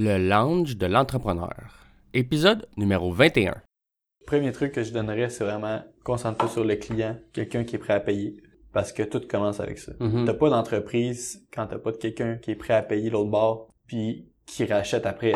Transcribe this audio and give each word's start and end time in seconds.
Le 0.00 0.16
lounge 0.16 0.76
de 0.76 0.86
l'entrepreneur. 0.86 1.88
Épisode 2.14 2.68
numéro 2.76 3.10
21. 3.10 3.56
Premier 4.28 4.52
truc 4.52 4.70
que 4.70 4.84
je 4.84 4.92
donnerais, 4.92 5.28
c'est 5.28 5.42
vraiment 5.42 5.80
concentrer 6.04 6.46
sur 6.46 6.62
le 6.62 6.76
client, 6.76 7.16
quelqu'un 7.32 7.64
qui 7.64 7.74
est 7.74 7.80
prêt 7.80 7.94
à 7.94 7.98
payer. 7.98 8.36
Parce 8.72 8.92
que 8.92 9.02
tout 9.02 9.20
commence 9.28 9.58
avec 9.58 9.80
ça. 9.80 9.90
Mhm. 9.98 10.24
T'as 10.24 10.34
pas 10.34 10.50
d'entreprise 10.50 11.44
quand 11.52 11.66
t'as 11.66 11.78
pas 11.78 11.90
de 11.90 11.96
quelqu'un 11.96 12.36
qui 12.36 12.52
est 12.52 12.54
prêt 12.54 12.74
à 12.74 12.82
payer 12.82 13.10
l'autre 13.10 13.30
bord, 13.30 13.70
puis 13.88 14.28
qui 14.46 14.66
rachète 14.66 15.04
après. 15.04 15.32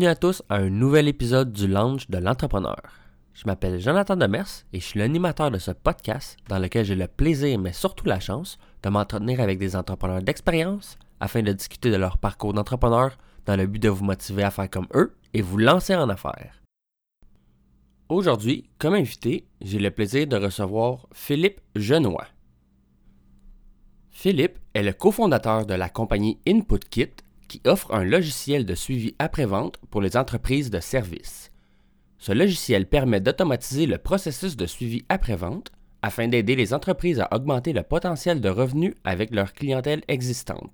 Bienvenue 0.00 0.12
à 0.12 0.16
tous 0.16 0.42
à 0.48 0.54
un 0.54 0.70
nouvel 0.70 1.08
épisode 1.08 1.52
du 1.52 1.68
lounge 1.68 2.08
de 2.08 2.16
l'entrepreneur. 2.16 2.80
Je 3.34 3.42
m'appelle 3.44 3.78
Jonathan 3.78 4.16
Demers 4.16 4.64
et 4.72 4.80
je 4.80 4.84
suis 4.86 4.98
l'animateur 4.98 5.50
de 5.50 5.58
ce 5.58 5.72
podcast 5.72 6.38
dans 6.48 6.58
lequel 6.58 6.86
j'ai 6.86 6.94
le 6.94 7.06
plaisir, 7.06 7.58
mais 7.58 7.74
surtout 7.74 8.06
la 8.06 8.18
chance, 8.18 8.56
de 8.82 8.88
m'entretenir 8.88 9.40
avec 9.40 9.58
des 9.58 9.76
entrepreneurs 9.76 10.22
d'expérience 10.22 10.98
afin 11.20 11.42
de 11.42 11.52
discuter 11.52 11.90
de 11.90 11.96
leur 11.96 12.16
parcours 12.16 12.54
d'entrepreneur 12.54 13.18
dans 13.44 13.56
le 13.56 13.66
but 13.66 13.78
de 13.78 13.90
vous 13.90 14.02
motiver 14.02 14.42
à 14.42 14.50
faire 14.50 14.70
comme 14.70 14.86
eux 14.94 15.14
et 15.34 15.42
vous 15.42 15.58
lancer 15.58 15.94
en 15.94 16.08
affaires. 16.08 16.62
Aujourd'hui, 18.08 18.70
comme 18.78 18.94
invité, 18.94 19.48
j'ai 19.60 19.80
le 19.80 19.90
plaisir 19.90 20.26
de 20.26 20.36
recevoir 20.36 21.08
Philippe 21.12 21.60
Genois. 21.76 22.28
Philippe 24.08 24.60
est 24.72 24.82
le 24.82 24.94
cofondateur 24.94 25.66
de 25.66 25.74
la 25.74 25.90
compagnie 25.90 26.38
InputKit 26.48 27.16
qui 27.50 27.60
offre 27.66 27.92
un 27.92 28.04
logiciel 28.04 28.64
de 28.64 28.76
suivi 28.76 29.16
après-vente 29.18 29.78
pour 29.90 30.00
les 30.00 30.16
entreprises 30.16 30.70
de 30.70 30.78
services. 30.78 31.50
Ce 32.18 32.30
logiciel 32.30 32.86
permet 32.86 33.20
d'automatiser 33.20 33.86
le 33.86 33.98
processus 33.98 34.56
de 34.56 34.66
suivi 34.66 35.04
après-vente 35.08 35.72
afin 36.00 36.28
d'aider 36.28 36.54
les 36.54 36.72
entreprises 36.72 37.18
à 37.18 37.28
augmenter 37.34 37.72
le 37.72 37.82
potentiel 37.82 38.40
de 38.40 38.48
revenus 38.48 38.94
avec 39.02 39.34
leur 39.34 39.52
clientèle 39.52 40.04
existante. 40.06 40.70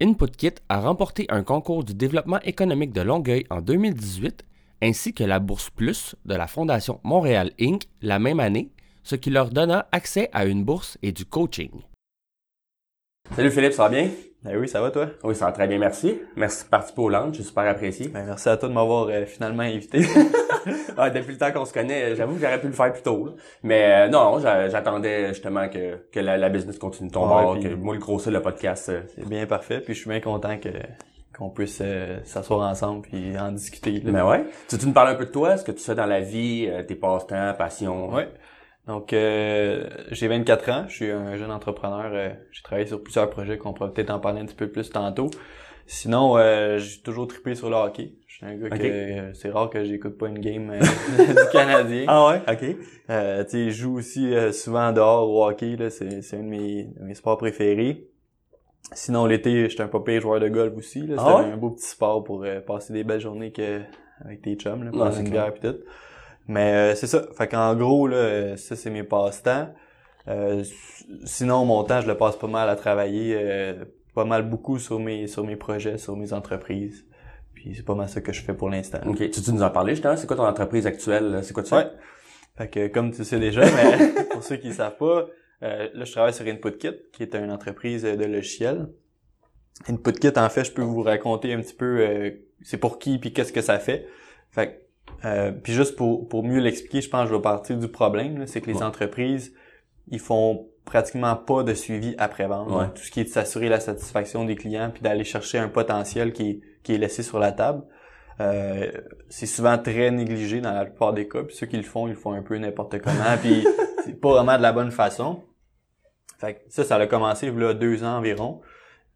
InputKit 0.00 0.60
a 0.68 0.80
remporté 0.80 1.26
un 1.28 1.42
concours 1.42 1.82
du 1.82 1.92
développement 1.92 2.40
économique 2.42 2.92
de 2.92 3.00
Longueuil 3.00 3.44
en 3.50 3.60
2018 3.60 4.44
ainsi 4.82 5.12
que 5.12 5.24
la 5.24 5.40
Bourse 5.40 5.70
Plus 5.70 6.14
de 6.24 6.36
la 6.36 6.46
Fondation 6.46 7.00
Montréal 7.02 7.50
Inc. 7.60 7.82
la 8.00 8.20
même 8.20 8.38
année, 8.38 8.70
ce 9.02 9.16
qui 9.16 9.30
leur 9.30 9.50
donna 9.50 9.88
accès 9.90 10.30
à 10.32 10.46
une 10.46 10.64
bourse 10.64 10.98
et 11.02 11.10
du 11.10 11.24
coaching. 11.24 11.82
Salut 13.34 13.50
Philippe, 13.50 13.72
ça 13.72 13.88
va 13.88 13.88
bien? 13.88 14.10
Ben 14.42 14.56
oui, 14.56 14.68
ça 14.68 14.80
va 14.80 14.90
toi? 14.90 15.06
Oui, 15.22 15.34
ça 15.34 15.46
va 15.46 15.52
très 15.52 15.66
bien, 15.68 15.78
merci. 15.78 16.18
Merci 16.34 16.64
de 16.64 16.70
participer 16.70 17.02
au 17.02 17.08
lunch, 17.10 17.36
j'ai 17.36 17.42
super 17.42 17.68
apprécié. 17.68 18.08
Ben 18.08 18.24
merci 18.24 18.48
à 18.48 18.56
toi 18.56 18.70
de 18.70 18.74
m'avoir 18.74 19.08
euh, 19.08 19.26
finalement 19.26 19.62
invité. 19.62 20.00
Ah, 20.98 21.08
depuis 21.08 21.32
le 21.32 21.38
temps 21.38 21.50
qu'on 21.52 21.64
se 21.64 21.72
connaît, 21.72 22.14
j'avoue 22.14 22.34
que 22.34 22.40
j'aurais 22.42 22.60
pu 22.60 22.66
le 22.66 22.74
faire 22.74 22.92
plus 22.92 23.00
tôt. 23.02 23.24
là. 23.26 23.32
Mais 23.62 24.06
euh, 24.06 24.08
non, 24.08 24.38
j'a- 24.40 24.68
j'attendais 24.68 25.28
justement 25.28 25.68
que, 25.70 25.96
que 26.12 26.20
la, 26.20 26.36
la 26.36 26.50
business 26.50 26.78
continue 26.78 27.08
de 27.08 27.14
tomber, 27.14 27.50
Ouais, 27.52 27.60
que 27.62 27.68
puis- 27.68 27.76
moi 27.76 27.94
le 27.94 28.00
gros 28.00 28.18
c'est 28.18 28.30
le 28.30 28.42
podcast. 28.42 28.90
euh, 28.90 29.00
c'est 29.14 29.26
bien 29.26 29.46
parfait, 29.46 29.80
puis 29.80 29.94
je 29.94 30.00
suis 30.00 30.10
bien 30.10 30.20
content 30.20 30.58
que 30.58 30.68
qu'on 31.36 31.48
puisse 31.48 31.82
s'asseoir 32.24 32.68
ensemble 32.68 33.02
puis 33.08 33.38
en 33.38 33.52
discuter. 33.52 33.92
là. 34.04 34.10
Mais 34.12 34.20
ouais. 34.20 34.44
Tu 34.68 34.76
veux 34.76 34.86
nous 34.86 34.92
parler 34.92 35.12
un 35.12 35.14
peu 35.14 35.24
de 35.24 35.30
toi, 35.30 35.56
ce 35.56 35.64
que 35.64 35.72
tu 35.72 35.82
fais 35.82 35.94
dans 35.94 36.04
la 36.04 36.20
vie, 36.20 36.68
tes 36.86 36.94
passe-temps, 36.94 37.54
passions? 37.56 38.12
Ouais. 38.12 38.28
Donc, 38.90 39.12
euh, 39.12 39.88
j'ai 40.10 40.26
24 40.26 40.68
ans, 40.70 40.84
je 40.88 40.94
suis 40.96 41.10
un 41.12 41.36
jeune 41.36 41.52
entrepreneur. 41.52 42.10
euh, 42.12 42.30
j'ai 42.50 42.62
travaillé 42.64 42.88
sur 42.88 43.00
plusieurs 43.00 43.30
projets 43.30 43.56
qu'on 43.56 43.72
pourra 43.72 43.92
peut-être 43.94 44.10
en 44.10 44.18
parler 44.18 44.40
un 44.40 44.46
petit 44.46 44.56
peu 44.56 44.68
plus 44.68 44.90
tantôt. 44.90 45.30
Sinon, 45.86 46.36
euh, 46.36 46.78
j'ai 46.78 47.00
toujours 47.00 47.28
trippé 47.28 47.54
sur 47.54 47.70
le 47.70 47.76
hockey. 47.76 48.14
Je 48.26 48.34
suis 48.34 48.46
un 48.46 48.56
gars 48.56 48.68
que 48.68 48.82
euh, 48.82 49.32
c'est 49.34 49.50
rare 49.50 49.70
que 49.70 49.84
j'écoute 49.84 50.18
pas 50.18 50.26
une 50.26 50.40
game 50.40 50.70
euh, 50.70 50.80
du 51.28 51.52
Canadien. 51.52 52.04
Ah 52.08 52.26
ouais, 52.30 52.42
ok. 52.52 52.76
Euh, 53.10 53.44
tu 53.44 53.50
sais, 53.50 53.64
je 53.70 53.80
joue 53.80 53.96
aussi 53.96 54.34
euh, 54.34 54.50
souvent 54.50 54.90
dehors 54.90 55.30
au 55.30 55.46
hockey. 55.46 55.76
Là, 55.76 55.88
c'est, 55.88 56.20
c'est 56.22 56.36
un 56.38 56.42
de 56.42 56.48
mes, 56.48 56.84
de 56.84 57.04
mes 57.04 57.14
sports 57.14 57.38
préférés. 57.38 58.08
Sinon, 58.92 59.24
l'été, 59.26 59.68
j'étais 59.70 59.84
un 59.84 59.88
pas 59.88 60.00
pire 60.00 60.20
joueur 60.20 60.40
de 60.40 60.48
golf 60.48 60.76
aussi. 60.76 61.06
Là, 61.06 61.14
Ah 61.18 61.24
c'était 61.36 61.46
ouais? 61.48 61.52
un 61.52 61.56
beau 61.56 61.70
petit 61.70 61.86
sport 61.86 62.24
pour 62.24 62.44
passer 62.66 62.92
des 62.92 63.04
belles 63.04 63.20
journées 63.20 63.52
que, 63.52 63.82
avec 64.24 64.42
tes 64.42 64.56
chums, 64.56 64.82
là, 64.82 64.90
Ouais, 64.90 64.96
prendre 64.98 65.12
c'est 65.12 65.20
une 65.22 65.30
bière 65.30 65.54
pis 65.54 65.60
tout. 65.60 65.76
Mais 66.48 66.72
euh, 66.72 66.94
c'est 66.94 67.06
ça. 67.06 67.22
Fait 67.36 67.48
qu'en 67.48 67.74
gros, 67.74 68.06
là, 68.06 68.16
euh, 68.16 68.56
ça, 68.56 68.76
c'est 68.76 68.90
mes 68.90 69.04
passe-temps. 69.04 69.68
Euh, 70.28 70.64
sinon, 71.24 71.64
mon 71.64 71.82
temps, 71.84 72.00
je 72.00 72.06
le 72.06 72.16
passe 72.16 72.36
pas 72.36 72.46
mal 72.46 72.68
à 72.68 72.76
travailler, 72.76 73.36
euh, 73.38 73.84
pas 74.14 74.24
mal 74.24 74.48
beaucoup 74.48 74.78
sur 74.78 74.98
mes 74.98 75.26
sur 75.26 75.44
mes 75.44 75.56
projets, 75.56 75.98
sur 75.98 76.16
mes 76.16 76.32
entreprises. 76.32 77.06
Puis 77.54 77.74
c'est 77.74 77.84
pas 77.84 77.94
mal 77.94 78.08
ça 78.08 78.20
que 78.20 78.32
je 78.32 78.42
fais 78.42 78.54
pour 78.54 78.70
l'instant. 78.70 79.00
Ok, 79.06 79.18
tu, 79.18 79.42
tu 79.42 79.52
nous 79.52 79.62
en 79.62 79.70
parlais 79.70 79.94
justement, 79.94 80.16
c'est 80.16 80.26
quoi 80.26 80.36
ton 80.36 80.46
entreprise 80.46 80.86
actuelle, 80.86 81.40
c'est 81.42 81.52
quoi 81.52 81.62
tu 81.62 81.70
fais? 81.70 81.76
Ouais. 81.76 81.90
Fait 82.56 82.68
que 82.68 82.86
comme 82.88 83.12
tu 83.12 83.24
sais 83.24 83.38
déjà, 83.38 83.62
mais 83.62 84.24
pour 84.30 84.42
ceux 84.42 84.56
qui 84.56 84.68
ne 84.68 84.72
savent 84.72 84.96
pas, 84.96 85.26
euh, 85.62 85.88
là 85.92 86.04
je 86.04 86.12
travaille 86.12 86.34
sur 86.34 86.46
InputKit, 86.46 86.94
qui 87.12 87.22
est 87.22 87.34
une 87.34 87.50
entreprise 87.50 88.02
de 88.02 88.24
logiciels. 88.24 88.88
InputKit, 89.88 90.38
en 90.38 90.48
fait, 90.48 90.64
je 90.64 90.72
peux 90.72 90.82
vous 90.82 91.02
raconter 91.02 91.52
un 91.52 91.60
petit 91.60 91.74
peu 91.74 92.00
euh, 92.00 92.30
c'est 92.62 92.78
pour 92.78 92.98
qui 92.98 93.18
puis 93.18 93.32
qu'est-ce 93.32 93.52
que 93.52 93.62
ça 93.62 93.78
fait. 93.78 94.06
Fait 94.50 94.68
que, 94.68 94.72
euh, 95.24 95.52
puis 95.52 95.72
juste 95.72 95.96
pour, 95.96 96.28
pour 96.28 96.42
mieux 96.44 96.60
l'expliquer, 96.60 97.00
je 97.00 97.08
pense 97.10 97.24
que 97.24 97.30
je 97.30 97.34
vais 97.34 97.42
partir 97.42 97.76
du 97.78 97.88
problème, 97.88 98.46
c'est 98.46 98.60
que 98.60 98.66
les 98.68 98.78
Ouais. 98.78 98.82
entreprises, 98.82 99.54
ils 100.08 100.18
font 100.20 100.68
pratiquement 100.84 101.36
pas 101.36 101.62
de 101.62 101.74
suivi 101.74 102.14
après-vente. 102.18 102.70
Ouais. 102.70 102.88
Tout 102.94 103.02
ce 103.02 103.10
qui 103.10 103.20
est 103.20 103.24
de 103.24 103.28
s'assurer 103.28 103.68
la 103.68 103.80
satisfaction 103.80 104.44
des 104.44 104.56
clients 104.56 104.90
puis 104.92 105.02
d'aller 105.02 105.24
chercher 105.24 105.58
un 105.58 105.68
potentiel 105.68 106.32
qui 106.32 106.50
est, 106.50 106.60
qui 106.82 106.94
est 106.94 106.98
laissé 106.98 107.22
sur 107.22 107.38
la 107.38 107.52
table. 107.52 107.82
Euh, 108.40 108.90
c'est 109.28 109.46
souvent 109.46 109.76
très 109.76 110.10
négligé 110.10 110.60
dans 110.62 110.72
la 110.72 110.86
plupart 110.86 111.12
des 111.12 111.28
cas. 111.28 111.42
Puis 111.44 111.54
ceux 111.54 111.66
qui 111.66 111.76
le 111.76 111.82
font, 111.82 112.06
ils 112.06 112.12
le 112.14 112.16
font 112.16 112.32
un 112.32 112.42
peu 112.42 112.56
n'importe 112.56 112.98
comment. 113.00 113.36
puis 113.40 113.64
c'est 114.04 114.18
pas 114.18 114.30
vraiment 114.30 114.56
de 114.56 114.62
la 114.62 114.72
bonne 114.72 114.90
façon. 114.90 115.42
Fait 116.38 116.54
que 116.54 116.60
ça, 116.68 116.84
ça 116.84 116.96
a 116.96 117.06
commencé 117.06 117.48
il 117.48 117.60
y 117.60 117.64
a 117.64 117.74
deux 117.74 118.02
ans 118.02 118.16
environ. 118.16 118.62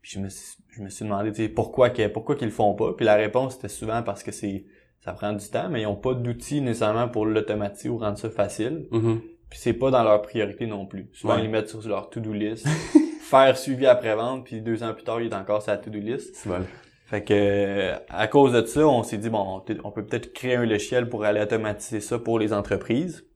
Puis 0.03 0.13
je 0.13 0.21
me 0.21 0.29
suis, 0.29 0.59
je 0.69 0.83
me 0.83 0.91
suis 0.91 1.07
demandé 1.07 1.49
pourquoi 1.49 1.89
que, 1.89 2.07
pourquoi 2.09 2.37
qu'ils 2.37 2.49
le 2.49 2.53
font 2.53 2.75
pas? 2.75 2.93
Puis 2.93 3.07
la 3.07 3.15
réponse 3.15 3.55
c'était 3.55 3.69
souvent 3.69 4.03
parce 4.03 4.23
que 4.23 4.31
c'est 4.31 4.67
ça 5.05 5.13
prend 5.13 5.33
du 5.33 5.47
temps, 5.49 5.69
mais 5.69 5.83
ils 5.83 5.87
ont 5.87 5.97
pas 5.97 6.15
d'outils 6.15 6.61
nécessairement 6.61 7.09
pour 7.09 7.27
l'automatiser 7.27 7.89
ou 7.89 7.99
rendre 7.99 8.19
ça 8.19 8.31
facile. 8.31 8.87
Mhm. 8.91 9.21
Puis 9.51 9.59
c'est 9.59 9.73
pas 9.75 9.91
dans 9.91 10.03
leur 10.03 10.23
priorité 10.23 10.67
non 10.67 10.87
plus. 10.87 11.09
Souvent 11.13 11.35
Ouais. 11.35 11.41
ils 11.41 11.45
le 11.45 11.51
mettent 11.51 11.69
sur 11.69 11.87
leur 11.87 12.09
to-do 12.11 12.33
list. 12.33 12.67
Faire 13.23 13.57
suivi 13.57 13.87
après-vente, 13.87 14.45
puis 14.45 14.61
deux 14.61 14.83
ans 14.83 14.95
plus 14.95 15.05
tard, 15.05 15.21
il 15.21 15.31
est 15.31 15.35
encore 15.35 15.63
sur 15.63 15.73
la 15.73 15.79
to-do 15.79 15.99
list. 15.99 16.35
C'est 16.37 16.49
bon. 16.49 16.65
Fait 17.07 17.23
que 17.23 17.35
euh, 17.35 17.97
à 18.09 18.27
cause 18.29 18.53
de 18.53 18.65
ça, 18.65 18.87
on 18.89 19.03
s'est 19.03 19.19
dit 19.19 19.29
bon, 19.29 19.57
on 19.57 19.61
peut- 19.61 19.79
on 19.85 19.91
peut 19.91 20.05
peut-être 20.05 20.33
créer 20.33 20.57
un 20.57 20.65
logiciel 20.65 21.09
pour 21.09 21.25
aller 21.25 21.41
automatiser 21.41 22.01
ça 22.01 22.19
pour 22.19 22.39
les 22.39 22.53
entreprises. 22.55 23.27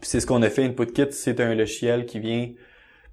Puis 0.00 0.10
c'est 0.10 0.20
ce 0.20 0.26
qu'on 0.26 0.42
a 0.42 0.50
fait. 0.50 0.64
InputKit, 0.64 1.12
c'est 1.12 1.38
un 1.40 1.54
logiciel 1.54 2.06
qui 2.06 2.18
vient 2.18 2.50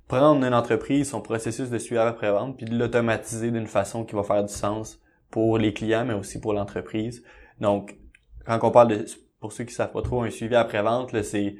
prendre 0.07 0.43
une 0.43 0.55
entreprise, 0.55 1.09
son 1.11 1.21
processus 1.21 1.69
de 1.69 1.77
suivi 1.77 1.99
après-vente, 1.99 2.57
puis 2.57 2.65
de 2.65 2.75
l'automatiser 2.77 3.51
d'une 3.51 3.67
façon 3.67 4.03
qui 4.05 4.15
va 4.15 4.23
faire 4.23 4.43
du 4.43 4.51
sens 4.51 4.99
pour 5.29 5.59
les 5.59 5.71
clients, 5.73 6.03
mais 6.05 6.15
aussi 6.15 6.39
pour 6.41 6.53
l'entreprise. 6.53 7.23
Donc, 7.59 7.97
quand 8.45 8.59
on 8.63 8.71
parle 8.71 8.87
de, 8.89 9.05
pour 9.39 9.51
ceux 9.51 9.63
qui 9.63 9.73
savent 9.73 9.91
pas 9.91 10.01
trop, 10.01 10.21
un 10.23 10.29
suivi 10.29 10.55
après-vente, 10.55 11.11
là, 11.13 11.23
c'est 11.23 11.55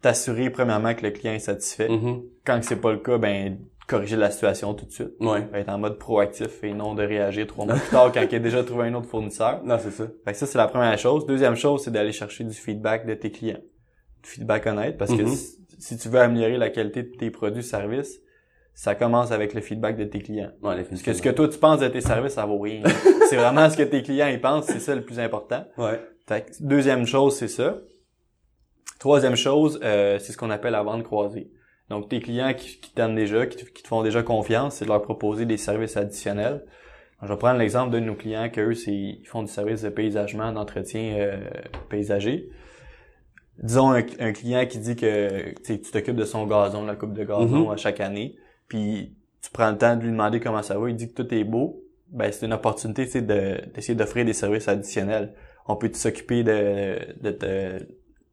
t'assurer 0.00 0.50
premièrement 0.50 0.94
que 0.94 1.02
le 1.02 1.10
client 1.10 1.32
est 1.34 1.38
satisfait. 1.40 1.88
Mhm. 1.88 2.22
Quand 2.44 2.60
c'est 2.62 2.80
pas 2.80 2.92
le 2.92 2.98
cas, 2.98 3.18
ben 3.18 3.58
corriger 3.88 4.16
la 4.16 4.30
situation 4.30 4.74
tout 4.74 4.84
de 4.84 4.92
suite 4.92 5.14
Ouais. 5.18 5.48
être 5.54 5.70
en 5.70 5.78
mode 5.78 5.98
proactif 5.98 6.62
et 6.62 6.74
non 6.74 6.94
de 6.94 7.02
réagir 7.02 7.46
trois 7.46 7.64
mois 7.64 7.74
plus 7.76 7.88
tard 7.88 8.12
quand 8.12 8.20
il 8.30 8.34
a 8.34 8.38
déjà 8.38 8.62
trouvé 8.62 8.88
un 8.88 8.94
autre 8.94 9.08
fournisseur. 9.08 9.62
Non, 9.64 9.78
c'est 9.82 9.90
ça. 9.90 10.06
Fait 10.26 10.32
que 10.32 10.38
ça, 10.38 10.46
c'est 10.46 10.58
la 10.58 10.68
première 10.68 10.98
chose. 10.98 11.24
Deuxième 11.26 11.56
chose, 11.56 11.82
c'est 11.84 11.90
d'aller 11.90 12.12
chercher 12.12 12.44
du 12.44 12.52
feedback 12.54 13.06
de 13.06 13.14
tes 13.14 13.30
clients. 13.30 13.62
Du 14.22 14.28
feedback 14.28 14.66
honnête, 14.66 14.98
parce 14.98 15.10
que 15.16 15.22
Mhm. 15.22 15.28
si, 15.28 15.56
si 15.78 15.96
tu 15.96 16.08
veux 16.10 16.20
améliorer 16.20 16.58
la 16.58 16.68
qualité 16.70 17.02
de 17.02 17.16
tes 17.16 17.30
produits 17.30 17.62
services, 17.62 18.20
ça 18.80 18.94
commence 18.94 19.32
avec 19.32 19.54
le 19.54 19.60
feedback 19.60 19.96
de 19.96 20.04
tes 20.04 20.20
clients. 20.20 20.52
Ouais, 20.62 20.84
Parce 20.84 21.02
que 21.02 21.12
ce 21.12 21.20
que 21.20 21.30
toi 21.30 21.48
tu 21.48 21.58
penses 21.58 21.80
de 21.80 21.88
tes 21.88 22.00
services, 22.00 22.34
ça 22.34 22.46
vaut 22.46 22.60
rien. 22.60 22.82
c'est 23.28 23.34
vraiment 23.36 23.68
ce 23.68 23.76
que 23.76 23.82
tes 23.82 24.02
clients 24.04 24.28
ils 24.28 24.40
pensent, 24.40 24.66
c'est 24.66 24.78
ça 24.78 24.94
le 24.94 25.02
plus 25.02 25.18
important. 25.18 25.64
Ouais. 25.76 26.00
Fait 26.28 26.42
que 26.46 26.52
deuxième 26.60 27.04
chose, 27.04 27.34
c'est 27.36 27.48
ça. 27.48 27.78
Troisième 29.00 29.34
chose, 29.34 29.80
euh, 29.82 30.18
c'est 30.20 30.32
ce 30.32 30.38
qu'on 30.38 30.50
appelle 30.50 30.72
la 30.72 30.82
vente 30.84 31.02
croisée. 31.02 31.50
Donc, 31.90 32.08
tes 32.08 32.20
clients 32.20 32.52
qui, 32.54 32.78
qui 32.80 32.92
t'aiment 32.92 33.16
déjà, 33.16 33.46
qui, 33.46 33.56
te- 33.64 33.70
qui 33.70 33.82
te 33.82 33.88
font 33.88 34.02
déjà 34.02 34.22
confiance, 34.22 34.76
c'est 34.76 34.84
de 34.84 34.90
leur 34.90 35.02
proposer 35.02 35.44
des 35.46 35.56
services 35.56 35.96
additionnels. 35.96 36.64
Je 37.22 37.26
vais 37.28 37.36
prendre 37.36 37.58
l'exemple 37.58 37.90
d'un 37.90 38.00
de 38.00 38.04
nos 38.06 38.14
clients 38.14 38.48
qu'eux, 38.48 38.74
ils 38.88 39.24
font 39.26 39.42
du 39.42 39.50
service 39.50 39.82
de 39.82 39.88
paysagement, 39.88 40.52
d'entretien 40.52 41.14
euh, 41.18 41.40
paysager. 41.88 42.48
Disons 43.60 43.90
un, 43.90 44.02
un 44.20 44.32
client 44.32 44.64
qui 44.66 44.78
dit 44.78 44.94
que 44.94 45.52
tu 45.64 45.80
t'occupes 45.80 46.14
de 46.16 46.24
son 46.24 46.46
gazon, 46.46 46.84
la 46.84 46.94
coupe 46.94 47.12
de 47.14 47.24
gazon 47.24 47.64
Mhm. 47.66 47.70
à 47.70 47.76
chaque 47.76 47.98
année, 48.00 48.36
puis 48.68 49.14
tu 49.42 49.50
prends 49.50 49.70
le 49.70 49.78
temps 49.78 49.96
de 49.96 50.02
lui 50.02 50.10
demander 50.10 50.40
comment 50.40 50.62
ça 50.62 50.78
va, 50.78 50.88
il 50.90 50.96
dit 50.96 51.12
que 51.12 51.22
tout 51.22 51.32
est 51.34 51.44
beau, 51.44 51.82
ben 52.10 52.30
c'est 52.32 52.46
une 52.46 52.52
opportunité 52.52 53.04
de- 53.20 53.60
d'essayer 53.74 53.94
d'offrir 53.94 54.24
des 54.24 54.32
services 54.32 54.68
additionnels. 54.68 55.34
On 55.66 55.76
peut 55.76 55.90
s'occuper 55.92 56.42
de, 56.42 56.98
de, 57.22 57.30
de 57.30 57.88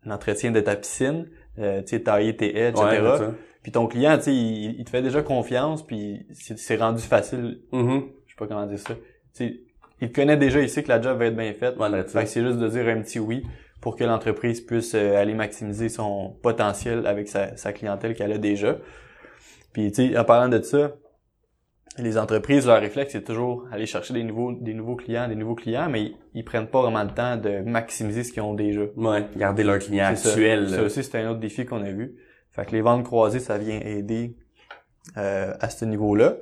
l'entretien 0.06 0.52
de 0.52 0.60
ta 0.62 0.76
piscine, 0.76 1.28
euh, 1.60 1.82
tu 1.82 1.88
sais, 1.90 2.00
tailler 2.04 2.36
tes 2.36 2.56
haies, 2.58 2.70
etc. 2.70 2.84
Ouais. 2.86 3.28
Puis 3.64 3.72
ton 3.72 3.88
client, 3.88 4.18
tu 4.18 4.24
sais, 4.26 4.34
il, 4.36 4.76
il 4.80 4.86
te 4.86 4.90
fait 4.90 5.02
déjà 5.02 5.22
confiance, 5.22 5.86
puis 5.86 6.26
c'est 6.34 6.76
rendu 6.78 7.02
facile. 7.02 7.60
Mhm. 7.72 8.04
Je 8.26 8.32
sais 8.32 8.38
pas 8.38 8.48
comment 8.48 8.66
dire 8.66 8.80
ça. 8.80 8.94
Tu 8.94 9.02
sais, 9.34 9.60
il 10.02 10.10
te 10.12 10.16
connaît 10.16 10.38
déjà, 10.38 10.62
il 10.62 10.70
sait 10.70 10.84
que 10.84 10.90
la 10.90 11.02
job 11.02 11.18
va 11.18 11.26
être 11.26 11.36
bien 11.36 11.54
faite. 11.54 11.78
Ouais, 11.78 12.04
Fait 12.04 12.26
c'est 12.26 12.42
juste 12.46 12.60
de 12.60 12.68
dire 12.68 12.88
un 12.88 13.02
petit 13.02 13.20
oui 13.20 13.44
pour 13.82 13.96
que 13.96 14.04
l'entreprise 14.04 14.62
puisse 14.62 14.94
euh, 14.96 15.16
aller 15.18 15.34
maximiser 15.34 15.90
son 15.90 16.36
potentiel 16.42 17.06
avec 17.08 17.28
sa, 17.28 17.56
sa 17.58 17.74
clientèle 17.74 18.14
qu'elle 18.16 18.32
a 18.32 18.38
déjà. 18.38 18.78
Puis, 19.76 19.92
tu 19.92 20.08
sais, 20.08 20.18
en 20.18 20.24
parlant 20.24 20.48
de 20.48 20.62
ça, 20.62 20.96
les 21.98 22.18
entreprises, 22.18 22.66
leur 22.66 22.80
réflexe, 22.80 23.12
c'est 23.12 23.26
toujours 23.26 23.68
aller 23.74 23.86
chercher 23.86 24.14
des 24.14 24.24
nouveaux, 24.24 24.54
des 24.54 24.74
nouveaux 24.74 24.96
clients, 24.96 25.28
des 25.28 25.36
nouveaux 25.36 25.56
clients, 25.56 25.90
mais 25.90 26.02
ils, 26.04 26.18
ils 26.34 26.46
prennent 26.46 26.68
pas 26.70 26.82
vraiment 26.82 27.04
le 27.04 27.10
temps 27.14 27.36
de 27.36 27.60
maximiser 27.60 28.24
ce 28.24 28.32
qu'ils 28.32 28.42
ont 28.42 28.54
déjà. 28.54 28.84
Ouais, 28.96 29.26
garder 29.36 29.66
leur 29.66 29.80
client 29.80 30.14
C'est 30.16 30.30
ça. 30.30 30.70
Ça 30.78 30.82
aussi, 30.82 31.04
c'est 31.04 31.20
un 31.22 31.30
autre 31.32 31.42
défi 31.42 31.66
qu'on 31.66 31.84
a 31.84 31.92
vu. 31.92 32.16
Fait 32.52 32.66
que 32.66 32.72
les 32.72 32.80
ventes 32.82 33.04
croisées, 33.04 33.42
ça 33.42 33.58
vient 33.58 33.78
aider 33.82 34.38
euh, 35.18 35.54
à 35.60 35.70
ce 35.70 35.84
niveau-là. 35.84 36.38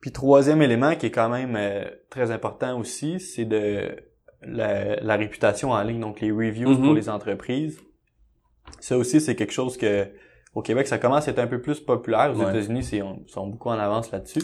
Puis 0.00 0.12
troisième 0.12 0.62
élément 0.62 0.94
qui 0.94 1.06
est 1.06 1.10
quand 1.10 1.28
même 1.30 1.56
euh, 1.56 1.82
très 2.10 2.30
important 2.30 2.78
aussi, 2.78 3.18
c'est 3.18 3.44
de 3.44 3.96
la, 4.40 5.00
la 5.00 5.16
réputation 5.16 5.72
en 5.72 5.82
ligne, 5.82 5.98
donc 5.98 6.20
les 6.20 6.30
reviews 6.30 6.68
Mhm. 6.70 6.84
pour 6.84 6.94
les 6.94 7.08
entreprises. 7.08 7.80
Ça 8.78 8.96
aussi, 8.96 9.20
c'est 9.20 9.34
quelque 9.34 9.52
chose 9.52 9.76
que 9.76 10.06
au 10.54 10.62
Québec, 10.62 10.86
ça 10.86 10.98
commence 10.98 11.28
à 11.28 11.30
être 11.30 11.38
un 11.38 11.46
peu 11.46 11.60
plus 11.60 11.80
populaire. 11.80 12.32
Aux 12.34 12.40
Ouais. 12.40 12.50
États-Unis, 12.50 12.82
c'est- 12.82 13.02
on- 13.02 13.22
sont 13.26 13.46
beaucoup 13.46 13.68
en 13.70 13.78
avance 13.78 14.10
là-dessus. 14.12 14.42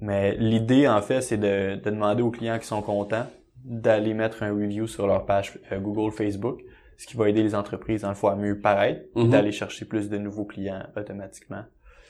Mais 0.00 0.36
l'idée, 0.36 0.88
en 0.88 1.00
fait, 1.00 1.20
c'est 1.22 1.38
de, 1.38 1.76
de 1.76 1.90
demander 1.90 2.22
aux 2.22 2.30
clients 2.30 2.58
qui 2.58 2.66
sont 2.66 2.82
contents 2.82 3.26
d'aller 3.64 4.14
mettre 4.14 4.42
un 4.42 4.50
review 4.52 4.86
sur 4.86 5.06
leur 5.06 5.24
page 5.26 5.58
euh, 5.72 5.78
Google, 5.78 6.12
Facebook, 6.12 6.60
ce 6.98 7.06
qui 7.06 7.16
va 7.16 7.28
aider 7.28 7.42
les 7.42 7.54
entreprises, 7.54 8.02
dans 8.02 8.08
le 8.10 8.14
fond, 8.14 8.28
à 8.28 8.36
mieux 8.36 8.58
paraître, 8.60 9.02
puis 9.14 9.24
Mhm. 9.24 9.30
d'aller 9.30 9.52
chercher 9.52 9.84
plus 9.84 10.08
de 10.08 10.18
nouveaux 10.18 10.44
clients 10.44 10.82
automatiquement. 10.96 11.62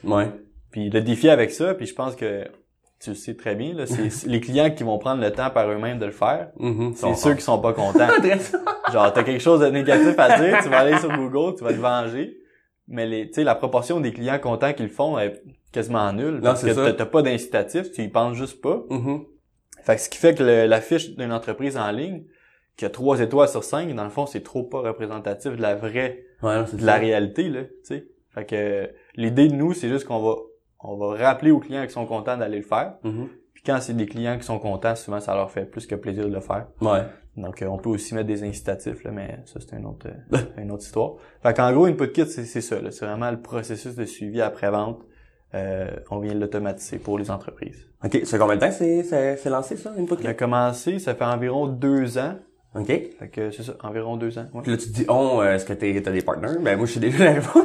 Ouais. 0.05 0.31
Puis 0.71 0.91
le 0.91 1.01
défi 1.01 1.29
avec 1.29 1.51
ça, 1.53 1.75
puis 1.75 1.87
je 1.87 1.95
pense 1.95 2.15
que 2.17 2.45
tu 3.01 3.11
le 3.11 3.17
sais 3.17 3.35
très 3.35 3.55
bien, 3.55 3.73
là, 3.75 3.87
c'est 3.87 4.09
les 4.27 4.41
clients 4.41 4.71
qui 4.71 4.83
vont 4.83 4.99
prendre 4.99 5.23
le 5.23 5.31
temps 5.31 5.51
par 5.51 5.69
eux-mêmes 5.71 5.99
de 5.99 6.07
le 6.07 6.13
faire. 6.13 6.49
Mhm. 6.59 6.93
C'est 6.95 7.15
ceux 7.15 7.35
qui 7.35 7.43
sont 7.43 7.61
pas 7.61 7.73
contents. 7.73 8.09
Genre, 8.93 9.13
t'as 9.13 9.23
quelque 9.23 9.43
chose 9.43 9.61
de 9.61 9.67
négatif 9.67 10.15
à 10.19 10.39
dire, 10.41 10.59
tu 10.63 10.69
vas 10.69 10.79
aller 10.79 10.99
sur 10.99 11.11
Google, 11.17 11.57
tu 11.57 11.65
vas 11.65 11.73
te 11.73 11.79
venger. 11.79 12.37
Mais 12.89 13.07
les, 13.07 13.27
tu 13.29 13.35
sais, 13.35 13.45
la 13.45 13.55
proportion 13.55 14.01
des 14.01 14.13
clients 14.13 14.39
contents 14.39 14.73
qu'ils 14.73 14.89
font 14.89 15.19
est 15.19 15.43
quasiment 15.73 16.13
nulle. 16.13 16.41
parce 16.41 16.63
que 16.63 16.91
t'as- 16.93 17.07
pas 17.07 17.23
d'incitatif, 17.23 17.91
tu 17.93 18.03
y 18.03 18.09
penses 18.09 18.37
juste 18.37 18.61
pas. 18.61 18.85
Mhm. 18.91 19.25
Fait 19.83 19.97
que 19.97 20.01
ce 20.01 20.09
qui 20.09 20.19
fait 20.19 20.35
que 20.35 20.43
le- 20.43 20.67
la 20.67 20.81
fiche 20.81 21.15
d'une 21.17 21.33
entreprise 21.33 21.77
en 21.77 21.91
ligne, 21.91 22.25
qui 22.77 22.85
a 22.85 22.91
trois 22.91 23.21
étoiles 23.21 23.49
sur 23.49 23.65
cinq, 23.65 23.93
dans 23.95 24.05
le 24.05 24.11
fond, 24.11 24.27
c'est 24.27 24.43
trop 24.43 24.63
pas 24.63 24.81
représentatif 24.81 25.53
de 25.57 25.63
la 25.63 25.75
vraie, 25.75 26.25
Ouais, 26.43 26.63
de 26.73 26.85
la 26.85 26.97
réalité, 26.97 27.49
là, 27.49 27.65
tu 27.65 27.71
sais. 27.85 28.07
Fait 28.35 28.45
que 28.45 28.91
l'idée 29.15 29.49
de 29.49 29.55
nous, 29.55 29.73
c'est 29.73 29.89
juste 29.89 30.05
qu'on 30.07 30.21
va, 30.21 30.35
on 30.81 30.97
va 30.97 31.17
rappeler 31.17 31.51
aux 31.51 31.59
clients 31.61 31.87
qui 31.87 31.93
sont 31.93 32.05
contents 32.07 32.37
d'aller 32.37 32.59
le 32.59 32.65
faire. 32.65 32.95
Mhm. 33.03 33.29
Puis 33.55 33.63
quand 33.65 33.79
c'est 33.81 33.95
des 33.97 34.07
clients 34.07 34.37
qui 34.37 34.45
sont 34.45 34.59
contents, 34.59 34.95
souvent, 34.95 35.21
ça 35.21 35.35
leur 35.35 35.51
fait 35.51 35.65
plus 35.65 35.87
que 35.87 35.95
plaisir 35.95 36.29
de 36.29 36.35
le 36.35 36.41
faire. 36.41 36.67
Ouais. 36.83 37.03
Donc, 37.37 37.61
euh, 37.63 37.67
on 37.67 37.77
peut 37.79 37.91
aussi 37.91 38.15
mettre 38.15 38.29
des 38.29 38.43
incitatifs, 38.45 39.05
là, 39.05 39.11
mais 39.11 39.39
ça, 39.45 39.61
c'est 39.61 39.77
une 39.77 39.87
autre, 39.87 40.07
euh, 40.35 40.39
une 40.63 40.71
autre 40.71 40.85
histoire. 40.85 41.15
Fait 41.43 41.55
qu'en 41.55 41.71
gros, 41.73 41.85
Input 41.87 42.09
Kit, 42.13 42.27
c'est 42.27 42.61
ça. 42.61 42.81
là. 42.81 42.91
C'est 42.91 43.05
vraiment 43.07 43.31
le 43.31 43.41
processus 43.41 43.95
de 43.95 44.05
suivi 44.05 44.41
après-vente. 44.41 45.01
Euh, 45.55 45.91
on 46.11 46.19
vient 46.19 46.35
de 46.35 46.41
l'automatiser 46.41 46.99
pour 46.99 47.19
les 47.19 47.31
entreprises. 47.31 47.87
OK. 48.05 48.21
Ça 48.25 48.33
fait 48.33 48.39
combien 48.39 48.57
de 48.57 48.61
temps 48.61 48.71
c'est, 48.73 49.49
lancé, 49.49 49.77
ça, 49.77 49.91
Input 49.99 50.15
On 50.23 50.25
a 50.27 50.33
Kit? 50.33 50.37
commencé, 50.37 50.99
ça 50.99 51.15
fait 51.15 51.25
environ 51.25 51.67
deux 51.67 52.19
ans. 52.19 52.35
OK. 52.75 52.87
Fait 52.89 53.29
que 53.33 53.51
c'est 53.51 53.63
ça, 53.63 53.75
environ 53.83 54.17
deux 54.17 54.39
ans. 54.39 54.47
ouais. 54.53 54.63
Puis 54.63 54.73
là, 54.73 54.77
tu 54.79 54.89
te 54.89 54.93
dis, 54.93 55.07
oh, 55.09 55.41
euh, 55.41 55.55
est-ce 55.55 55.65
que 55.65 55.73
t'es, 55.73 55.99
t'as 56.03 56.11
des 56.11 56.21
partners? 56.23 56.59
Ben, 56.61 56.77
moi, 56.77 56.87
je 56.87 56.91
suis 56.93 57.01
déjà 57.01 57.25
la 57.25 57.33
réponse. 57.41 57.65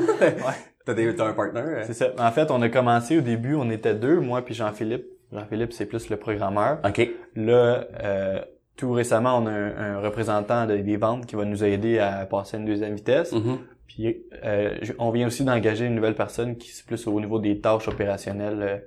T'as 0.86 0.94
des, 0.94 1.14
t'as 1.16 1.28
un 1.28 1.34
partner? 1.34 1.60
euh? 1.62 1.84
C'est 1.86 1.94
ça. 1.94 2.12
En 2.18 2.32
fait, 2.32 2.50
on 2.52 2.62
a 2.62 2.70
commencé 2.70 3.18
au 3.18 3.22
début, 3.22 3.56
on 3.56 3.70
était 3.70 3.94
deux, 3.96 4.20
moi 4.20 4.44
puis 4.44 4.54
Jean-Philippe. 4.54 5.06
Jean-Philippe, 5.34 5.74
c'est 5.74 5.86
plus 5.86 6.10
le 6.10 6.18
programmeur. 6.18 6.80
OK. 6.86 7.10
Là, 7.36 7.86
euh, 8.04 8.42
tout 8.78 8.92
récemment, 8.92 9.38
on 9.38 9.46
a 9.46 9.52
un, 9.52 9.96
un 9.96 10.00
représentant 10.00 10.66
de- 10.66 10.78
des 10.78 10.98
ventes 10.98 11.26
qui 11.26 11.36
va 11.36 11.46
nous 11.46 11.64
aider 11.64 12.00
à 12.00 12.26
passer 12.26 12.58
à 12.58 12.60
une 12.60 12.66
deuxième 12.66 12.96
vitesse. 12.96 13.32
Mhm. 13.34 13.60
Puis 13.88 14.24
euh, 14.44 14.78
on 15.00 15.12
vient 15.12 15.28
aussi 15.28 15.44
d'engager 15.44 15.86
une 15.86 15.96
nouvelle 15.96 16.16
personne 16.16 16.56
qui 16.58 16.70
c'est 16.70 16.86
plus 16.86 17.06
au 17.08 17.20
niveau 17.20 17.40
des 17.40 17.60
tâches 17.60 17.88
opérationnelles. 17.88 18.62
euh, 18.62 18.78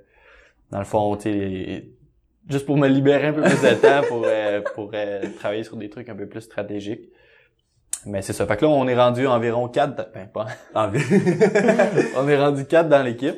dans 0.71 0.79
le 0.79 0.85
fond, 0.85 1.15
tu 1.15 1.23
sais, 1.31 1.89
juste 2.49 2.65
pour 2.65 2.75
me 2.75 2.87
libérer 2.87 3.27
un 3.27 3.33
peu 3.33 3.41
plus 3.43 3.61
de 3.61 3.75
temps 3.81 4.01
pour 4.07 4.23
euh, 4.25 4.61
pour 4.73 4.91
euh, 4.95 5.21
travailler 5.37 5.63
sur 5.63 5.77
des 5.77 5.89
trucs 5.89 6.09
un 6.09 6.15
peu 6.15 6.27
plus 6.27 6.41
stratégiques. 6.41 7.09
Mais 8.07 8.21
c'est 8.23 8.33
ça. 8.33 8.45
Fait 8.47 8.57
que 8.57 8.65
là, 8.65 8.71
on 8.71 8.87
est 8.87 8.95
rendu 8.95 9.25
environ 9.27 9.67
quatre. 9.67 10.11
Ben 10.13 10.27
pas. 10.27 10.45
On 12.17 12.27
est 12.27 12.37
rendu 12.37 12.65
quatre 12.65 12.89
dans 12.89 13.01
l'équipe. 13.03 13.35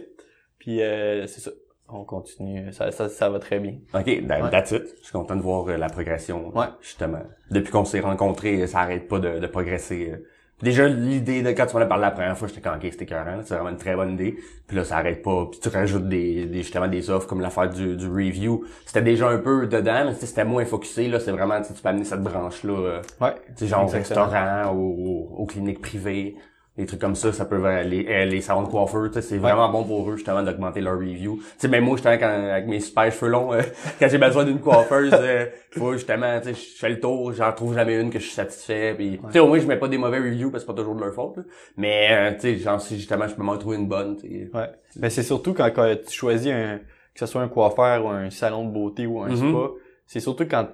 Puis 0.59 0.81
euh, 0.81 1.25
c'est 1.27 1.41
ça. 1.41 1.51
On 1.89 2.03
continue. 2.03 2.71
Ça, 2.73 2.91
ça, 2.91 3.07
ça 3.07 3.29
va 3.29 3.39
très 3.39 3.59
bien. 3.59 3.75
OK, 3.93 4.27
that- 4.27 4.41
Ouais. 4.43 4.49
that's 4.51 4.71
it. 4.71 4.83
Je 4.99 5.03
suis 5.05 5.13
content 5.13 5.35
de 5.37 5.41
voir 5.41 5.67
euh, 5.69 5.77
la 5.77 5.87
progression, 5.87 6.49
Ouais. 6.55 6.65
justement. 6.81 7.21
Depuis 7.49 7.71
qu'on 7.71 7.85
s'est 7.85 8.01
rencontrés, 8.01 8.67
ça 8.67 8.79
arrête 8.79 9.07
pas 9.07 9.19
de, 9.19 9.39
de 9.39 9.47
progresser. 9.47 10.11
euh. 10.13 10.17
Déjà, 10.61 10.87
l'idée 10.87 11.43
de 11.43 11.51
quand 11.51 11.67
tu 11.67 11.75
m'en 11.75 11.83
as 11.83 11.85
parlé 11.85 12.01
la 12.01 12.11
première 12.11 12.35
fois, 12.37 12.47
j'étais 12.47 12.67
OK, 12.67 12.79
c'était 12.81 13.03
écœurant, 13.05 13.39
c'est 13.43 13.53
vraiment 13.53 13.69
une 13.69 13.77
très 13.77 13.95
bonne 13.95 14.13
idée. 14.13 14.37
Puis 14.67 14.75
là, 14.75 14.83
ça 14.83 14.97
arrête 14.97 15.21
pas. 15.21 15.45
Puis 15.51 15.59
tu 15.59 15.69
rajoutes 15.69 16.09
des, 16.09 16.45
des 16.47 16.57
justement 16.63 16.87
des 16.87 17.09
offres 17.11 17.27
comme 17.27 17.41
l'affaire 17.41 17.69
du, 17.69 17.95
du 17.95 18.07
review. 18.07 18.65
C'était 18.85 19.03
déjà 19.03 19.29
un 19.29 19.37
peu 19.37 19.67
dedans, 19.67 20.05
mais 20.05 20.13
tu 20.15 20.21
sais, 20.21 20.25
c'était 20.25 20.45
moins 20.45 20.65
focusé. 20.65 21.07
Là, 21.09 21.19
c'est 21.19 21.31
vraiment, 21.31 21.59
tu 21.61 21.67
sais, 21.67 21.73
tu 21.75 21.81
peux 21.83 21.89
amener 21.89 22.05
cette 22.05 22.23
branche-là, 22.23 22.73
euh, 22.73 23.01
Ouais. 23.21 23.35
tu 23.49 23.53
sais, 23.55 23.67
genre 23.67 23.83
au 23.85 23.95
Exactement. 23.95 24.25
restaurant, 24.25 24.73
au- 24.75 24.79
au- 24.79 25.35
aux 25.43 25.45
cliniques 25.45 25.79
privées. 25.81 26.35
Des 26.77 26.85
trucs 26.85 27.01
comme 27.01 27.15
ça, 27.15 27.33
ça 27.33 27.45
peut 27.45 27.57
les, 27.83 28.05
euh, 28.07 28.25
les 28.25 28.39
salons 28.41 28.61
de 28.61 28.67
sais, 29.13 29.21
c'est 29.23 29.37
vraiment 29.39 29.67
bon 29.69 29.83
pour 29.83 30.09
eux 30.11 30.15
justement 30.15 30.43
d'augmenter 30.43 30.79
leur 30.79 30.97
review. 30.99 31.37
Tu 31.37 31.43
sais, 31.57 31.67
même 31.67 31.83
moi, 31.85 31.95
justement, 31.95 32.17
quand, 32.19 32.27
avec 32.51 32.67
mes 32.67 32.79
super 32.79 33.11
cheveux 33.11 33.31
longs, 33.31 33.51
euh, 33.53 33.61
quand 33.99 34.07
j'ai 34.07 34.19
besoin 34.19 34.45
d'une 34.45 34.59
coiffeuse, 34.59 35.11
euh, 35.13 35.47
faut 35.71 35.93
justement, 35.93 36.39
tu 36.39 36.49
sais, 36.49 36.53
je 36.53 36.77
fais 36.77 36.89
le 36.89 36.99
tour, 36.99 37.33
j'en 37.33 37.51
trouve 37.51 37.73
jamais 37.73 37.99
une 37.99 38.11
que 38.11 38.19
je 38.19 38.25
suis 38.25 38.33
satisfait. 38.35 38.93
Puis, 38.95 39.17
tu 39.17 39.31
sais, 39.33 39.39
au 39.39 39.47
moins, 39.47 39.57
je 39.57 39.65
mets 39.65 39.77
pas 39.77 39.87
des 39.87 39.97
mauvais 39.97 40.19
reviews 40.19 40.51
parce 40.51 40.63
que 40.63 40.67
c'est 40.69 40.75
pas 40.75 40.79
toujours 40.79 40.95
de 40.95 41.01
leur 41.01 41.13
faute. 41.13 41.37
là. 41.37 41.43
Mais, 41.77 42.07
euh, 42.11 42.31
tu 42.35 42.41
sais, 42.41 42.55
genre, 42.57 42.79
si 42.79 42.95
justement, 42.97 43.27
je 43.27 43.33
peux 43.33 43.43
m'en 43.43 43.57
trouver 43.57 43.77
une 43.77 43.87
bonne, 43.87 44.15
tu 44.15 44.27
sais. 44.27 44.49
Ouais. 44.53 44.69
Mais 44.99 45.09
c'est 45.09 45.23
surtout 45.23 45.53
quand, 45.55 45.71
quand 45.73 45.95
tu 46.05 46.13
choisis 46.13 46.51
un, 46.51 46.77
que 47.13 47.19
ce 47.19 47.25
soit 47.25 47.41
un 47.41 47.47
coiffeur 47.47 48.05
ou 48.05 48.09
un 48.09 48.29
salon 48.29 48.65
de 48.65 48.71
beauté 48.71 49.07
ou 49.07 49.21
un 49.23 49.29
Mhm. 49.29 49.35
spa, 49.49 49.71
c'est 50.05 50.19
surtout 50.19 50.45
quand 50.45 50.67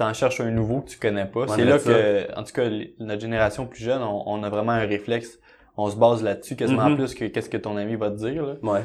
t'en 0.00 0.12
cherches 0.14 0.40
un 0.40 0.50
nouveau 0.50 0.80
que 0.80 0.90
tu 0.90 0.98
connais 0.98 1.26
pas. 1.26 1.40
Ouais, 1.42 1.46
c'est 1.56 1.64
là 1.64 1.78
ça. 1.78 1.92
que, 1.92 2.38
en 2.38 2.42
tout 2.42 2.52
cas, 2.52 2.68
notre 2.98 3.20
génération 3.20 3.66
plus 3.66 3.82
jeune, 3.84 4.02
on, 4.02 4.22
on 4.26 4.42
a 4.42 4.48
vraiment 4.48 4.72
un 4.72 4.86
réflexe. 4.86 5.38
On 5.76 5.88
se 5.90 5.96
base 5.96 6.22
là-dessus 6.22 6.56
quasiment 6.56 6.88
Mhm. 6.90 6.96
plus 6.96 7.14
que 7.14 7.24
qu'est-ce 7.26 7.48
que 7.50 7.56
ton 7.56 7.76
ami 7.76 7.96
va 7.96 8.10
te 8.10 8.16
dire. 8.16 8.44
Là. 8.44 8.54
Ouais. 8.62 8.80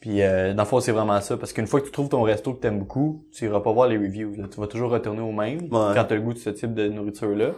Puis 0.00 0.22
euh, 0.22 0.54
dans 0.54 0.62
le 0.62 0.68
fond, 0.68 0.80
c'est 0.80 0.92
vraiment 0.92 1.20
ça. 1.20 1.36
Parce 1.36 1.52
qu'une 1.52 1.66
fois 1.66 1.80
que 1.80 1.86
tu 1.86 1.92
trouves 1.92 2.08
ton 2.08 2.22
resto 2.22 2.54
que 2.54 2.60
t'aimes 2.60 2.78
beaucoup, 2.78 3.24
tu 3.32 3.44
iras 3.46 3.60
pas 3.60 3.72
voir 3.72 3.88
les 3.88 3.98
reviews. 3.98 4.32
Là. 4.36 4.44
Tu 4.52 4.60
vas 4.60 4.66
toujours 4.68 4.90
retourner 4.90 5.20
au 5.20 5.32
même 5.32 5.62
Ouais. 5.62 5.92
quand 5.94 6.04
t'as 6.08 6.14
le 6.14 6.20
goût 6.20 6.32
de 6.32 6.38
ce 6.38 6.50
type 6.50 6.72
de 6.74 6.88
nourriture-là. 6.88 7.50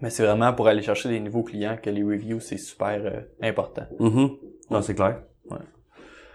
Mais 0.00 0.10
c'est 0.10 0.24
vraiment 0.24 0.52
pour 0.52 0.66
aller 0.68 0.82
chercher 0.82 1.08
des 1.10 1.20
nouveaux 1.20 1.42
clients 1.44 1.76
que 1.80 1.90
les 1.90 2.02
reviews, 2.02 2.40
c'est 2.40 2.58
super 2.58 3.00
euh, 3.04 3.20
important. 3.42 3.84
Mhm. 4.00 4.30
Non, 4.70 4.82
c'est 4.82 4.94
clair. 4.94 5.20
Ouais. 5.50 5.58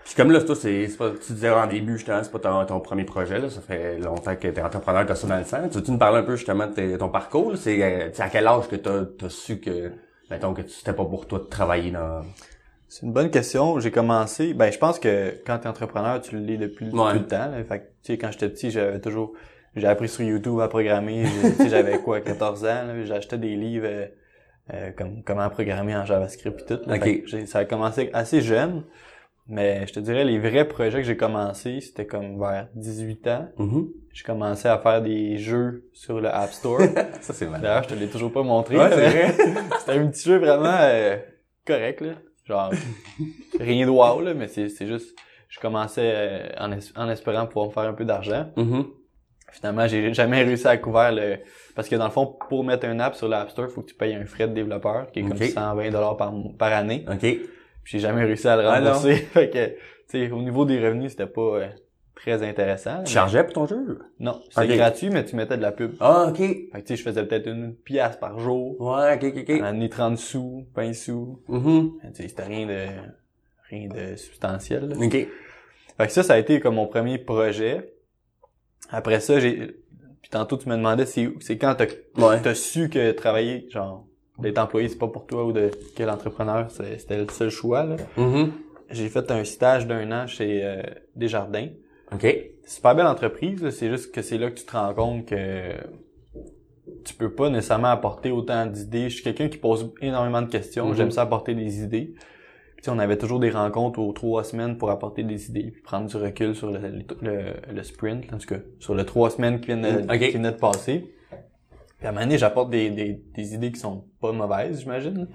Puis 0.10 0.16
comme 0.16 0.32
là, 0.32 0.42
toi, 0.42 0.56
c'est, 0.56 0.88
c'est 0.88 0.98
pas, 0.98 1.12
tu 1.12 1.34
disais 1.34 1.52
en 1.52 1.68
début, 1.68 1.98
justement, 1.98 2.20
c'est 2.24 2.32
pas 2.32 2.40
ton, 2.40 2.66
ton 2.66 2.80
premier 2.80 3.04
projet, 3.04 3.38
là. 3.38 3.50
Ça 3.50 3.62
fait 3.62 4.00
longtemps 4.00 4.36
que 4.36 4.48
t'es 4.48 4.60
entrepreneur, 4.62 5.06
t'as 5.06 5.14
ça 5.16 5.28
dans 5.28 5.38
le 5.38 5.44
sang. 5.44 5.58
Tu 5.70 5.78
veux-tu 5.78 5.92
nous 5.92 5.98
parler 6.00 6.18
un 6.20 6.24
peu, 6.24 6.36
justement, 6.36 6.66
de 6.66 6.98
ton 6.98 7.10
parcours? 7.10 7.56
C'est, 7.58 7.82
euh, 7.84 8.10
c'est 8.12 8.24
à 8.24 8.30
quel 8.30 8.48
âge 8.48 8.68
que 8.68 8.76
t'as, 8.76 9.06
t'as 9.06 9.30
su 9.30 9.60
que, 9.60 9.92
mettons, 10.32 10.54
que 10.56 10.62
c'était 10.68 10.94
pas 10.94 11.06
pour 11.06 11.28
toi 11.28 11.38
de 11.40 11.44
travailler 11.44 11.92
dans... 11.92 12.22
C'est 12.88 13.06
une 13.06 13.14
bonne 13.14 13.30
question. 13.30 13.80
J'ai 13.80 13.92
commencé, 13.92 14.56
ben 14.56 14.72
je 14.72 14.80
pense 14.80 14.98
que 14.98 15.36
quand 15.46 15.60
t'es 15.60 15.68
entrepreneur, 15.70 16.20
tu 16.22 16.34
le 16.36 16.42
lis 16.42 16.58
depuis 16.58 16.90
Ouais. 16.90 17.12
tout 17.14 17.20
le 17.20 17.28
temps. 17.28 17.52
Là. 17.52 17.64
Fait 17.64 17.78
que, 17.80 17.84
tu 17.84 18.14
sais, 18.14 18.18
quand 18.18 18.32
j'étais 18.32 18.50
petit, 18.50 18.72
j'avais 18.72 19.00
toujours, 19.00 19.34
j'ai 19.76 19.86
appris 19.86 20.10
sur 20.10 20.24
YouTube 20.24 20.60
à 20.60 20.68
programmer. 20.68 21.26
Tu 21.60 21.70
j'avais 21.70 22.00
quoi, 22.00 22.20
14 22.22 22.66
ans. 22.66 22.68
là, 22.88 23.06
J'achetais 23.06 23.38
des 23.38 23.56
livres 23.56 23.86
euh, 23.88 24.08
euh, 24.74 24.90
comme 24.98 25.22
comment 25.24 25.48
programmer 25.52 25.96
en 25.96 26.04
JavaScript 26.04 26.62
et 26.62 26.66
tout. 26.66 26.90
là. 26.90 26.98
Que 26.98 27.46
ça 27.46 27.60
a 27.60 27.66
commencé 27.66 28.10
assez 28.12 28.42
jeune. 28.42 28.82
Mais 29.52 29.88
je 29.88 29.94
te 29.94 30.00
dirais, 30.00 30.24
les 30.24 30.38
vrais 30.38 30.68
projets 30.68 31.00
que 31.00 31.04
j'ai 31.08 31.18
commencé, 31.18 31.82
c'était 31.82 32.06
comme 32.06 32.40
vers 32.40 32.68
18 32.76 33.28
ans. 33.28 33.50
Mhm. 33.58 33.88
J'ai 34.14 34.24
commencé 34.24 34.68
à 34.68 34.78
faire 34.78 35.02
des 35.02 35.38
jeux 35.38 35.90
sur 35.94 36.22
le 36.22 36.28
App 36.30 36.52
Store. 36.52 36.80
Ça, 37.22 37.34
c'est 37.34 37.48
mal. 37.48 37.60
D'ailleurs, 37.62 37.84
je 37.84 37.90
te 37.90 37.94
l'ai 37.96 38.08
toujours 38.08 38.32
pas 38.32 38.44
montré. 38.44 38.78
Ouais, 38.78 38.90
c'est 38.92 39.10
vrai. 39.10 39.34
c'était 39.80 39.92
un 39.94 40.08
petit 40.08 40.30
jeu 40.30 40.38
vraiment 40.38 40.78
euh, 40.82 41.18
correct, 41.66 42.02
là. 42.02 42.14
Genre, 42.46 42.72
rien 43.60 43.86
de 43.86 43.92
wow, 43.92 44.22
là, 44.22 44.34
mais 44.36 44.48
c'est, 44.48 44.70
juste, 44.88 45.16
je 45.48 45.60
commençais 45.60 46.12
euh, 46.16 46.48
en, 46.60 46.72
es- 46.72 46.96
en 46.98 47.10
espérant 47.10 47.46
pouvoir 47.48 47.68
me 47.68 47.72
faire 47.72 47.84
un 47.84 47.94
peu 47.94 48.06
d'argent. 48.06 48.52
Mhm. 48.56 48.86
Finalement, 49.52 49.88
j'ai 49.88 50.14
jamais 50.14 50.44
réussi 50.44 50.68
à 50.68 50.78
couvrir 50.78 51.12
le... 51.12 51.38
Parce 51.76 51.90
que 51.90 51.96
dans 51.96 52.06
le 52.06 52.12
fond, 52.12 52.38
pour 52.50 52.64
mettre 52.64 52.86
un 52.86 53.00
app 53.00 53.16
sur 53.16 53.28
l'App 53.28 53.50
Store, 53.50 53.66
il 53.68 53.74
faut 53.74 53.82
que 53.82 53.90
tu 53.90 53.96
payes 53.96 54.14
un 54.14 54.26
frais 54.26 54.48
de 54.48 54.54
développeur 54.54 55.10
qui 55.12 55.20
est 55.20 55.24
comme 55.24 55.38
120 55.38 55.90
dollars 55.90 56.18
par, 56.18 56.32
par 56.60 56.72
année. 56.74 57.04
OK. 57.12 57.26
J'ai 57.90 58.00
jamais 58.00 58.24
réussi 58.24 58.48
à 58.48 58.56
le 58.56 58.66
Ah, 58.68 58.80
rembourser. 58.80 59.16
fait 59.34 59.50
que, 59.50 59.68
tu 59.68 59.76
sais, 60.08 60.32
au 60.32 60.42
niveau 60.42 60.64
des 60.66 60.80
revenus, 60.80 61.12
c'était 61.12 61.26
pas 61.26 61.42
euh, 61.42 61.68
très 62.16 62.44
intéressant. 62.44 62.98
Tu 62.98 63.02
mais- 63.02 63.06
chargeais 63.08 63.44
pour 63.44 63.54
ton 63.54 63.66
jeu? 63.66 64.00
Non, 64.20 64.42
c'était 64.52 64.78
gratuit, 64.78 65.10
mais 65.10 65.26
tu 65.26 65.36
mettais 65.36 65.58
de 65.58 65.62
la 65.64 65.72
pub. 65.72 65.96
Ah, 66.00 66.28
OK. 66.30 66.38
Fait 66.38 66.68
que, 66.72 66.78
tu 66.80 66.84
sais, 66.88 66.96
je 66.98 67.04
faisais 67.04 67.26
peut-être 67.26 67.48
une 67.48 67.74
pièce 67.74 68.16
par 68.18 68.38
jour. 68.40 68.80
Ouais, 68.80 69.16
OK, 69.16 69.24
OK, 69.24 69.38
OK. 69.42 69.50
Un 69.62 69.64
année 69.64 69.90
30 69.90 70.18
sous, 70.20 70.68
20 70.76 70.94
sous. 70.94 71.42
Tu 71.48 71.54
sais, 72.14 72.28
C'était 72.28 72.44
rien 72.44 72.68
de 72.68 72.86
rien 73.70 73.88
de 73.88 74.16
substantiel. 74.16 74.90
là. 74.90 74.96
OK. 74.98 75.12
Fait 75.12 75.28
que 76.08 76.12
ça, 76.12 76.24
ça 76.24 76.34
a 76.34 76.38
été 76.38 76.60
comme 76.60 76.76
mon 76.76 76.88
premier 76.88 77.18
projet. 77.18 77.94
Après 78.90 79.20
ça, 79.20 79.40
j'ai 79.40 79.76
puis 80.22 80.30
tantôt 80.32 80.58
tu 80.58 80.68
me 80.68 80.76
demandais 80.76 81.06
c'est 81.06 81.30
c'est 81.40 81.58
quand 81.58 81.76
t'as 81.76 81.86
Ouais. 82.18 82.42
t'as 82.42 82.54
su 82.54 82.90
que 82.90 83.12
travailler 83.12 83.68
genre 83.70 84.06
d'être 84.42 84.58
employé 84.58 84.88
c'est 84.90 84.98
pas 84.98 85.08
pour 85.08 85.26
toi 85.26 85.46
ou 85.46 85.52
de 85.52 85.72
quel 85.96 86.10
entrepreneur 86.10 86.70
c'était 86.72 87.18
le 87.18 87.28
seul 87.30 87.50
choix 87.50 87.84
là. 87.84 87.96
Mhm. 88.18 88.52
J'ai 88.92 89.08
fait 89.10 89.30
un 89.32 89.44
stage 89.44 89.86
d'un 89.88 90.12
an 90.12 90.26
chez 90.28 90.62
euh, 90.64 90.82
Desjardins. 91.16 91.68
OK. 92.12 92.26
Super 92.66 92.96
belle 92.96 93.06
entreprise, 93.06 93.62
là, 93.64 93.70
c'est 93.72 93.90
juste 93.90 94.12
que 94.14 94.22
c'est 94.24 94.38
là 94.40 94.50
que 94.50 94.58
tu 94.60 94.66
te 94.66 94.72
rends 94.72 94.94
compte 94.96 95.26
que 95.28 95.74
tu 97.06 97.14
peux 97.14 97.32
pas 97.34 97.50
nécessairement 97.50 97.90
apporter 97.90 98.32
autant 98.32 98.66
d'idées. 98.66 99.10
Je 99.10 99.16
suis 99.16 99.24
quelqu'un 99.24 99.48
qui 99.48 99.58
pose 99.58 99.92
énormément 100.02 100.42
de 100.42 100.50
questions. 100.50 100.88
Mhm. 100.90 100.96
J'aime 100.96 101.12
ça 101.12 101.22
apporter 101.24 101.54
des 101.54 101.84
idées. 101.84 102.14
Puis, 102.16 102.84
tu 102.84 102.84
sais, 102.86 102.92
on 102.92 103.00
avait 103.00 103.18
toujours 103.18 103.40
des 103.40 103.50
rencontres 103.52 104.00
aux 104.00 104.12
trois 104.14 104.44
semaines 104.44 104.78
pour 104.78 104.90
apporter 104.90 105.24
des 105.24 105.50
idées 105.50 105.70
puis 105.72 105.82
prendre 105.82 106.08
du 106.08 106.16
recul 106.18 106.56
sur 106.56 106.72
le, 106.72 106.80
le, 107.22 107.54
le 107.74 107.84
sprint, 107.84 108.32
en 108.34 108.38
tout 108.38 108.48
cas, 108.48 108.60
sur 108.80 108.96
les 108.96 109.06
trois 109.06 109.30
semaines 109.30 109.60
qui 109.60 109.68
viennent 109.68 109.82
de, 109.82 110.02
Mhm. 110.04 110.10
Ok. 110.10 110.20
qui 110.20 110.32
venaient 110.38 110.52
de 110.52 110.58
passer. 110.58 111.14
Puis 112.00 112.08
à 112.08 112.10
un 112.10 112.14
moment 112.14 112.26
donné, 112.26 112.38
j'apporte 112.38 112.70
des, 112.72 112.90
des, 112.90 113.22
des 113.36 113.54
idées 113.54 113.72
qui 113.72 113.80
sont 113.80 114.06
pas 114.22 114.32
mauvaises, 114.32 114.80
j'imagine. 114.82 115.28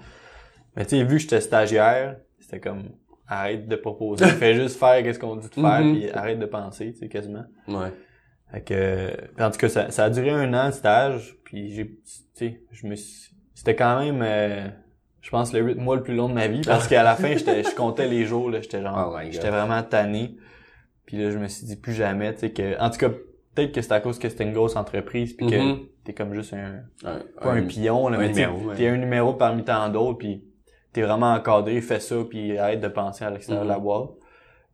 Mais 0.75 0.83
tu 0.85 0.97
sais, 0.97 1.03
vu 1.03 1.15
que 1.15 1.21
j'étais 1.21 1.39
stagiaire, 1.41 2.17
c'était 2.39 2.59
comme 2.59 2.83
arrête 3.27 3.67
de 3.67 3.75
proposer, 3.75 4.25
fais 4.39 4.55
juste 4.55 4.77
faire 4.79 5.01
qu'est-ce 5.03 5.19
qu'on 5.19 5.35
dit 5.35 5.47
de 5.47 5.53
faire, 5.53 5.79
Mhm. 5.81 5.93
puis 5.95 6.09
arrête 6.11 6.39
de 6.39 6.45
penser, 6.45 6.91
tu 6.93 6.99
sais, 6.99 7.07
quasiment. 7.07 7.45
Ouais. 7.67 7.91
Fait 8.51 8.61
que, 8.61 9.41
en 9.43 9.49
tout 9.51 9.57
cas, 9.57 9.69
ça, 9.69 9.89
ça 9.91 10.05
a 10.05 10.09
duré 10.09 10.29
un 10.29 10.53
an 10.53 10.67
de 10.67 10.73
stage, 10.73 11.35
puis 11.43 11.73
j'ai, 11.73 11.87
tu 11.87 11.99
sais, 12.33 12.61
je 12.71 12.87
me 12.87 12.95
suis, 12.95 13.31
c'était 13.53 13.75
quand 13.75 13.99
même, 13.99 14.21
euh, 14.21 14.67
je 15.21 15.29
pense 15.31 15.53
le 15.53 15.73
mois 15.75 15.95
le 15.95 16.03
plus 16.03 16.13
long 16.15 16.29
de 16.29 16.33
ma 16.35 16.47
vie, 16.47 16.61
parce 16.65 16.87
qu'à 16.87 17.01
la 17.03 17.15
fin, 17.15 17.29
j'étais, 17.37 17.63
je 17.63 17.75
comptais 17.75 18.07
les 18.07 18.25
jours, 18.25 18.49
là, 18.51 18.61
j'étais 18.61 18.81
genre, 18.81 19.15
Oh 19.15 19.19
j'étais 19.31 19.49
vraiment 19.49 19.81
tanné, 19.83 20.35
puis 21.05 21.17
là, 21.17 21.31
je 21.31 21.37
me 21.39 21.47
suis 21.47 21.65
dit 21.65 21.75
plus 21.75 21.93
jamais, 21.93 22.33
tu 22.33 22.41
sais, 22.41 22.51
que, 22.51 22.79
en 22.79 22.89
tout 22.91 22.97
cas, 22.99 23.09
peut-être 23.55 23.71
que 23.73 23.81
c'est 23.81 23.91
à 23.93 23.99
cause 24.01 24.19
que 24.19 24.29
c'était 24.29 24.43
une 24.43 24.53
grosse 24.53 24.75
entreprise, 24.75 25.33
puis 25.33 25.47
que 25.47 25.55
Mhm. 25.55 25.87
t'es 26.03 26.13
comme 26.13 26.33
juste 26.33 26.53
un, 26.53 26.81
Un, 27.05 27.21
pas 27.41 27.51
un, 27.53 27.63
pion, 27.63 28.09
là, 28.09 28.17
un 28.17 28.21
mais 28.21 28.45
ouais. 28.47 28.75
t'es 28.75 28.87
un 28.87 28.97
numéro 28.97 29.33
parmi 29.33 29.63
tant 29.63 29.89
d'autres, 29.89 30.17
puis 30.17 30.43
t'es 30.93 31.01
vraiment 31.01 31.33
encadré, 31.33 31.81
fais 31.81 31.99
ça, 31.99 32.15
puis 32.29 32.57
arrête 32.57 32.81
de 32.81 32.87
penser 32.87 33.23
à 33.25 33.29
l'extérieur 33.29 33.63
de 33.63 33.69
la 33.69 33.77
Mhm. 33.77 33.83
boîte. 33.83 34.09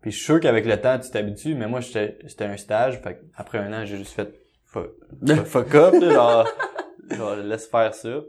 Puis 0.01 0.11
je 0.11 0.15
suis 0.17 0.25
sûr 0.25 0.39
qu'avec 0.39 0.65
le 0.65 0.77
temps, 0.81 0.97
tu 0.99 1.09
t'habitues, 1.11 1.53
mais 1.55 1.67
moi, 1.67 1.79
j'étais 1.79 2.17
c'était 2.27 2.45
un 2.45 2.57
stage, 2.57 2.99
fait 3.01 3.15
que 3.15 3.19
après 3.35 3.59
un 3.59 3.71
an, 3.71 3.85
j'ai 3.85 3.97
juste 3.97 4.13
fait 4.13 4.33
fuck, 4.65 4.91
fuck 5.45 5.75
up, 5.75 5.93
là, 6.01 6.09
genre, 6.11 6.47
genre, 7.11 7.35
laisse 7.35 7.67
faire 7.67 7.93
ça. 7.93 8.19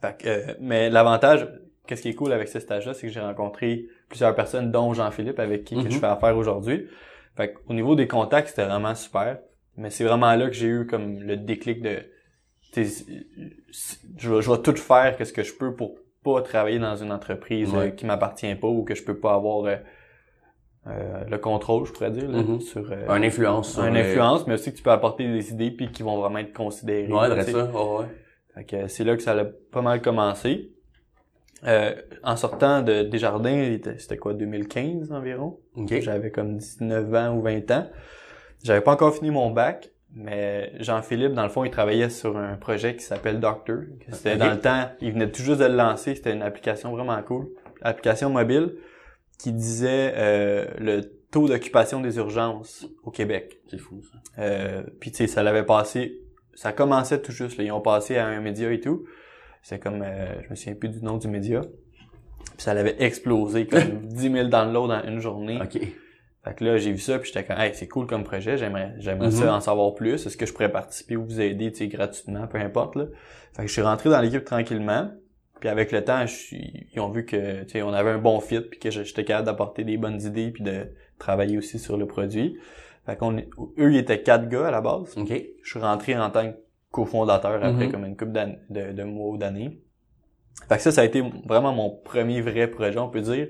Fait 0.00 0.16
que, 0.16 0.28
euh, 0.28 0.54
mais 0.60 0.88
l'avantage, 0.90 1.48
qu'est-ce 1.86 2.02
qui 2.02 2.10
est 2.10 2.14
cool 2.14 2.32
avec 2.32 2.46
ce 2.48 2.60
stage-là, 2.60 2.94
c'est 2.94 3.08
que 3.08 3.12
j'ai 3.12 3.18
rencontré 3.20 3.86
plusieurs 4.08 4.34
personnes, 4.36 4.70
dont 4.70 4.92
Jean-Philippe, 4.94 5.40
avec 5.40 5.64
qui 5.64 5.74
que 5.74 5.80
Mhm. 5.80 5.90
je 5.90 5.98
fais 5.98 6.06
affaire 6.06 6.36
aujourd'hui. 6.36 6.86
Fait 7.36 7.54
au 7.68 7.74
niveau 7.74 7.94
des 7.96 8.06
contacts, 8.06 8.48
c'était 8.48 8.64
vraiment 8.66 8.94
super. 8.94 9.38
Mais 9.78 9.90
c'est 9.90 10.04
vraiment 10.04 10.34
là 10.34 10.46
que 10.48 10.52
j'ai 10.54 10.66
eu 10.66 10.86
comme 10.86 11.20
le 11.20 11.36
déclic 11.36 11.80
de 11.82 12.00
je 12.76 14.30
vais, 14.30 14.42
je 14.42 14.50
vais 14.50 14.58
tout 14.62 14.76
faire 14.76 15.16
qu'est-ce 15.16 15.32
que 15.32 15.42
je 15.42 15.54
peux 15.54 15.74
pour 15.74 15.94
pas 16.22 16.42
travailler 16.42 16.78
dans 16.78 16.96
une 16.96 17.12
entreprise 17.12 17.72
Ouais. 17.72 17.86
euh, 17.86 17.90
qui 17.90 18.04
m'appartient 18.06 18.54
pas 18.56 18.68
ou 18.68 18.82
que 18.84 18.94
je 18.94 19.02
peux 19.04 19.18
pas 19.18 19.34
avoir 19.34 19.64
euh, 19.64 19.76
euh, 20.86 21.24
le 21.30 21.38
contrôle, 21.38 21.86
je 21.86 21.92
pourrais 21.92 22.10
dire, 22.10 22.28
là, 22.28 22.42
Mhm. 22.42 22.60
sur 22.60 22.90
euh, 22.92 23.08
Un 23.08 23.22
influence 23.22 23.72
sur 23.74 23.84
une 23.84 23.96
influence, 23.96 24.46
mais 24.46 24.54
aussi 24.54 24.72
que 24.72 24.76
tu 24.76 24.82
peux 24.82 24.90
apporter 24.90 25.26
des 25.26 25.50
idées 25.52 25.70
puis 25.70 25.90
qui 25.90 26.02
vont 26.02 26.18
vraiment 26.20 26.38
être 26.38 26.52
considérées. 26.52 27.12
Ouais, 27.12 27.28
là, 27.28 27.42
ça. 27.42 27.64
Ouais, 27.64 27.98
ouais. 28.00 28.06
Fait 28.54 28.64
que 28.64 28.88
c'est 28.88 29.04
là 29.04 29.16
que 29.16 29.22
ça 29.22 29.32
a 29.32 29.44
pas 29.44 29.82
mal 29.82 30.00
commencé. 30.02 30.72
Euh, 31.64 31.94
en 32.22 32.36
sortant 32.36 32.82
de 32.82 33.02
Desjardins, 33.02 33.76
c'était 33.98 34.16
quoi, 34.16 34.32
2015 34.34 35.10
environ? 35.12 35.58
OK. 35.76 36.00
J'avais 36.00 36.30
comme 36.30 36.56
19 36.58 37.12
ans 37.14 37.34
ou 37.36 37.42
20 37.42 37.70
ans. 37.72 37.86
J'avais 38.62 38.80
pas 38.80 38.92
encore 38.92 39.14
fini 39.14 39.30
mon 39.30 39.50
bac, 39.50 39.90
mais 40.14 40.72
Jean-Philippe, 40.80 41.32
dans 41.32 41.42
le 41.42 41.48
fond, 41.48 41.64
il 41.64 41.70
travaillait 41.70 42.10
sur 42.10 42.36
un 42.36 42.56
projet 42.56 42.96
qui 42.96 43.04
s'appelle 43.04 43.40
Doctor. 43.40 43.78
C'était 44.10 44.36
dans 44.36 44.50
le 44.50 44.60
temps, 44.60 44.90
il 45.00 45.12
venait 45.12 45.30
tout 45.30 45.42
juste 45.42 45.60
de 45.60 45.66
le 45.66 45.76
lancer, 45.76 46.14
c'était 46.14 46.32
une 46.32 46.42
application 46.42 46.92
vraiment 46.92 47.20
cool. 47.22 47.48
Application 47.82 48.30
mobile 48.30 48.74
qui 49.38 49.52
disait 49.52 50.14
euh, 50.16 50.66
le 50.78 51.02
taux 51.30 51.46
d'occupation 51.46 52.00
des 52.00 52.16
urgences 52.16 52.86
au 53.04 53.10
Québec. 53.10 53.60
C'est 53.70 53.78
fou, 53.78 54.00
ça. 54.02 54.42
Euh, 54.42 54.82
puis 54.98 55.10
tu 55.10 55.18
sais, 55.18 55.26
ça 55.26 55.42
l'avait 55.42 55.64
passé, 55.64 56.20
ça 56.54 56.72
commençait 56.72 57.20
tout 57.20 57.32
juste. 57.32 57.58
Là. 57.58 57.64
Ils 57.64 57.72
ont 57.72 57.80
passé 57.80 58.16
à 58.16 58.26
un 58.26 58.40
média 58.40 58.72
et 58.72 58.80
tout. 58.80 59.04
C'est 59.62 59.78
comme, 59.78 60.02
euh, 60.02 60.42
je 60.42 60.50
me 60.50 60.54
souviens 60.54 60.74
plus 60.74 60.88
du 60.88 61.02
nom 61.02 61.18
du 61.18 61.28
média. 61.28 61.60
Puis 61.60 62.64
ça 62.64 62.74
l'avait 62.74 62.96
explosé 62.98 63.66
comme 63.66 64.00
10 64.06 64.32
000 64.32 64.48
downloads 64.48 64.92
en 64.92 65.04
une 65.04 65.20
journée. 65.20 65.60
OK. 65.62 65.78
Fait 66.48 66.54
que 66.54 66.64
là, 66.64 66.78
j'ai 66.78 66.92
vu 66.92 66.98
ça, 66.98 67.18
puis 67.18 67.30
j'étais 67.30 67.44
comme, 67.44 67.58
hey, 67.60 67.74
c'est 67.74 67.88
cool 67.88 68.06
comme 68.06 68.24
projet, 68.24 68.56
j'aimerais, 68.56 68.94
j'aimerais 68.98 69.26
Mhm. 69.28 69.32
ça 69.34 69.54
en 69.54 69.60
savoir 69.60 69.94
plus. 69.94 70.24
Est-ce 70.26 70.36
que 70.36 70.46
je 70.46 70.52
pourrais 70.54 70.72
participer 70.72 71.16
ou 71.16 71.24
vous 71.26 71.40
aider, 71.42 71.70
tu 71.72 71.78
sais, 71.78 71.88
gratuitement, 71.88 72.46
peu 72.46 72.56
importe, 72.58 72.96
là. 72.96 73.04
Fait 73.54 73.62
que 73.62 73.68
je 73.68 73.72
suis 73.74 73.82
rentré 73.82 74.08
dans 74.08 74.20
l'équipe 74.20 74.44
tranquillement. 74.44 75.10
Puis 75.60 75.68
avec 75.68 75.92
le 75.92 76.02
temps, 76.04 76.24
je 76.24 76.32
suis, 76.34 76.86
ils 76.94 77.00
ont 77.00 77.10
vu 77.10 77.26
que, 77.26 77.64
tu 77.64 77.70
sais, 77.72 77.82
on 77.82 77.92
avait 77.92 78.10
un 78.10 78.18
bon 78.18 78.40
fit, 78.40 78.60
puis 78.60 78.78
que 78.78 78.90
j'étais 78.90 79.24
capable 79.24 79.46
d'apporter 79.46 79.84
des 79.84 79.98
bonnes 79.98 80.22
idées, 80.22 80.50
puis 80.52 80.62
de 80.62 80.86
travailler 81.18 81.58
aussi 81.58 81.78
sur 81.78 81.96
le 81.98 82.06
produit. 82.06 82.56
Fait 83.04 83.16
qu'on, 83.16 83.36
eux, 83.36 83.92
ils 83.92 83.96
étaient 83.98 84.22
quatre 84.22 84.48
gars 84.48 84.68
à 84.68 84.70
la 84.70 84.80
base. 84.80 85.18
OK. 85.18 85.32
Je 85.62 85.68
suis 85.70 85.80
rentré 85.80 86.16
en 86.16 86.30
tant 86.30 86.50
que 86.50 86.56
cofondateur 86.92 87.62
après 87.62 87.86
Mhm. 87.86 87.92
comme 87.92 88.04
une 88.06 88.16
couple 88.16 88.32
d'années- 88.32 88.58
de, 88.70 88.92
de 88.92 89.02
mois 89.02 89.30
ou 89.34 89.36
d'années. 89.36 89.80
Fait 90.68 90.76
que 90.76 90.82
ça, 90.82 90.92
ça 90.92 91.02
a 91.02 91.04
été 91.04 91.22
vraiment 91.46 91.72
mon 91.72 91.90
premier 91.90 92.40
vrai 92.40 92.68
projet, 92.68 92.98
on 92.98 93.08
peut 93.10 93.20
dire. 93.20 93.48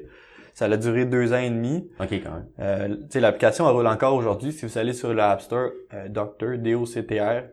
Ça 0.59 0.65
a 0.65 0.77
duré 0.77 1.05
deux 1.07 1.33
ans 1.33 1.38
et 1.38 1.50
demi. 1.50 1.88
OK, 2.00 2.09
quand 2.11 2.33
même. 2.33 2.47
Euh, 2.59 2.88
tu 2.88 3.03
sais, 3.11 3.21
l'application 3.21 3.69
elle 3.69 3.77
roule 3.77 3.87
encore 3.87 4.15
aujourd'hui. 4.17 4.50
Si 4.50 4.67
vous 4.67 4.77
allez 4.77 4.93
sur 4.93 5.15
l'App 5.15 5.41
Store, 5.41 5.71
euh, 5.95 6.09
Doctor, 6.09 6.59
D-O-C-T-R, 6.59 7.45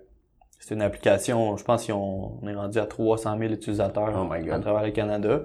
c'est 0.57 0.73
une 0.73 0.81
application, 0.81 1.55
je 1.55 1.63
pense 1.63 1.85
qu'on 1.85 2.39
est 2.47 2.55
rendu 2.55 2.79
à 2.79 2.87
300 2.87 3.37
000 3.37 3.53
utilisateurs 3.53 4.11
Oh 4.19 4.27
my 4.27 4.43
God. 4.43 4.53
à 4.55 4.59
travers 4.59 4.83
le 4.83 4.89
Canada. 4.89 5.41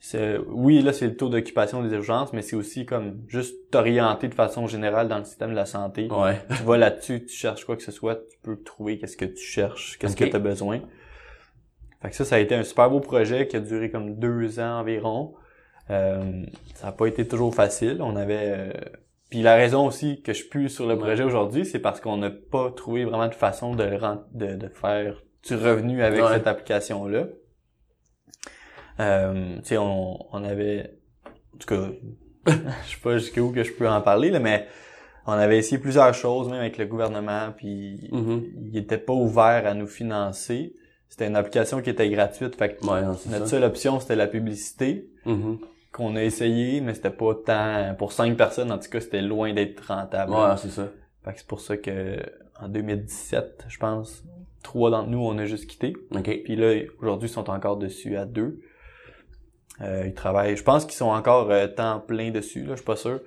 C'est- 0.00 0.36
Oui, 0.48 0.82
là, 0.82 0.92
c'est 0.92 1.06
le 1.06 1.16
taux 1.16 1.30
d'occupation 1.30 1.82
des 1.82 1.94
urgences, 1.94 2.34
mais 2.34 2.42
c'est 2.42 2.56
aussi 2.56 2.84
comme 2.84 3.22
juste 3.26 3.54
t'orienter 3.70 4.28
de 4.28 4.34
façon 4.34 4.66
générale 4.66 5.08
dans 5.08 5.16
le 5.16 5.24
système 5.24 5.52
de 5.52 5.56
la 5.56 5.64
santé. 5.64 6.08
Ouais. 6.10 6.42
tu 6.58 6.62
vas 6.62 6.76
là-dessus, 6.76 7.24
tu 7.24 7.34
cherches 7.34 7.64
quoi 7.64 7.76
que 7.76 7.82
ce 7.84 7.90
soit, 7.92 8.16
tu 8.16 8.36
peux 8.42 8.62
trouver 8.62 8.98
qu'est-ce 8.98 9.16
que 9.16 9.24
tu 9.24 9.42
cherches, 9.42 9.96
qu'est-ce 9.98 10.14
que 10.14 10.24
tu 10.26 10.36
as 10.36 10.40
besoin. 10.40 10.80
Fait 12.02 12.10
que 12.10 12.14
ça, 12.16 12.26
ça 12.26 12.36
a 12.36 12.38
été 12.38 12.54
un 12.54 12.64
super 12.64 12.90
beau 12.90 13.00
projet 13.00 13.46
qui 13.48 13.56
a 13.56 13.60
duré 13.60 13.90
comme 13.90 14.16
deux 14.18 14.60
ans 14.60 14.80
environ. 14.80 15.34
Euh, 15.90 16.42
ça 16.74 16.86
n'a 16.86 16.92
pas 16.92 17.06
été 17.06 17.26
toujours 17.26 17.54
facile. 17.54 17.98
On 18.00 18.16
avait. 18.16 18.54
euh, 18.56 18.72
Puis 19.30 19.42
la 19.42 19.54
raison 19.56 19.86
aussi 19.86 20.22
que 20.22 20.32
je 20.32 20.38
suis 20.38 20.48
plus 20.48 20.68
sur 20.68 20.86
le 20.86 20.96
projet 20.98 21.22
aujourd'hui, 21.24 21.64
c'est 21.64 21.78
parce 21.78 22.00
qu'on 22.00 22.16
n'a 22.16 22.30
pas 22.30 22.70
trouvé 22.70 23.04
vraiment 23.04 23.28
de 23.28 23.34
façon 23.34 23.74
de, 23.74 23.84
ren- 23.84 24.24
de, 24.32 24.54
de 24.56 24.68
faire 24.68 25.22
du 25.46 25.54
revenu 25.54 26.02
avec 26.02 26.22
Ouais. 26.22 26.32
cette 26.34 26.46
application-là. 26.46 27.26
Euh, 29.00 29.56
tu 29.58 29.64
sais, 29.64 29.78
on, 29.78 30.18
on 30.34 30.44
avait. 30.44 30.98
En 31.54 31.58
tout 31.58 31.68
cas, 31.68 31.88
je 32.46 32.52
sais 32.94 33.00
pas 33.02 33.18
jusqu'où 33.18 33.50
que 33.52 33.62
je 33.62 33.72
peux 33.72 33.88
en 33.88 34.00
parler, 34.00 34.30
là, 34.30 34.38
mais 34.40 34.66
on 35.26 35.32
avait 35.32 35.58
essayé 35.58 35.78
plusieurs 35.78 36.14
choses, 36.14 36.48
même 36.48 36.60
avec 36.60 36.78
le 36.78 36.86
gouvernement, 36.86 37.52
puis 37.56 38.08
Mhm. 38.12 38.44
il 38.72 38.76
était 38.76 38.98
pas 38.98 39.12
ouvert 39.12 39.66
à 39.66 39.74
nous 39.74 39.86
financer. 39.86 40.74
C'était 41.08 41.26
une 41.26 41.36
application 41.36 41.80
qui 41.82 41.90
était 41.90 42.08
gratuite, 42.10 42.56
fait 42.56 42.76
que 42.76 42.86
Ouais, 42.86 43.02
notre 43.02 43.20
ça. 43.20 43.46
seule 43.46 43.64
option 43.64 44.00
c'était 44.00 44.16
la 44.16 44.26
publicité 44.26 45.08
Mhm. 45.24 45.58
Qu'on 45.96 46.14
a 46.16 46.22
essayé, 46.22 46.82
mais 46.82 46.92
c'était 46.92 47.08
pas 47.10 47.34
tant 47.34 47.94
pour 47.96 48.12
cinq 48.12 48.36
personnes 48.36 48.70
en 48.70 48.78
tout 48.78 48.90
cas 48.90 49.00
c'était 49.00 49.22
loin 49.22 49.54
d'être 49.54 49.80
rentable. 49.88 50.32
Ouais, 50.32 50.56
c'est 50.58 50.68
ça. 50.68 50.88
Fait 51.24 51.32
que 51.32 51.38
c'est 51.38 51.46
pour 51.46 51.60
ça 51.60 51.76
que 51.78 52.18
en 52.60 52.68
2017, 52.68 53.64
je 53.68 53.78
pense, 53.78 54.22
trois 54.62 54.90
d'entre 54.90 55.08
nous 55.08 55.18
on 55.24 55.38
a 55.38 55.46
juste 55.46 55.66
quitté. 55.66 55.96
OK. 56.14 56.42
Puis 56.44 56.54
là 56.54 56.82
aujourd'hui 57.00 57.28
ils 57.30 57.32
sont 57.32 57.48
encore 57.48 57.78
dessus 57.78 58.16
à 58.18 58.26
deux. 58.26 58.60
Euh, 59.80 60.04
ils 60.06 60.14
travaillent, 60.14 60.56
je 60.56 60.62
pense 60.62 60.84
qu'ils 60.84 60.94
sont 60.96 61.10
encore 61.10 61.50
euh, 61.50 61.66
temps 61.66 62.00
plein 62.00 62.30
dessus 62.30 62.60
là, 62.64 62.70
je 62.72 62.76
suis 62.76 62.84
pas 62.84 62.96
sûr. 62.96 63.20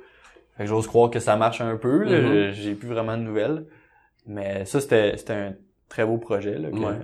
Fait 0.58 0.64
que 0.64 0.70
j'ose 0.70 0.88
croire 0.88 1.10
que 1.10 1.20
ça 1.20 1.36
marche 1.38 1.62
un 1.62 1.76
peu. 1.78 2.04
là. 2.04 2.22
Mhm. 2.22 2.52
J'ai 2.52 2.76
plus 2.76 2.88
vraiment 2.90 3.18
de 3.18 3.24
nouvelles, 3.24 3.66
mais 4.28 4.66
ça 4.66 4.80
c'était 4.80 5.18
c'était 5.18 5.34
un 5.34 5.56
très 5.90 6.06
beau 6.06 6.18
projet 6.18 6.58
là, 6.60 6.70
que, 6.70 6.76
Ouais. 6.76 6.96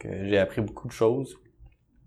que 0.00 0.08
j'ai 0.26 0.38
appris 0.38 0.60
beaucoup 0.60 0.88
de 0.88 0.92
choses. 0.92 1.36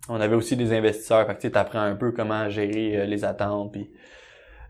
On 0.09 0.19
avait 0.19 0.35
aussi 0.35 0.55
des 0.55 0.73
investisseurs, 0.73 1.25
fait 1.27 1.35
que 1.35 1.41
tu 1.41 1.47
sais, 1.47 1.51
t'apprends 1.51 1.81
un 1.81 1.95
peu 1.95 2.11
comment 2.11 2.49
gérer 2.49 2.97
euh, 3.01 3.05
les 3.05 3.23
attentes, 3.23 3.71
puis 3.71 3.89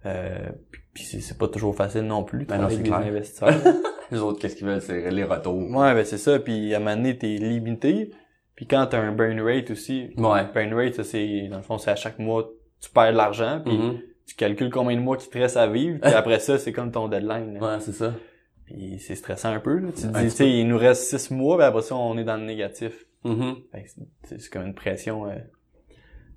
euh, 0.05 0.50
puis- 0.93 1.03
c'est 1.05 1.38
pas 1.38 1.47
toujours 1.47 1.75
facile 1.75 2.01
non 2.01 2.23
plus 2.23 2.45
Ben 2.45 2.57
non, 2.57 2.65
avec 2.65 2.79
des 2.79 2.89
clair. 2.89 3.00
investisseurs. 3.00 3.53
Les 4.11 4.19
autres, 4.19 4.39
qu'est-ce 4.41 4.57
qu'ils 4.57 4.67
veulent? 4.67 4.81
C'est 4.81 5.09
les 5.09 5.23
retours. 5.23 5.55
ouais, 5.57 5.93
ben 5.93 6.03
c'est 6.03 6.17
ça, 6.17 6.38
puis 6.38 6.73
à 6.73 6.77
un 6.77 6.79
moment 6.81 6.97
donné, 6.97 7.17
t'es 7.17 7.27
limité, 7.38 8.11
puis 8.55 8.67
quand 8.67 8.85
t'as 8.88 9.00
un 9.00 9.13
burn 9.13 9.39
rate 9.39 9.71
aussi, 9.71 10.09
Ouais. 10.17 10.41
burn 10.53 10.73
rate, 10.73 10.95
ça 10.95 11.05
c'est, 11.05 11.47
dans 11.50 11.55
le 11.57 11.63
fond, 11.63 11.77
c'est 11.77 11.91
à 11.91 11.95
chaque 11.95 12.19
mois, 12.19 12.50
tu 12.81 12.89
perds 12.89 13.13
de 13.13 13.17
l'argent, 13.17 13.61
puis 13.63 13.77
Mhm. 13.77 14.00
tu 14.27 14.35
calcules 14.35 14.69
combien 14.69 14.97
de 14.97 15.01
mois 15.01 15.15
qui 15.15 15.29
te 15.29 15.38
reste 15.38 15.55
à 15.55 15.65
vivre, 15.67 16.00
puis 16.01 16.11
après 16.13 16.39
ça, 16.39 16.57
c'est 16.57 16.73
comme 16.73 16.91
ton 16.91 17.07
deadline. 17.07 17.53
là. 17.53 17.59
Ouais, 17.75 17.79
c'est 17.79 17.93
ça. 17.93 18.13
Puis 18.65 18.97
c'est 19.00 19.15
stressant 19.15 19.53
un 19.53 19.61
peu, 19.61 19.77
là. 19.77 19.88
Tu 19.95 20.01
te 20.01 20.07
dis, 20.07 20.23
tu 20.25 20.29
sais, 20.31 20.50
il 20.50 20.67
nous 20.67 20.77
reste 20.77 21.03
six 21.17 21.31
mois, 21.31 21.55
puis 21.57 21.65
après 21.65 21.81
ça, 21.83 21.95
on 21.95 22.17
est 22.17 22.25
dans 22.25 22.35
le 22.38 22.43
négatif. 22.43 23.05
Fait 23.24 23.84
que 23.84 23.90
c'est- 24.24 24.50
comme 24.50 24.66
une 24.66 24.74
pression 24.75 25.25
euh, 25.30 25.36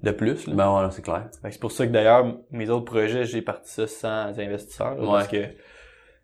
de 0.02 0.10
plus, 0.10 0.46
là. 0.46 0.54
Ben 0.54 0.82
ouais, 0.84 0.90
c'est 0.90 1.02
clair. 1.02 1.28
C'est 1.50 1.60
pour 1.60 1.72
ça 1.72 1.86
que 1.86 1.92
d'ailleurs, 1.92 2.36
mes 2.50 2.68
autres 2.68 2.84
projets, 2.84 3.24
j'ai 3.24 3.40
parti 3.42 3.70
ça 3.70 3.86
sans 3.86 4.38
investisseurs, 4.38 4.94
là, 4.96 5.02
Ouais. 5.02 5.06
parce 5.08 5.28
que, 5.28 5.44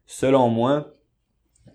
selon 0.07 0.49
moi, 0.49 0.93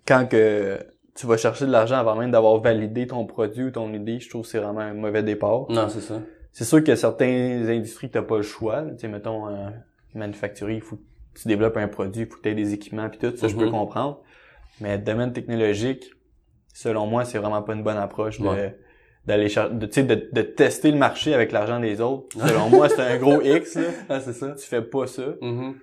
quand 0.07 0.27
que 0.29 0.77
tu 1.15 1.25
vas 1.27 1.37
chercher 1.37 1.65
de 1.65 1.71
l'argent 1.71 1.95
avant 1.97 2.15
même 2.15 2.29
d'avoir 2.31 2.59
validé 2.59 3.07
ton 3.07 3.25
produit 3.25 3.63
ou 3.65 3.71
ton 3.71 3.91
idée, 3.93 4.19
je 4.19 4.29
trouve 4.29 4.43
que 4.43 4.49
c'est 4.49 4.59
vraiment 4.59 4.81
un 4.81 4.93
mauvais 4.93 5.23
départ. 5.23 5.65
Non, 5.69 5.87
c'est 5.89 6.01
ça. 6.01 6.21
C'est 6.51 6.65
sûr 6.65 6.83
que 6.83 6.95
certaines 6.95 7.67
industries, 7.69 8.09
t'as 8.09 8.21
pas 8.21 8.37
le 8.37 8.43
choix. 8.43 8.83
Tu 8.91 8.99
sais, 8.99 9.07
mettons, 9.07 9.47
euh, 9.47 9.69
manufacturier, 10.13 10.75
il 10.77 10.81
faut 10.81 10.97
que 10.97 11.39
tu 11.41 11.47
développes 11.47 11.77
un 11.77 11.87
produit, 11.87 12.23
il 12.23 12.27
faut 12.27 12.37
que 12.37 12.41
tu 12.43 12.49
aies 12.49 12.55
des 12.55 12.73
équipements 12.73 13.09
puis 13.09 13.17
tout, 13.19 13.35
ça, 13.35 13.47
je 13.47 13.55
peux 13.55 13.65
Mhm. 13.65 13.71
comprendre. 13.71 14.21
Mais 14.79 14.97
domaine 14.97 15.33
technologique, 15.33 16.05
selon 16.75 17.07
moi, 17.07 17.23
c'est 17.25 17.37
vraiment 17.37 17.61
pas 17.63 17.73
une 17.73 17.83
bonne 17.83 17.97
approche 17.97 18.39
de 18.39 18.47
Ouais. 18.47 18.77
d'aller 19.25 19.49
cher- 19.49 19.71
de, 19.71 19.85
de, 19.87 20.29
de 20.31 20.41
tester 20.43 20.91
le 20.91 20.97
marché 20.97 21.33
avec 21.33 21.51
l'argent 21.51 21.79
des 21.79 21.99
autres. 22.01 22.37
Selon 22.47 22.69
moi, 22.69 22.89
c'est 22.89 23.01
un 23.01 23.17
gros 23.17 23.41
X, 23.41 23.75
là. 23.75 23.81
Ah, 24.09 24.19
c'est 24.19 24.33
ça. 24.33 24.51
Tu 24.51 24.65
fais 24.67 24.81
pas 24.81 25.07
ça. 25.07 25.23
Mhm. 25.41 25.75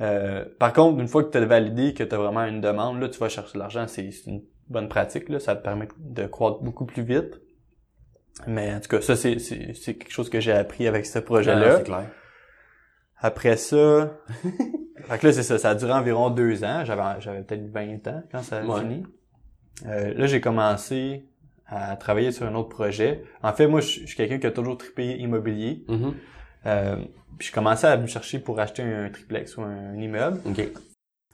Euh, 0.00 0.44
par 0.58 0.72
contre, 0.72 1.00
une 1.00 1.08
fois 1.08 1.24
que 1.24 1.30
tu 1.30 1.38
as 1.38 1.44
validé 1.46 1.94
que 1.94 2.02
tu 2.04 2.14
as 2.14 2.18
vraiment 2.18 2.44
une 2.44 2.60
demande, 2.60 3.00
là, 3.00 3.08
tu 3.08 3.18
vas 3.18 3.28
chercher 3.28 3.54
de 3.54 3.58
l'argent, 3.58 3.86
c'est 3.88 4.10
c'est 4.10 4.30
une 4.30 4.42
bonne 4.68 4.88
pratique, 4.88 5.28
là, 5.28 5.38
ça 5.40 5.56
te 5.56 5.62
permet 5.62 5.88
de 5.98 6.26
croître 6.26 6.60
beaucoup 6.62 6.84
plus 6.84 7.02
vite. 7.02 7.40
Mais 8.46 8.74
en 8.74 8.80
tout 8.80 8.88
cas, 8.88 9.00
ça, 9.00 9.14
c'est 9.16 9.38
c'est- 9.38 9.72
c'est 9.74 9.94
quelque 9.94 10.12
chose 10.12 10.28
que 10.30 10.40
j'ai 10.40 10.52
appris 10.52 10.86
avec 10.88 11.06
ce 11.06 11.18
Ah, 11.18 11.22
projet-là. 11.22 11.76
c'est 11.78 11.84
clair. 11.84 12.10
Après 13.20 13.56
ça, 13.56 14.18
fait 15.08 15.18
que 15.18 15.26
là, 15.26 15.32
c'est 15.32 15.42
ça, 15.42 15.58
ça 15.58 15.70
a 15.70 15.74
duré 15.74 15.92
environ 15.92 16.30
deux 16.30 16.64
ans. 16.64 16.84
J'avais 16.84 17.20
j'avais 17.20 17.42
peut-être 17.42 17.66
20 17.72 18.06
ans 18.08 18.22
quand 18.30 18.42
ça 18.42 18.58
a 18.58 18.64
Ouais. 18.64 18.80
fini. 18.80 19.06
Euh, 19.86 20.14
là, 20.14 20.26
j'ai 20.26 20.40
commencé 20.40 21.24
à 21.66 21.96
travailler 21.96 22.30
sur 22.32 22.46
un 22.46 22.54
autre 22.54 22.68
projet. 22.68 23.22
En 23.42 23.52
fait, 23.52 23.66
moi, 23.66 23.80
je 23.80 23.86
suis 23.86 24.00
je 24.02 24.06
suis 24.08 24.16
quelqu'un 24.16 24.38
qui 24.38 24.46
a 24.46 24.50
toujours 24.50 24.76
trippé 24.76 25.16
immobilier. 25.18 25.84
Mhm. 25.88 26.14
Euh, 26.66 26.96
puis 27.38 27.48
je 27.48 27.52
commençais 27.52 27.86
à 27.88 27.96
me 27.96 28.06
chercher 28.06 28.38
pour 28.38 28.60
acheter 28.60 28.82
un 28.82 29.08
triplex 29.10 29.56
ou 29.56 29.62
un 29.62 29.94
immeuble. 29.94 30.40
OK. 30.46 30.68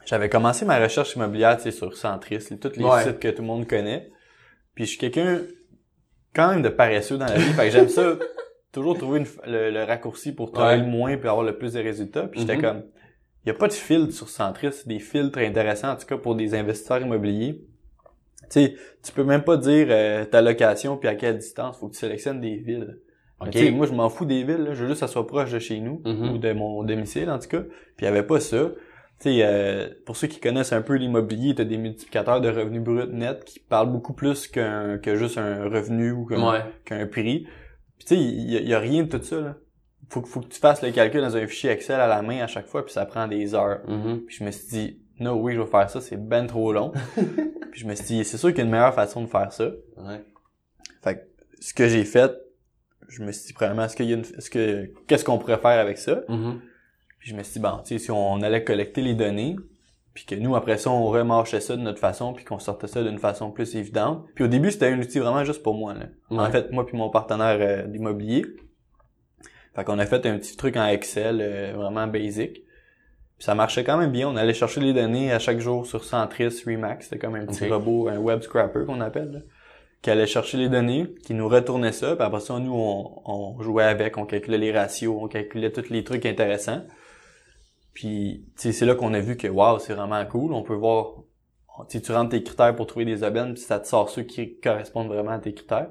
J'avais 0.06 0.28
commencé 0.28 0.64
ma 0.64 0.78
recherche 0.78 1.14
immobilière, 1.14 1.60
sur 1.60 1.96
Centris, 1.96 2.38
tous 2.60 2.76
les 2.76 2.84
Ouais. 2.84 3.02
sites 3.04 3.18
que 3.18 3.28
tout 3.28 3.42
le 3.42 3.48
monde 3.48 3.66
connaît. 3.68 4.10
Puis 4.74 4.84
je 4.84 4.90
suis 4.90 4.98
quelqu'un 4.98 5.40
quand 6.34 6.48
même 6.50 6.62
de 6.62 6.68
paresseux 6.70 7.18
dans 7.18 7.26
la 7.26 7.36
vie, 7.36 7.52
fait 7.52 7.66
que 7.66 7.70
j'aime 7.70 7.88
ça 7.88 8.14
toujours 8.72 8.96
trouver 8.96 9.20
une 9.20 9.26
le, 9.46 9.70
le 9.70 9.82
raccourci 9.84 10.32
pour 10.32 10.52
travailler 10.52 10.80
Ouais. 10.80 10.86
le 10.86 10.90
moins 10.92 11.16
puis 11.16 11.28
avoir 11.28 11.44
le 11.44 11.58
plus 11.58 11.74
de 11.74 11.80
résultats. 11.80 12.28
Puis 12.28 12.40
j'étais 12.40 12.56
Mhm. 12.56 12.62
comme 12.62 12.82
il 13.44 13.48
y 13.48 13.50
a 13.50 13.54
pas 13.54 13.68
de 13.68 13.72
filtre 13.72 14.12
sur 14.12 14.28
Centris, 14.28 14.70
des 14.86 14.98
filtres 15.00 15.38
intéressants 15.38 15.90
en 15.92 15.96
tout 15.96 16.06
cas 16.06 16.16
pour 16.16 16.34
des 16.34 16.54
investisseurs 16.54 17.00
immobiliers. 17.02 17.60
Tu 18.50 18.60
sais, 18.60 18.74
tu 19.02 19.12
peux 19.12 19.24
même 19.24 19.42
pas 19.42 19.56
dire 19.56 19.86
euh, 19.90 20.24
ta 20.24 20.42
location 20.42 20.96
puis 20.96 21.08
à 21.08 21.14
quelle 21.14 21.38
distance, 21.38 21.78
faut 21.78 21.88
que 21.88 21.92
tu 21.94 21.98
sélectionnes 22.00 22.40
des 22.40 22.56
villes. 22.56 22.98
Mais 23.40 23.46
OK. 23.46 23.52
tu 23.52 23.58
sais, 23.60 23.70
moi 23.70 23.86
je 23.86 23.92
m'en 23.92 24.08
fous 24.10 24.26
des 24.26 24.42
villes, 24.42 24.64
là. 24.64 24.74
je 24.74 24.82
veux 24.82 24.88
juste 24.88 25.00
que 25.00 25.06
ça 25.06 25.12
soit 25.12 25.26
proche 25.26 25.50
de 25.52 25.58
chez 25.58 25.80
nous 25.80 26.02
Mhm. 26.04 26.32
ou 26.32 26.38
de 26.38 26.52
mon 26.52 26.82
domicile 26.84 27.30
en 27.30 27.38
tout 27.38 27.48
cas. 27.48 27.60
Puis 27.62 28.00
il 28.00 28.04
y 28.04 28.08
avait 28.08 28.22
pas 28.24 28.40
ça. 28.40 28.70
Tu 29.20 29.30
sais, 29.30 29.38
euh, 29.42 29.88
pour 30.06 30.16
ceux 30.16 30.26
qui 30.26 30.40
connaissent 30.40 30.72
un 30.72 30.82
peu 30.82 30.94
l'immobilier, 30.94 31.54
t'as 31.54 31.64
des 31.64 31.76
multiplicateurs 31.78 32.40
de 32.40 32.48
revenus 32.48 32.82
bruts 32.82 33.08
nets 33.12 33.44
qui 33.44 33.60
parlent 33.60 33.92
beaucoup 33.92 34.14
plus 34.14 34.46
qu'un 34.48 34.98
que 34.98 35.14
juste 35.14 35.38
un 35.38 35.64
revenu 35.68 36.10
ou 36.12 36.26
qu'un 36.26 36.50
Ouais. 36.98 37.06
prix. 37.06 37.46
Puis 37.98 38.06
tu 38.06 38.14
sais, 38.16 38.20
il 38.20 38.50
y, 38.68 38.74
a- 38.74 38.78
rien 38.78 39.02
de 39.04 39.08
tout 39.16 39.22
ça 39.22 39.40
là. 39.40 39.56
Faut, 40.08 40.22
que- 40.22 40.28
faut 40.28 40.40
que 40.40 40.48
tu 40.48 40.58
fasses 40.58 40.82
le 40.82 40.90
calcul 40.90 41.20
dans 41.20 41.36
un 41.36 41.46
fichier 41.46 41.70
Excel 41.70 42.00
à 42.00 42.06
la 42.08 42.20
main 42.22 42.40
à 42.42 42.46
chaque 42.48 42.66
fois, 42.66 42.84
puis 42.84 42.92
ça 42.92 43.04
prend 43.06 43.28
des 43.28 43.54
heures. 43.54 43.80
Mhm. 43.86 44.22
Puis 44.26 44.36
je 44.40 44.44
me 44.44 44.50
suis 44.50 44.68
dit, 44.68 45.00
no 45.20 45.34
oui, 45.34 45.54
je 45.54 45.60
vais 45.60 45.66
faire 45.66 45.88
ça, 45.88 46.00
c'est 46.00 46.16
ben 46.16 46.46
trop 46.46 46.72
long. 46.72 46.92
puis 47.70 47.80
je 47.80 47.86
me 47.86 47.94
suis 47.94 48.04
dit, 48.06 48.24
c'est 48.24 48.36
sûr 48.36 48.48
qu'il 48.50 48.58
y 48.58 48.60
a 48.62 48.64
une 48.64 48.70
meilleure 48.70 48.94
façon 48.94 49.22
de 49.22 49.28
faire 49.28 49.52
ça. 49.52 49.70
Ouais. 49.96 50.24
Fait 51.02 51.16
que 51.16 51.20
ce 51.60 51.74
que 51.74 51.88
j'ai 51.88 52.04
fait, 52.04 52.32
je 53.08 53.22
me 53.22 53.32
suis 53.32 53.48
dit 53.48 53.52
premièrement, 53.52 53.84
est-ce 53.84 53.96
qu'il 53.96 54.06
y 54.06 54.12
a 54.12 54.16
une, 54.16 54.22
est-ce 54.22 54.50
que 54.50 54.92
qu'est-ce 55.06 55.24
qu'on 55.24 55.38
pourrait 55.38 55.58
faire 55.58 55.78
avec 55.78 55.98
ça? 55.98 56.22
Mhm. 56.28 56.60
Puis 57.18 57.30
je 57.30 57.36
me 57.36 57.42
suis 57.42 57.54
dit 57.54 57.60
bon, 57.60 57.78
tu 57.84 57.98
sais, 57.98 57.98
si 57.98 58.10
on 58.10 58.40
allait 58.40 58.64
collecter 58.64 59.02
les 59.02 59.14
données, 59.14 59.56
puis 60.14 60.24
que 60.24 60.34
nous 60.34 60.56
après 60.56 60.78
ça 60.78 60.90
on 60.90 61.06
remarchait 61.06 61.60
ça 61.60 61.76
de 61.76 61.82
notre 61.82 61.98
façon, 61.98 62.32
puis 62.32 62.44
qu'on 62.44 62.58
sortait 62.58 62.86
ça 62.86 63.02
d'une 63.02 63.18
façon 63.18 63.50
plus 63.50 63.76
évidente. 63.76 64.26
Puis 64.34 64.44
au 64.44 64.48
début 64.48 64.70
c'était 64.70 64.88
un 64.88 64.98
outil 64.98 65.18
vraiment 65.18 65.44
juste 65.44 65.62
pour 65.62 65.74
moi 65.74 65.94
là. 65.94 66.06
Ouais. 66.30 66.38
En 66.38 66.50
fait, 66.50 66.70
moi 66.72 66.86
puis 66.86 66.96
mon 66.96 67.10
partenaire 67.10 67.58
euh, 67.60 67.86
d'immobilier. 67.86 68.46
Fait 69.74 69.84
qu'on 69.84 69.98
a 69.98 70.06
fait 70.06 70.26
un 70.26 70.38
petit 70.38 70.56
truc 70.56 70.76
en 70.76 70.86
Excel 70.86 71.40
euh, 71.40 71.72
vraiment 71.74 72.06
basic. 72.06 72.62
Puis 73.40 73.46
ça 73.46 73.54
marchait 73.54 73.84
quand 73.84 73.96
même 73.96 74.12
bien. 74.12 74.28
On 74.28 74.36
allait 74.36 74.52
chercher 74.52 74.82
les 74.82 74.92
données 74.92 75.32
à 75.32 75.38
chaque 75.38 75.60
jour 75.60 75.86
sur 75.86 76.04
Centris, 76.04 76.62
Remax. 76.66 77.06
C'était 77.06 77.18
comme 77.18 77.36
un 77.36 77.46
petit 77.46 77.66
robot, 77.66 78.08
un 78.08 78.18
web 78.18 78.42
scrapper 78.42 78.84
qu'on 78.84 79.00
appelle. 79.00 79.32
Là, 79.32 79.38
qui 80.02 80.10
allait 80.10 80.26
chercher 80.26 80.58
les 80.58 80.68
données, 80.68 81.06
qui 81.24 81.32
nous 81.32 81.48
retournait 81.48 81.92
ça. 81.92 82.14
Puis 82.16 82.22
après 82.22 82.40
ça, 82.40 82.58
nous, 82.58 82.74
on, 82.74 83.22
on 83.24 83.62
jouait 83.62 83.84
avec, 83.84 84.18
on 84.18 84.26
calculait 84.26 84.58
les 84.58 84.72
ratios, 84.72 85.16
on 85.18 85.26
calculait 85.26 85.72
tous 85.72 85.88
les 85.88 86.04
trucs 86.04 86.26
intéressants. 86.26 86.82
Puis, 87.94 88.44
tu 88.56 88.60
sais, 88.60 88.72
c'est 88.72 88.84
là 88.84 88.94
qu'on 88.94 89.14
a 89.14 89.20
vu 89.20 89.38
que, 89.38 89.48
waouh, 89.48 89.78
c'est 89.78 89.94
vraiment 89.94 90.22
cool. 90.26 90.52
On 90.52 90.62
peut 90.62 90.74
voir, 90.74 91.22
tu 91.88 92.02
tu 92.02 92.12
rentres 92.12 92.32
tes 92.32 92.42
critères 92.42 92.76
pour 92.76 92.86
trouver 92.86 93.06
des 93.06 93.24
aubaines, 93.24 93.54
puis 93.54 93.62
ça 93.62 93.80
te 93.80 93.88
sort 93.88 94.10
ceux 94.10 94.24
qui 94.24 94.60
correspondent 94.60 95.08
vraiment 95.08 95.32
à 95.32 95.38
tes 95.38 95.54
critères. 95.54 95.88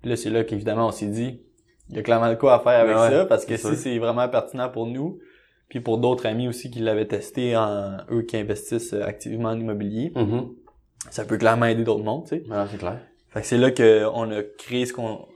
Puis 0.00 0.08
là, 0.08 0.16
c'est 0.16 0.30
là 0.30 0.44
qu'évidemment, 0.44 0.86
on 0.86 0.92
s'est 0.92 1.08
dit, 1.08 1.42
il 1.90 1.96
y 1.96 1.98
a 1.98 2.02
clairement 2.02 2.30
de 2.30 2.36
quoi 2.36 2.54
à 2.54 2.60
faire 2.60 2.80
avec 2.80 2.96
ouais, 2.96 3.10
ça, 3.10 3.26
parce 3.26 3.44
que 3.44 3.58
si 3.58 3.76
c'est 3.76 3.98
vraiment 3.98 4.30
pertinent 4.30 4.70
pour 4.70 4.86
nous, 4.86 5.18
puis 5.70 5.80
pour 5.80 5.96
d'autres 5.96 6.26
amis 6.26 6.46
aussi 6.48 6.70
qui 6.70 6.80
l'avaient 6.80 7.06
testé, 7.06 7.56
en 7.56 7.96
eux 8.10 8.22
qui 8.22 8.36
investissent 8.36 8.92
euh, 8.92 9.02
activement 9.04 9.48
en 9.48 9.58
immobilier, 9.58 10.12
Mhm. 10.14 10.50
ça 11.10 11.24
peut 11.24 11.38
clairement 11.38 11.64
aider 11.66 11.84
d'autres 11.84 12.04
mondes, 12.04 12.24
tu 12.28 12.36
sais. 12.36 12.42
Ah, 12.50 12.66
c'est 12.70 12.76
clair. 12.76 12.98
Fait 13.30 13.40
que 13.40 13.46
c'est 13.46 13.56
là 13.56 13.70
que 13.70 14.04
on 14.12 14.30
a 14.30 14.42
créé 14.58 14.84
ce 14.84 14.92
qu'on 14.92 15.26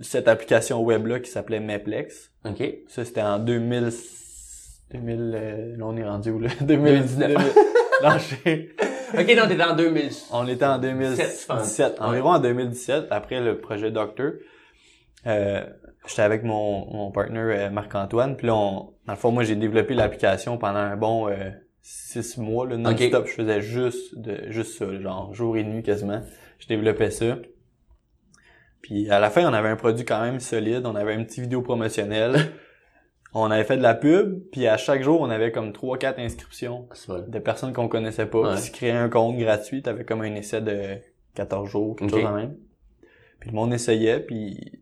cette 0.00 0.28
application 0.28 0.80
web 0.82 1.06
là 1.06 1.18
qui 1.20 1.30
s'appelait 1.30 1.60
Maplex. 1.60 2.30
OK. 2.44 2.62
Ça 2.88 3.04
c'était 3.04 3.22
en 3.22 3.38
2000 3.38 3.90
2000 4.92 5.32
euh, 5.34 5.76
là 5.76 5.84
on 5.86 5.96
est 5.96 6.04
rendu 6.04 6.30
où 6.30 6.38
là? 6.38 6.48
2000 6.60 7.02
2019. 7.06 7.28
2000 7.34 7.46
non. 8.02 8.10
OK, 9.14 9.36
non, 9.36 9.46
t'es 9.48 9.62
en 9.62 9.76
2000. 9.76 10.10
on 10.32 10.46
était 10.48 10.64
en 10.64 10.78
17, 10.78 11.16
je 11.42 11.46
pense. 11.46 11.76
2017 11.76 12.00
environ 12.00 12.30
en 12.30 12.38
2017 12.40 13.04
après 13.10 13.40
le 13.40 13.58
projet 13.58 13.90
Doctor. 13.90 14.32
Euh, 15.26 15.64
j'étais 16.06 16.22
avec 16.22 16.42
mon 16.42 16.86
mon 16.92 17.10
partner 17.12 17.38
euh, 17.40 17.70
Marc-Antoine 17.70 18.36
puis 18.36 18.48
là 18.48 18.56
on 18.56 18.92
dans 19.06 19.12
le 19.12 19.16
fond 19.16 19.30
moi 19.30 19.44
j'ai 19.44 19.54
développé 19.54 19.94
l'application 19.94 20.58
pendant 20.58 20.80
un 20.80 20.96
bon 20.96 21.28
euh, 21.28 21.50
six 21.80 22.38
mois 22.38 22.66
là 22.66 22.76
non-stop. 22.76 23.26
Je 23.28 23.32
faisais 23.32 23.60
juste 23.60 24.18
de 24.18 24.50
juste 24.50 24.78
ça 24.78 25.00
genre 25.00 25.32
jour 25.32 25.56
et 25.56 25.62
nuit 25.64 25.82
quasiment. 25.84 26.20
Je 26.58 26.66
développais 26.66 27.10
ça. 27.10 27.38
Puis 28.80 29.08
à 29.10 29.20
la 29.20 29.30
fin 29.30 29.48
on 29.48 29.52
avait 29.54 29.68
un 29.68 29.76
produit 29.76 30.04
quand 30.04 30.20
même 30.20 30.40
solide. 30.40 30.86
On 30.86 30.96
avait 30.96 31.14
une 31.14 31.24
petite 31.24 31.40
vidéo 31.42 31.62
promotionnelle. 31.62 32.52
On 33.34 33.50
avait 33.50 33.64
fait 33.64 33.76
de 33.76 33.82
la 33.82 33.94
pub. 33.94 34.42
Puis 34.50 34.66
à 34.66 34.76
chaque 34.76 35.02
jour 35.02 35.20
on 35.20 35.30
avait 35.30 35.52
comme 35.52 35.72
trois 35.72 35.98
quatre 35.98 36.18
inscriptions 36.18 36.88
C'est 36.94 37.08
bon. 37.08 37.24
de 37.28 37.38
personnes 37.38 37.72
qu'on 37.72 37.88
connaissait 37.88 38.26
pas. 38.26 38.40
Ouais. 38.40 38.56
qui 38.56 38.62
se 38.62 38.70
créaient 38.72 38.90
un 38.90 39.08
compte 39.08 39.36
gratuit 39.38 39.82
t'avais 39.82 40.04
comme 40.04 40.22
un 40.22 40.34
essai 40.34 40.60
de 40.60 40.96
14 41.36 41.68
jours 41.70 41.94
quelque 41.96 42.12
Ok. 42.12 42.20
chose 42.20 42.28
de 42.30 42.34
même. 42.36 42.56
Puis 43.38 43.50
le 43.50 43.54
monde 43.56 43.72
essayait. 43.72 44.20
Puis 44.20 44.81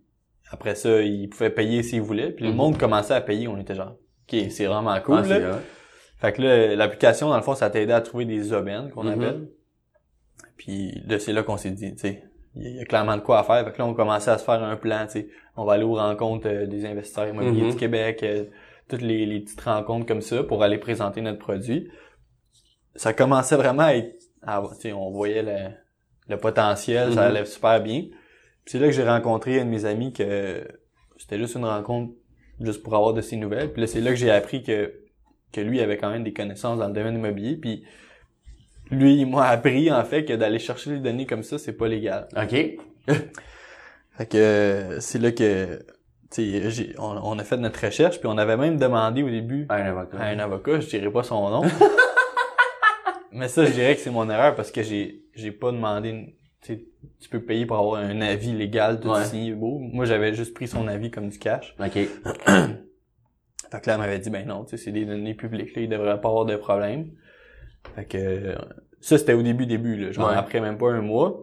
après 0.50 0.74
ça 0.74 1.00
ils 1.02 1.28
pouvaient 1.28 1.50
payer 1.50 1.82
s'ils 1.82 2.00
voulaient 2.02 2.30
puis 2.32 2.44
le 2.44 2.50
Mhm. 2.50 2.56
monde 2.56 2.78
commençait 2.78 3.14
à 3.14 3.20
payer 3.20 3.48
on 3.48 3.56
était 3.58 3.74
genre 3.74 3.96
ok 4.30 4.38
c'est 4.50 4.66
vraiment 4.66 4.98
cool 5.00 5.16
Ah, 5.24 5.26
là. 5.26 5.38
vrai. 5.40 5.58
Fait 6.18 6.32
que 6.34 6.42
là, 6.42 6.76
l'application, 6.76 7.30
dans 7.30 7.36
le 7.36 7.42
fond, 7.42 7.54
ça 7.54 7.70
t'aidait 7.70 7.94
à 7.94 8.02
trouver 8.02 8.26
des 8.26 8.52
aubaines, 8.52 8.90
qu'on 8.90 9.04
Mhm. 9.04 9.12
appelle. 9.12 9.48
Puis 10.58 11.00
là, 11.06 11.18
c'est 11.18 11.32
là 11.32 11.42
qu'on 11.42 11.56
s'est 11.56 11.70
dit, 11.70 11.94
tu 11.94 11.98
sais, 12.00 12.24
il 12.56 12.76
y 12.76 12.80
a 12.80 12.84
clairement 12.84 13.16
de 13.16 13.22
quoi 13.22 13.38
à 13.38 13.42
faire. 13.42 13.64
Fait 13.64 13.72
que 13.72 13.78
là, 13.78 13.86
on 13.86 13.94
commençait 13.94 14.30
à 14.30 14.36
se 14.36 14.44
faire 14.44 14.62
un 14.62 14.76
plan, 14.76 15.06
tu 15.06 15.12
sais. 15.12 15.28
On 15.56 15.64
va 15.64 15.72
aller 15.74 15.84
aux 15.84 15.94
rencontres 15.94 16.46
euh, 16.46 16.66
des 16.66 16.84
investisseurs 16.84 17.26
immobiliers 17.28 17.62
Mhm. 17.64 17.70
du 17.70 17.76
Québec, 17.76 18.22
euh, 18.22 18.44
toutes 18.88 19.00
les, 19.00 19.24
les 19.24 19.40
petites 19.40 19.62
rencontres 19.62 20.04
comme 20.04 20.20
ça 20.20 20.42
pour 20.44 20.62
aller 20.62 20.76
présenter 20.76 21.22
notre 21.22 21.38
produit. 21.38 21.88
Ça 22.96 23.14
commençait 23.14 23.56
vraiment 23.56 23.84
à 23.84 23.94
être, 23.94 24.14
tu 24.74 24.80
sais, 24.80 24.92
on 24.92 25.10
voyait 25.10 25.42
le, 25.42 25.70
le 26.28 26.36
potentiel, 26.36 27.14
ça 27.14 27.22
allait 27.28 27.46
super 27.46 27.80
bien. 27.82 28.04
C'est 28.70 28.78
là 28.78 28.86
que 28.86 28.92
j'ai 28.92 29.02
rencontré 29.02 29.58
un 29.60 29.64
de 29.64 29.70
mes 29.70 29.84
amis 29.84 30.12
que 30.12 30.64
c'était 31.16 31.38
juste 31.38 31.56
une 31.56 31.64
rencontre 31.64 32.12
juste 32.60 32.84
pour 32.84 32.94
avoir 32.94 33.12
de 33.14 33.20
ses 33.20 33.34
nouvelles. 33.34 33.72
Puis 33.72 33.80
là, 33.80 33.88
c'est 33.88 34.00
là 34.00 34.10
que 34.10 34.16
j'ai 34.16 34.30
appris 34.30 34.62
que 34.62 34.94
que 35.52 35.60
lui 35.60 35.80
avait 35.80 35.96
quand 35.96 36.08
même 36.08 36.22
des 36.22 36.32
connaissances 36.32 36.78
dans 36.78 36.86
le 36.86 36.92
domaine 36.92 37.16
immobilier. 37.16 37.56
Puis 37.56 37.82
lui, 38.92 39.16
il 39.16 39.26
m'a 39.26 39.48
appris 39.48 39.90
en 39.90 40.04
fait 40.04 40.24
que 40.24 40.34
d'aller 40.34 40.60
chercher 40.60 40.90
les 40.92 41.00
données 41.00 41.26
comme 41.26 41.42
ça, 41.42 41.58
c'est 41.58 41.72
pas 41.72 41.88
légal. 41.88 42.28
OK. 42.36 42.76
Fait 44.16 44.26
que 44.28 44.98
c'est 45.00 45.18
là 45.18 45.32
que 45.32 45.78
tu 46.30 46.60
sais, 46.60 46.70
j'ai- 46.70 46.94
on, 46.96 47.16
on 47.24 47.38
a 47.40 47.42
fait 47.42 47.56
notre 47.56 47.84
recherche, 47.84 48.20
puis 48.20 48.28
on 48.28 48.38
avait 48.38 48.56
même 48.56 48.76
demandé 48.78 49.24
au 49.24 49.30
début 49.30 49.66
Un 49.68 49.82
avocat. 49.82 50.16
à 50.18 50.26
un 50.26 50.38
avocat, 50.38 50.78
je 50.78 50.86
dirais 50.86 51.10
pas 51.10 51.24
son 51.24 51.50
nom. 51.50 51.62
Mais 53.32 53.48
ça, 53.48 53.64
je 53.64 53.72
dirais 53.72 53.96
que 53.96 54.00
c'est 54.00 54.10
mon 54.10 54.30
erreur 54.30 54.54
parce 54.54 54.70
que 54.70 54.84
j'ai 54.84 55.24
j'ai 55.34 55.50
pas 55.50 55.72
demandé 55.72 56.10
une- 56.10 56.32
tu 56.62 57.28
peux 57.30 57.40
payer 57.42 57.66
pour 57.66 57.76
avoir 57.78 58.00
un 58.02 58.20
avis 58.20 58.52
légal 58.52 59.00
tout 59.00 59.08
Ouais. 59.10 59.24
signé 59.24 59.52
beau. 59.52 59.78
Moi, 59.78 60.04
j'avais 60.04 60.34
juste 60.34 60.54
pris 60.54 60.68
son 60.68 60.86
avis 60.88 61.10
comme 61.10 61.28
du 61.28 61.38
cash. 61.38 61.74
OK. 61.80 61.92
Fait 61.94 63.80
que 63.80 63.86
là, 63.86 63.94
elle 63.94 63.98
m'avait 63.98 64.18
dit, 64.18 64.30
ben 64.30 64.46
non, 64.46 64.64
tu 64.64 64.70
sais, 64.76 64.84
c'est 64.84 64.92
des 64.92 65.04
données 65.04 65.34
publiques, 65.34 65.74
là, 65.76 65.82
il 65.82 65.88
devrait 65.88 66.20
pas 66.20 66.28
avoir 66.28 66.44
de 66.44 66.56
problème. 66.56 67.10
Fait 67.94 68.04
que, 68.04 68.18
euh, 68.18 68.54
ça, 69.00 69.16
c'était 69.16 69.32
au 69.34 69.42
début, 69.42 69.66
début, 69.66 69.96
là, 69.96 70.10
genre 70.12 70.28
Ouais. 70.28 70.34
après 70.36 70.60
même 70.60 70.76
pas 70.76 70.90
un 70.90 71.00
mois. 71.00 71.42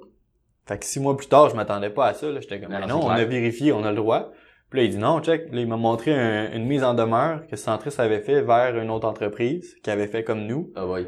Fait 0.65 0.77
que 0.77 0.85
six 0.85 0.99
mois 0.99 1.15
plus 1.15 1.27
tard, 1.27 1.49
je 1.49 1.55
m'attendais 1.55 1.89
pas 1.89 2.07
à 2.07 2.13
ça, 2.13 2.29
là, 2.29 2.41
j'étais 2.41 2.59
comme, 2.59 2.71
Non, 2.73 2.79
ben 2.81 2.87
non, 2.87 2.99
on 3.05 3.09
a 3.09 3.23
vérifié, 3.23 3.71
on 3.71 3.83
a 3.85 3.91
le 3.91 3.95
droit. 3.95 4.31
Puis 4.69 4.79
là, 4.81 4.85
il 4.85 4.91
dit 4.91 4.97
non, 4.97 5.21
check. 5.21 5.49
Là, 5.53 5.61
il 5.61 5.67
m'a 5.67 5.77
montré 5.77 6.13
un- 6.13 6.51
une 6.51 6.65
mise 6.65 6.83
en 6.83 6.93
demeure 6.93 7.47
que 7.47 7.55
Centris 7.55 7.93
avait 7.99 8.19
fait 8.19 8.41
vers 8.41 8.77
une 8.77 8.89
autre 8.89 9.07
entreprise 9.07 9.75
qui 9.81 9.89
avait 9.89 10.07
fait 10.07 10.25
comme 10.25 10.45
nous. 10.45 10.73
Ah 10.75 10.85
ouais. 10.85 11.07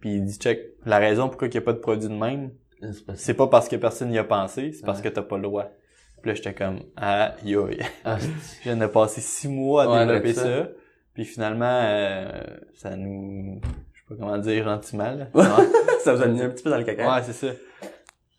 Puis 0.00 0.16
il 0.16 0.24
dit, 0.26 0.36
check, 0.38 0.60
la 0.84 0.98
raison 0.98 1.28
pourquoi 1.28 1.48
il 1.48 1.52
n'y 1.52 1.56
a 1.56 1.62
pas 1.62 1.72
de 1.72 1.78
produit 1.78 2.10
de 2.10 2.14
même, 2.14 2.50
C'est 3.16 3.34
pas- 3.34 3.46
parce 3.48 3.68
que 3.68 3.76
personne 3.76 4.10
n'y 4.10 4.18
a 4.18 4.24
pensé, 4.24 4.72
c'est 4.72 4.84
parce 4.84 4.98
Ouais. 4.98 5.04
que 5.04 5.08
t'as 5.14 5.22
pas 5.22 5.36
le 5.36 5.42
droit. 5.42 5.70
Puis 6.22 6.30
là, 6.30 6.34
j'étais 6.34 6.54
comme, 6.54 6.80
ah, 6.96 7.34
yo, 7.44 7.68
Ah, 8.04 8.18
je 8.18 8.28
viens 8.62 8.76
de 8.76 8.86
passer 8.86 9.20
six 9.20 9.48
mois 9.48 9.84
à 9.84 9.88
Ouais, 9.88 10.06
développer 10.06 10.32
là, 10.34 10.42
ça. 10.42 10.68
Puis 11.14 11.24
finalement, 11.24 11.80
euh, 11.82 12.40
ça 12.74 12.96
nous, 12.96 13.60
je 13.92 13.98
sais 14.00 14.04
pas 14.08 14.14
comment 14.18 14.38
dire 14.38 14.64
gentiment, 14.64 15.10
là. 15.12 15.28
ça 16.04 16.14
vous 16.14 16.22
a 16.22 16.26
mis 16.26 16.40
un 16.42 16.50
petit 16.50 16.62
peu 16.62 16.70
dans 16.70 16.78
le 16.78 16.84
caca. 16.84 17.14
Ouais, 17.16 17.22
c'est 17.24 17.32
ça. 17.32 17.52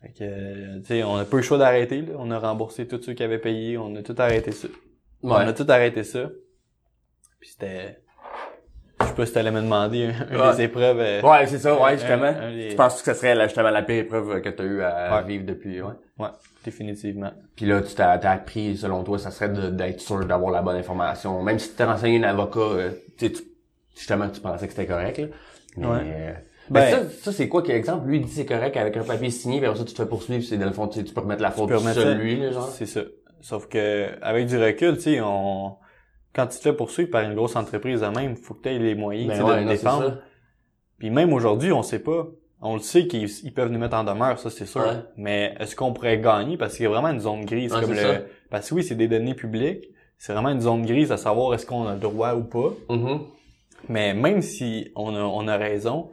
Fait 0.02 0.12
que, 0.18 0.78
tu 0.78 0.84
sais, 0.86 1.02
on 1.02 1.16
a 1.16 1.24
pas 1.26 1.36
eu 1.36 1.40
le 1.40 1.42
choix 1.42 1.58
d'arrêter, 1.58 2.00
là. 2.00 2.14
On 2.18 2.30
a 2.30 2.38
remboursé 2.38 2.86
tous 2.88 3.02
ceux 3.02 3.12
qui 3.12 3.22
avaient 3.22 3.38
payé, 3.38 3.76
on 3.76 3.94
a 3.96 4.02
tout 4.02 4.14
arrêté 4.18 4.52
ça. 4.52 4.68
On 5.22 5.32
a 5.32 5.52
tout 5.52 5.66
arrêté 5.68 6.02
ça. 6.04 6.30
Puis 7.38 7.50
c'était, 7.50 7.98
je 9.00 9.06
sais 9.06 9.14
pas 9.14 9.26
si 9.26 9.32
t'allais 9.32 9.50
me 9.50 9.60
demander 9.62 10.06
un, 10.06 10.34
un 10.36 10.50
Ouais. 10.50 10.56
des 10.56 10.62
épreuves. 10.64 10.98
euh, 11.00 11.20
Ouais, 11.22 11.46
c'est 11.46 11.58
ça, 11.58 11.80
ouais, 11.80 11.92
justement. 11.98 12.24
un 12.26 12.52
des- 12.52 12.68
Tu 12.70 12.76
penses 12.76 13.00
que 13.02 13.12
ce 13.12 13.18
serait 13.18 13.34
là, 13.34 13.46
justement 13.46 13.70
la 13.70 13.82
pire 13.82 14.00
épreuve 14.02 14.40
que 14.40 14.48
tu 14.48 14.62
as 14.62 14.64
eu 14.64 14.82
à 14.82 15.16
Ouais. 15.16 15.24
vivre 15.26 15.44
depuis, 15.46 15.80
ouais? 15.82 15.92
Ouais, 16.18 16.28
définitivement. 16.64 17.30
Puis 17.56 17.66
là, 17.66 17.80
tu 17.80 17.94
t'as 17.94 18.12
appris, 18.12 18.76
selon 18.76 19.02
toi, 19.02 19.18
ça 19.18 19.30
serait 19.30 19.48
d'être 19.48 20.00
sûr 20.00 20.24
d'avoir 20.26 20.50
la 20.52 20.62
bonne 20.62 20.76
information. 20.76 21.42
Même 21.42 21.58
si 21.58 21.70
tu 21.70 21.76
t'es 21.76 21.84
renseigné 21.84 22.24
un 22.24 22.28
avocat, 22.28 22.60
euh, 22.60 22.90
tu 23.18 23.32
justement, 23.96 24.28
tu 24.28 24.40
pensais 24.40 24.66
que 24.66 24.72
c'était 24.72 24.86
correct, 24.86 25.18
là. 25.18 25.26
Mais, 25.76 25.86
Ouais. 25.86 25.96
euh, 26.04 26.32
Ben- 26.70 26.90
ça, 26.90 26.98
ça 27.22 27.32
c'est 27.32 27.48
quoi, 27.48 27.62
quel 27.62 27.76
exemple? 27.76 28.06
Lui, 28.08 28.18
il 28.18 28.24
dit 28.24 28.30
c'est 28.32 28.46
correct 28.46 28.76
avec 28.76 28.96
un 28.96 29.02
papier 29.02 29.30
signé, 29.30 29.58
puis 29.58 29.66
après 29.66 29.78
ça, 29.80 29.84
tu 29.84 29.92
te 29.92 30.02
fais 30.02 30.08
poursuivre, 30.08 30.44
c'est 30.44 30.56
dans 30.56 30.66
le 30.66 30.72
fond, 30.72 30.86
tu 30.86 30.98
sais, 31.00 31.04
tu 31.04 31.12
peux 31.12 31.20
remettre 31.20 31.42
la 31.42 31.50
faute 31.50 31.68
sur 31.76 32.14
lui, 32.14 32.36
là, 32.38 32.52
genre. 32.52 32.68
C'est 32.68 32.86
ça. 32.86 33.00
Sauf 33.40 33.66
que, 33.68 34.08
avec 34.22 34.46
du 34.46 34.56
recul, 34.62 34.94
tu 34.96 35.02
sais, 35.02 35.20
on, 35.20 35.74
quand 36.34 36.46
tu 36.46 36.58
te 36.58 36.62
fais 36.62 36.72
poursuivre 36.72 37.10
par 37.10 37.22
une 37.22 37.34
grosse 37.34 37.56
entreprise 37.56 38.00
de 38.00 38.06
même, 38.06 38.36
faut 38.36 38.54
que 38.54 38.62
tu 38.62 38.68
aies 38.68 38.78
les 38.78 38.94
moyens, 38.94 39.28
Ben 39.28 39.42
ouais, 39.44 39.60
de 39.60 39.64
te 39.64 39.68
défendre. 39.72 40.18
Puis 40.98 41.10
même 41.10 41.32
aujourd'hui, 41.32 41.72
on 41.72 41.82
sait 41.82 41.98
pas. 41.98 42.26
On 42.62 42.74
le 42.74 42.80
sait 42.80 43.06
qu'ils 43.06 43.28
ils 43.42 43.54
peuvent 43.54 43.70
nous 43.70 43.78
mettre 43.78 43.96
en 43.96 44.04
demeure, 44.04 44.38
ça 44.38 44.50
c'est 44.50 44.66
sûr. 44.66 44.82
Ouais. 44.82 44.98
Mais 45.16 45.54
est-ce 45.58 45.74
qu'on 45.74 45.92
pourrait 45.94 46.18
gagner? 46.20 46.58
Parce 46.58 46.76
qu'il 46.76 46.84
y 46.84 46.86
a 46.86 46.90
vraiment 46.90 47.08
une 47.08 47.20
zone 47.20 47.44
grise 47.46 47.72
Ouais, 47.72 47.80
comme 47.80 47.94
le 47.94 48.26
parce 48.50 48.68
que 48.68 48.74
oui, 48.74 48.84
c'est 48.84 48.96
des 48.96 49.08
données 49.08 49.34
publiques, 49.34 49.86
c'est 50.18 50.34
vraiment 50.34 50.50
une 50.50 50.60
zone 50.60 50.84
grise 50.84 51.10
à 51.10 51.16
savoir 51.16 51.54
est-ce 51.54 51.64
qu'on 51.64 51.86
a 51.86 51.94
le 51.94 52.00
droit 52.00 52.34
ou 52.34 52.44
pas. 52.44 52.74
Mhm. 52.90 53.20
Mais 53.88 54.12
même 54.12 54.42
si 54.42 54.92
on 54.94 55.14
a 55.14 55.20
on 55.20 55.48
a 55.48 55.56
raison, 55.56 56.10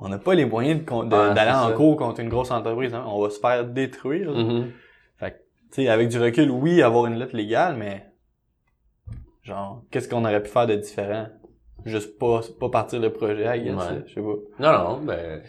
on 0.00 0.08
n'a 0.08 0.18
pas 0.18 0.34
les 0.34 0.46
moyens 0.46 0.80
d'aller 0.84 1.50
en 1.52 1.72
cours 1.72 1.96
contre 1.96 2.20
une 2.20 2.30
grosse 2.30 2.50
entreprise, 2.50 2.94
hein. 2.94 3.04
on 3.06 3.20
va 3.20 3.28
se 3.28 3.38
faire 3.38 3.64
détruire. 3.66 4.32
là. 4.32 4.42
Mhm. 4.42 4.70
Fait 5.18 5.30
que, 5.32 5.36
tu 5.36 5.82
sais, 5.82 5.88
avec 5.88 6.08
du 6.08 6.18
recul, 6.18 6.50
oui, 6.50 6.80
avoir 6.82 7.04
une 7.06 7.18
lettre 7.18 7.36
légale, 7.36 7.76
mais 7.76 8.06
genre, 9.42 9.82
qu'est-ce 9.90 10.08
qu'on 10.08 10.24
aurait 10.24 10.42
pu 10.42 10.48
faire 10.50 10.66
de 10.66 10.74
différent? 10.76 11.26
Juste 11.84 12.18
pas, 12.18 12.40
pas 12.60 12.68
partir 12.68 13.00
le 13.00 13.10
projet, 13.12 13.58
I 13.58 13.64
guess, 13.64 13.74
Ouais. 13.74 14.02
je 14.06 14.14
sais 14.14 14.20
pas. 14.20 14.36
Non, 14.60 14.72
non, 14.88 15.00
ben, 15.04 15.42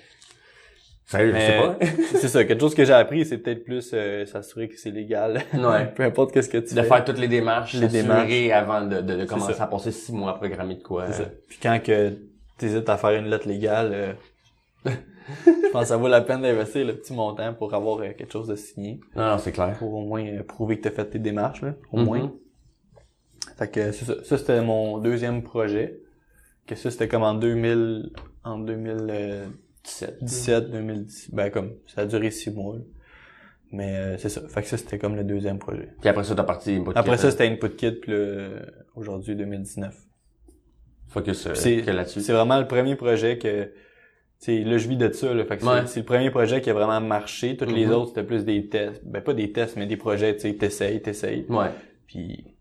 sérieux, 1.05 1.33
je 1.35 1.39
sais 1.39 1.57
pas. 1.57 1.77
c'est 2.19 2.27
ça, 2.27 2.43
quelque 2.43 2.59
chose 2.61 2.73
que 2.73 2.85
j'ai 2.85 2.93
appris, 2.93 3.25
c'est 3.25 3.37
peut-être 3.37 3.63
plus 3.63 3.91
euh, 3.93 4.25
s'assurer 4.25 4.67
que 4.67 4.77
c'est 4.79 4.89
légal. 4.91 5.41
Ouais. 5.53 5.85
Peu 5.95 6.03
importe 6.03 6.31
qu'est-ce 6.31 6.49
que 6.49 6.57
tu 6.57 6.73
de 6.73 6.81
fais. 6.81 6.87
faire 6.87 7.05
toutes 7.05 7.19
les 7.19 7.27
démarches, 7.27 7.73
Les 7.75 7.87
démarches. 7.87 8.31
avant 8.51 8.81
de, 8.81 9.01
de, 9.01 9.15
de 9.15 9.25
commencer 9.25 9.53
ça. 9.53 9.65
à 9.65 9.67
passer 9.67 9.91
six 9.91 10.11
mois 10.11 10.31
à 10.31 10.33
programmer 10.33 10.75
de 10.75 10.81
quoi. 10.83 11.05
C'est 11.11 11.23
ça. 11.23 11.29
Puis 11.47 11.59
quand 11.61 11.79
que 11.83 12.13
t'hésites 12.57 12.89
à 12.89 12.97
faire 12.97 13.11
une 13.11 13.27
lettre 13.29 13.47
légale, 13.47 13.91
euh, 13.93 14.13
je 15.45 15.71
pense 15.71 15.81
que 15.83 15.87
ça 15.89 15.97
vaut 15.97 16.07
la 16.07 16.21
peine 16.21 16.41
d'investir 16.41 16.85
le 16.85 16.95
petit 16.95 17.13
montant 17.13 17.53
pour 17.53 17.73
avoir 17.75 17.99
euh, 17.99 18.09
quelque 18.17 18.31
chose 18.31 18.47
de 18.47 18.55
signé. 18.55 18.99
Non, 19.15 19.27
non, 19.27 19.37
c'est 19.37 19.51
clair. 19.51 19.75
Pour 19.77 19.93
au 19.93 20.01
moins 20.05 20.25
prouver 20.47 20.77
que 20.79 20.83
t'as 20.89 20.95
fait 20.95 21.05
tes 21.05 21.19
démarches, 21.19 21.61
là, 21.61 21.75
au 21.91 21.97
Mhm. 21.99 22.05
moins. 22.05 22.31
Fait 23.65 23.71
que 23.71 23.91
ça. 23.91 24.23
Ça, 24.23 24.37
c'était 24.37 24.61
mon 24.61 24.97
deuxième 24.99 25.43
projet. 25.43 25.99
Que 26.65 26.75
ça, 26.75 26.89
c'était 26.91 27.07
comme 27.07 27.23
en 27.23 27.33
2000, 27.33 28.11
en 28.43 28.57
2017, 28.59 30.23
17, 30.23 30.71
2010. 30.71 31.29
Ben, 31.33 31.49
comme, 31.49 31.73
ça 31.87 32.01
a 32.01 32.05
duré 32.05 32.31
six 32.31 32.51
mois, 32.51 32.75
là. 32.77 32.81
Mais, 33.71 33.95
euh, 33.97 34.17
c'est 34.17 34.29
ça. 34.29 34.41
Fait 34.47 34.61
que 34.61 34.67
ça, 34.67 34.77
c'était 34.77 34.99
comme 34.99 35.15
le 35.15 35.23
deuxième 35.23 35.57
projet. 35.59 35.89
Puis 35.99 36.07
après 36.09 36.23
ça, 36.23 36.35
t'as 36.35 36.43
parti 36.43 36.71
Input 36.75 36.91
Après 36.95 37.13
Kit, 37.15 37.21
ça, 37.21 37.27
hein? 37.27 37.31
c'était 37.31 37.47
Input 37.47 37.69
Kit, 37.75 37.91
puis 37.93 38.13
aujourd'hui, 38.95 39.35
2019. 39.35 39.95
Focus 41.07 41.47
euh, 41.47 41.53
C'est 41.55 41.81
que 41.81 41.91
là-dessus. 41.91 42.21
c'est 42.21 42.33
vraiment 42.33 42.59
le 42.59 42.67
premier 42.67 42.95
projet 42.95 43.37
que, 43.37 43.71
sais, 44.39 44.59
là, 44.63 44.77
je 44.77 44.87
vis 44.87 44.97
de 44.97 45.11
ça, 45.11 45.33
là. 45.33 45.43
Fait 45.45 45.57
que 45.57 45.63
c'est- 45.63 45.69
Ouais. 45.69 45.85
c'est 45.87 45.99
le 46.01 46.05
premier 46.05 46.29
projet 46.31 46.61
qui 46.61 46.69
a 46.69 46.73
vraiment 46.73 47.01
marché. 47.01 47.57
Toutes 47.57 47.71
les 47.71 47.85
Mhm. 47.87 47.93
autres, 47.93 48.07
c'était 48.09 48.23
plus 48.23 48.45
des 48.45 48.67
tests. 48.69 49.03
Ben, 49.05 49.21
pas 49.21 49.33
des 49.33 49.51
tests, 49.51 49.75
mais 49.75 49.85
des 49.87 49.97
projets, 49.97 50.33
tu 50.35 50.41
sais, 50.41 50.53
t'essayes, 50.55 51.01
t'essayes. 51.01 51.45
Ouais. 51.49 51.69
Puis, 52.07 52.52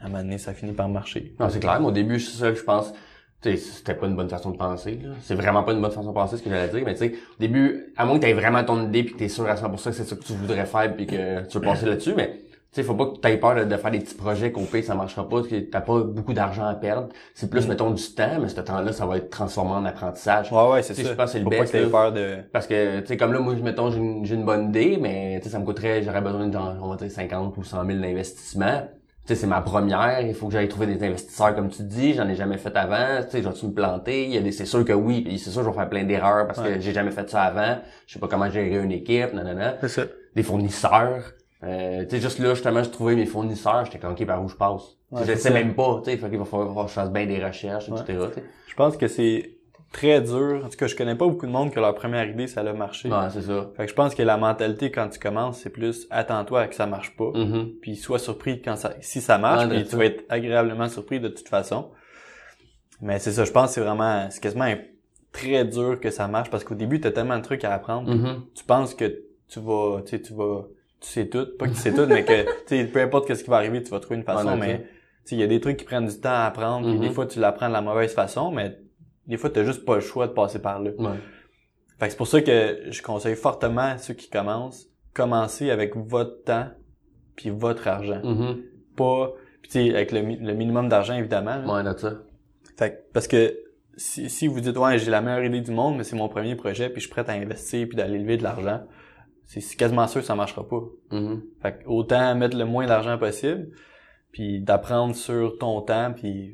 à 0.00 0.06
un 0.06 0.08
moment 0.08 0.22
donné, 0.22 0.38
ça 0.38 0.52
finit 0.52 0.72
par 0.72 0.88
marcher. 0.88 1.34
Non, 1.40 1.48
c'est 1.48 1.60
clair. 1.60 1.80
Moi, 1.80 1.90
au 1.90 1.94
début, 1.94 2.20
c'est 2.20 2.38
ça 2.38 2.50
que 2.50 2.58
je 2.58 2.64
pense. 2.64 2.92
Tu 3.40 3.50
sais, 3.50 3.56
c'était 3.56 3.94
pas 3.94 4.06
une 4.06 4.16
bonne 4.16 4.28
façon 4.28 4.50
de 4.50 4.56
penser, 4.56 4.98
là. 5.02 5.10
C'est 5.22 5.36
vraiment 5.36 5.62
pas 5.62 5.72
une 5.72 5.80
bonne 5.80 5.92
façon 5.92 6.08
de 6.08 6.14
penser, 6.14 6.36
ce 6.36 6.42
que 6.42 6.50
j'allais 6.50 6.68
dire. 6.72 6.82
Mais 6.84 6.94
tu 6.94 7.00
sais, 7.00 7.12
au 7.12 7.40
début, 7.40 7.92
à 7.96 8.04
moins 8.04 8.16
que 8.16 8.22
t'aies 8.22 8.32
vraiment 8.32 8.64
ton 8.64 8.84
idée 8.84 9.04
puis 9.04 9.14
que 9.14 9.18
t'es 9.18 9.28
sûr 9.28 9.46
à 9.48 9.54
100% 9.54 9.84
que 9.84 9.92
c'est 9.92 10.04
ça 10.04 10.16
que 10.16 10.24
tu 10.24 10.32
voudrais 10.32 10.66
faire 10.66 10.94
puis 10.96 11.06
que 11.06 11.46
tu 11.46 11.58
veux 11.58 11.64
passer 11.64 11.86
là-dessus, 11.86 12.14
mais 12.16 12.40
tu 12.70 12.82
sais, 12.82 12.82
faut 12.82 12.94
pas 12.94 13.06
que 13.06 13.16
t'aies 13.16 13.38
peur 13.38 13.64
de, 13.64 13.76
faire 13.76 13.90
des 13.90 14.00
petits 14.00 14.14
projets 14.14 14.52
qu'au 14.52 14.62
pire, 14.62 14.84
ça 14.84 14.94
marchera 14.94 15.26
pas, 15.26 15.36
parce 15.36 15.48
que 15.48 15.58
t'as 15.60 15.80
pas 15.80 16.00
beaucoup 16.00 16.34
d'argent 16.34 16.66
à 16.66 16.74
perdre. 16.74 17.08
C'est 17.32 17.48
plus, 17.48 17.64
Mm. 17.64 17.68
mettons, 17.68 17.90
du 17.92 18.02
temps, 18.02 18.40
mais 18.42 18.48
ce 18.48 18.60
temps-là, 18.60 18.92
ça 18.92 19.06
va 19.06 19.16
être 19.16 19.30
transformé 19.30 19.70
en 19.70 19.84
apprentissage. 19.86 20.52
Ouais, 20.52 20.68
ouais, 20.72 20.82
c'est 20.82 20.92
ça. 20.94 21.02
je 21.02 21.12
pense 21.14 21.26
que 21.26 21.30
c'est 21.30 21.38
le 21.38 21.44
pas 21.44 21.60
best, 21.60 21.72
que 21.72 21.78
là. 21.78 21.88
peur 21.88 22.12
de... 22.12 22.36
Parce 22.52 22.66
que, 22.66 23.00
tu 23.00 23.06
sais, 23.06 23.16
comme 23.16 23.32
là, 23.32 23.38
moi, 23.38 23.54
mettons, 23.54 23.90
j'ai 23.90 24.34
une, 24.34 24.44
bonne 24.44 24.68
idée, 24.68 24.98
mais, 25.00 25.38
tu 25.38 25.44
sais, 25.44 25.50
ça 25.50 25.60
me 25.60 25.64
coûterait, 25.64 26.02
j'aurais 26.02 26.20
besoin 26.20 26.46
de, 26.46 26.52
genre, 26.52 26.74
on 26.82 26.88
va 26.88 26.96
dire, 26.96 27.10
50 27.10 27.56
ou 27.56 27.64
100 27.64 27.86
000 27.86 28.00
d'investissement. 28.00 28.82
Tu 29.28 29.34
sais, 29.34 29.40
c'est 29.42 29.46
ma 29.46 29.60
première, 29.60 30.22
il 30.22 30.32
faut 30.32 30.46
que 30.46 30.54
j'aille 30.54 30.68
trouver 30.68 30.86
des 30.86 31.04
investisseurs, 31.06 31.54
comme 31.54 31.68
tu 31.68 31.82
dis, 31.82 32.14
j'en 32.14 32.26
ai 32.30 32.34
jamais 32.34 32.56
fait 32.56 32.74
avant, 32.74 33.22
tu 33.24 33.30
sais, 33.32 33.42
je 33.42 33.48
vais-tu 33.50 33.66
me 33.66 33.72
planter? 33.72 34.24
Il 34.24 34.30
y 34.32 34.38
a 34.38 34.40
des, 34.40 34.52
c'est 34.52 34.64
sûr 34.64 34.82
que 34.86 34.94
oui, 34.94 35.20
puis 35.20 35.38
c'est 35.38 35.50
sûr 35.50 35.60
que 35.60 35.66
je 35.66 35.70
vais 35.70 35.76
faire 35.76 35.90
plein 35.90 36.04
d'erreurs 36.04 36.46
parce 36.46 36.60
Ouais. 36.60 36.76
que 36.76 36.80
j'ai 36.80 36.94
jamais 36.94 37.10
fait 37.10 37.28
ça 37.28 37.42
avant, 37.42 37.76
je 38.06 38.14
sais 38.14 38.18
pas 38.20 38.26
comment 38.26 38.48
gérer 38.48 38.82
une 38.82 38.90
équipe, 38.90 39.34
nanana. 39.34 39.76
C'est 39.82 39.88
ça. 39.88 40.04
Des 40.34 40.42
fournisseurs, 40.42 41.34
euh, 41.62 42.04
tu 42.04 42.08
sais, 42.16 42.20
juste 42.22 42.38
là, 42.38 42.54
justement, 42.54 42.82
je 42.82 42.88
trouvais 42.88 43.16
mes 43.16 43.26
fournisseurs, 43.26 43.84
j'étais 43.84 44.06
ok, 44.06 44.24
par 44.24 44.42
où 44.42 44.48
je 44.48 44.56
passe? 44.56 44.96
Ouais, 45.10 45.20
je 45.20 45.26
sais 45.26 45.36
ça. 45.36 45.50
même 45.50 45.74
pas, 45.74 46.00
tu 46.02 46.10
sais, 46.10 46.16
qu'il 46.16 46.38
va 46.38 46.46
falloir 46.46 46.84
que 46.86 46.88
je 46.88 46.94
fasse 46.94 47.10
bien 47.10 47.26
des 47.26 47.44
recherches, 47.44 47.90
Ouais. 47.90 48.00
etc.. 48.00 48.30
Je 48.66 48.74
pense 48.76 48.96
que 48.96 49.08
c'est 49.08 49.57
très 49.92 50.20
dur. 50.20 50.62
En 50.64 50.68
tout 50.68 50.76
cas, 50.76 50.86
je 50.86 50.94
connais 50.96 51.14
pas 51.14 51.26
beaucoup 51.26 51.46
de 51.46 51.50
monde 51.52 51.72
que 51.72 51.80
leur 51.80 51.94
première 51.94 52.28
idée, 52.28 52.46
ça 52.46 52.60
a 52.60 52.72
marché. 52.72 53.08
Ouais, 53.08 53.30
c'est 53.32 53.42
ça. 53.42 53.70
Fait 53.76 53.84
que 53.84 53.90
je 53.90 53.94
pense 53.94 54.14
que 54.14 54.22
la 54.22 54.36
mentalité 54.36 54.90
quand 54.90 55.08
tu 55.08 55.18
commences, 55.18 55.60
c'est 55.60 55.70
plus 55.70 56.06
attends-toi 56.10 56.60
à 56.62 56.68
que 56.68 56.74
ça 56.74 56.86
marche 56.86 57.16
pas. 57.16 57.30
Mhm. 57.34 57.70
Puis 57.80 57.96
sois 57.96 58.18
surpris 58.18 58.60
quand 58.60 58.76
ça, 58.76 58.94
si 59.00 59.20
ça 59.20 59.38
marche, 59.38 59.64
Ouais, 59.68 59.76
puis 59.80 59.88
tu 59.88 59.96
vas 59.96 60.04
être 60.06 60.24
agréablement 60.28 60.88
surpris 60.88 61.20
de 61.20 61.28
toute 61.28 61.48
façon. 61.48 61.90
Mais 63.00 63.18
c'est 63.18 63.32
ça, 63.32 63.44
je 63.44 63.52
pense 63.52 63.68
que 63.68 63.74
c'est 63.74 63.80
vraiment, 63.80 64.26
c'est 64.30 64.42
quasiment 64.42 64.66
très 65.32 65.64
dur 65.64 66.00
que 66.00 66.10
ça 66.10 66.26
marche 66.26 66.50
parce 66.50 66.64
qu'au 66.64 66.74
début, 66.74 67.00
t'as 67.00 67.10
tellement 67.12 67.38
de 67.38 67.42
trucs 67.44 67.64
à 67.64 67.72
apprendre. 67.72 68.10
Mhm. 68.12 68.42
Tu 68.54 68.64
penses 68.64 68.94
que 68.94 69.22
tu 69.48 69.60
vas, 69.60 70.00
tu 70.02 70.10
sais, 70.10 70.20
tu 70.22 70.32
vas, 70.34 70.64
tu 71.00 71.08
sais 71.08 71.26
tout, 71.28 71.46
pas 71.58 71.66
que 71.66 71.72
tu 71.74 71.78
sais 71.78 71.94
tout, 71.94 72.06
mais 72.06 72.24
que, 72.24 72.42
tu 72.66 72.76
sais, 72.76 72.84
peu 72.84 73.00
importe 73.00 73.32
ce 73.32 73.42
qui 73.44 73.50
va 73.50 73.56
arriver, 73.56 73.82
tu 73.82 73.90
vas 73.90 74.00
trouver 74.00 74.16
une 74.16 74.24
façon, 74.24 74.48
Ouais, 74.48 74.56
mais, 74.56 74.86
il 75.30 75.38
y 75.38 75.42
a 75.42 75.46
des 75.46 75.60
trucs 75.60 75.76
qui 75.76 75.84
prennent 75.84 76.06
du 76.06 76.18
temps 76.20 76.30
à 76.30 76.46
apprendre, 76.46 76.86
puis 76.86 76.96
Mhm. 76.96 77.00
des 77.02 77.10
fois, 77.10 77.26
tu 77.26 77.38
l'apprends 77.38 77.68
de 77.68 77.72
la 77.74 77.82
mauvaise 77.82 78.12
façon, 78.14 78.50
mais 78.50 78.78
des 79.28 79.36
fois, 79.36 79.50
t'as 79.50 79.64
juste 79.64 79.84
pas 79.84 79.94
le 79.96 80.00
choix 80.00 80.26
de 80.26 80.32
passer 80.32 80.60
par 80.60 80.80
là. 80.80 80.90
Ouais. 80.98 81.18
Fait 81.98 82.06
que 82.06 82.10
c'est 82.12 82.16
pour 82.16 82.26
ça 82.26 82.40
que 82.40 82.78
je 82.90 83.02
conseille 83.02 83.36
fortement 83.36 83.82
à 83.92 83.98
ceux 83.98 84.14
qui 84.14 84.30
commencent, 84.30 84.86
commencez 85.14 85.70
avec 85.70 85.96
votre 85.96 86.42
temps 86.44 86.68
puis 87.36 87.50
votre 87.50 87.86
argent. 87.88 88.20
Mhm. 88.24 88.62
Pas, 88.96 89.32
puis 89.62 89.94
avec 89.94 90.12
le, 90.12 90.20
le 90.20 90.54
minimum 90.54 90.88
d'argent, 90.88 91.14
évidemment. 91.14 91.56
là. 91.56 91.74
Ouais, 91.74 91.84
that's 91.84 92.00
ça. 92.02 92.14
Fait 92.76 92.90
que, 92.90 92.96
parce 93.12 93.28
que 93.28 93.56
si, 93.96 94.30
si 94.30 94.46
vous 94.46 94.60
dites, 94.60 94.76
ouais, 94.76 94.98
j'ai 94.98 95.10
la 95.10 95.20
meilleure 95.20 95.44
idée 95.44 95.60
du 95.60 95.72
monde, 95.72 95.96
mais 95.96 96.04
c'est 96.04 96.16
mon 96.16 96.28
premier 96.28 96.54
projet, 96.56 96.88
puis 96.88 97.00
je 97.00 97.06
suis 97.06 97.10
prêt 97.10 97.28
à 97.28 97.32
investir 97.34 97.86
puis 97.88 97.96
d'aller 97.96 98.18
lever 98.18 98.36
de 98.36 98.44
l'argent, 98.44 98.82
c'est 99.44 99.76
quasiment 99.76 100.06
sûr 100.06 100.20
que 100.20 100.26
ça 100.26 100.34
marchera 100.36 100.66
pas. 100.68 100.82
Mhm. 101.10 101.42
Fait 101.62 101.78
que 101.78 101.88
autant 101.88 102.34
mettre 102.34 102.56
le 102.56 102.64
moins 102.64 102.86
d'argent 102.86 103.18
possible, 103.18 103.68
puis 104.30 104.60
d'apprendre 104.60 105.14
sur 105.16 105.58
ton 105.58 105.80
temps, 105.80 106.12
puis 106.14 106.52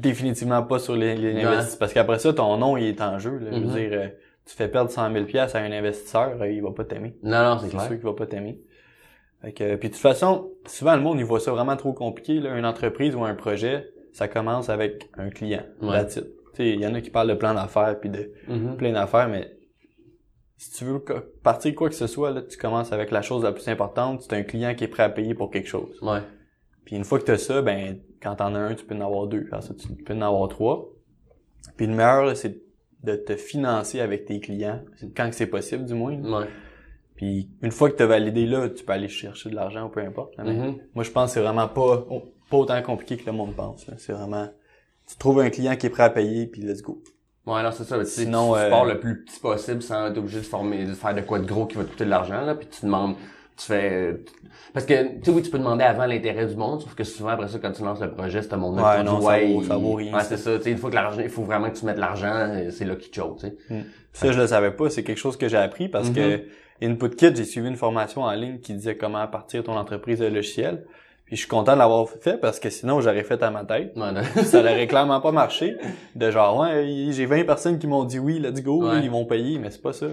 définitivement 0.00 0.62
pas 0.62 0.78
sur 0.78 0.96
les, 0.96 1.14
les 1.16 1.42
investissements. 1.44 1.78
Parce 1.78 1.92
qu'après 1.92 2.18
ça, 2.18 2.32
ton 2.32 2.56
nom, 2.56 2.76
il 2.76 2.86
est 2.86 3.00
en 3.00 3.18
jeu. 3.18 3.38
Là. 3.38 3.50
Je 3.52 3.58
veux 3.60 3.66
dire, 3.78 3.90
euh, 3.92 4.08
tu 4.46 4.54
fais 4.56 4.68
perdre 4.68 4.90
100 4.90 5.12
000 5.12 5.24
pièces 5.26 5.54
à 5.54 5.58
un 5.60 5.70
investisseur, 5.72 6.40
euh, 6.40 6.50
il 6.50 6.62
va 6.62 6.70
pas 6.72 6.84
t'aimer. 6.84 7.14
Non, 7.22 7.42
non, 7.54 7.58
c'est 7.58 7.66
C'est 7.66 7.70
clair. 7.72 7.82
sûr 7.82 7.90
qu'il 7.96 8.04
va 8.04 8.14
pas 8.14 8.26
t'aimer. 8.26 8.60
Fait 9.42 9.52
que, 9.52 9.76
puis 9.76 9.88
de 9.88 9.94
toute 9.94 10.02
façon, 10.02 10.50
souvent 10.66 10.94
le 10.96 11.02
monde, 11.02 11.18
il 11.18 11.24
voit 11.24 11.40
ça 11.40 11.50
vraiment 11.52 11.76
trop 11.76 11.92
compliqué. 11.92 12.40
Là. 12.40 12.56
Une 12.58 12.66
entreprise 12.66 13.14
ou 13.14 13.24
un 13.24 13.34
projet, 13.34 13.88
ça 14.12 14.28
commence 14.28 14.68
avec 14.68 15.08
un 15.16 15.30
client. 15.30 15.62
Ouais. 15.82 16.04
Il 16.58 16.80
y 16.80 16.86
en 16.86 16.94
a 16.94 17.00
qui 17.00 17.10
parlent 17.10 17.28
de 17.28 17.34
plan 17.34 17.54
d'affaires 17.54 17.98
puis 18.00 18.10
de 18.10 18.32
Mhm. 18.48 18.76
plein 18.76 18.92
d'affaires, 18.92 19.28
mais 19.28 19.50
si 20.58 20.72
tu 20.72 20.84
veux 20.84 21.02
partir 21.42 21.74
quoi 21.74 21.88
que 21.88 21.94
ce 21.94 22.06
soit, 22.06 22.32
là, 22.32 22.42
tu 22.42 22.58
commences 22.58 22.92
avec 22.92 23.10
la 23.12 23.22
chose 23.22 23.44
la 23.44 23.52
plus 23.52 23.66
importante, 23.68 24.20
c'est 24.22 24.34
un 24.34 24.42
client 24.42 24.74
qui 24.74 24.84
est 24.84 24.88
prêt 24.88 25.04
à 25.04 25.08
payer 25.08 25.34
pour 25.34 25.50
quelque 25.50 25.68
chose. 25.68 25.98
Ouais. 26.02 26.20
Puis 26.84 26.96
une 26.96 27.04
fois 27.04 27.18
que 27.18 27.24
tu 27.24 27.30
as 27.30 27.38
ça, 27.38 27.62
ben 27.62 27.98
quand 28.22 28.36
t'en 28.36 28.54
as 28.54 28.58
un, 28.58 28.74
tu 28.74 28.84
peux 28.84 28.94
en 28.94 29.00
avoir 29.00 29.26
deux. 29.26 29.46
Après 29.50 29.62
ça, 29.62 29.74
tu 29.74 29.88
peux 29.88 30.14
en 30.14 30.22
avoir 30.22 30.48
trois. 30.48 30.88
Puis 31.76 31.86
le 31.86 31.94
meilleur, 31.94 32.24
là, 32.24 32.34
c'est 32.34 32.60
de 33.02 33.16
te 33.16 33.34
financer 33.36 34.00
avec 34.00 34.26
tes 34.26 34.40
clients, 34.40 34.80
quand 35.16 35.30
que 35.30 35.34
c'est 35.36 35.46
possible 35.46 35.84
du 35.86 35.94
moins. 35.94 36.16
Ouais. 36.22 36.46
Puis 37.16 37.50
une 37.62 37.70
fois 37.70 37.90
que 37.90 37.96
tu 37.96 38.02
as 38.02 38.06
validé 38.06 38.46
là, 38.46 38.68
tu 38.68 38.84
peux 38.84 38.92
aller 38.92 39.08
chercher 39.08 39.50
de 39.50 39.54
l'argent 39.54 39.86
ou 39.86 39.88
peu 39.88 40.00
importe. 40.00 40.36
là. 40.36 40.44
Mais 40.44 40.52
Mhm. 40.54 40.76
Moi, 40.94 41.04
je 41.04 41.10
pense 41.10 41.30
que 41.30 41.34
c'est 41.34 41.40
vraiment 41.42 41.68
pas, 41.68 42.06
pas 42.50 42.56
autant 42.56 42.80
compliqué 42.82 43.16
que 43.16 43.26
le 43.26 43.32
monde 43.32 43.54
pense. 43.54 43.86
C'est 43.98 44.12
vraiment, 44.12 44.48
tu 45.08 45.16
trouves 45.16 45.40
un 45.40 45.50
client 45.50 45.76
qui 45.76 45.86
est 45.86 45.90
prêt 45.90 46.02
à 46.04 46.10
payer, 46.10 46.46
puis 46.46 46.62
let's 46.62 46.82
go. 46.82 47.02
Ouais, 47.46 47.62
non, 47.62 47.70
c'est 47.72 47.84
ça. 47.84 47.98
Tu, 47.98 48.04
Sinon, 48.06 48.52
tu 48.54 48.60
euh, 48.60 48.70
pars 48.70 48.84
le 48.84 49.00
plus 49.00 49.24
petit 49.24 49.40
possible 49.40 49.82
sans 49.82 50.06
être 50.08 50.18
obligé 50.18 50.38
de 50.40 50.44
former, 50.44 50.84
de 50.84 50.92
faire 50.92 51.14
de 51.14 51.22
quoi 51.22 51.38
de 51.38 51.46
gros 51.46 51.66
qui 51.66 51.76
va 51.76 51.84
te 51.84 51.90
coûter 51.90 52.04
de 52.04 52.10
l'argent, 52.10 52.42
là, 52.42 52.54
puis 52.54 52.68
tu 52.68 52.84
demandes, 52.84 53.16
tu 53.60 53.66
fais, 53.66 54.16
parce 54.72 54.86
que, 54.86 54.94
tu 55.18 55.24
sais, 55.24 55.30
oui, 55.30 55.42
tu 55.42 55.50
peux 55.50 55.58
demander 55.58 55.84
avant 55.84 56.06
l'intérêt 56.06 56.46
du 56.46 56.56
monde, 56.56 56.80
sauf 56.80 56.94
que 56.94 57.04
souvent, 57.04 57.30
après 57.30 57.48
ça, 57.48 57.58
quand 57.60 57.72
tu 57.72 57.82
lances 57.82 58.00
le 58.00 58.10
projet, 58.10 58.40
c'est 58.42 58.52
un 58.54 58.56
monde 58.56 58.76
Ouais, 58.80 59.02
non, 59.02 59.18
vaut- 59.18 59.62
ça 59.62 59.76
vaut 59.76 59.94
rien, 59.94 60.14
Ouais, 60.14 60.22
c'est 60.24 60.36
ça, 60.36 60.56
tu 60.58 60.64
sais, 60.64 60.70
une 60.72 60.78
fois 60.78 60.90
que 60.90 60.94
l'argent, 60.94 61.20
il 61.22 61.28
faut 61.28 61.42
vraiment 61.42 61.68
que 61.70 61.76
tu 61.78 61.84
mettes 61.84 61.98
l'argent, 61.98 62.32
euh, 62.34 62.70
c'est 62.70 62.84
là 62.84 62.96
qu'il 62.96 63.12
choke, 63.14 63.38
tu 63.40 63.46
sais. 63.48 63.56
Ça, 64.12 64.32
je 64.32 64.40
le 64.40 64.46
savais 64.46 64.72
pas. 64.72 64.90
C'est 64.90 65.04
quelque 65.04 65.18
chose 65.18 65.36
que 65.36 65.46
j'ai 65.48 65.56
appris 65.56 65.88
parce 65.88 66.10
que 66.10 66.42
Input 66.82 67.10
Kit, 67.10 67.34
j'ai 67.36 67.44
suivi 67.44 67.68
une 67.68 67.76
formation 67.76 68.22
en 68.22 68.32
ligne 68.32 68.58
qui 68.58 68.72
disait 68.74 68.96
comment 68.96 69.24
partir 69.28 69.62
ton 69.62 69.76
entreprise 69.76 70.18
de 70.18 70.26
logiciel. 70.26 70.84
Puis 71.26 71.36
je 71.36 71.42
suis 71.42 71.48
content 71.48 71.74
de 71.74 71.78
l'avoir 71.78 72.08
fait 72.08 72.40
parce 72.40 72.58
que 72.58 72.70
sinon, 72.70 73.00
j'aurais 73.00 73.22
fait 73.22 73.40
à 73.40 73.50
ma 73.52 73.64
tête. 73.64 73.92
Ouais, 73.96 74.42
ça 74.44 74.62
n'aurait 74.62 74.88
clairement 74.88 75.20
pas 75.20 75.30
marché. 75.30 75.76
De 76.16 76.28
genre, 76.32 76.58
ouais, 76.58 77.08
j'ai 77.12 77.24
20 77.26 77.44
personnes 77.44 77.78
qui 77.78 77.86
m'ont 77.86 78.02
dit 78.02 78.18
oui, 78.18 78.40
let's 78.40 78.60
go, 78.64 78.88
Ouais. 78.90 79.00
ils 79.04 79.10
vont 79.10 79.24
payer, 79.26 79.58
mais 79.60 79.70
c'est 79.70 79.80
pas 79.82 79.92
ça. 79.92 80.06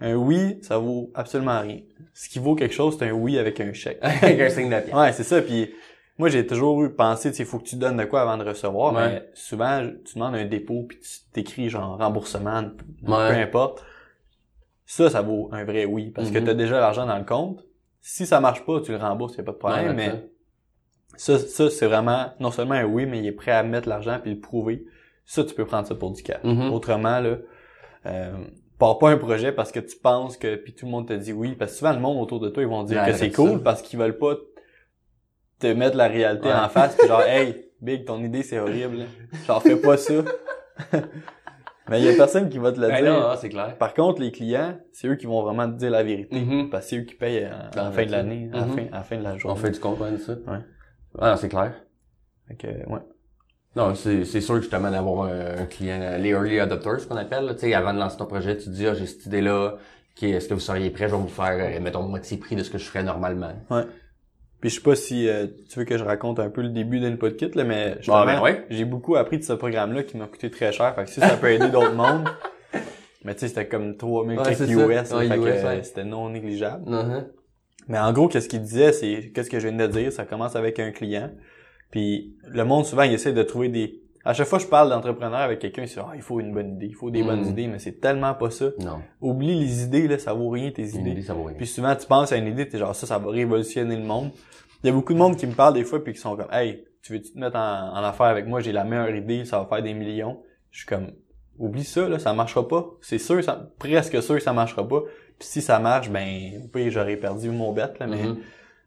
Un 0.00 0.14
oui, 0.14 0.58
ça 0.62 0.78
vaut 0.78 1.10
absolument 1.14 1.60
rien. 1.60 1.80
Ce 2.12 2.28
qui 2.28 2.38
vaut 2.38 2.54
quelque 2.54 2.74
chose, 2.74 2.96
c'est 2.98 3.06
un 3.08 3.12
oui 3.12 3.38
avec 3.38 3.60
un 3.60 3.72
chèque. 3.72 3.98
Avec 4.02 4.40
un 4.40 4.48
signe 4.50 4.68
de 4.70 4.80
pied. 4.80 4.94
Ouais, 4.94 5.12
c'est 5.12 5.22
ça. 5.24 5.40
Puis 5.40 5.70
moi, 6.18 6.28
j'ai 6.28 6.46
toujours 6.46 6.82
eu 6.84 6.92
pensé, 6.94 7.30
tu 7.30 7.36
sais, 7.38 7.44
faut 7.44 7.58
que 7.58 7.64
tu 7.64 7.76
donnes 7.76 7.96
de 7.96 8.04
quoi 8.04 8.22
avant 8.22 8.36
de 8.36 8.44
recevoir. 8.44 8.92
Ouais. 8.94 9.08
Mais 9.08 9.30
souvent, 9.34 9.86
tu 10.04 10.14
demandes 10.14 10.34
un 10.34 10.44
dépôt 10.44 10.84
puis 10.88 10.98
tu 11.00 11.08
t'écris 11.32 11.68
genre 11.70 11.98
remboursement, 11.98 12.62
peu 13.04 13.10
Ouais. 13.12 13.42
importe. 13.42 13.84
Ça, 14.84 15.10
ça 15.10 15.20
vaut 15.22 15.48
un 15.52 15.64
vrai 15.64 15.84
oui 15.84 16.10
parce 16.10 16.30
que 16.30 16.38
Mhm. 16.38 16.44
t'as 16.44 16.54
déjà 16.54 16.78
l'argent 16.80 17.06
dans 17.06 17.18
le 17.18 17.24
compte. 17.24 17.64
Si 18.00 18.24
ça 18.26 18.40
marche 18.40 18.64
pas, 18.64 18.80
tu 18.80 18.92
le 18.92 18.98
rembourses, 18.98 19.36
y 19.36 19.40
a 19.40 19.44
pas 19.44 19.52
de 19.52 19.56
problème. 19.56 19.86
Ouais, 19.88 19.94
mais 19.94 20.28
ça. 21.16 21.38
ça, 21.38 21.70
c'est 21.70 21.86
vraiment 21.86 22.32
non 22.38 22.50
seulement 22.52 22.74
un 22.74 22.84
oui, 22.84 23.04
mais 23.06 23.18
il 23.18 23.26
est 23.26 23.32
prêt 23.32 23.50
à 23.52 23.62
mettre 23.62 23.88
l'argent 23.88 24.18
puis 24.22 24.32
le 24.34 24.38
prouver. 24.40 24.84
Ça, 25.24 25.42
tu 25.42 25.54
peux 25.54 25.64
prendre 25.64 25.88
ça 25.88 25.94
pour 25.96 26.12
du 26.12 26.22
cash. 26.22 26.44
Mhm. 26.44 26.72
Autrement, 26.72 27.18
là, 27.18 27.36
euh, 28.06 28.32
pars 28.78 28.98
pas 28.98 29.10
un 29.10 29.16
projet 29.16 29.52
parce 29.52 29.72
que 29.72 29.80
tu 29.80 29.96
penses 29.96 30.36
que 30.36 30.56
puis 30.56 30.74
tout 30.74 30.86
le 30.86 30.90
monde 30.92 31.08
te 31.08 31.12
dit 31.14 31.32
oui. 31.32 31.54
Parce 31.54 31.72
que 31.72 31.78
souvent 31.78 31.92
le 31.92 32.00
monde 32.00 32.18
autour 32.22 32.40
de 32.40 32.48
toi 32.48 32.62
ils 32.62 32.68
vont 32.68 32.82
dire 32.84 33.00
Ouais, 33.02 33.10
que 33.10 33.16
c'est 33.16 33.30
cool 33.30 33.52
ça. 33.52 33.58
parce 33.64 33.82
qu'ils 33.82 33.98
veulent 33.98 34.18
pas 34.18 34.34
te 35.58 35.66
mettre 35.68 35.96
la 35.96 36.08
réalité 36.08 36.48
Ouais. 36.48 36.54
en 36.54 36.68
face 36.68 36.96
puis 36.96 37.08
genre 37.08 37.22
hey 37.26 37.70
big 37.80 38.04
ton 38.04 38.22
idée 38.22 38.42
c'est 38.42 38.58
horrible. 38.58 39.06
Genre 39.46 39.62
fais 39.62 39.76
pas 39.76 39.96
ça. 39.96 40.14
mais 41.88 42.00
il 42.00 42.04
y 42.04 42.08
a 42.08 42.14
personne 42.16 42.48
qui 42.48 42.58
va 42.58 42.72
te 42.72 42.80
le 42.80 42.88
Ben 42.88 43.02
dire. 43.02 43.12
non, 43.12 43.48
clair. 43.48 43.78
Par 43.78 43.94
contre, 43.94 44.20
les 44.20 44.32
clients, 44.32 44.76
c'est 44.92 45.06
eux 45.08 45.14
qui 45.16 45.26
vont 45.26 45.42
vraiment 45.42 45.66
te 45.70 45.76
dire 45.78 45.90
la 45.90 46.02
vérité. 46.02 46.40
Mhm. 46.40 46.68
Parce 46.70 46.84
que 46.84 46.90
c'est 46.90 46.96
eux 46.98 47.04
qui 47.04 47.14
payent 47.14 47.44
à, 47.44 47.68
à 47.68 47.84
la 47.84 47.92
fin 47.92 48.04
de 48.04 48.10
l'année, 48.10 48.50
à, 48.52 48.56
la 48.58 48.66
Mhm. 48.66 48.72
fin, 48.76 48.86
à 48.92 48.96
la 48.96 49.02
fin 49.04 49.16
de 49.18 49.22
la 49.22 49.32
On 49.34 49.38
journée. 49.38 49.60
fait 49.60 49.70
du 49.70 49.78
compte, 49.80 49.98
ça. 50.18 50.32
Ouais. 50.32 50.58
Ah, 51.18 51.36
c'est 51.36 51.48
clair. 51.48 51.74
Fait 52.48 52.56
que, 52.56 52.66
ouais. 52.66 53.00
Non, 53.76 53.94
c'est, 53.94 54.24
c'est 54.24 54.40
sûr 54.40 54.56
justement 54.56 54.90
d'avoir 54.90 55.26
un, 55.26 55.62
un 55.62 55.66
client, 55.66 56.16
les 56.18 56.30
early 56.30 56.58
adopters, 56.58 57.00
ce 57.00 57.06
qu'on 57.06 57.16
appelle, 57.16 57.48
tu 57.54 57.60
sais, 57.66 57.74
avant 57.74 57.92
de 57.92 57.98
lancer 57.98 58.16
ton 58.16 58.24
projet, 58.26 58.56
tu 58.56 58.64
te 58.64 58.70
dis, 58.70 58.86
ah, 58.86 58.94
j'ai 58.94 59.06
cette 59.06 59.26
idée-là, 59.26 59.76
est-ce 60.22 60.48
que 60.48 60.54
vous 60.54 60.60
seriez 60.60 60.90
prêt, 60.90 61.08
je 61.08 61.14
vais 61.14 61.20
vous 61.20 61.28
faire, 61.28 61.58
euh, 61.60 61.80
mettons, 61.80 62.02
moitié 62.02 62.38
prix 62.38 62.56
de 62.56 62.62
ce 62.62 62.70
que 62.70 62.78
je 62.78 62.84
ferais 62.84 63.02
normalement. 63.02 63.52
Puis 64.60 64.70
je 64.70 64.76
sais 64.76 64.80
pas 64.80 64.96
si 64.96 65.28
euh, 65.28 65.46
tu 65.68 65.78
veux 65.78 65.84
que 65.84 65.98
je 65.98 66.04
raconte 66.04 66.40
un 66.40 66.48
peu 66.48 66.62
le 66.62 66.70
début 66.70 66.98
d'Input 66.98 67.36
Kit, 67.36 67.50
là, 67.54 67.64
mais 67.64 67.96
justement, 67.98 68.24
ben 68.24 68.40
ouais. 68.40 68.64
j'ai 68.70 68.86
beaucoup 68.86 69.16
appris 69.16 69.38
de 69.38 69.44
ce 69.44 69.52
programme-là 69.52 70.02
qui 70.02 70.16
m'a 70.16 70.26
coûté 70.26 70.50
très 70.50 70.72
cher. 70.72 70.94
Fait 70.94 71.04
que 71.04 71.10
si 71.10 71.20
ça 71.20 71.36
peut 71.36 71.50
aider 71.52 71.68
d'autres 71.68 71.94
mondes. 71.94 72.28
Mais 73.24 73.34
tu 73.34 73.40
sais, 73.40 73.48
c'était 73.48 73.66
comme 73.66 73.96
3000 73.96 74.38
Ouais, 74.38 74.44
quelques 74.44 74.60
US, 74.60 74.78
Ouais, 74.78 75.28
fait 75.28 75.36
que, 75.36 75.40
US, 75.40 75.64
euh, 75.64 75.64
ouais. 75.66 75.82
c'était 75.82 76.04
non 76.04 76.30
négligeable. 76.30 76.88
Mhm. 76.88 77.26
Mais 77.88 77.98
en 77.98 78.12
gros, 78.12 78.28
qu'est-ce 78.28 78.48
qu'il 78.48 78.62
disait, 78.62 78.92
c'est 78.92 79.32
qu'est-ce 79.34 79.50
que 79.50 79.58
je 79.58 79.66
viens 79.66 79.76
de 79.76 79.86
dire, 79.88 80.12
ça 80.12 80.24
commence 80.24 80.54
avec 80.54 80.78
un 80.78 80.92
client. 80.92 81.30
Puis 81.90 82.34
le 82.48 82.64
monde 82.64 82.84
souvent 82.84 83.02
il 83.02 83.12
essaie 83.12 83.32
de 83.32 83.42
trouver 83.42 83.68
des 83.68 84.02
à 84.24 84.34
chaque 84.34 84.48
fois 84.48 84.58
que 84.58 84.64
je 84.64 84.68
parle 84.68 84.88
d'entrepreneur 84.90 85.38
avec 85.38 85.60
quelqu'un, 85.60 85.82
il 85.82 85.88
dit 85.88 85.94
ah, 85.98 86.10
il 86.16 86.20
faut 86.20 86.40
une 86.40 86.52
bonne 86.52 86.74
idée, 86.74 86.86
il 86.86 86.94
faut 86.96 87.10
des 87.12 87.22
Mm. 87.22 87.26
bonnes 87.26 87.46
idées, 87.46 87.68
mais 87.68 87.78
c'est 87.78 88.00
tellement 88.00 88.34
pas 88.34 88.50
ça. 88.50 88.70
Non. 88.80 88.98
Oublie 89.20 89.58
les 89.60 89.84
idées 89.84 90.08
là, 90.08 90.18
ça 90.18 90.32
vaut 90.34 90.48
rien 90.50 90.72
tes 90.72 90.82
Une 90.82 91.00
idées. 91.02 91.10
idée, 91.10 91.22
ça 91.22 91.32
vaut 91.34 91.44
rien. 91.44 91.56
Puis 91.56 91.66
souvent 91.68 91.94
tu 91.94 92.06
penses 92.08 92.32
à 92.32 92.36
une 92.36 92.48
idée, 92.48 92.68
t'es 92.68 92.78
genre 92.78 92.94
ça 92.94 93.06
ça 93.06 93.18
va 93.18 93.30
révolutionner 93.30 93.96
le 93.96 94.02
monde. 94.02 94.32
Il 94.82 94.88
y 94.88 94.90
a 94.90 94.92
beaucoup 94.92 95.14
de 95.14 95.18
monde 95.18 95.36
qui 95.36 95.46
me 95.46 95.52
parle 95.54 95.74
des 95.74 95.84
fois 95.84 96.02
puis 96.02 96.12
qui 96.12 96.18
sont 96.18 96.36
comme 96.36 96.48
hey, 96.50 96.84
tu 97.02 97.12
veux 97.12 97.22
tu 97.22 97.32
te 97.32 97.38
mettre 97.38 97.56
en, 97.56 97.92
en 97.92 98.02
affaire 98.02 98.26
avec 98.26 98.48
moi, 98.48 98.60
j'ai 98.60 98.72
la 98.72 98.82
meilleure 98.82 99.14
idée, 99.14 99.44
ça 99.44 99.60
va 99.60 99.66
faire 99.66 99.82
des 99.82 99.94
millions. 99.94 100.42
Je 100.72 100.78
suis 100.78 100.86
comme 100.88 101.12
oublie 101.58 101.84
ça 101.84 102.08
là, 102.08 102.18
ça 102.18 102.32
marchera 102.32 102.66
pas. 102.66 102.84
C'est 103.02 103.18
sûr 103.18 103.42
ça 103.44 103.70
presque 103.78 104.20
sûr 104.22 104.34
que 104.34 104.42
ça 104.42 104.52
marchera 104.52 104.86
pas. 104.88 105.02
Puis 105.38 105.46
si 105.48 105.62
ça 105.62 105.78
marche, 105.78 106.10
ben 106.10 106.62
au 106.64 106.66
pire 106.66 106.90
j'aurais 106.90 107.16
perdu 107.16 107.48
mon 107.50 107.72
bet 107.72 107.82
là, 108.00 108.06
mais 108.08 108.24
Mhm. 108.24 108.38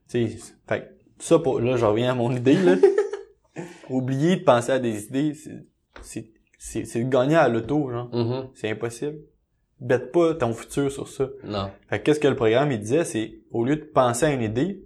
tu 0.09 0.27
sais, 0.27 0.37
fait 0.67 0.95
ça 1.19 1.39
pour 1.39 1.59
là 1.59 1.77
je 1.77 1.85
reviens 1.85 2.11
à 2.11 2.15
mon 2.15 2.35
idée 2.35 2.55
là. 2.55 2.75
Oublier 3.89 4.37
de 4.37 4.43
penser 4.43 4.71
à 4.71 4.79
des 4.79 5.05
idées, 5.05 5.33
c'est 5.33 5.65
c'est 6.01 6.31
c'est 6.57 6.85
c'est 6.85 7.03
gagner 7.09 7.35
à 7.35 7.47
l'auto 7.49 7.89
genre, 7.89 8.09
Mhm. 8.13 8.49
c'est 8.53 8.69
impossible. 8.69 9.17
Bête 9.79 10.11
pas 10.11 10.33
ton 10.35 10.53
futur 10.53 10.91
sur 10.91 11.07
ça. 11.07 11.29
Non. 11.43 11.69
Fait 11.89 11.99
que 11.99 12.03
qu'est-ce 12.05 12.19
que 12.19 12.27
le 12.27 12.35
programme 12.35 12.71
il 12.71 12.79
disait 12.79 13.03
c'est 13.05 13.39
au 13.51 13.63
lieu 13.65 13.75
de 13.77 13.83
penser 13.83 14.25
à 14.25 14.31
une 14.33 14.41
idée, 14.41 14.83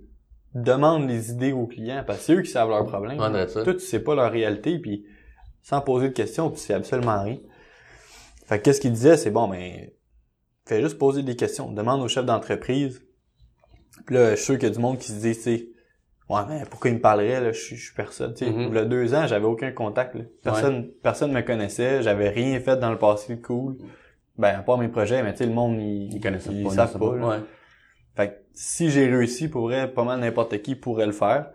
demande 0.56 1.08
les 1.10 1.32
idées 1.32 1.52
aux 1.52 1.66
clients 1.68 2.04
parce 2.06 2.20
que 2.20 2.26
c'est 2.26 2.34
eux 2.36 2.42
qui 2.42 2.52
savent 2.52 2.70
leurs 2.70 2.86
problèmes. 2.86 3.20
Ouais. 3.20 3.48
Toi 3.48 3.74
tu 3.74 3.80
sais 3.80 4.00
pas 4.00 4.16
leur 4.16 4.32
réalité 4.32 4.78
puis 4.80 5.06
sans 5.62 5.82
poser 5.82 6.10
de 6.10 6.14
questions, 6.14 6.50
tu 6.52 6.58
sais 6.60 6.74
absolument 6.74 7.24
rien. 7.24 7.38
Fait 8.46 8.60
que 8.60 8.64
qu'est-ce 8.64 8.82
qu'il 8.82 8.92
disait 8.94 9.18
c'est 9.18 9.32
bon 9.32 9.48
ben 9.48 9.90
fais 10.66 10.82
juste 10.82 10.98
poser 10.98 11.24
des 11.24 11.36
questions, 11.36 11.72
demande 11.72 12.02
au 12.02 12.08
chef 12.08 12.26
d'entreprise. 12.26 13.02
Puis 14.06 14.16
là, 14.16 14.32
je 14.32 14.36
suis 14.38 14.46
sûr 14.46 14.54
qu'il 14.56 14.70
y 14.70 14.72
a 14.72 14.74
du 14.74 14.80
monde 14.80 14.98
qui 14.98 15.12
se 15.12 15.20
dit, 15.22 15.34
tu 15.36 15.42
sais, 15.42 15.68
ouais, 16.30 16.42
mais 16.50 16.64
pourquoi 16.70 16.90
il 16.90 16.96
me 16.96 17.02
parlerait, 17.02 17.42
là, 17.42 17.52
je 17.52 17.60
suis, 17.60 17.76
je 17.76 17.86
suis 17.86 17.94
personne, 17.96 18.34
tu 18.34 18.46
sais. 18.46 18.52
Il 18.52 18.74
y 18.74 18.78
a 18.78 18.86
deux 18.86 19.14
ans, 19.14 19.28
j'avais 19.28 19.46
aucun 19.46 19.72
contact, 19.72 20.16
là. 20.16 20.22
Personne, 20.44 20.90
personne 21.02 21.32
me 21.32 21.42
connaissait, 21.42 22.02
j'avais 22.02 22.30
rien 22.30 22.60
fait 22.60 22.78
dans 22.78 22.92
le 22.92 22.98
passé 22.98 23.40
cool. 23.40 23.78
Ben, 24.38 24.56
à 24.60 24.64
part 24.64 24.78
mes 24.80 24.88
projets, 24.88 25.22
mais 25.22 25.32
tu 25.34 25.40
sais, 25.40 25.46
le 25.46 25.54
monde, 25.54 25.80
ils, 25.80 26.14
Ils 26.16 26.20
connaissent 26.20 26.48
ils 26.52 26.64
pas. 26.64 26.70
savent 26.72 26.92
ça 26.94 27.00
pas, 27.00 27.16
là. 27.16 27.28
Ouais. 27.28 27.38
Fait 28.16 28.28
que 28.30 28.34
si 28.54 28.90
j'ai 28.90 29.08
réussi, 29.08 29.48
pour 29.48 29.64
vrai, 29.64 29.92
pas 29.92 30.04
mal 30.04 30.20
n'importe 30.20 30.62
qui 30.62 30.76
pourrait 30.76 31.06
le 31.06 31.12
faire. 31.12 31.50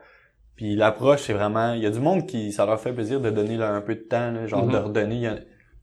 Puis 0.56 0.74
l'approche, 0.76 1.22
c'est 1.22 1.32
vraiment, 1.32 1.72
il 1.74 1.82
y 1.82 1.86
a 1.86 1.90
du 1.90 2.00
monde 2.00 2.26
qui, 2.26 2.52
ça 2.52 2.66
leur 2.66 2.80
fait 2.80 2.92
plaisir 2.92 3.20
de 3.20 3.30
donner 3.30 3.56
leur 3.56 3.72
un 3.72 3.80
peu 3.80 3.94
de 3.94 4.00
temps, 4.00 4.30
là, 4.32 4.46
genre 4.46 4.66
de 4.66 4.76
redonner. 4.76 5.14
Il 5.14 5.20
y 5.22 5.26
a, 5.28 5.36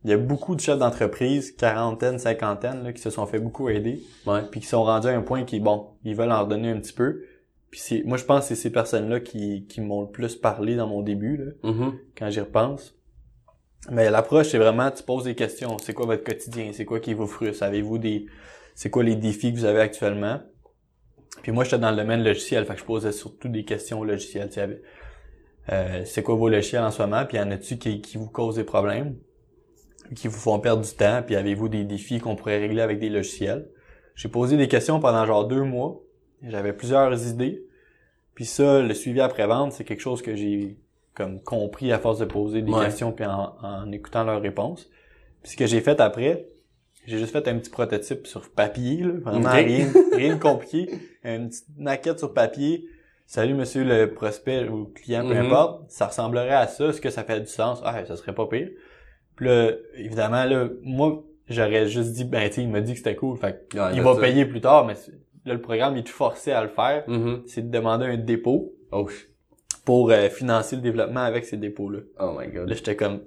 il 0.03 0.09
y 0.09 0.13
a 0.13 0.17
beaucoup 0.17 0.53
de 0.55 0.59
chefs 0.59 0.77
d'entreprise, 0.77 1.51
quarantaine, 1.53 2.19
cinquantaine, 2.19 2.83
là, 2.83 2.91
qui 2.93 3.01
se 3.01 3.09
sont 3.09 3.25
fait 3.25 3.39
beaucoup 3.39 3.69
aider 3.69 4.01
Ouais. 4.27 4.41
puis 4.51 4.59
qui 4.59 4.67
sont 4.67 4.83
rendus 4.83 5.07
à 5.07 5.11
un 5.11 5.21
point 5.21 5.43
qui 5.45 5.59
bon, 5.59 5.87
ils 6.03 6.15
veulent 6.15 6.31
en 6.31 6.43
redonner 6.43 6.69
un 6.71 6.79
petit 6.79 6.93
peu. 6.93 7.23
Puis 7.75 8.03
moi 8.05 8.17
je 8.17 8.23
pense 8.23 8.41
que 8.41 8.47
c'est 8.55 8.61
ces 8.61 8.71
personnes-là 8.71 9.19
qui 9.19 9.65
qui 9.67 9.81
m'ont 9.81 10.03
le 10.03 10.07
plus 10.09 10.35
parlé 10.37 10.75
dans 10.77 10.87
mon 10.87 11.01
début 11.01 11.35
là, 11.37 11.51
Mhm. 11.71 11.93
quand 12.17 12.29
j'y 12.29 12.39
repense. 12.39 12.95
Mais 13.91 14.09
l'approche 14.09 14.47
c'est 14.47 14.57
vraiment 14.57 14.89
tu 14.91 15.03
poses 15.03 15.25
des 15.25 15.35
questions, 15.35 15.77
c'est 15.79 15.93
quoi 15.93 16.05
votre 16.05 16.23
quotidien, 16.23 16.71
c'est 16.73 16.85
quoi 16.85 16.99
qui 17.01 17.13
vous 17.13 17.27
frustre, 17.27 17.63
avez-vous 17.63 17.97
des 17.97 18.27
c'est 18.75 18.89
quoi 18.89 19.03
les 19.03 19.15
défis 19.15 19.51
que 19.53 19.57
vous 19.59 19.65
avez 19.65 19.81
actuellement? 19.81 20.39
Puis 21.43 21.51
moi 21.51 21.65
j'étais 21.65 21.77
dans 21.79 21.91
le 21.91 21.97
domaine 21.97 22.23
logiciel, 22.23 22.65
fait 22.65 22.75
que 22.75 22.79
je 22.79 22.85
posais 22.85 23.11
surtout 23.11 23.49
des 23.49 23.65
questions 23.65 24.03
logicielles. 24.03 24.81
Euh, 25.71 26.03
c'est 26.05 26.23
quoi 26.23 26.35
vos 26.35 26.47
logiciels 26.47 26.83
en 26.83 26.91
ce 26.91 27.01
moment, 27.01 27.25
puis 27.25 27.37
y 27.37 27.41
en 27.41 27.51
a-tu 27.51 27.77
qui, 27.77 27.99
qui 27.99 28.17
vous 28.17 28.29
causent 28.29 28.55
des 28.55 28.63
problèmes, 28.63 29.17
qui 30.15 30.27
vous 30.27 30.37
font 30.37 30.59
perdre 30.59 30.83
du 30.83 30.91
temps, 30.95 31.23
puis 31.25 31.35
avez-vous 31.35 31.67
des 31.69 31.83
défis 31.83 32.19
qu'on 32.19 32.35
pourrait 32.35 32.59
régler 32.59 32.81
avec 32.81 32.99
des 32.99 33.09
logiciels? 33.09 33.67
J'ai 34.15 34.29
posé 34.29 34.55
des 34.57 34.67
questions 34.69 34.99
pendant 34.99 35.25
genre 35.25 35.45
deux 35.47 35.63
mois. 35.63 36.01
J'avais 36.47 36.73
plusieurs 36.73 37.27
idées. 37.27 37.63
Puis 38.33 38.45
ça, 38.45 38.81
le 38.81 38.93
suivi 38.93 39.21
après-vente, 39.21 39.71
c'est 39.73 39.83
quelque 39.83 40.01
chose 40.01 40.21
que 40.21 40.35
j'ai 40.35 40.77
comme 41.13 41.39
compris 41.41 41.91
à 41.93 41.99
force 41.99 42.19
de 42.19 42.25
poser 42.25 42.61
des 42.61 42.71
Ouais. 42.71 42.85
questions 42.85 43.11
puis 43.13 43.25
en, 43.25 43.53
en 43.61 43.91
écoutant 43.91 44.23
leurs 44.25 44.41
réponses. 44.41 44.89
Puis 45.41 45.53
ce 45.53 45.57
que 45.57 45.65
j'ai 45.65 45.79
fait 45.79 45.99
après, 46.01 46.45
j'ai 47.07 47.17
juste 47.17 47.31
fait 47.31 47.47
un 47.47 47.57
petit 47.57 47.69
prototype 47.69 48.27
sur 48.27 48.49
papier, 48.51 48.97
là, 49.03 49.13
vraiment 49.21 49.51
rien, 49.51 49.87
rien 50.13 50.35
de 50.35 50.41
compliqué. 50.41 50.89
Une 51.23 51.47
petite 51.49 51.67
maquette 51.77 52.19
sur 52.19 52.33
papier. 52.33 52.85
Salut 53.27 53.53
monsieur 53.53 53.83
le 53.83 54.13
prospect 54.13 54.67
ou 54.67 54.79
le 54.79 54.85
client, 54.93 55.25
peu 55.25 55.33
Mhm. 55.33 55.45
importe. 55.45 55.89
Ça 55.89 56.07
ressemblerait 56.07 56.49
à 56.49 56.67
ça. 56.67 56.87
Est-ce 56.89 56.99
que 57.01 57.09
ça 57.09 57.23
fait 57.23 57.39
du 57.39 57.47
sens? 57.47 57.79
Ah, 57.85 58.05
ça 58.05 58.15
serait 58.17 58.35
pas 58.35 58.47
pire. 58.47 58.69
Puis 59.35 59.47
là, 59.47 59.71
évidemment, 59.95 60.43
là, 60.45 60.67
moi, 60.83 61.23
j'aurais 61.49 61.87
juste 61.87 62.11
dit, 62.11 62.23
ben, 62.25 62.49
tu 62.49 62.61
il 62.61 62.69
m'a 62.69 62.81
dit 62.81 62.91
que 62.91 62.97
c'était 62.99 63.15
cool. 63.15 63.37
Fait 63.37 63.67
que 63.69 63.77
Ouais, 63.77 63.95
il 63.95 64.01
va 64.01 64.13
ça. 64.15 64.21
payer 64.21 64.45
plus 64.45 64.61
tard, 64.61 64.85
mais 64.85 64.95
c'est- 64.95 65.11
là, 65.45 65.53
le 65.53 65.61
programme, 65.61 65.95
il 65.97 66.03
te 66.03 66.09
forçait 66.09 66.51
à 66.51 66.61
le 66.63 66.69
faire. 66.69 67.03
Mhm. 67.07 67.43
C'est 67.45 67.61
de 67.69 67.71
demander 67.71 68.05
un 68.05 68.17
dépôt 68.17 68.73
Oh, 68.91 69.07
pour 69.85 70.09
euh, 70.11 70.29
financer 70.29 70.75
le 70.75 70.81
développement 70.81 71.19
avec 71.21 71.45
ces 71.45 71.57
dépôts-là. 71.57 71.99
oh 72.19 72.35
my 72.39 72.47
god. 72.47 72.69
Là, 72.69 72.75
j'étais 72.75 72.95
comme, 72.95 73.21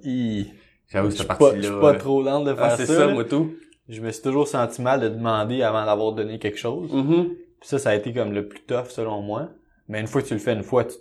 J'avoue, 0.87 1.09
je 1.11 1.15
cette 1.15 1.19
suis 1.19 1.27
pas, 1.27 1.33
je 1.35 1.39
partie-là. 1.39 1.63
suis 1.63 1.79
pas 1.79 1.93
euh, 1.93 1.97
trop 1.97 2.23
dans 2.23 2.43
de 2.43 2.53
faire 2.53 2.63
Ah, 2.63 2.69
ça. 2.71 2.77
c'est 2.77 2.85
ça, 2.93 3.05
là. 3.07 3.13
moi 3.13 3.23
tout. 3.25 3.53
Je 3.87 4.01
me 4.01 4.11
suis 4.11 4.21
toujours 4.21 4.47
senti 4.47 4.81
mal 4.81 4.99
de 5.01 5.09
demander 5.09 5.61
avant 5.63 5.85
d'avoir 5.85 6.13
donné 6.13 6.39
quelque 6.39 6.57
chose. 6.57 6.91
Mhm. 6.93 7.29
Puis 7.59 7.67
ça, 7.69 7.77
ça 7.79 7.89
a 7.91 7.95
été 7.95 8.13
comme 8.13 8.31
le 8.33 8.47
plus 8.47 8.61
tough 8.61 8.87
selon 8.89 9.21
moi. 9.21 9.49
Mais 9.87 9.99
une 9.99 10.07
fois 10.07 10.21
que 10.21 10.27
tu 10.27 10.33
le 10.33 10.39
fais 10.39 10.53
une 10.53 10.63
fois, 10.63 10.85
tu, 10.85 10.95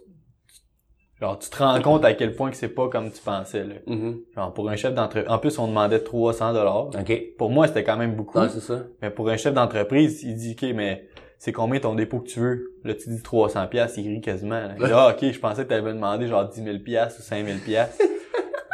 genre, 1.20 1.38
tu 1.38 1.50
te 1.50 1.58
rends 1.58 1.80
compte 1.80 2.04
à 2.04 2.14
quel 2.14 2.34
point 2.34 2.50
que 2.50 2.56
c'est 2.56 2.68
pas 2.68 2.88
comme 2.88 3.10
tu 3.10 3.20
pensais, 3.20 3.64
là. 3.64 3.74
Mhm. 3.86 4.20
Genre, 4.34 4.52
pour 4.52 4.68
un 4.68 4.76
chef 4.76 4.94
d'entreprise, 4.94 5.30
en 5.30 5.38
plus, 5.38 5.58
on 5.58 5.68
demandait 5.68 6.00
300 6.00 6.52
dollars. 6.52 6.88
Ok. 6.88 7.36
Pour 7.36 7.50
moi, 7.50 7.66
c'était 7.66 7.84
quand 7.84 7.96
même 7.96 8.14
beaucoup. 8.14 8.38
Ouais, 8.38 8.48
c'est 8.48 8.60
ça. 8.60 8.84
Mais 9.02 9.10
pour 9.10 9.28
un 9.28 9.36
chef 9.36 9.54
d'entreprise, 9.54 10.22
il 10.22 10.36
dit, 10.36 10.56
OK, 10.58 10.68
mais 10.74 11.08
c'est 11.38 11.52
combien 11.52 11.80
ton 11.80 11.94
dépôt 11.94 12.20
que 12.20 12.28
tu 12.28 12.40
veux? 12.40 12.72
Là, 12.84 12.94
tu 12.94 13.08
dis 13.10 13.22
300 13.22 13.66
pièces, 13.68 13.96
il 13.96 14.08
rit 14.08 14.20
quasiment. 14.20 14.60
Il 14.78 14.84
dit, 14.84 14.90
ah, 14.92 15.14
OK, 15.14 15.30
je 15.30 15.38
pensais 15.38 15.62
que 15.64 15.68
tu 15.68 15.74
avais 15.74 15.92
demandé 15.92 16.26
genre 16.26 16.48
10 16.48 16.62
000 16.62 16.78
pièces 16.78 17.18
ou 17.18 17.22
5 17.22 17.46
000 17.46 17.58
pièces. 17.64 17.98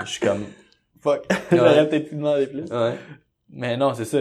Je 0.05 0.11
suis 0.11 0.21
comme, 0.21 0.45
fuck, 1.01 1.25
j'aurais 1.53 1.89
peut-être 1.89 2.09
pu 2.09 2.17
demander 2.17 2.47
plus. 2.47 2.71
Ouais. 2.71 2.95
Mais 3.51 3.77
non, 3.77 3.95
c'est 3.95 4.05
ça. 4.05 4.19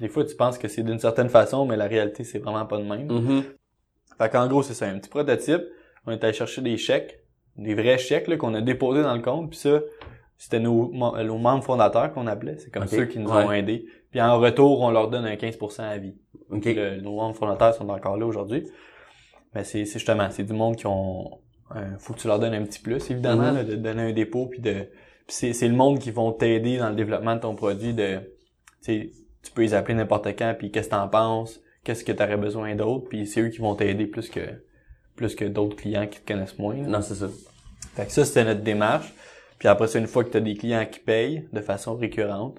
Des 0.00 0.08
fois, 0.08 0.24
tu 0.24 0.34
penses 0.34 0.58
que 0.58 0.68
c'est 0.68 0.82
d'une 0.82 0.98
certaine 0.98 1.28
façon, 1.28 1.64
mais 1.64 1.76
la 1.76 1.86
réalité, 1.86 2.24
c'est 2.24 2.38
vraiment 2.38 2.66
pas 2.66 2.78
de 2.78 2.82
même. 2.82 3.06
Mhm. 3.10 3.44
Fait 4.18 4.28
qu'en 4.30 4.46
gros, 4.46 4.62
c'est 4.62 4.74
ça, 4.74 4.86
un 4.86 4.98
petit 4.98 5.08
prototype. 5.08 5.62
On 6.06 6.12
est 6.12 6.22
allé 6.22 6.32
chercher 6.32 6.62
des 6.62 6.76
chèques, 6.76 7.20
des 7.58 7.74
vrais 7.74 7.98
chèques 7.98 8.28
là, 8.28 8.36
qu'on 8.36 8.54
a 8.54 8.60
déposés 8.60 9.02
dans 9.02 9.14
le 9.14 9.22
compte, 9.22 9.50
puis 9.50 9.58
ça, 9.58 9.80
c'était 10.36 10.60
nos, 10.60 10.90
mem- 10.92 11.22
nos 11.24 11.38
membres 11.38 11.64
fondateurs 11.64 12.12
qu'on 12.12 12.26
appelait. 12.26 12.58
C'est 12.58 12.70
comme 12.72 12.86
ceux 12.86 13.06
qui 13.06 13.18
nous 13.18 13.30
Ouais. 13.30 13.44
ont 13.44 13.52
aidés. 13.52 13.86
Puis 14.10 14.20
en 14.20 14.38
retour, 14.38 14.80
on 14.82 14.90
leur 14.90 15.08
donne 15.08 15.24
un 15.24 15.36
15% 15.36 15.82
à 15.82 15.96
vie. 15.98 16.14
OK. 16.50 16.64
Le- 16.66 17.00
nos 17.00 17.16
membres 17.16 17.34
fondateurs 17.36 17.74
sont 17.74 17.88
encore 17.88 18.16
là 18.16 18.26
aujourd'hui. 18.26 18.64
Mais 19.54 19.64
c'est 19.64 19.84
c'est 19.86 19.98
justement, 19.98 20.28
c'est 20.30 20.44
du 20.44 20.52
monde 20.52 20.76
qui 20.76 20.86
ont... 20.86 21.40
euh, 21.74 21.96
faut 21.98 22.12
que 22.12 22.18
tu 22.20 22.28
leur 22.28 22.38
donnes 22.38 22.54
un 22.54 22.62
petit 22.64 22.80
plus, 22.80 23.10
évidemment, 23.10 23.50
Mhm. 23.50 23.56
là, 23.56 23.64
de 23.64 23.76
donner 23.76 24.02
un 24.02 24.12
dépôt, 24.12 24.46
puis 24.46 24.60
de... 24.60 24.72
Puis 25.26 25.34
c'est 25.34 25.52
c'est 25.54 25.68
le 25.68 25.74
monde 25.74 25.98
qui 25.98 26.10
vont 26.10 26.32
t'aider 26.32 26.76
dans 26.78 26.90
le 26.90 26.94
développement 26.94 27.34
de 27.36 27.40
ton 27.40 27.54
produit, 27.54 27.94
de... 27.94 28.18
Tu 28.84 29.10
tu 29.42 29.52
peux 29.52 29.62
les 29.62 29.74
appeler 29.74 29.94
n'importe 29.94 30.26
quand, 30.36 30.54
puis 30.58 30.70
qu'est-ce 30.72 30.88
que 30.88 30.94
t'en 30.96 31.08
penses, 31.08 31.60
qu'est-ce 31.84 32.04
que 32.04 32.10
t'aurais 32.12 32.36
besoin 32.36 32.74
d'autre, 32.74 33.08
puis 33.08 33.26
c'est 33.26 33.40
eux 33.40 33.48
qui 33.48 33.58
vont 33.58 33.74
t'aider 33.76 34.06
plus 34.06 34.28
que 34.28 34.40
plus 35.16 35.34
que 35.34 35.44
d'autres 35.44 35.76
clients 35.76 36.06
qui 36.06 36.20
te 36.20 36.32
connaissent 36.32 36.58
moins. 36.58 36.74
Non, 36.76 37.00
c'est 37.02 37.14
ça. 37.14 37.28
Fait 37.94 38.06
que 38.06 38.12
ça, 38.12 38.24
c'était 38.24 38.44
notre 38.44 38.60
démarche. 38.62 39.12
Puis 39.58 39.68
après 39.68 39.88
ça, 39.88 39.98
une 39.98 40.06
fois 40.06 40.22
que 40.24 40.30
tu 40.30 40.36
as 40.36 40.40
des 40.40 40.54
clients 40.54 40.84
qui 40.90 41.00
payent 41.00 41.48
de 41.52 41.60
façon 41.60 41.96
récurrente, 41.96 42.58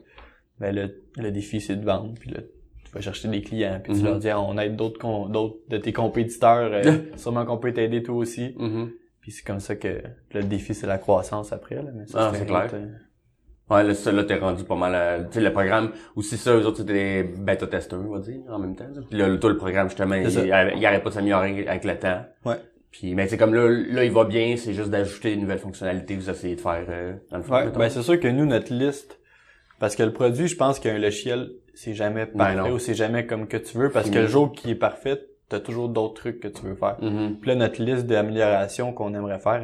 ben 0.59 0.73
le, 0.75 1.03
le 1.17 1.31
défi, 1.31 1.61
c'est 1.61 1.75
de 1.75 1.85
vendre. 1.85 2.15
Puis 2.19 2.31
là, 2.31 2.39
tu 2.85 2.91
vas 2.91 3.01
chercher 3.01 3.27
des 3.27 3.41
clients. 3.41 3.79
Puis 3.83 3.93
tu 3.93 3.99
Mhm. 3.99 4.05
leur 4.05 4.17
dis, 4.19 4.29
Ah, 4.29 4.41
on 4.41 4.57
aide 4.57 4.75
d'autres 4.75 5.29
d'autres 5.29 5.57
de 5.69 5.77
tes 5.77 5.93
compétiteurs. 5.93 6.71
euh, 6.73 6.97
sûrement 7.15 7.45
qu'on 7.45 7.57
peut 7.59 7.71
t'aider 7.73 8.01
toi 8.01 8.15
aussi. 8.15 8.55
Mhm. 8.57 8.91
Puis 9.21 9.31
c'est 9.31 9.43
comme 9.45 9.59
ça 9.59 9.75
que 9.75 10.01
le 10.33 10.43
défi, 10.43 10.73
c'est 10.73 10.87
la 10.87 10.97
croissance 10.97 11.51
après. 11.53 11.75
Là. 11.75 11.91
Mais 11.93 12.07
ça, 12.07 12.29
Ah, 12.29 12.31
c'est 12.33 12.45
clair. 12.45 12.65
autre, 12.65 12.75
euh, 12.75 12.87
Ouais, 13.69 13.83
là, 13.83 13.93
ça, 13.93 14.11
là, 14.13 14.23
t'es 14.23 14.35
rendu 14.35 14.63
pas 14.63 14.75
mal, 14.75 14.93
euh, 14.95 15.23
tu 15.25 15.33
sais, 15.33 15.41
le 15.41 15.51
programme, 15.51 15.91
aussi 16.15 16.37
ça, 16.37 16.55
eux 16.55 16.65
autres, 16.65 16.77
c'était 16.77 16.93
des 16.93 17.23
bêta-testeurs, 17.23 17.99
on 17.99 18.13
va 18.13 18.19
dire, 18.19 18.39
en 18.49 18.59
même 18.59 18.75
temps. 18.75 18.85
là. 18.95 19.01
Puis 19.09 19.19
là, 19.19 19.27
le- 19.27 19.39
toi, 19.39 19.49
le 19.49 19.57
programme, 19.57 19.89
justement, 19.89 20.15
il, 20.15 20.29
il 20.29 20.85
arrête 20.85 21.03
pas 21.03 21.09
de 21.09 21.13
s'améliorer 21.15 21.67
avec 21.67 21.83
le 21.83 21.97
temps. 21.99 22.21
Ouais. 22.45 22.55
Puis, 22.91 23.13
mais 23.13 23.27
c'est 23.27 23.37
comme 23.37 23.53
là, 23.53 23.67
là, 23.69 24.05
il 24.05 24.11
va 24.11 24.23
bien, 24.23 24.55
c'est 24.55 24.73
juste 24.73 24.89
d'ajouter 24.89 25.35
des 25.35 25.41
nouvelles 25.41 25.59
fonctionnalités 25.59 26.15
que 26.15 26.21
vous 26.21 26.29
essayez 26.29 26.55
de 26.55 26.61
faire, 26.61 26.85
euh, 26.87 27.13
dans 27.29 27.37
le 27.37 27.43
fond. 27.43 27.55
Ouais, 27.55 27.69
ben 27.69 27.89
c'est 27.89 28.01
sûr 28.01 28.17
que 28.19 28.27
nous, 28.29 28.45
notre 28.45 28.73
liste, 28.73 29.19
parce 29.79 29.95
que 29.97 30.03
le 30.03 30.13
produit, 30.13 30.47
je 30.47 30.55
pense 30.55 30.79
qu'un 30.79 30.97
logiciel, 30.97 31.49
c'est 31.73 31.93
jamais 31.93 32.25
parfait 32.25 32.55
Ben 32.55 32.63
non. 32.63 32.71
ou 32.73 32.79
c'est 32.79 32.95
jamais 32.95 33.25
comme 33.25 33.47
que 33.47 33.57
tu 33.57 33.77
veux, 33.77 33.89
parce 33.91 34.05
Fini. 34.05 34.15
que 34.15 34.21
le 34.21 34.27
jour 34.27 34.51
qui 34.53 34.71
est 34.71 34.75
parfait, 34.75 35.21
t'as 35.49 35.59
toujours 35.59 35.89
d'autres 35.89 36.13
trucs 36.15 36.39
que 36.39 36.47
tu 36.47 36.63
veux 36.65 36.75
faire. 36.75 36.95
Mhm. 37.01 37.35
Puis 37.41 37.49
là, 37.49 37.55
notre 37.55 37.81
liste 37.83 38.05
d'améliorations 38.07 38.93
qu'on 38.93 39.13
aimerait 39.13 39.39
faire, 39.39 39.61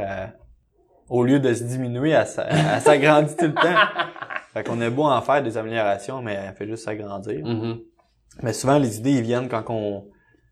au 1.09 1.23
lieu 1.23 1.39
de 1.39 1.53
se 1.53 1.63
diminuer, 1.63 2.11
elle, 2.11 2.25
s'a- 2.27 2.47
elle 2.47 2.81
s'agrandit 2.81 3.35
tout 3.35 3.45
le 3.45 3.53
temps. 3.53 3.61
Fait 4.53 4.63
qu'on 4.63 4.79
a 4.81 4.89
beau 4.89 5.03
en 5.03 5.19
faire 5.21 5.41
des 5.41 5.57
améliorations, 5.57 6.21
mais 6.21 6.33
elle 6.33 6.53
fait 6.53 6.67
juste 6.67 6.83
s'agrandir. 6.83 7.43
Mhm. 7.45 7.79
Mais 8.43 8.53
souvent, 8.53 8.77
les 8.77 8.99
idées, 8.99 9.13
ils 9.13 9.21
viennent 9.23 9.49
quand 9.49 9.63
on, 9.69 10.05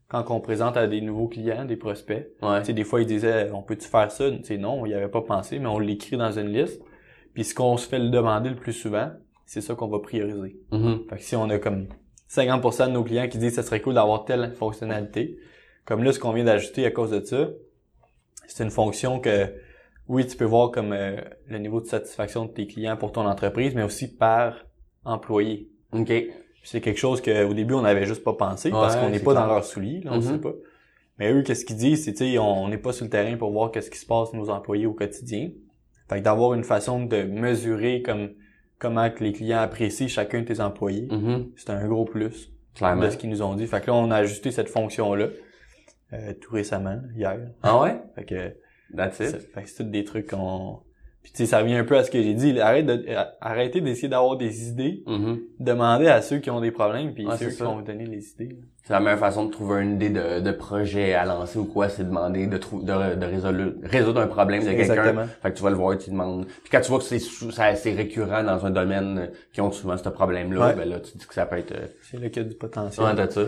quand 0.07 0.25
on 0.31 0.39
présente 0.41 0.75
à 0.75 0.87
des 0.87 1.01
nouveaux 1.01 1.27
clients, 1.27 1.65
des 1.65 1.75
prospects. 1.77 2.27
Ouais. 2.41 2.59
Tu 2.61 2.65
sais, 2.67 2.73
des 2.73 2.83
fois, 2.83 3.01
ils 3.01 3.05
disaient, 3.07 3.51
on 3.53 3.61
peut-tu 3.61 3.87
faire 3.87 4.11
ça? 4.11 4.29
Tu 4.31 4.43
sais, 4.43 4.57
non, 4.57 4.81
on 4.81 4.85
y 4.87 4.93
avait 4.95 5.07
pas 5.07 5.21
pensé, 5.21 5.59
mais 5.59 5.67
on 5.67 5.77
l'écrit 5.77 6.17
dans 6.17 6.31
une 6.31 6.47
liste. 6.47 6.81
Puis 7.35 7.43
ce 7.43 7.53
qu'on 7.53 7.77
se 7.77 7.87
fait 7.87 7.99
le 7.99 8.09
demander 8.09 8.49
le 8.49 8.55
plus 8.55 8.73
souvent, 8.73 9.11
c'est 9.45 9.61
ça 9.61 9.75
qu'on 9.75 9.87
va 9.87 9.99
prioriser. 9.99 10.57
Mhm. 10.71 11.01
Fait 11.09 11.17
que 11.17 11.21
si 11.21 11.35
on 11.35 11.47
a 11.51 11.59
comme 11.59 11.87
50% 12.27 12.87
de 12.87 12.91
nos 12.93 13.03
clients 13.03 13.27
qui 13.27 13.37
disent 13.37 13.53
ça 13.55 13.63
serait 13.63 13.81
cool 13.81 13.93
d'avoir 13.93 14.25
telle 14.25 14.51
fonctionnalité, 14.53 15.37
comme 15.85 16.03
là, 16.03 16.11
ce 16.11 16.19
qu'on 16.19 16.31
vient 16.33 16.43
d'ajouter 16.45 16.85
à 16.87 16.91
cause 16.91 17.11
de 17.11 17.23
ça, 17.23 17.49
c'est 18.47 18.63
une 18.63 18.71
fonction 18.71 19.19
que, 19.19 19.45
oui, 20.11 20.27
tu 20.27 20.35
peux 20.37 20.45
voir 20.45 20.71
comme 20.71 20.91
euh, 20.93 21.15
le 21.47 21.57
niveau 21.57 21.79
de 21.81 21.85
satisfaction 21.85 22.45
de 22.45 22.51
tes 22.51 22.67
clients 22.67 22.97
pour 22.97 23.11
ton 23.11 23.25
entreprise, 23.25 23.73
mais 23.75 23.83
aussi 23.83 24.15
par 24.15 24.65
employé. 25.05 25.69
OK. 25.93 26.11
C'est 26.63 26.81
quelque 26.81 26.99
chose 26.99 27.21
qu'au 27.21 27.53
début, 27.53 27.73
on 27.73 27.81
n'avait 27.81 28.05
juste 28.05 28.23
pas 28.23 28.33
pensé 28.33 28.69
parce 28.69 28.95
qu'on 28.95 29.09
n'est 29.09 29.19
pas 29.19 29.31
clair. 29.31 29.47
dans 29.47 29.53
leurs 29.53 29.63
souliers, 29.65 30.01
là, 30.03 30.11
on 30.13 30.17
Mhm. 30.17 30.21
sait 30.21 30.37
pas. 30.37 30.53
Mais 31.17 31.31
eux, 31.31 31.41
qu'est-ce 31.43 31.65
qu'ils 31.65 31.75
disent, 31.77 32.05
c'est, 32.05 32.13
tu 32.13 32.31
sais, 32.33 32.37
on 32.37 32.67
n'est 32.67 32.77
pas 32.77 32.93
sur 32.93 33.03
le 33.05 33.09
terrain 33.09 33.35
pour 33.37 33.51
voir 33.51 33.71
qu'est-ce 33.71 33.89
qui 33.89 33.97
se 33.97 34.05
passe 34.05 34.31
nos 34.33 34.49
employés 34.49 34.85
au 34.85 34.93
quotidien. 34.93 35.49
Fait 36.09 36.19
que 36.19 36.23
d'avoir 36.23 36.53
une 36.53 36.63
façon 36.63 37.03
de 37.05 37.23
mesurer 37.23 38.01
comme 38.01 38.29
comment 38.79 39.09
que 39.11 39.23
les 39.23 39.31
clients 39.31 39.59
apprécient 39.59 40.07
chacun 40.07 40.41
de 40.41 40.45
tes 40.45 40.59
employés, 40.59 41.07
Mhm. 41.11 41.51
c'est 41.55 41.69
un 41.69 41.87
gros 41.87 42.05
plus 42.05 42.51
Clairement. 42.75 43.03
de 43.03 43.09
ce 43.11 43.17
qu'ils 43.17 43.29
nous 43.29 43.41
ont 43.41 43.53
dit. 43.55 43.65
Fait 43.67 43.81
que 43.81 43.87
là, 43.87 43.93
on 43.95 44.09
a 44.11 44.17
ajusté 44.17 44.51
cette 44.51 44.69
fonction-là 44.69 45.27
euh, 46.13 46.33
tout 46.41 46.53
récemment, 46.53 46.99
hier. 47.15 47.39
Ah 47.63 47.79
ouais? 47.81 48.01
Fait 48.15 48.25
que 48.25 48.53
That's 48.95 49.19
it. 49.19 49.37
fait 49.53 49.63
que 49.63 49.69
c'est 49.69 49.83
tous 49.83 49.89
des 49.89 50.03
trucs 50.03 50.29
qu'on... 50.29 50.79
Puis 51.23 51.31
tu 51.33 51.37
sais, 51.37 51.45
ça 51.45 51.59
revient 51.59 51.75
un 51.75 51.83
peu 51.83 51.95
à 51.95 52.03
ce 52.03 52.09
que 52.09 52.19
j'ai 52.19 52.33
dit. 52.33 52.59
Arrête 52.59 52.83
de, 52.87 53.05
euh, 53.09 53.23
arrêtez 53.41 53.79
d'essayer 53.79 54.07
d'avoir 54.07 54.37
des 54.37 54.69
idées. 54.69 55.03
Mhm. 55.05 55.39
Demandez 55.59 56.07
à 56.07 56.19
ceux 56.23 56.39
qui 56.39 56.49
ont 56.49 56.59
des 56.61 56.71
problèmes, 56.71 57.13
puis 57.13 57.27
Ouais, 57.27 57.35
c'est 57.37 57.45
eux 57.45 57.49
c'est 57.51 57.57
qui 57.57 57.61
vont 57.61 57.75
vous 57.75 57.83
donner 57.83 58.07
les 58.07 58.27
idées. 58.31 58.57
C'est 58.83 58.93
la 58.93 58.99
meilleure 59.01 59.19
façon 59.19 59.45
de 59.45 59.51
trouver 59.51 59.83
une 59.83 59.91
idée 59.93 60.09
de, 60.09 60.39
de 60.39 60.51
projet 60.51 61.13
à 61.13 61.23
lancer 61.25 61.59
ou 61.59 61.65
quoi, 61.65 61.89
c'est 61.89 62.03
demander 62.05 62.47
de, 62.47 62.57
trou- 62.57 62.81
de, 62.81 63.13
de 63.13 63.25
résoudre, 63.27 63.73
résoudre 63.83 64.19
un 64.19 64.25
problème 64.25 64.61
de 64.63 64.69
quelqu'un. 64.69 64.81
Exactement. 64.81 65.25
Fait 65.43 65.51
que 65.51 65.57
tu 65.57 65.61
vas 65.61 65.69
le 65.69 65.75
voir, 65.75 65.95
tu 65.95 66.09
demandes. 66.09 66.47
Puis 66.47 66.71
quand 66.71 66.81
tu 66.81 66.89
vois 66.89 66.97
que 66.97 67.05
c'est 67.05 67.19
ça- 67.19 67.75
c'est 67.75 67.93
récurrent 67.93 68.43
dans 68.43 68.65
un 68.65 68.71
domaine 68.71 69.29
qui 69.53 69.61
ont 69.61 69.71
souvent 69.71 69.97
ce 69.97 70.09
problème-là, 70.09 70.69
Ouais. 70.69 70.75
ben 70.75 70.89
là, 70.89 70.99
tu 71.01 71.15
dis 71.19 71.27
que 71.27 71.35
ça 71.35 71.45
peut 71.45 71.57
être... 71.57 71.73
euh, 71.73 71.85
C'est 72.01 72.19
là 72.19 72.29
qu'il 72.29 72.41
y 72.41 72.45
a 72.47 72.49
du 72.49 72.55
potentiel. 72.55 73.05
Ouais, 73.05 73.15
t'as 73.15 73.29
ça. 73.29 73.41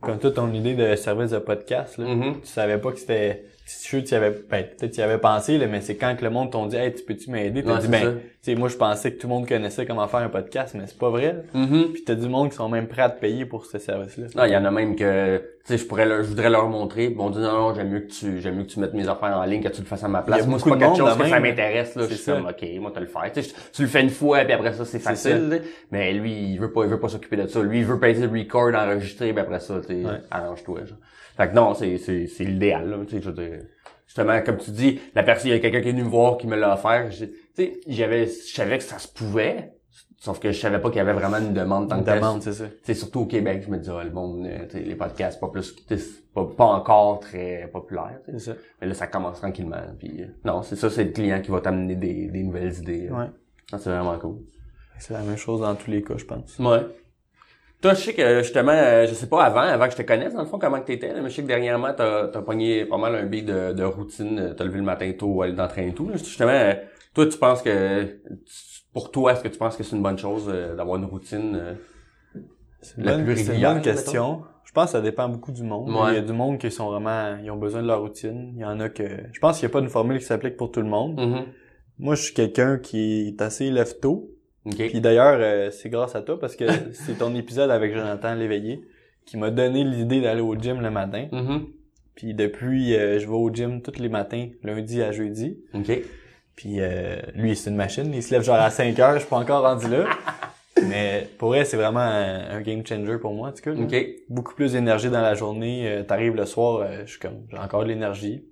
Comme 0.00 0.18
toi, 0.18 0.32
ton 0.32 0.52
idée 0.52 0.74
de 0.74 0.96
service 0.96 1.30
de 1.30 1.38
podcast, 1.38 1.96
là, 1.98 2.06
Mhm. 2.12 2.40
tu 2.40 2.48
savais 2.48 2.78
pas 2.78 2.90
que 2.90 2.98
c'était... 2.98 3.44
Si 3.72 4.02
tu 4.04 4.12
y 4.12 4.14
avais, 4.16 4.30
ben, 4.50 4.64
peut-être 4.64 4.92
tu 4.92 4.98
y 5.00 5.02
avais 5.02 5.18
pensé, 5.18 5.56
là, 5.58 5.66
mais 5.68 5.80
c'est 5.80 5.94
quand 5.96 6.16
que 6.16 6.24
le 6.24 6.30
monde 6.30 6.50
t'ont 6.50 6.66
dit, 6.66 6.76
hey, 6.76 6.92
tu 6.92 7.02
peux-tu 7.04 7.30
m'aider? 7.30 7.62
T'as 7.62 7.74
Ouais, 7.74 7.80
dit, 7.80 7.88
ben, 7.88 8.02
ça. 8.02 8.10
tu 8.12 8.18
sais, 8.42 8.54
moi, 8.56 8.68
je 8.68 8.76
pensais 8.76 9.12
que 9.12 9.20
tout 9.20 9.28
le 9.28 9.34
monde 9.34 9.48
connaissait 9.48 9.86
comment 9.86 10.06
faire 10.08 10.20
un 10.20 10.28
podcast, 10.28 10.74
mais 10.76 10.84
c'est 10.86 10.98
pas 10.98 11.08
vrai. 11.10 11.32
là. 11.54 11.60
Mhm. 11.60 11.92
Puis 11.92 12.02
t'as 12.04 12.14
du 12.16 12.28
monde 12.28 12.50
qui 12.50 12.56
sont 12.56 12.68
même 12.68 12.88
prêts 12.88 13.02
à 13.02 13.10
te 13.10 13.20
payer 13.20 13.44
pour 13.46 13.66
ce 13.66 13.78
service-là. 13.78 14.26
Non, 14.34 14.44
il 14.44 14.52
y 14.52 14.56
en 14.56 14.64
a 14.64 14.70
même 14.72 14.96
que, 14.96 15.38
tu 15.38 15.44
sais, 15.64 15.78
je 15.78 15.84
pourrais 15.86 16.06
leur, 16.06 16.22
je 16.24 16.28
voudrais 16.28 16.50
leur 16.50 16.68
montrer, 16.68 17.10
bon, 17.10 17.26
on 17.26 17.30
dit 17.30 17.38
non, 17.38 17.52
non, 17.52 17.74
j'aime 17.74 17.90
mieux 17.90 18.00
que 18.00 18.10
tu, 18.12 18.40
j'aime 18.40 18.56
mieux 18.56 18.64
que 18.64 18.70
tu 18.70 18.80
mettes 18.80 18.94
mes 18.94 19.08
affaires 19.08 19.36
en 19.36 19.44
ligne, 19.44 19.62
que 19.62 19.68
tu 19.68 19.82
le 19.82 19.86
fasses 19.86 20.04
à 20.04 20.08
ma 20.08 20.22
place. 20.22 20.46
Moi, 20.46 20.58
c'est 20.58 20.68
pas 20.70 20.76
quelque 20.76 20.96
chose 20.96 21.16
que 21.16 21.28
ça 21.28 21.40
m'intéresse, 21.40 21.94
là. 21.94 22.02
Je 22.04 22.08
C'est 22.08 22.14
suis 22.14 22.24
ça. 22.24 22.32
comme, 22.34 22.46
ok, 22.46 22.64
moi, 22.80 22.90
te 22.90 22.98
le 23.00 23.06
faire. 23.06 23.30
Tu 23.32 23.42
sais, 23.42 23.50
je- 23.50 23.72
tu 23.72 23.82
le 23.82 23.88
fais 23.88 24.00
une 24.02 24.10
fois, 24.10 24.40
puis 24.44 24.52
après 24.52 24.72
ça, 24.72 24.84
c'est 24.84 24.98
facile. 24.98 25.62
Mais 25.92 26.12
lui, 26.12 26.32
il 26.52 26.58
veut 26.58 26.72
pas, 26.72 26.82
il 26.84 26.90
veut 26.90 27.00
pas 27.00 27.08
s'occuper 27.08 27.36
de 27.36 27.46
ça. 27.46 27.62
Lui, 27.62 27.78
il 27.78 27.84
veut 27.84 27.98
payer 28.00 28.26
le 28.26 28.28
record, 28.38 28.74
enregistrer, 28.74 29.32
puis 29.32 29.40
après 29.40 29.60
ça, 29.60 29.80
tu 29.80 29.86
sais, 29.88 30.04
Ouais. 30.04 30.18
arrange-toi, 30.30 30.80
genre. 30.86 30.98
Fait 31.40 31.48
que 31.48 31.54
non, 31.54 31.72
c'est, 31.72 31.96
c'est, 31.96 32.26
c'est 32.26 32.44
l'idéal, 32.44 32.90
là, 32.90 32.98
tu 33.06 33.16
sais, 33.16 33.22
je 33.22 33.30
veux 33.30 33.34
dire. 33.34 33.60
Justement, 34.06 34.38
comme 34.42 34.58
tu 34.58 34.72
dis, 34.72 35.00
la 35.14 35.22
personne, 35.22 35.48
il 35.48 35.54
y 35.54 35.56
a 35.56 35.58
quelqu'un 35.58 35.80
qui 35.80 35.88
est 35.88 35.92
venu 35.92 36.04
me 36.04 36.10
voir, 36.10 36.36
qui 36.36 36.46
me 36.46 36.54
l'a 36.54 36.74
offert. 36.74 37.08
Tu 37.08 37.30
sais, 37.54 37.80
j'avais, 37.86 38.26
je 38.26 38.54
savais 38.54 38.76
que 38.76 38.84
ça 38.84 38.98
se 38.98 39.08
pouvait. 39.08 39.72
Sauf 40.18 40.38
que 40.38 40.52
je 40.52 40.60
savais 40.60 40.78
pas 40.80 40.90
qu'il 40.90 40.98
y 40.98 41.00
avait 41.00 41.14
vraiment 41.14 41.38
une 41.38 41.54
demande 41.54 41.88
tant 41.88 42.00
On 42.00 42.02
que 42.02 42.10
demande, 42.10 42.42
c'est 42.42 42.52
ça. 42.52 42.66
Surtout 42.92 43.20
au 43.20 43.24
Québec, 43.24 43.62
je 43.64 43.70
me 43.70 43.78
dis, 43.78 43.88
ah, 43.90 44.04
le 44.04 44.10
monde, 44.10 44.44
euh, 44.44 44.66
les 44.74 44.94
podcasts, 44.94 45.40
pas 45.40 45.48
plus, 45.48 45.74
c'est 45.88 46.30
pas, 46.34 46.44
pas 46.44 46.66
encore 46.66 47.20
très 47.20 47.70
populaire. 47.72 48.18
C'est 48.26 48.38
ça. 48.38 48.52
Mais 48.82 48.88
là, 48.88 48.92
ça 48.92 49.06
commence 49.06 49.38
tranquillement. 49.38 49.80
Puis, 49.98 50.20
euh, 50.20 50.26
non, 50.44 50.60
c'est 50.60 50.76
ça, 50.76 50.90
c'est 50.90 51.04
le 51.04 51.12
client 51.12 51.40
qui 51.40 51.50
va 51.50 51.62
t'amener 51.62 51.96
des, 51.96 52.26
des 52.26 52.42
nouvelles 52.42 52.76
idées. 52.76 53.08
Ouais. 53.08 53.30
Ça, 53.70 53.78
c'est 53.78 53.88
vraiment 53.88 54.18
cool. 54.18 54.40
C'est 54.98 55.14
la 55.14 55.22
même 55.22 55.38
chose 55.38 55.62
dans 55.62 55.74
tous 55.74 55.90
les 55.90 56.02
cas, 56.02 56.18
je 56.18 56.26
pense. 56.26 56.58
Ouais. 56.58 56.86
Toi, 57.82 57.94
je 57.94 58.00
sais 58.00 58.12
que 58.14 58.42
justement, 58.42 58.72
euh, 58.72 59.06
je 59.06 59.14
sais 59.14 59.26
pas 59.28 59.42
avant, 59.44 59.60
avant 59.60 59.86
que 59.86 59.92
je 59.92 59.96
te 59.96 60.02
connaisse, 60.02 60.34
dans 60.34 60.42
le 60.42 60.46
fond, 60.46 60.58
comment 60.58 60.80
que 60.80 60.86
t'étais, 60.86 61.14
là, 61.14 61.20
mais 61.22 61.30
je 61.30 61.36
sais 61.36 61.42
que 61.42 61.46
dernièrement, 61.46 61.94
t'as 61.96 62.24
as 62.24 62.42
pogné 62.42 62.84
pas 62.84 62.98
mal 62.98 63.14
un 63.14 63.24
billet 63.24 63.42
de, 63.42 63.72
de 63.72 63.82
routine, 63.84 64.38
euh, 64.38 64.54
t'as 64.54 64.64
levé 64.64 64.78
le 64.78 64.84
matin 64.84 65.10
tôt, 65.18 65.40
aller 65.42 65.54
d'entraîner 65.54 65.88
et 65.88 65.94
tout. 65.94 66.08
là. 66.08 66.16
Justement, 66.16 66.50
euh, 66.50 66.74
toi, 67.14 67.26
tu 67.26 67.38
penses 67.38 67.62
que 67.62 68.20
pour 68.92 69.10
toi, 69.10 69.32
est-ce 69.32 69.42
que 69.42 69.48
tu 69.48 69.58
penses 69.58 69.76
que 69.76 69.82
c'est 69.82 69.96
une 69.96 70.02
bonne 70.02 70.18
chose 70.18 70.46
euh, 70.48 70.74
d'avoir 70.76 70.98
une 70.98 71.06
routine 71.06 71.56
euh, 71.56 71.74
La 72.98 73.16
bonne, 73.16 73.24
plus 73.24 73.36
c'est 73.36 73.42
une 73.44 73.48
régulière, 73.50 73.72
bonne 73.74 73.82
question. 73.82 74.42
Je 74.64 74.72
pense 74.72 74.86
que 74.86 74.90
ça 74.92 75.00
dépend 75.00 75.28
beaucoup 75.28 75.50
du 75.52 75.62
monde. 75.64 75.90
Ouais. 75.90 76.12
Il 76.12 76.14
y 76.14 76.18
a 76.18 76.22
du 76.22 76.32
monde 76.32 76.58
qui 76.58 76.70
sont 76.70 76.90
vraiment, 76.90 77.36
ils 77.42 77.50
ont 77.50 77.56
besoin 77.56 77.82
de 77.82 77.88
leur 77.88 78.02
routine. 78.02 78.52
Il 78.54 78.60
y 78.60 78.64
en 78.64 78.78
a 78.78 78.88
que, 78.88 79.04
je 79.32 79.40
pense 79.40 79.58
qu'il 79.58 79.66
n'y 79.66 79.72
a 79.72 79.74
pas 79.74 79.80
une 79.80 79.88
formule 79.88 80.18
qui 80.18 80.24
s'applique 80.26 80.56
pour 80.56 80.70
tout 80.70 80.80
le 80.80 80.86
monde. 80.88 81.18
mhm. 81.18 81.46
Moi, 81.98 82.14
je 82.14 82.22
suis 82.22 82.34
quelqu'un 82.34 82.78
qui 82.78 83.28
est 83.28 83.42
assez 83.42 83.70
lève 83.70 83.98
tôt. 84.00 84.30
OK. 84.66 84.76
Puis 84.76 85.00
d'ailleurs, 85.00 85.38
euh, 85.40 85.70
c'est 85.70 85.88
grâce 85.88 86.14
à 86.14 86.22
toi 86.22 86.38
parce 86.38 86.56
que 86.56 86.64
c'est 86.92 87.18
ton 87.18 87.34
épisode 87.34 87.70
avec 87.70 87.94
Jonathan 87.94 88.34
Léveillé 88.34 88.82
qui 89.26 89.36
m'a 89.36 89.50
donné 89.50 89.84
l'idée 89.84 90.20
d'aller 90.20 90.40
au 90.40 90.54
gym 90.56 90.80
le 90.80 90.90
matin. 90.90 91.28
Mhm. 91.32 91.66
Puis 92.14 92.34
depuis, 92.34 92.94
euh, 92.94 93.18
je 93.18 93.26
vais 93.26 93.32
au 93.32 93.50
gym 93.52 93.80
tous 93.80 93.98
les 94.00 94.08
matins, 94.08 94.48
lundi 94.62 95.02
à 95.02 95.12
jeudi. 95.12 95.58
OK. 95.74 95.90
Puis 96.56 96.76
euh, 96.80 97.16
lui, 97.34 97.56
c'est 97.56 97.70
une 97.70 97.76
machine. 97.76 98.12
Il 98.12 98.22
se 98.22 98.32
lève 98.32 98.42
genre 98.42 98.56
à 98.56 98.70
5 98.70 98.98
heures. 98.98 99.14
Je 99.14 99.20
suis 99.20 99.28
pas 99.28 99.38
encore 99.38 99.62
rendu 99.62 99.88
là. 99.88 100.04
Mais 100.88 101.26
pour 101.38 101.48
vrai, 101.50 101.64
c'est 101.64 101.76
vraiment 101.76 102.00
un, 102.00 102.50
un 102.50 102.60
game 102.60 102.84
changer 102.86 103.18
pour 103.18 103.32
moi, 103.34 103.48
en 103.48 103.52
tout 103.52 103.62
cas. 103.62 103.72
Beaucoup 104.28 104.54
plus 104.54 104.72
d'énergie 104.72 105.10
dans 105.10 105.20
la 105.20 105.34
journée. 105.34 105.88
Euh, 105.88 106.02
T'arrives 106.02 106.34
le 106.34 106.46
soir, 106.46 106.80
euh, 106.80 107.02
je 107.04 107.12
suis 107.12 107.18
comme, 107.20 107.46
j'ai 107.50 107.58
encore 107.58 107.82
de 107.84 107.88
l'énergie. 107.88 108.44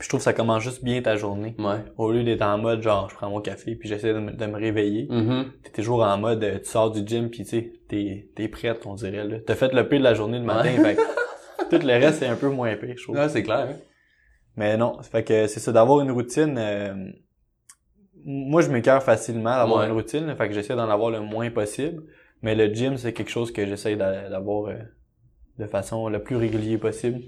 Puis 0.00 0.06
je 0.06 0.08
trouve 0.08 0.20
que 0.20 0.24
ça 0.24 0.32
commence 0.32 0.62
juste 0.62 0.82
bien 0.82 1.02
ta 1.02 1.14
journée. 1.16 1.54
Ouais. 1.58 1.84
Au 1.98 2.10
lieu 2.10 2.24
d'être 2.24 2.40
en 2.40 2.56
mode 2.56 2.80
genre, 2.82 3.10
je 3.10 3.14
prends 3.16 3.28
mon 3.28 3.42
café 3.42 3.74
puis 3.76 3.86
j'essaie 3.86 4.14
de, 4.14 4.18
me- 4.18 4.32
de 4.32 4.46
me 4.46 4.56
réveiller. 4.56 5.06
Mhm. 5.10 5.52
T'es 5.62 5.70
toujours 5.70 6.02
en 6.02 6.16
mode, 6.16 6.42
euh, 6.42 6.58
tu 6.58 6.64
sors 6.70 6.90
du 6.90 7.06
gym 7.06 7.28
puis 7.28 7.44
tu 7.44 7.50
sais, 7.50 7.72
t'es, 7.86 8.30
t'es 8.34 8.48
prête, 8.48 8.86
on 8.86 8.94
dirait, 8.94 9.24
là. 9.24 9.36
T'as 9.46 9.54
fait 9.54 9.72
le 9.74 9.86
pire 9.86 9.98
de 9.98 10.04
la 10.04 10.14
journée 10.14 10.38
le 10.38 10.44
matin, 10.46 10.70
Ouais. 10.78 10.94
fait 10.94 10.96
que 10.96 11.68
tout 11.78 11.86
le 11.86 11.92
reste, 11.92 12.20
c'est 12.20 12.26
un 12.26 12.34
peu 12.36 12.48
moins 12.48 12.74
pire, 12.76 12.94
je 12.96 13.02
trouve. 13.04 13.16
Ouais, 13.16 13.28
c'est 13.28 13.42
clair. 13.42 13.68
hein. 13.70 13.76
Mais 14.56 14.76
non, 14.78 15.00
fait 15.02 15.22
que 15.22 15.46
c'est 15.46 15.60
ça, 15.60 15.70
d'avoir 15.70 16.00
une 16.00 16.10
routine, 16.10 16.56
euh, 16.58 16.94
moi, 18.24 18.62
je 18.62 18.68
m'écœure 18.70 19.02
facilement 19.02 19.54
d'avoir 19.56 19.80
Ouais. 19.80 19.86
une 19.86 19.92
routine, 19.92 20.26
là, 20.26 20.34
fait 20.34 20.48
que 20.48 20.54
j'essaie 20.54 20.76
d'en 20.76 20.88
avoir 20.90 21.10
le 21.10 21.20
moins 21.20 21.50
possible. 21.50 22.02
Mais 22.42 22.54
le 22.54 22.72
gym, 22.72 22.96
c'est 22.96 23.12
quelque 23.12 23.30
chose 23.30 23.52
que 23.52 23.66
j'essaie 23.66 23.96
d'a- 23.96 24.28
d'avoir 24.30 24.70
euh, 24.70 24.78
de 25.58 25.66
façon 25.66 26.08
le 26.08 26.22
plus 26.22 26.36
régulier 26.36 26.78
possible. 26.78 27.20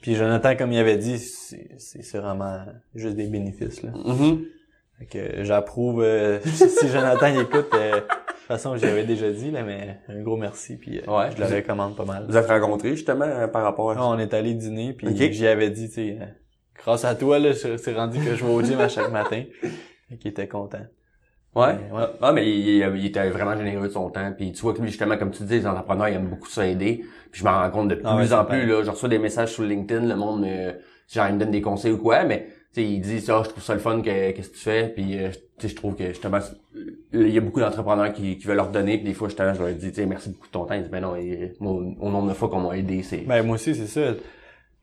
Puis 0.00 0.14
Jonathan, 0.14 0.54
comme 0.56 0.72
il 0.72 0.78
avait 0.78 0.96
dit, 0.96 1.18
c'est 1.18 2.18
vraiment 2.18 2.60
juste 2.94 3.16
des 3.16 3.26
bénéfices. 3.26 3.82
Là. 3.82 3.90
Mhm. 4.04 4.44
Fait 4.98 5.06
que 5.06 5.44
j'approuve. 5.44 6.02
euh, 6.02 6.40
si 6.44 6.88
Jonathan 6.88 7.26
écoute, 7.40 7.68
euh, 7.74 7.96
de 7.96 8.00
toute 8.00 8.46
façon, 8.46 8.76
j'avais 8.76 9.04
déjà 9.04 9.30
dit, 9.30 9.50
là, 9.50 9.62
mais 9.62 9.98
un 10.08 10.22
gros 10.22 10.36
merci. 10.36 10.76
Puis 10.76 10.98
euh, 10.98 11.02
Ouais. 11.18 11.30
je 11.36 11.40
le 11.42 11.46
recommande 11.54 11.96
pas 11.96 12.04
mal. 12.04 12.26
Vous 12.28 12.36
êtes 12.36 12.46
rencontrés 12.48 12.90
justement 12.90 13.24
euh, 13.26 13.46
par 13.48 13.62
rapport 13.62 13.90
à 13.90 13.94
Ah, 13.98 14.06
on 14.08 14.18
est 14.18 14.32
allé 14.34 14.54
dîner, 14.54 14.92
puis 14.92 15.08
Ok. 15.08 15.30
j'y 15.32 15.46
avais 15.46 15.70
dit, 15.70 15.88
tu 15.88 15.94
sais, 15.94 16.18
euh, 16.20 16.24
grâce 16.76 17.04
à 17.04 17.14
toi, 17.14 17.38
là, 17.38 17.52
c'est 17.54 17.92
rendu 17.94 18.18
que 18.18 18.34
je 18.34 18.44
vais 18.44 18.52
au 18.52 18.62
gym 18.62 18.80
à 18.80 18.88
chaque 18.88 19.10
matin. 19.12 19.42
Et 20.10 20.16
qu'il 20.16 20.30
était 20.30 20.48
content. 20.48 20.86
Ouais. 21.58 21.74
Ouais. 21.92 22.04
Ah, 22.22 22.32
mais 22.32 22.48
il, 22.48 22.68
il 22.96 23.06
était 23.06 23.28
vraiment 23.30 23.56
généreux 23.56 23.88
de 23.88 23.92
son 23.92 24.10
temps. 24.10 24.32
Puis 24.36 24.52
tu 24.52 24.62
vois 24.62 24.74
que 24.74 24.80
lui, 24.80 24.88
justement, 24.88 25.16
comme 25.16 25.30
tu 25.30 25.42
dis, 25.42 25.54
les 25.54 25.66
entrepreneurs, 25.66 26.08
ils 26.08 26.14
aiment 26.14 26.28
beaucoup 26.28 26.48
s'aider. 26.48 27.04
Puis 27.30 27.40
je 27.40 27.44
m'en 27.44 27.52
rends 27.58 27.70
compte 27.70 27.88
de 27.88 27.94
plus 27.96 28.04
Ah 28.06 28.16
ouais, 28.16 28.32
en 28.32 28.44
plus. 28.44 28.66
Là, 28.66 28.82
je 28.82 28.90
reçois 28.90 29.08
des 29.08 29.18
messages 29.18 29.52
sur 29.52 29.64
LinkedIn, 29.64 30.06
le 30.06 30.16
monde 30.16 30.42
me, 30.42 30.74
genre, 31.12 31.26
il 31.28 31.34
me 31.34 31.38
donne 31.40 31.50
des 31.50 31.60
conseils 31.60 31.92
ou 31.92 31.98
quoi, 31.98 32.24
mais 32.24 32.46
tu 32.72 32.82
sais, 32.82 32.84
ils 32.84 33.00
disent, 33.00 33.28
ah, 33.30 33.42
je 33.44 33.50
trouve 33.50 33.62
ça 33.62 33.74
le 33.74 33.80
fun, 33.80 34.00
que- 34.00 34.30
qu'est-ce 34.32 34.50
que 34.50 34.54
tu 34.54 34.60
fais. 34.60 34.88
Puis 34.94 35.18
euh, 35.18 35.30
tu 35.30 35.38
sais, 35.62 35.68
je 35.68 35.76
trouve 35.76 35.94
que 35.96 36.06
justement, 36.08 36.38
il 37.12 37.28
y 37.30 37.38
a 37.38 37.40
beaucoup 37.40 37.60
d'entrepreneurs 37.60 38.12
qui, 38.12 38.38
qui 38.38 38.46
veulent 38.46 38.56
leur 38.56 38.70
donner. 38.70 38.96
Puis 38.98 39.06
des 39.06 39.14
fois, 39.14 39.28
justement, 39.28 39.52
je 39.54 39.62
leur 39.62 39.72
dis, 39.74 39.88
tu 39.90 39.94
sais, 39.96 40.06
merci 40.06 40.30
beaucoup 40.30 40.46
de 40.46 40.52
ton 40.52 40.64
temps. 40.64 40.74
Ils 40.74 40.82
disent, 40.82 40.90
ben 40.90 41.00
non, 41.00 41.16
et, 41.16 41.54
au 41.60 42.10
nombre 42.10 42.28
de 42.28 42.34
fois 42.34 42.48
qu'on 42.48 42.60
m'a 42.60 42.76
aidé, 42.76 43.02
c'est... 43.02 43.18
Ben, 43.18 43.42
moi 43.44 43.56
aussi, 43.56 43.74
c'est 43.74 43.86
ça. 43.86 44.14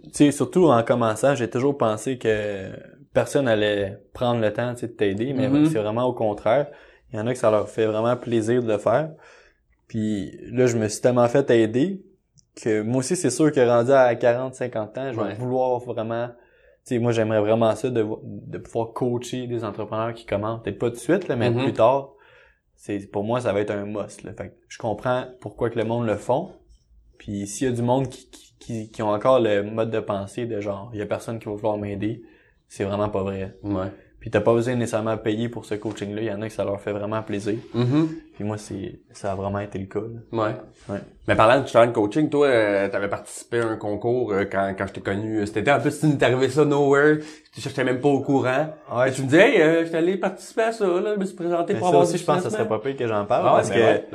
Tu 0.03 0.09
sais, 0.11 0.31
surtout 0.31 0.65
en 0.65 0.83
commençant, 0.83 1.35
j'ai 1.35 1.49
toujours 1.49 1.77
pensé 1.77 2.17
que 2.17 2.69
personne 3.15 3.47
allait 3.47 3.97
prendre 4.13 4.39
le 4.41 4.53
temps, 4.53 4.73
de 4.73 4.85
t'aider, 4.85 5.33
mais 5.33 5.49
Mhm. 5.49 5.65
c'est 5.67 5.79
vraiment 5.79 6.03
au 6.05 6.13
contraire. 6.13 6.67
Il 7.11 7.17
y 7.17 7.19
en 7.19 7.25
a 7.25 7.33
que 7.33 7.39
ça 7.39 7.49
leur 7.49 7.67
fait 7.69 7.87
vraiment 7.87 8.15
plaisir 8.15 8.61
de 8.61 8.67
le 8.67 8.77
faire. 8.77 9.09
Puis 9.87 10.37
là, 10.51 10.67
je 10.67 10.77
me 10.77 10.87
suis 10.87 11.01
tellement 11.01 11.27
fait 11.27 11.49
aider 11.51 12.03
que 12.61 12.81
moi 12.81 12.97
aussi, 12.99 13.15
c'est 13.15 13.29
sûr 13.29 13.51
que 13.51 13.59
rendu 13.59 13.91
à 13.91 14.13
40, 14.15 14.53
50 14.55 14.97
ans, 14.97 15.11
je 15.11 15.17
vais 15.17 15.23
Ouais. 15.27 15.33
vouloir 15.35 15.79
vraiment... 15.79 16.27
Tu 16.85 16.95
sais, 16.95 16.99
moi, 16.99 17.11
j'aimerais 17.11 17.39
vraiment 17.41 17.73
ça 17.75 17.89
de, 17.89 18.05
de 18.23 18.57
pouvoir 18.59 18.93
coacher 18.93 19.47
des 19.47 19.63
entrepreneurs 19.63 20.13
qui 20.13 20.25
commencent. 20.25 20.61
Peut-être 20.61 20.77
pas 20.77 20.89
tout 20.89 20.95
de 20.95 20.99
suite, 20.99 21.27
là, 21.27 21.35
mais 21.35 21.49
Mhm. 21.49 21.63
plus 21.63 21.73
tard. 21.73 22.11
C'est, 22.75 22.99
pour 23.11 23.23
moi, 23.23 23.41
ça 23.41 23.53
va 23.53 23.61
être 23.61 23.71
un 23.71 23.85
must. 23.85 24.23
Là. 24.23 24.33
Fait 24.33 24.49
que 24.49 24.53
je 24.67 24.77
comprends 24.77 25.25
pourquoi 25.41 25.69
que 25.71 25.79
le 25.79 25.85
monde 25.85 26.05
le 26.05 26.15
font. 26.17 26.51
Puis 27.17 27.47
s'il 27.47 27.67
y 27.67 27.71
a 27.71 27.73
du 27.73 27.81
monde 27.81 28.09
qui, 28.09 28.29
qui, 28.29 28.55
qui, 28.59 28.91
qui 28.91 29.01
ont 29.01 29.09
encore 29.09 29.39
le 29.39 29.63
mode 29.63 29.89
de 29.89 29.99
pensée 29.99 30.45
de 30.45 30.59
genre, 30.61 30.89
il 30.93 30.99
y 30.99 31.01
a 31.01 31.05
personne 31.05 31.39
qui 31.39 31.45
va 31.45 31.53
vouloir 31.53 31.77
m'aider, 31.77 32.21
c'est 32.75 32.83
vraiment 32.83 33.09
pas 33.09 33.23
vrai. 33.23 33.55
Ouais. 33.63 33.87
Puis 34.19 34.31
t'as 34.31 34.41
pas 34.41 34.53
besoin 34.55 34.73
nécessairement 34.73 35.15
de 35.15 35.19
payer 35.21 35.49
pour 35.49 35.65
ce 35.65 35.75
coaching-là. 35.75 36.21
Il 36.21 36.27
y 36.27 36.31
en 36.31 36.41
a 36.41 36.47
que 36.47 36.53
ça 36.53 36.63
leur 36.65 36.81
fait 36.81 36.91
vraiment 36.91 37.21
plaisir. 37.21 37.57
Mhm. 37.75 38.09
Puis 38.33 38.43
moi, 38.43 38.57
c'est 38.57 38.99
ça 39.11 39.31
a 39.33 39.35
vraiment 39.35 39.59
été 39.59 39.77
le 39.77 39.85
cas. 39.85 39.99
là. 39.99 40.43
Ouais. 40.45 40.55
Ouais. 40.89 40.99
Mais 41.27 41.35
parlant 41.35 41.61
de 41.61 41.69
talent 41.69 41.91
coaching, 41.91 42.27
toi, 42.29 42.47
euh, 42.47 42.87
t'avais 42.89 43.07
participé 43.07 43.59
à 43.59 43.67
un 43.67 43.75
concours 43.77 44.31
euh, 44.33 44.45
quand, 44.51 44.73
quand 44.75 44.87
je 44.87 44.93
t'ai 44.93 45.01
connu. 45.01 45.41
euh, 45.41 45.45
C'était 45.45 45.71
en 45.71 45.79
plus, 45.79 45.99
tu 45.99 46.17
t'es 46.17 46.25
arrivé 46.25 46.49
ça 46.49 46.65
nowhere. 46.65 47.19
Tu 47.53 47.61
j'étais 47.61 47.83
même 47.83 48.01
pas 48.01 48.09
au 48.09 48.21
courant. 48.21 48.73
Ouais, 48.91 49.09
Et 49.09 49.11
tu 49.11 49.21
me 49.21 49.27
disais, 49.27 49.47
hey, 49.57 49.61
euh, 49.61 49.85
j'étais 49.85 49.97
allé 49.97 50.17
participer 50.17 50.63
à 50.63 50.71
ça, 50.71 50.87
là, 50.87 51.13
je 51.13 51.19
me 51.19 51.25
suis 51.25 51.35
présenté 51.35 51.73
Mais 51.73 51.79
pour 51.79 51.89
ça 51.89 51.93
avoir 51.93 52.07
aussi, 52.09 52.17
je 52.17 52.25
pense 52.25 52.37
que 52.37 52.43
ça 52.43 52.49
serait 52.49 52.67
pas 52.67 52.79
pire 52.79 52.97
que 52.97 53.05
j'en 53.07 53.25
parle. 53.25 53.45
Ah 53.47 53.51
parce 53.57 53.69
ben 53.69 53.75
que, 53.75 53.79
ouais. 53.81 54.07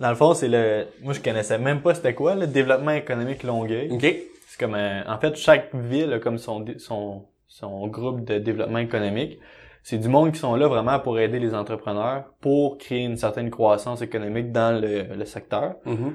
Dans 0.00 0.08
le 0.10 0.16
fond, 0.16 0.34
c'est 0.34 0.48
le... 0.48 0.86
Moi, 1.00 1.12
je 1.12 1.20
connaissais 1.20 1.58
même 1.58 1.80
pas 1.80 1.94
c'était 1.94 2.14
quoi, 2.14 2.34
le 2.34 2.48
développement 2.48 2.90
économique 2.90 3.44
Longueuil. 3.44 3.88
OK. 3.92 4.02
C'est 4.48 4.58
comme 4.58 4.74
un- 4.74 5.04
en 5.06 5.18
fait 5.18 5.36
chaque 5.36 5.72
ville 5.74 6.12
a 6.12 6.18
comme 6.18 6.38
son 6.38 6.64
son 6.78 7.22
son 7.54 7.86
groupe 7.86 8.24
de 8.24 8.38
développement 8.38 8.78
économique. 8.78 9.38
C'est 9.84 9.98
du 9.98 10.08
monde 10.08 10.32
qui 10.32 10.40
sont 10.40 10.56
là 10.56 10.66
vraiment 10.66 10.98
pour 10.98 11.20
aider 11.20 11.38
les 11.38 11.54
entrepreneurs 11.54 12.24
pour 12.40 12.78
créer 12.78 13.04
une 13.04 13.16
certaine 13.16 13.48
croissance 13.48 14.02
économique 14.02 14.50
dans 14.50 14.80
le, 14.80 15.14
le 15.14 15.24
secteur. 15.24 15.76
Mhm. 15.84 16.14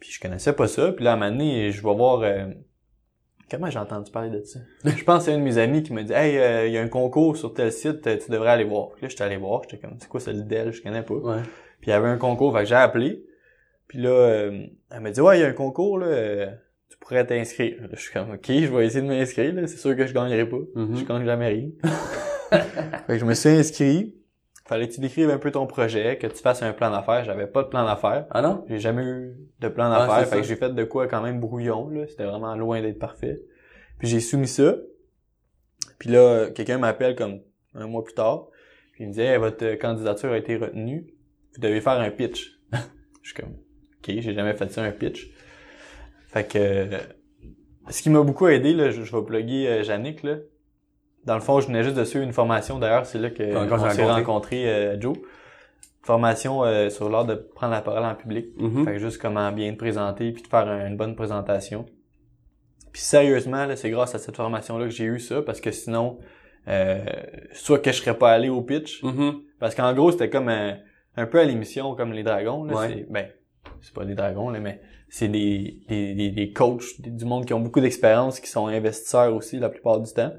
Puis 0.00 0.12
je 0.12 0.20
connaissais 0.20 0.54
pas 0.54 0.66
ça. 0.68 0.92
Puis 0.92 1.04
là 1.04 1.12
à 1.12 1.14
un 1.14 1.18
moment 1.18 1.30
donné, 1.30 1.70
je 1.72 1.82
vais 1.82 1.94
voir 1.94 2.20
euh, 2.22 2.46
comment 3.50 3.68
j'ai 3.68 3.80
entendu 3.80 4.10
parler 4.10 4.30
de 4.30 4.40
ça? 4.40 4.60
je 4.84 5.04
pense 5.04 5.18
que 5.18 5.24
c'est 5.24 5.34
un 5.34 5.38
de 5.38 5.42
mes 5.42 5.58
amis 5.58 5.82
qui 5.82 5.92
me 5.92 6.04
dit 6.04 6.12
"Hey, 6.14 6.38
euh, 6.38 6.66
il 6.66 6.72
y 6.72 6.78
a 6.78 6.82
un 6.82 6.88
concours 6.88 7.36
sur 7.36 7.52
tel 7.52 7.70
site, 7.70 8.06
euh, 8.06 8.16
tu 8.16 8.30
devrais 8.30 8.52
aller 8.52 8.64
voir." 8.64 8.92
Puis 8.92 9.02
là 9.02 9.08
j'étais 9.10 9.24
allé 9.24 9.36
voir, 9.36 9.60
j'étais 9.64 9.76
comme 9.76 9.98
"C'est 10.00 10.08
quoi 10.08 10.20
ça 10.20 10.32
le 10.32 10.42
DEL, 10.42 10.72
je 10.72 10.82
connais 10.82 11.02
pas." 11.02 11.14
Ouais. 11.14 11.42
Puis 11.82 11.90
il 11.90 11.90
y 11.90 11.92
avait 11.92 12.08
un 12.08 12.16
concours, 12.16 12.54
fait 12.54 12.62
que 12.62 12.68
j'ai 12.70 12.76
appelé. 12.76 13.22
Puis 13.88 13.98
là, 14.00 14.08
euh, 14.08 14.66
elle 14.90 15.00
m'a 15.00 15.10
dit 15.10 15.20
Ouais, 15.20 15.38
il 15.38 15.42
y 15.42 15.44
a 15.44 15.48
un 15.48 15.52
concours, 15.52 15.98
là, 15.98 16.54
tu 16.92 16.98
pourrais 16.98 17.26
t'inscrire. 17.26 17.76
Je 17.90 17.98
suis 18.00 18.12
comme 18.12 18.30
OK, 18.32 18.46
je 18.48 18.66
vais 18.66 18.86
essayer 18.86 19.00
de 19.02 19.06
m'inscrire. 19.06 19.54
C'est 19.66 19.78
sûr 19.78 19.96
que 19.96 20.06
je 20.06 20.12
gagnerai 20.12 20.46
pas. 20.46 20.58
Mhm. 20.74 20.96
Je 20.96 21.04
gagne 21.04 21.24
jamais 21.24 21.48
rien. 21.48 21.68
fait 22.50 23.14
que 23.14 23.18
je 23.18 23.24
me 23.24 23.32
suis 23.34 23.48
inscrit. 23.48 24.14
Fallait 24.66 24.88
que 24.88 24.94
tu 24.94 25.00
décrives 25.00 25.30
un 25.30 25.38
peu 25.38 25.50
ton 25.50 25.66
projet, 25.66 26.18
que 26.18 26.26
tu 26.26 26.36
fasses 26.38 26.62
un 26.62 26.72
plan 26.72 26.90
d'affaires. 26.90 27.24
J'avais 27.24 27.46
pas 27.46 27.62
de 27.62 27.68
plan 27.68 27.84
d'affaires. 27.84 28.26
Ah 28.30 28.42
non? 28.42 28.64
J'ai 28.68 28.78
jamais 28.78 29.02
eu 29.02 29.36
de 29.58 29.68
plan 29.68 29.90
Ah, 29.90 30.06
d'affaires. 30.06 30.28
fait 30.28 30.36
que 30.36 30.46
j'ai 30.46 30.56
fait 30.56 30.70
de 30.74 30.84
quoi 30.84 31.08
quand 31.08 31.22
même 31.22 31.40
brouillon, 31.40 31.88
là. 31.88 32.06
C'était 32.06 32.24
vraiment 32.24 32.54
loin 32.54 32.80
d'être 32.80 32.98
parfait. 32.98 33.40
Puis 33.98 34.08
j'ai 34.08 34.20
soumis 34.20 34.48
ça. 34.48 34.76
Puis 35.98 36.10
là, 36.10 36.50
quelqu'un 36.50 36.78
m'appelle 36.78 37.16
comme 37.16 37.40
un 37.74 37.86
mois 37.86 38.04
plus 38.04 38.14
tard. 38.14 38.48
Puis 38.92 39.04
il 39.04 39.08
me 39.08 39.12
dit 39.12 39.20
hey, 39.20 39.38
votre 39.38 39.74
candidature 39.76 40.30
a 40.32 40.36
été 40.38 40.56
retenue. 40.56 41.06
Vous 41.54 41.60
devez 41.60 41.80
faire 41.80 41.98
un 41.98 42.10
pitch. 42.10 42.58
Je 43.22 43.30
suis 43.30 43.34
comme 43.40 43.52
OK, 43.54 44.06
j'ai 44.20 44.34
jamais 44.34 44.54
fait 44.54 44.70
ça 44.70 44.82
un 44.82 44.90
pitch. 44.90 45.31
Fait 46.32 46.44
que 46.44 46.58
euh, 46.58 46.98
ce 47.90 48.02
qui 48.02 48.10
m'a 48.10 48.22
beaucoup 48.22 48.46
aidé, 48.48 48.72
là, 48.72 48.90
je, 48.90 49.02
je 49.02 49.16
vais 49.16 49.22
plugger 49.22 49.68
euh, 49.68 49.82
Yannick, 49.82 50.22
là. 50.22 50.36
Dans 51.24 51.34
le 51.34 51.40
fond, 51.40 51.60
je 51.60 51.68
venais 51.68 51.84
juste 51.84 51.96
de 51.96 52.04
suivre 52.04 52.24
une 52.24 52.32
formation. 52.32 52.78
D'ailleurs, 52.78 53.06
c'est 53.06 53.18
là 53.18 53.30
que 53.30 53.42
on 53.42 53.88
j'ai 53.88 53.94
s'est 53.94 54.04
rencontré. 54.04 54.68
euh, 54.68 55.00
Joe. 55.00 55.16
Formation 56.02 56.64
euh, 56.64 56.90
sur 56.90 57.08
l'art 57.08 57.26
de 57.26 57.34
prendre 57.36 57.72
la 57.72 57.80
parole 57.80 58.04
en 58.04 58.14
public. 58.16 58.46
Mhm. 58.56 58.84
Fait 58.84 58.92
que 58.94 58.98
juste 58.98 59.22
comment 59.22 59.52
bien 59.52 59.72
te 59.72 59.78
présenter 59.78 60.32
puis 60.32 60.42
de 60.42 60.48
faire 60.48 60.66
un- 60.66 60.88
une 60.88 60.96
bonne 60.96 61.14
présentation. 61.14 61.86
Puis 62.92 63.02
sérieusement, 63.02 63.66
là, 63.66 63.76
c'est 63.76 63.88
grâce 63.90 64.14
à 64.14 64.18
cette 64.18 64.34
formation-là 64.36 64.86
que 64.86 64.90
j'ai 64.90 65.04
eu 65.04 65.20
ça, 65.20 65.42
parce 65.42 65.60
que 65.60 65.70
sinon, 65.70 66.18
euh, 66.66 67.04
soit 67.52 67.78
que 67.78 67.92
je 67.92 67.98
serais 67.98 68.18
pas 68.18 68.32
allé 68.32 68.48
au 68.48 68.60
pitch, 68.62 69.02
Mhm. 69.04 69.42
parce 69.60 69.76
qu'en 69.76 69.94
gros, 69.94 70.10
c'était 70.10 70.28
comme 70.28 70.48
un, 70.48 70.76
un 71.16 71.26
peu 71.26 71.38
à 71.38 71.44
l'émission 71.44 71.94
comme 71.94 72.12
les 72.12 72.24
dragons. 72.24 72.64
Là, 72.64 72.74
Ouais. 72.74 72.88
c'est, 72.88 73.06
ben, 73.12 73.26
c'est 73.80 73.94
pas 73.94 74.04
des 74.04 74.14
dragons, 74.16 74.50
là, 74.50 74.58
mais 74.58 74.80
c'est 75.14 75.28
des, 75.28 75.76
des, 75.90 76.14
des, 76.14 76.30
des 76.30 76.52
coachs, 76.52 76.98
du 76.98 77.26
monde 77.26 77.44
qui 77.44 77.52
ont 77.52 77.60
beaucoup 77.60 77.80
d'expérience, 77.80 78.40
qui 78.40 78.48
sont 78.48 78.66
investisseurs 78.66 79.34
aussi 79.34 79.58
la 79.58 79.68
plupart 79.68 80.00
du 80.00 80.10
temps. 80.10 80.32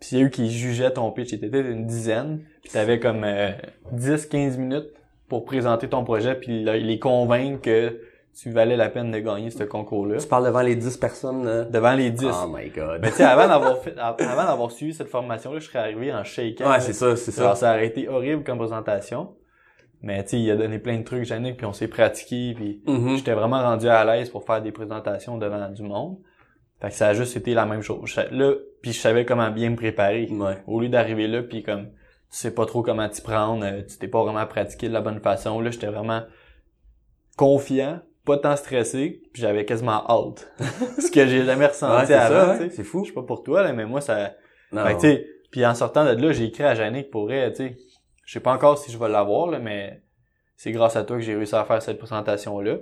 Puis 0.00 0.08
c'est 0.10 0.22
eux 0.24 0.28
qui 0.28 0.50
jugeaient 0.50 0.90
ton 0.90 1.12
pitch. 1.12 1.30
C'était 1.30 1.46
peut-être 1.48 1.68
une 1.68 1.86
dizaine. 1.86 2.40
Puis 2.64 2.72
t'avais 2.72 2.98
comme 2.98 3.22
euh, 3.22 3.52
10-15 3.94 4.56
minutes 4.58 4.88
pour 5.28 5.44
présenter 5.44 5.88
ton 5.88 6.02
projet, 6.02 6.34
puis 6.34 6.64
là, 6.64 6.76
les 6.76 6.98
convaincre 6.98 7.60
que 7.60 8.00
tu 8.36 8.50
valais 8.50 8.76
la 8.76 8.88
peine 8.88 9.12
de 9.12 9.20
gagner 9.20 9.50
ce 9.50 9.62
concours-là. 9.62 10.16
Tu 10.16 10.26
parles 10.26 10.46
devant 10.46 10.62
les 10.62 10.74
10 10.74 10.96
personnes, 10.96 11.44
là. 11.44 11.64
Devant 11.64 11.94
les 11.94 12.10
10. 12.10 12.26
Oh 12.26 12.48
my 12.48 12.70
god. 12.70 13.00
Mais 13.00 13.10
tu 13.10 13.18
sais, 13.18 13.24
avant 13.24 13.46
d'avoir 13.46 13.78
fait, 13.78 13.96
avant 13.96 14.44
d'avoir 14.44 14.72
suivi 14.72 14.94
cette 14.94 15.08
formation-là, 15.08 15.60
je 15.60 15.66
serais 15.66 15.78
arrivé 15.78 16.12
en 16.12 16.24
shaking. 16.24 16.66
ouais, 16.66 16.80
c'est 16.80 16.92
ça, 16.92 17.14
c'est 17.14 17.30
ça. 17.30 17.54
Ça 17.54 17.70
aurait 17.72 17.86
été 17.86 18.08
horrible 18.08 18.42
comme 18.42 18.58
présentation. 18.58 19.28
Mais 20.02 20.22
tu 20.24 20.30
sais, 20.30 20.40
il 20.40 20.50
a 20.50 20.56
donné 20.56 20.78
plein 20.78 20.98
de 20.98 21.02
trucs, 21.04 21.28
Yannick, 21.28 21.56
puis 21.56 21.66
on 21.66 21.72
s'est 21.72 21.88
pratiqué, 21.88 22.54
puis 22.54 22.82
Mhm. 22.86 23.16
j'étais 23.16 23.32
vraiment 23.34 23.60
rendu 23.60 23.88
à 23.88 24.04
l'aise 24.04 24.30
pour 24.30 24.44
faire 24.44 24.62
des 24.62 24.70
présentations 24.72 25.38
devant 25.38 25.68
du 25.70 25.82
monde. 25.82 26.18
Fait 26.80 26.88
que 26.90 26.94
ça 26.94 27.08
a 27.08 27.14
juste 27.14 27.36
été 27.36 27.54
la 27.54 27.66
même 27.66 27.82
chose. 27.82 28.14
Là, 28.30 28.52
puis 28.82 28.92
je 28.92 29.00
savais 29.00 29.24
comment 29.24 29.50
bien 29.50 29.70
me 29.70 29.76
préparer. 29.76 30.28
Ouais. 30.30 30.58
Au 30.68 30.80
lieu 30.80 30.88
d'arriver 30.88 31.26
là, 31.26 31.42
puis 31.42 31.64
comme 31.64 31.86
tu 31.86 32.36
sais 32.36 32.54
pas 32.54 32.66
trop 32.66 32.82
comment 32.82 33.08
t'y 33.08 33.20
prendre, 33.22 33.64
euh, 33.64 33.82
tu 33.82 33.98
t'es 33.98 34.06
pas 34.06 34.22
vraiment 34.22 34.46
pratiqué 34.46 34.86
de 34.88 34.92
la 34.92 35.00
bonne 35.00 35.18
façon. 35.20 35.60
Là, 35.60 35.70
j'étais 35.72 35.88
vraiment 35.88 36.22
confiant, 37.36 38.00
pas 38.24 38.36
tant 38.38 38.56
stressé, 38.56 39.22
puis 39.32 39.42
j'avais 39.42 39.64
quasiment 39.64 40.04
hâte. 40.08 40.48
Ce 41.00 41.10
que 41.10 41.26
j'ai 41.26 41.44
jamais 41.44 41.66
ressenti 41.66 42.12
avant. 42.12 42.58
C'est 42.70 42.84
fou. 42.84 43.04
Je 43.04 43.08
sais 43.08 43.14
pas 43.14 43.22
pour 43.22 43.42
toi, 43.42 43.62
là, 43.62 43.72
mais 43.72 43.86
moi, 43.86 44.00
ça... 44.00 44.34
Non. 44.72 44.84
Fait 44.84 44.94
que, 44.96 45.00
tu 45.00 45.06
sais, 45.08 45.26
puis 45.50 45.64
en 45.64 45.74
sortant 45.74 46.04
de 46.04 46.10
là, 46.20 46.32
j'ai 46.32 46.44
écrit 46.44 46.64
à 46.64 46.74
Yannick 46.74 47.10
pour 47.10 47.32
elle, 47.32 47.52
tu 47.52 47.56
sais. 47.68 47.76
Je 48.28 48.34
sais 48.34 48.40
pas 48.40 48.52
encore 48.52 48.76
si 48.76 48.92
je 48.92 48.98
vais 48.98 49.08
l'avoir, 49.08 49.58
mais 49.58 50.02
c'est 50.54 50.70
grâce 50.70 50.96
à 50.96 51.02
toi 51.02 51.16
que 51.16 51.22
j'ai 51.22 51.34
réussi 51.34 51.54
à 51.54 51.64
faire 51.64 51.80
cette 51.80 51.96
présentation-là. 51.96 52.76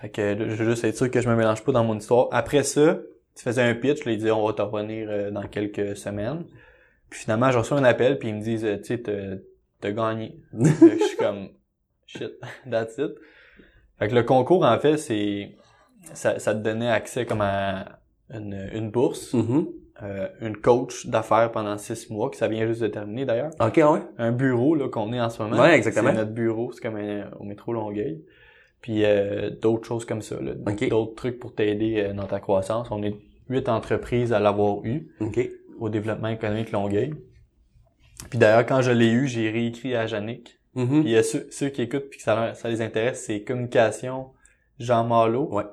Fait 0.00 0.10
que 0.10 0.36
je 0.36 0.56
veux 0.56 0.70
juste 0.70 0.82
être 0.82 0.96
sûr 0.96 1.08
que 1.08 1.20
je 1.20 1.28
me 1.28 1.36
mélange 1.36 1.62
pas 1.62 1.70
dans 1.70 1.84
mon 1.84 1.96
histoire. 1.96 2.26
Après 2.32 2.64
ça, 2.64 2.98
tu 3.36 3.44
faisais 3.44 3.62
un 3.62 3.76
pitch, 3.76 4.04
là, 4.04 4.10
il 4.10 4.18
dit 4.18 4.28
on 4.32 4.44
va 4.44 4.54
te 4.54 4.62
revenir 4.62 5.08
euh, 5.08 5.30
dans 5.30 5.46
quelques 5.46 5.96
semaines. 5.96 6.44
Puis 7.10 7.20
finalement, 7.20 7.52
je 7.52 7.58
reçois 7.58 7.78
un 7.78 7.84
appel, 7.84 8.18
puis 8.18 8.30
ils 8.30 8.34
me 8.34 8.42
disent, 8.42 8.64
euh, 8.64 8.78
tu 8.78 8.86
sais, 8.86 9.02
t'as- 9.80 9.92
gagné. 9.92 10.36
Je 10.52 11.04
suis 11.04 11.16
comme, 11.16 11.50
shit, 12.04 12.32
that's 12.68 12.98
it. 12.98 13.12
Fait 14.00 14.08
que 14.08 14.16
le 14.16 14.24
concours, 14.24 14.64
en 14.64 14.80
fait, 14.80 14.96
c'est, 14.96 15.54
ça, 16.12 16.40
ça 16.40 16.56
te 16.56 16.58
donnait 16.58 16.90
accès 16.90 17.24
comme 17.24 17.40
à 17.40 18.00
une, 18.30 18.68
une 18.72 18.90
bourse 18.90 19.32
Mhm. 19.32 19.68
Euh, 20.02 20.28
une 20.40 20.56
coach 20.56 21.06
d'affaires 21.06 21.52
pendant 21.52 21.78
six 21.78 22.10
mois, 22.10 22.28
que 22.30 22.36
ça 22.36 22.48
vient 22.48 22.66
juste 22.66 22.82
de 22.82 22.88
terminer 22.88 23.24
d'ailleurs. 23.24 23.50
Ok, 23.60 23.76
ouais. 23.76 24.00
Un 24.18 24.32
bureau 24.32 24.74
là 24.74 24.88
qu'on 24.88 25.12
est 25.12 25.20
en 25.20 25.30
ce 25.30 25.42
moment. 25.42 25.60
Ouais, 25.60 25.74
exactement. 25.76 26.10
C'est 26.10 26.16
notre 26.16 26.32
bureau, 26.32 26.72
c'est 26.72 26.80
comme 26.82 26.96
un- 26.96 27.30
au 27.38 27.44
métro 27.44 27.72
Longueuil. 27.72 28.22
Puis 28.80 29.04
euh, 29.04 29.50
d'autres 29.50 29.86
choses 29.86 30.04
comme 30.04 30.22
ça, 30.22 30.36
là. 30.40 30.52
Ok. 30.66 30.88
d'autres 30.88 31.14
trucs 31.14 31.38
pour 31.38 31.54
t'aider 31.54 32.00
euh, 32.00 32.12
dans 32.14 32.26
ta 32.26 32.40
croissance. 32.40 32.88
On 32.90 33.02
est 33.02 33.14
huit 33.48 33.68
entreprises 33.68 34.32
à 34.32 34.40
l'avoir 34.40 34.84
eu 34.84 35.08
Ok. 35.20 35.38
au 35.78 35.88
développement 35.88 36.28
économique 36.28 36.72
Longueuil. 36.72 37.14
Puis 38.30 38.38
d'ailleurs, 38.38 38.66
quand 38.66 38.82
je 38.82 38.90
l'ai 38.90 39.10
eu, 39.10 39.26
j'ai 39.28 39.50
réécrit 39.50 39.94
à 39.94 40.06
Yannick. 40.06 40.58
Puis 40.74 40.84
il 41.04 41.10
y 41.10 41.16
a 41.16 41.22
ceux, 41.22 41.46
ceux 41.50 41.68
qui 41.68 41.82
écoutent 41.82 42.08
puis 42.08 42.16
que 42.18 42.24
ça, 42.24 42.54
ça 42.54 42.68
les 42.70 42.80
intéresse, 42.80 43.24
c'est 43.26 43.42
communication, 43.42 44.28
Jean 44.78 45.04
Malo, 45.04 45.48
Ouais. 45.52 45.64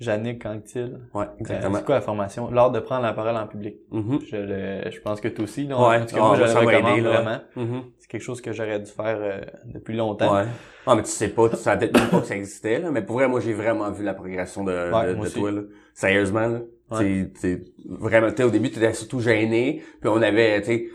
Yannick 0.00 0.44
Anctil. 0.46 0.98
Ouais, 1.14 1.24
Euh, 1.26 1.28
exactement. 1.38 1.76
C'est 1.78 1.84
quoi 1.84 1.94
la 1.96 2.00
formation? 2.00 2.50
L'art 2.50 2.70
de 2.70 2.80
prendre 2.80 3.02
la 3.02 3.12
parole 3.12 3.36
en 3.36 3.46
public. 3.46 3.76
Mhm. 3.90 4.18
Je, 4.30 4.36
le, 4.36 4.90
je 4.90 5.00
pense 5.00 5.20
que 5.20 5.28
toi 5.28 5.44
aussi. 5.44 5.66
Là, 5.66 5.76
Ouais. 5.78 5.98
En 5.98 6.06
tout 6.06 6.14
cas, 6.14 6.20
moi, 6.22 6.36
je 6.36 6.42
le 6.42 6.58
recommande 6.58 7.00
vraiment. 7.00 7.38
Mhm. 7.56 7.82
C'est 7.98 8.08
quelque 8.10 8.22
chose 8.22 8.40
que 8.40 8.52
j'aurais 8.52 8.80
dû 8.80 8.90
faire 8.90 9.18
euh, 9.20 9.40
depuis 9.66 9.94
longtemps. 9.96 10.34
Ouais. 10.34 10.44
Ah, 10.86 10.94
mais 10.96 11.02
tu 11.02 11.10
sais 11.10 11.28
pas, 11.28 11.48
tu 11.50 11.56
savais 11.56 11.86
peut-être 11.88 12.00
même 12.00 12.10
pas 12.10 12.20
que 12.20 12.26
ça 12.26 12.36
existait, 12.36 12.78
là. 12.80 12.90
Mais 12.90 13.02
pour 13.02 13.16
vrai, 13.16 13.28
moi, 13.28 13.40
j'ai 13.40 13.52
vraiment 13.52 13.90
vu 13.90 14.02
la 14.02 14.14
progression 14.14 14.64
de, 14.64 14.72
Ouais, 14.72 15.14
de, 15.14 15.28
toi, 15.28 15.50
là. 15.52 15.60
Sérieusement, 15.94 16.46
là. 16.48 16.60
Ouais. 16.90 16.98
C'est, 16.98 17.30
c'est 17.36 17.64
vraiment, 17.84 18.30
tu 18.30 18.36
sais, 18.38 18.44
au 18.44 18.50
début, 18.50 18.70
t'étais 18.70 18.92
surtout 18.94 19.20
gêné. 19.20 19.82
Puis 20.00 20.08
on 20.10 20.20
avait, 20.22 20.60
tu 20.62 20.66
sais, 20.66 20.86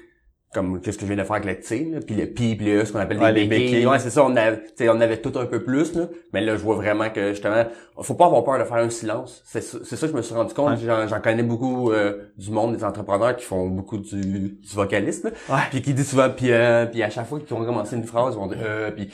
comme, 0.56 0.82
qu'est-ce 0.82 0.98
que 0.98 1.06
je 1.06 1.14
viens 1.14 1.22
de 1.22 1.28
faire 1.28 1.36
avec 1.36 1.46
le 1.46 1.60
T, 1.60 1.86
là. 1.92 2.00
Puis 2.06 2.16
le 2.16 2.26
pi, 2.26 2.56
puis 2.56 2.66
le 2.66 2.82
E, 2.82 2.86
ce 2.86 2.92
qu'on 2.92 3.00
appelle 3.00 3.20
Ouais, 3.20 3.32
des 3.34 3.42
les 3.42 3.48
béquilles. 3.48 3.72
béquilles. 3.72 3.88
Ouais, 3.88 4.00
c'est 4.00 4.10
ça, 4.10 4.24
on 4.26 4.36
avait, 4.36 4.64
on 4.90 5.00
avait 5.02 5.18
tout 5.18 5.34
un 5.38 5.46
peu 5.46 5.64
plus, 5.64 5.94
là. 5.94 6.08
Mais 6.34 6.42
là, 6.42 6.56
je 6.58 6.62
vois 6.64 6.76
vraiment 6.76 7.10
que, 7.10 7.30
justement, 7.30 7.64
faut 8.02 8.16
pas 8.16 8.26
avoir 8.26 8.44
peur 8.44 8.58
de 8.58 8.64
faire 8.64 8.78
un 8.78 8.90
silence. 8.90 9.44
C'est 9.46 9.62
ça, 9.62 9.78
c'est 9.84 9.96
ça 9.96 10.08
que 10.08 10.14
je 10.14 10.18
me 10.18 10.22
suis 10.24 10.34
rendu 10.34 10.54
compte. 10.54 10.72
Ouais. 10.72 10.86
J'en, 10.86 11.08
j'en 11.08 11.20
connais 11.20 11.44
beaucoup, 11.44 11.92
euh, 11.92 12.14
du 12.38 12.50
monde, 12.50 12.76
des 12.76 12.84
entrepreneurs 12.84 13.36
qui 13.36 13.46
font 13.46 13.68
beaucoup 13.68 13.98
du, 13.98 14.22
du. 14.22 14.60
Ouais. 15.50 15.58
Puis 15.70 15.82
qui 15.82 15.94
disent 15.94 16.10
souvent 16.10 16.30
puis 16.30 16.52
euh, 16.52 16.86
puis 16.86 17.04
à 17.04 17.10
chaque 17.10 17.28
fois 17.28 17.40
qu'ils 17.40 17.56
vont 17.56 17.64
commencer 17.66 17.96
une 17.96 18.04
phrase, 18.04 18.34
ils 18.36 18.38
vont 18.38 18.48
dire 18.48 18.58
euh 18.62 18.92
puis 18.92 19.10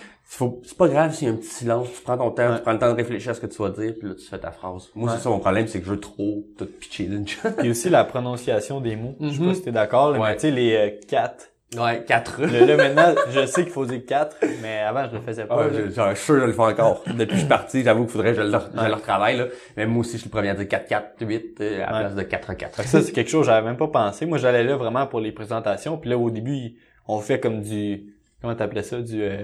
c'est 0.64 0.78
pas 0.78 0.88
grave 0.88 1.14
s'il 1.14 1.28
y 1.28 1.32
a 1.32 1.34
un 1.34 1.38
petit 1.38 1.48
silence, 1.50 1.88
tu 1.94 2.02
prends 2.04 2.18
ton 2.18 2.32
temps, 2.32 2.50
Ouais. 2.50 2.56
tu 2.56 2.62
prends 2.62 2.72
le 2.72 2.80
temps 2.80 2.90
de 2.92 2.96
réfléchir 2.96 3.32
à 3.32 3.34
ce 3.34 3.42
que 3.42 3.48
tu 3.48 3.62
vas 3.62 3.70
dire, 3.70 3.94
puis 4.00 4.08
là 4.10 4.16
tu 4.16 4.26
fais 4.26 4.40
ta 4.40 4.52
phrase. 4.52 4.90
Moi 4.96 5.10
Ouais. 5.10 5.18
c'est 5.18 5.24
ça 5.24 5.30
mon 5.30 5.40
problème, 5.40 5.68
c'est 5.68 5.80
que 5.80 5.86
je 5.86 5.92
veux 5.92 6.00
trop 6.00 6.44
tout 6.58 6.66
pitcher 6.66 7.04
d'une 7.06 7.28
shot. 7.28 7.50
Puis 7.58 7.70
aussi 7.70 7.90
la 7.90 8.04
prononciation 8.06 8.80
des 8.80 8.96
mots. 8.96 9.16
Je 9.20 9.30
sais 9.30 9.40
Mhm. 9.42 9.48
pas 9.50 9.54
si 9.56 9.62
t'es 9.64 9.72
d'accord, 9.72 10.12
Ouais. 10.14 10.20
mais 10.20 10.36
tu 10.36 10.42
sais, 10.42 10.52
les 10.52 10.76
euh, 10.76 10.90
quatre. 11.08 11.48
Ouais, 11.78 12.04
quatre. 12.06 12.42
Le, 12.42 12.66
là, 12.66 12.76
maintenant, 12.76 13.16
je 13.30 13.46
sais 13.46 13.64
qu'il 13.64 13.72
faut 13.72 13.86
dire 13.86 14.02
quatre, 14.06 14.36
mais 14.62 14.80
avant, 14.80 15.08
je 15.10 15.16
le 15.16 15.22
faisais 15.22 15.46
pas. 15.46 15.56
Ah, 15.58 15.68
là. 15.68 15.70
je, 15.74 15.90
je 15.90 16.16
sûr 16.20 16.36
de 16.36 16.42
le 16.42 16.52
faire 16.52 16.66
encore. 16.66 17.02
Depuis 17.08 17.28
que 17.28 17.34
je 17.34 17.38
suis 17.40 17.48
parti, 17.48 17.82
j'avoue 17.84 18.02
qu'il 18.04 18.12
faudrait 18.12 18.32
que 18.34 18.42
je 18.42 18.42
le, 18.42 18.50
je 18.52 18.88
le 18.88 18.94
retravaille, 18.94 19.38
là. 19.38 19.46
Mais 19.78 19.86
moi 19.86 20.02
aussi, 20.02 20.14
je 20.14 20.18
suis 20.18 20.26
le 20.28 20.32
premier 20.32 20.50
à 20.50 20.54
dire 20.56 20.68
4, 20.68 20.86
4, 20.88 21.06
8, 21.22 21.62
euh, 21.62 21.76
à 21.76 21.78
la 21.78 21.86
Ouais. 21.86 22.00
place 22.02 22.16
de 22.16 22.22
4, 22.24 22.54
4. 22.56 22.76
Fait 22.76 22.84
que 22.84 22.90
ça, 22.90 23.02
c'est 23.02 23.14
quelque 23.14 23.30
chose 23.30 23.46
que 23.46 23.54
j'avais 23.54 23.66
même 23.66 23.78
pas 23.78 23.88
pensé. 23.88 24.26
Moi, 24.26 24.38
j'allais 24.38 24.66
là 24.66 24.76
vraiment 24.76 25.08
pour 25.08 25.22
les 25.22 25.32
présentations. 25.32 25.98
Puis 25.98 26.10
là, 26.10 26.18
au 26.18 26.30
début, 26.30 26.74
on 27.08 27.20
fait 27.20 27.40
comme 27.40 27.62
du... 27.62 28.04
Comment 28.42 28.56
t'appelais 28.56 28.84
ça? 28.84 29.00
Du... 29.00 29.22
euh, 29.24 29.40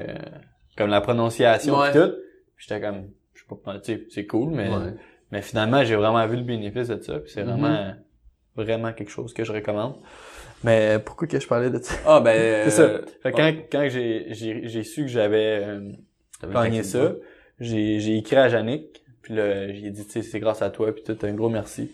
comme 0.77 0.89
la 0.89 1.01
prononciation 1.01 1.77
Ouais. 1.79 1.91
pis 1.91 1.97
tout. 1.99 2.11
J'étais 2.57 2.81
comme... 2.81 3.09
Je 3.33 3.41
sais 3.41 3.45
pas, 3.63 3.79
c'est 4.09 4.25
cool, 4.27 4.51
mais... 4.51 4.69
Ouais. 4.69 4.93
Mais 5.31 5.41
finalement, 5.41 5.83
j'ai 5.83 5.95
vraiment 5.95 6.25
vu 6.27 6.37
le 6.37 6.43
bénéfice 6.43 6.87
de 6.87 7.01
ça. 7.01 7.19
Puis 7.19 7.31
c'est 7.31 7.43
Mhm. 7.43 7.49
vraiment... 7.59 7.93
Vraiment 8.55 8.91
quelque 8.91 9.11
chose 9.11 9.33
que 9.35 9.43
je 9.43 9.51
recommande. 9.53 9.95
Mais 10.63 10.97
pourquoi 11.05 11.27
que 11.27 11.39
je 11.39 11.47
parlais 11.47 11.69
de 11.69 11.77
ça? 11.77 11.93
Ah, 12.07 12.19
ben, 12.19 12.63
C'est 12.63 12.71
ça. 12.71 12.81
euh, 12.81 13.01
Fait 13.21 13.31
quand, 13.31 13.53
quand 13.71 13.87
j'ai, 13.89 14.25
j'ai, 14.33 14.67
j'ai 14.67 14.83
su 14.83 15.01
que 15.03 15.07
j'avais 15.09 15.61
euh, 15.63 15.91
gagné 16.51 16.81
ça, 16.81 17.11
j'ai, 17.59 17.99
j'ai 17.99 18.17
écrit 18.17 18.35
à 18.37 18.47
Yannick, 18.47 19.03
puis 19.21 19.35
là, 19.35 19.71
j'ai 19.71 19.91
dit, 19.91 20.03
tu 20.05 20.11
sais, 20.11 20.21
c'est 20.23 20.39
grâce 20.39 20.63
à 20.63 20.71
toi, 20.71 20.91
puis 20.91 21.03
tout, 21.03 21.15
un 21.23 21.33
gros 21.33 21.49
merci. 21.49 21.91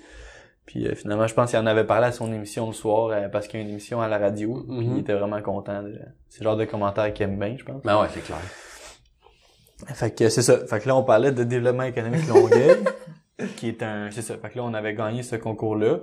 Puis 0.66 0.88
euh, 0.88 0.96
finalement, 0.96 1.28
je 1.28 1.34
pense 1.34 1.50
qu'il 1.50 1.60
en 1.60 1.66
avait 1.66 1.84
parlé 1.84 2.06
à 2.08 2.12
son 2.14 2.32
émission 2.32 2.68
le 2.68 2.74
soir, 2.74 3.10
euh, 3.10 3.28
parce 3.28 3.50
qu'il 3.50 3.60
y 3.60 3.64
a 3.64 3.66
une 3.66 3.72
émission 3.72 4.02
à 4.02 4.08
la 4.08 4.18
radio, 4.18 4.64
puis 4.66 4.78
Mhm. 4.88 4.94
il 4.96 5.00
était 5.02 5.14
vraiment 5.16 5.42
content. 5.42 5.84
De... 5.84 6.00
C'est 6.30 6.40
le 6.40 6.44
genre 6.46 6.56
de 6.56 6.64
commentaire 6.64 7.12
qu'il 7.14 7.26
aime 7.26 7.38
bien, 7.38 7.56
je 7.58 7.66
pense. 7.66 7.84
Ben 7.84 8.00
ouais, 8.00 8.08
c'est 8.14 8.24
clair. 8.24 8.38
Fait 9.88 10.16
que 10.16 10.30
c'est 10.30 10.42
ça. 10.42 10.66
Fait 10.68 10.80
que 10.80 10.88
là, 10.88 10.96
on 10.96 11.04
parlait 11.04 11.32
de 11.32 11.44
développement 11.44 11.84
économique 11.84 12.28
Longueuil, 12.28 12.78
qui 13.58 13.68
est 13.70 13.82
un... 13.84 14.10
C'est 14.12 14.22
ça. 14.22 14.38
Fait 14.38 14.50
que 14.50 14.58
là, 14.58 14.64
on 14.66 14.74
avait 14.74 14.94
gagné 14.94 15.24
ce 15.24 15.36
concours-là. 15.36 16.00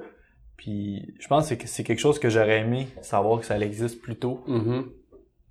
Puis 0.56 1.14
je 1.18 1.26
pense 1.28 1.48
que 1.54 1.66
c'est 1.66 1.84
quelque 1.84 1.98
chose 2.00 2.18
que 2.18 2.28
j'aurais 2.28 2.60
aimé 2.60 2.88
savoir 3.00 3.40
que 3.40 3.46
ça 3.46 3.58
existe 3.58 4.00
plus 4.02 4.16
tôt. 4.16 4.42
Mhm. 4.46 4.84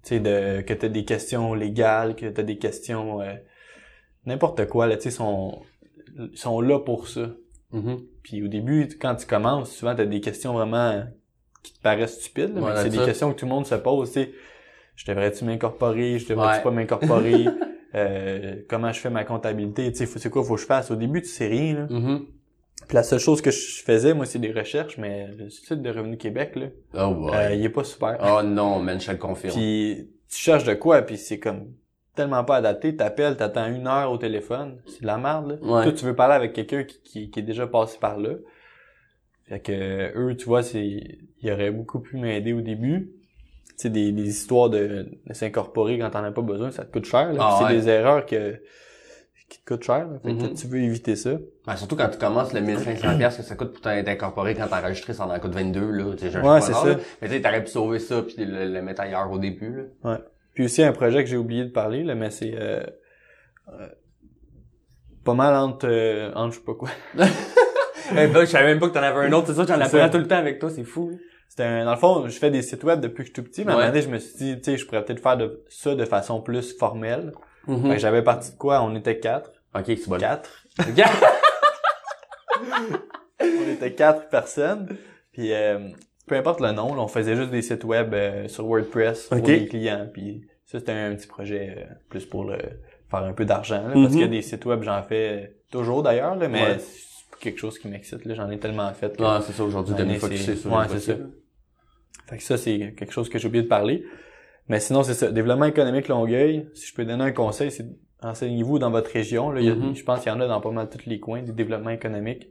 tu 0.03 0.09
sais 0.09 0.19
de 0.19 0.61
que 0.61 0.73
t'as 0.73 0.87
des 0.87 1.03
questions 1.03 1.53
légales 1.55 2.15
que 2.15 2.27
t'as 2.27 2.43
des 2.43 2.57
questions 2.57 3.19
euh, 3.21 3.33
n'importe 4.25 4.65
quoi 4.67 4.87
là 4.87 4.95
tu 4.95 5.03
sais 5.03 5.11
sont 5.11 5.61
ils 6.17 6.37
sont 6.37 6.61
là 6.61 6.79
pour 6.79 7.07
ça 7.07 7.27
Mhm. 7.71 7.99
puis 8.23 8.41
au 8.43 8.47
début 8.47 8.87
quand 9.01 9.15
tu 9.15 9.25
commences 9.27 9.71
souvent 9.75 9.95
t'as 9.95 10.05
des 10.05 10.21
questions 10.21 10.53
vraiment 10.53 11.03
qui 11.63 11.73
te 11.73 11.81
paraissent 11.81 12.19
stupides 12.21 12.55
là, 12.55 12.61
Ouais, 12.61 12.71
mais 12.75 12.81
c'est 12.83 12.89
des 12.89 13.03
questions 13.05 13.33
que 13.33 13.39
tout 13.39 13.45
le 13.45 13.51
monde 13.51 13.65
se 13.65 13.75
pose 13.75 14.11
tu 14.11 14.21
sais 14.21 14.31
je 14.95 15.05
devrais-tu 15.05 15.43
m'incorporer? 15.45 16.19
Je 16.19 16.27
devrais-tu 16.29 16.57
Ouais. 16.57 16.63
pas 16.63 16.71
m'incorporer? 16.71 17.45
euh, 17.95 18.55
comment 18.67 18.91
je 18.91 18.99
fais 18.99 19.09
ma 19.09 19.23
comptabilité? 19.23 19.91
Tu 19.91 19.97
sais 19.97 20.05
c'est 20.05 20.29
quoi 20.29 20.43
faut 20.43 20.55
que 20.55 20.61
je 20.61 20.65
fasse? 20.65 20.91
Au 20.91 20.95
début 20.95 21.21
tu 21.21 21.27
sais 21.29 21.47
rien 21.47 21.73
là 21.75 21.87
Mhm. 21.89 22.25
puis 22.87 22.95
la 22.95 23.03
seule 23.03 23.19
chose 23.19 23.41
que 23.41 23.51
je 23.51 23.81
faisais 23.83 24.13
moi 24.13 24.25
c'est 24.25 24.39
des 24.39 24.51
recherches 24.51 24.97
mais 24.97 25.27
le 25.37 25.49
site 25.49 25.81
de 25.81 25.89
Revenu 25.89 26.17
Québec 26.17 26.55
là 26.55 26.67
Oh, 26.95 27.29
euh, 27.33 27.53
il 27.55 27.63
est 27.65 27.69
pas 27.69 27.83
super 27.83 28.17
Oh 28.21 28.43
non, 28.43 28.79
man, 28.79 28.99
je 28.99 29.11
le 29.11 29.17
confirme. 29.17 29.53
puis 29.55 30.09
tu 30.29 30.37
cherches 30.37 30.63
de 30.65 30.75
quoi, 30.75 31.01
puis 31.01 31.17
c'est 31.17 31.39
comme 31.39 31.71
tellement 32.15 32.43
pas 32.43 32.57
adapté. 32.57 32.95
T'appelles, 32.95 33.37
t'attends 33.37 33.67
une 33.73 33.87
heure 33.87 34.11
au 34.11 34.17
téléphone. 34.17 34.79
C'est 34.87 35.01
de 35.01 35.07
la 35.07 35.17
merde, 35.17 35.51
là. 35.51 35.55
Ouais. 35.77 35.83
Toi, 35.83 35.91
tu 35.93 36.05
veux 36.05 36.13
parler 36.15 36.35
avec 36.35 36.53
quelqu'un 36.53 36.83
qui, 36.83 36.99
qui, 37.01 37.29
qui 37.31 37.39
est 37.39 37.43
déjà 37.43 37.65
passé 37.65 37.97
par 37.99 38.19
là. 38.19 38.31
Fait 39.45 39.59
que 39.59 40.11
eux, 40.15 40.35
tu 40.35 40.45
vois, 40.45 40.61
c'est. 40.61 41.17
Ils 41.41 41.51
auraient 41.51 41.71
beaucoup 41.71 41.99
pu 41.99 42.17
m'aider 42.17 42.53
au 42.53 42.61
début. 42.61 43.09
Tu 43.79 43.83
sais, 43.83 43.89
des, 43.89 44.11
des 44.11 44.27
histoires 44.27 44.69
de, 44.69 45.07
de 45.25 45.33
s'incorporer 45.33 45.97
quand 45.97 46.09
t'en 46.09 46.23
as 46.25 46.31
pas 46.31 46.41
besoin, 46.41 46.69
ça 46.69 46.83
te 46.83 46.91
coûte 46.91 47.05
cher. 47.05 47.31
Ah 47.39 47.59
ouais. 47.63 47.67
c'est 47.69 47.75
des 47.77 47.87
erreurs 47.87 48.25
que 48.25 48.59
qui 49.49 49.59
te 49.63 49.65
coûtent 49.73 49.83
cher. 49.83 49.99
là. 50.07 50.19
Fait 50.21 50.35
que 50.35 50.43
Mhm. 50.43 50.53
tu 50.53 50.67
veux 50.67 50.79
éviter 50.79 51.15
ça. 51.15 51.31
Ben, 51.65 51.75
surtout 51.75 51.95
quand 51.95 52.09
tu 52.09 52.19
commences 52.19 52.53
le 52.53 52.59
1500 52.61 53.17
pièces 53.17 53.37
que 53.37 53.41
ça 53.41 53.55
coûte 53.55 53.71
pour 53.71 53.81
t'incorporer 53.81 54.53
quand 54.53 54.67
t'as 54.69 54.81
enregistré, 54.81 55.13
ça 55.13 55.25
en 55.25 55.39
coûte 55.39 55.53
22, 55.55 55.89
là. 55.91 56.05
Ouais, 56.09 56.61
c'est 56.61 56.73
ça. 56.73 56.85
là. 56.89 56.95
Mais 57.21 57.29
tu 57.29 57.33
sais, 57.35 57.41
t'aurais 57.41 57.63
pu 57.63 57.69
sauver 57.71 57.97
ça 57.99 58.21
puis 58.21 58.35
le, 58.45 58.67
le 58.71 58.81
mettre 58.83 59.01
ailleurs 59.01 59.31
au 59.31 59.39
début, 59.39 59.87
là. 60.03 60.19
Puis 60.53 60.65
aussi 60.65 60.83
un 60.83 60.91
projet 60.91 61.23
que 61.23 61.29
j'ai 61.29 61.37
oublié 61.37 61.63
de 61.63 61.69
parler, 61.71 62.03
là, 62.03 62.13
mais 62.15 62.29
c'est 62.31 62.53
euh, 62.53 62.83
euh, 63.69 63.87
pas 65.23 65.33
mal 65.33 65.55
entre, 65.55 65.87
euh, 65.89 66.31
entre 66.35 66.53
je 66.53 66.59
sais 66.59 66.65
pas 66.65 66.73
quoi. 66.75 66.89
Eh 68.11 68.27
ben, 68.27 68.41
je 68.41 68.45
savais 68.45 68.65
même 68.65 68.79
pas 68.79 68.89
que 68.89 68.93
t'en 68.93 69.01
avais 69.03 69.27
un 69.27 69.31
autre, 69.33 69.47
c'est 69.47 69.53
ça, 69.53 69.65
j'en 69.67 69.79
apprends 69.79 70.09
tout 70.09 70.17
le 70.17 70.27
temps 70.27 70.37
avec 70.37 70.57
toi, 70.59 70.69
c'est 70.69 70.83
fou. 70.83 71.19
C'était 71.49 71.63
un, 71.63 71.83
dans 71.85 71.91
le 71.91 71.97
fond, 71.97 72.27
je 72.27 72.37
fais 72.37 72.51
des 72.51 72.61
sites 72.61 72.83
web 72.85 73.01
depuis 73.01 73.23
que 73.23 73.29
je 73.29 73.33
suis 73.33 73.33
tout 73.33 73.43
petit, 73.43 73.65
mais 73.65 73.71
à 73.71 73.75
un 73.75 73.77
moment 73.79 73.89
donné, 73.89 74.01
je 74.01 74.07
me 74.09 74.19
suis 74.19 74.37
dit, 74.37 74.55
tu 74.57 74.63
sais, 74.71 74.77
je 74.77 74.85
pourrais 74.85 75.03
peut-être 75.03 75.21
faire 75.21 75.35
de, 75.35 75.63
ça 75.67 75.95
de 75.95 76.05
façon 76.05 76.39
plus 76.41 76.77
formelle. 76.77 77.33
Mhm. 77.67 77.81
Fait 77.89 77.95
que 77.95 77.99
j'avais 77.99 78.21
parti 78.23 78.51
de 78.53 78.57
quoi? 78.57 78.81
On 78.83 78.95
était 78.95 79.19
quatre. 79.19 79.51
Ok, 79.75 79.85
c'est 79.87 80.07
bon. 80.07 80.17
Quatre. 80.17 80.63
On 83.41 83.71
était 83.71 83.93
quatre 83.93 84.29
personnes. 84.29 84.87
Puis 85.31 85.53
euh, 85.53 85.89
peu 86.27 86.35
importe 86.35 86.59
le 86.61 86.71
nom, 86.71 86.93
là, 86.95 87.01
on 87.01 87.07
faisait 87.07 87.35
juste 87.35 87.51
des 87.51 87.61
sites 87.61 87.83
web 87.83 88.13
euh, 88.13 88.47
sur 88.47 88.65
WordPress 88.65 89.27
pour 89.27 89.37
Ok. 89.39 89.47
les 89.47 89.67
clients. 89.67 90.07
Puis 90.11 90.47
ça, 90.65 90.79
c'était 90.79 90.91
un 90.91 91.15
petit 91.15 91.27
projet 91.27 91.75
euh, 91.77 91.93
plus 92.09 92.25
pour 92.25 92.43
le, 92.43 92.57
faire 93.09 93.23
un 93.23 93.33
peu 93.33 93.45
d'argent. 93.45 93.87
là, 93.87 93.93
Parce 93.93 94.13
Mhm. 94.13 94.19
que 94.21 94.25
des 94.25 94.41
sites 94.41 94.65
web, 94.65 94.83
j'en 94.83 95.01
fais 95.03 95.55
toujours 95.71 96.03
d'ailleurs, 96.03 96.35
là, 96.35 96.47
mais 96.47 96.61
Ouais. 96.63 96.79
c'est 96.79 97.39
quelque 97.39 97.59
chose 97.59 97.79
qui 97.79 97.87
m'excite. 97.87 98.25
là. 98.25 98.33
J'en 98.35 98.49
ai 98.49 98.59
tellement 98.59 98.91
fait. 98.93 99.15
que- 99.15 99.23
Ah, 99.23 99.41
c'est 99.45 99.53
ça, 99.53 99.63
aujourd'hui, 99.63 99.95
c'est- 99.97 100.37
sais 100.37 100.55
sur 100.55 100.71
ouais, 100.73 100.83
les 100.91 100.99
c'est 100.99 101.13
ça. 101.13 101.17
Fait 102.29 102.37
que 102.37 102.43
ça, 102.43 102.57
c'est 102.57 102.93
quelque 102.97 103.11
chose 103.11 103.29
que 103.29 103.39
j'ai 103.39 103.47
oublié 103.47 103.63
de 103.63 103.67
parler. 103.67 104.03
Mais 104.67 104.79
sinon, 104.79 105.01
c'est 105.03 105.13
ça. 105.15 105.31
Développement 105.31 105.65
économique 105.65 106.07
Longueuil, 106.07 106.67
si 106.75 106.85
je 106.87 106.93
peux 106.93 107.03
donner 107.05 107.23
un 107.23 107.31
conseil, 107.31 107.71
c'est 107.71 107.85
enseignez-vous 108.21 108.79
dans 108.79 108.91
votre 108.91 109.09
région. 109.11 109.49
Là, 109.51 109.61
Il 109.61 109.67
y 109.67 109.69
a- 109.71 109.75
Mhm. 109.75 109.95
Je 109.95 110.03
pense 110.03 110.19
qu'il 110.21 110.31
y 110.31 110.35
en 110.35 110.39
a 110.41 110.47
dans 110.47 110.61
pas 110.61 110.71
mal 110.71 110.89
tous 110.89 111.05
les 111.09 111.19
coins, 111.19 111.41
des 111.41 111.53
développements 111.53 111.89
économiques. 111.89 112.49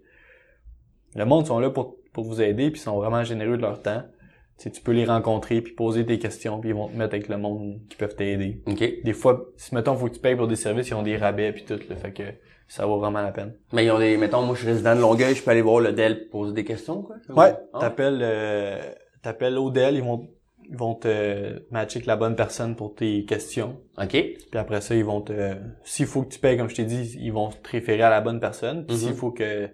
Le 1.14 1.24
monde 1.24 1.47
sont 1.47 1.59
là 1.61 1.70
pour, 1.70 1.97
pour 2.12 2.24
vous 2.24 2.41
aider, 2.43 2.70
puis 2.70 2.81
ils 2.81 2.85
sont 2.85 2.97
vraiment 2.97 3.22
généreux 3.24 3.57
de 3.57 3.62
leur 3.62 3.81
temps. 3.83 4.03
Tu 4.59 4.64
sais, 4.64 4.70
tu 4.70 4.83
peux 4.83 4.93
les 4.93 5.05
rencontrer, 5.05 5.61
puis 5.61 5.72
poser 5.74 6.03
des 6.03 6.18
questions, 6.18 6.59
puis 6.59 6.70
ils 6.70 6.74
vont 6.74 6.89
te 6.89 6.97
mettre 6.97 7.14
avec 7.14 7.29
le 7.29 7.37
monde 7.39 7.79
qui 7.89 7.97
peuvent 7.97 8.16
t'aider. 8.16 8.61
Ok. 8.66 9.03
Des 9.05 9.12
fois, 9.12 9.47
si 9.57 9.74
mettons, 9.74 9.95
faut 9.95 10.07
que 10.09 10.14
tu 10.14 10.20
payes 10.20 10.35
pour 10.35 10.49
des 10.49 10.57
services, 10.57 10.89
ils 10.89 10.95
ont 10.95 11.03
des 11.03 11.16
rabais, 11.16 11.53
puis 11.53 11.64
tout. 11.64 11.79
Là, 11.89 11.95
fait 11.97 12.12
que 12.12 12.22
ça 12.66 12.85
vaut 12.85 12.99
vraiment 12.99 13.20
la 13.22 13.31
peine. 13.31 13.55
Mais 13.72 13.85
ils 13.85 13.91
ont 13.93 13.99
des, 14.01 14.16
mettons, 14.16 14.43
moi, 14.43 14.55
je 14.57 14.61
suis 14.62 14.68
résident 14.68 14.97
de 14.97 15.01
Longueuil, 15.01 15.35
je 15.37 15.43
peux 15.45 15.51
aller 15.53 15.62
voir 15.62 15.79
le 15.81 15.93
DEL 15.93 16.29
poser 16.29 16.53
des 16.55 16.64
questions, 16.64 17.03
quoi? 17.03 17.16
Ouais, 17.29 17.55
Ah. 17.72 17.79
t'appelles 17.81 18.18
euh, 18.20 18.79
t'appelles 19.33 19.59
Odell, 19.59 19.95
ils 19.97 20.03
vont 20.03 20.29
ils 20.70 20.76
vont 20.76 20.95
te 20.95 21.62
matcher 21.70 21.97
avec 21.99 22.07
la 22.07 22.16
bonne 22.16 22.37
personne 22.37 22.76
pour 22.76 22.95
tes 22.95 23.24
questions. 23.24 23.81
Ok. 23.97 24.11
Puis 24.11 24.59
après 24.59 24.83
ça, 24.83 24.95
ils 24.95 25.05
vont 25.05 25.22
te 25.22 25.55
s'il 25.83 26.05
faut 26.07 26.22
que 26.22 26.29
tu 26.35 26.39
payes 26.41 26.57
comme 26.59 26.68
je 26.68 26.74
t'ai 26.74 26.85
dit, 26.85 27.16
ils 27.20 27.33
vont 27.33 27.49
te 27.49 27.70
référer 27.70 28.03
à 28.03 28.11
la 28.11 28.20
bonne 28.20 28.39
personne. 28.39 28.85
Puis 28.85 28.97
Mhm. 28.97 29.03
s'il 29.03 29.14
faut 29.14 29.31
que 29.31 29.70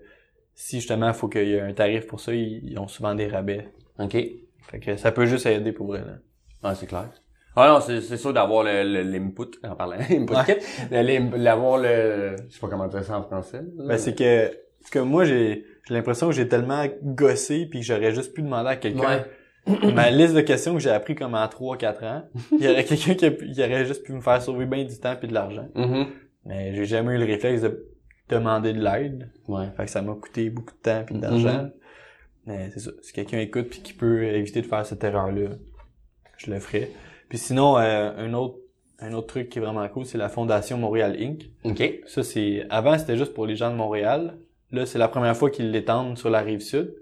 si 0.54 0.76
justement 0.76 1.08
il 1.08 1.14
faut 1.14 1.26
qu'il 1.28 1.48
y 1.48 1.54
ait 1.54 1.60
un 1.60 1.72
tarif 1.72 2.06
pour 2.06 2.20
ça, 2.20 2.32
ils, 2.32 2.78
ont 2.78 2.86
souvent 2.86 3.14
des 3.16 3.26
rabais. 3.26 3.68
Ok. 3.98 4.12
Fait 4.70 4.78
que 4.80 4.96
ça 4.96 5.10
peut 5.10 5.26
juste 5.26 5.46
aider 5.46 5.72
pour 5.72 5.96
elle. 5.96 6.20
Ah, 6.62 6.74
c'est 6.76 6.86
clair. 6.86 7.10
Ah 7.56 7.68
non, 7.68 7.80
c'est, 7.80 8.16
sûr 8.16 8.32
d'avoir 8.32 8.62
le, 8.64 8.82
le- 8.84 9.02
l'input, 9.02 9.58
en 9.64 9.74
parlant, 9.76 9.96
input 10.10 10.34
kit, 10.46 10.56
d'avoir 11.38 11.78
le, 11.78 12.36
je 12.48 12.54
sais 12.54 12.60
pas 12.60 12.68
comment 12.68 12.86
dire 12.88 13.04
ça 13.04 13.18
en 13.18 13.22
français. 13.22 13.62
là. 13.76 13.84
Ben 13.88 13.98
c'est 13.98 14.14
que 14.16 14.48
parce 14.80 14.90
que 14.90 14.98
moi 15.00 15.24
j'ai 15.24 15.64
j'ai 15.88 15.94
l'impression 15.94 16.28
que 16.28 16.34
j'ai 16.34 16.48
tellement 16.48 16.84
gossé 17.02 17.66
puis 17.66 17.80
que 17.80 17.86
j'aurais 17.86 18.12
juste 18.12 18.32
pu 18.34 18.42
demander 18.42 18.70
à 18.70 18.76
quelqu'un 18.76 19.18
Ouais. 19.18 19.24
Ma 19.66 20.10
liste 20.10 20.34
de 20.34 20.40
questions 20.40 20.74
que 20.74 20.80
j'ai 20.80 20.90
appris 20.90 21.14
comme 21.14 21.34
en 21.34 21.48
3 21.48 21.76
4 21.76 22.04
ans, 22.04 22.22
il 22.52 22.64
y 22.64 22.68
aurait 22.68 22.84
quelqu'un 22.84 23.14
qui, 23.14 23.26
aurait 23.26 23.86
juste 23.86 24.02
pu 24.04 24.12
me 24.12 24.20
faire 24.20 24.40
sauver 24.42 24.66
bien 24.66 24.84
du 24.84 24.98
temps 24.98 25.16
puis 25.16 25.28
de 25.28 25.34
l'argent. 25.34 25.68
Mhm. 25.74 26.06
Mais 26.44 26.74
j'ai 26.74 26.84
jamais 26.84 27.14
eu 27.14 27.18
le 27.18 27.24
réflexe 27.24 27.62
de 27.62 27.88
demander 28.28 28.72
de 28.72 28.80
l'aide. 28.82 29.30
Ouais. 29.48 29.66
Fait 29.76 29.84
que 29.84 29.90
ça 29.90 30.02
m'a 30.02 30.14
coûté 30.14 30.50
beaucoup 30.50 30.74
de 30.74 30.80
temps 30.80 31.02
puis 31.06 31.16
d'argent. 31.16 31.70
Mais 32.46 32.70
c'est 32.70 32.80
ça. 32.80 32.90
Si 33.00 33.12
quelqu'un 33.12 33.38
écoute 33.38 33.68
puis 33.70 33.80
qui 33.80 33.94
peut 33.94 34.24
éviter 34.24 34.60
de 34.60 34.66
faire 34.66 34.84
cette 34.84 35.02
erreur-là, 35.02 35.50
je 36.36 36.50
le 36.50 36.58
ferai. 36.58 36.90
Puis 37.30 37.38
sinon, 37.38 37.78
euh, 37.78 38.12
un 38.16 38.34
autre 38.34 38.58
un 39.00 39.12
autre 39.12 39.26
truc 39.26 39.48
qui 39.48 39.58
est 39.58 39.62
vraiment 39.62 39.86
cool, 39.88 40.06
c'est 40.06 40.18
la 40.18 40.28
Fondation 40.28 40.78
Montréal 40.78 41.16
Inc. 41.18 41.50
OK. 41.64 42.00
Ça, 42.06 42.22
c'est 42.22 42.64
avant, 42.70 42.96
c'était 42.96 43.16
juste 43.16 43.34
pour 43.34 43.46
les 43.46 43.56
gens 43.56 43.70
de 43.70 43.76
Montréal. 43.76 44.38
Là, 44.70 44.86
c'est 44.86 44.98
la 44.98 45.08
première 45.08 45.36
fois 45.36 45.50
qu'ils 45.50 45.70
l'étendent 45.70 46.16
sur 46.16 46.30
la 46.30 46.40
rive 46.40 46.60
sud. 46.60 46.94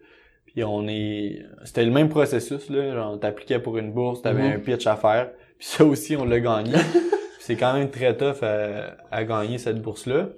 Puis 0.55 0.65
on 0.65 0.87
est, 0.89 1.45
c'était 1.65 1.85
le 1.85 1.91
même 1.91 2.09
processus 2.09 2.69
là. 2.71 2.93
Genre, 2.95 3.19
t'appliquais 3.19 3.59
pour 3.59 3.79
une 3.79 3.93
bourse, 3.93 4.23
t'avais 4.23 4.43
Mhm. 4.43 4.53
un 4.57 4.59
pitch 4.59 4.87
à 4.87 4.97
faire. 4.97 5.31
Puis 5.59 5.67
ça 5.69 5.85
aussi, 5.85 6.17
on 6.17 6.25
l'a 6.25 6.41
gagné. 6.41 6.73
C'est 7.41 7.57
quand 7.57 7.73
même 7.75 7.91
très 7.91 8.17
tough 8.17 8.43
à, 8.43 8.97
à 9.11 9.25
gagner 9.25 9.59
cette 9.59 9.81
bourse-là. 9.83 10.29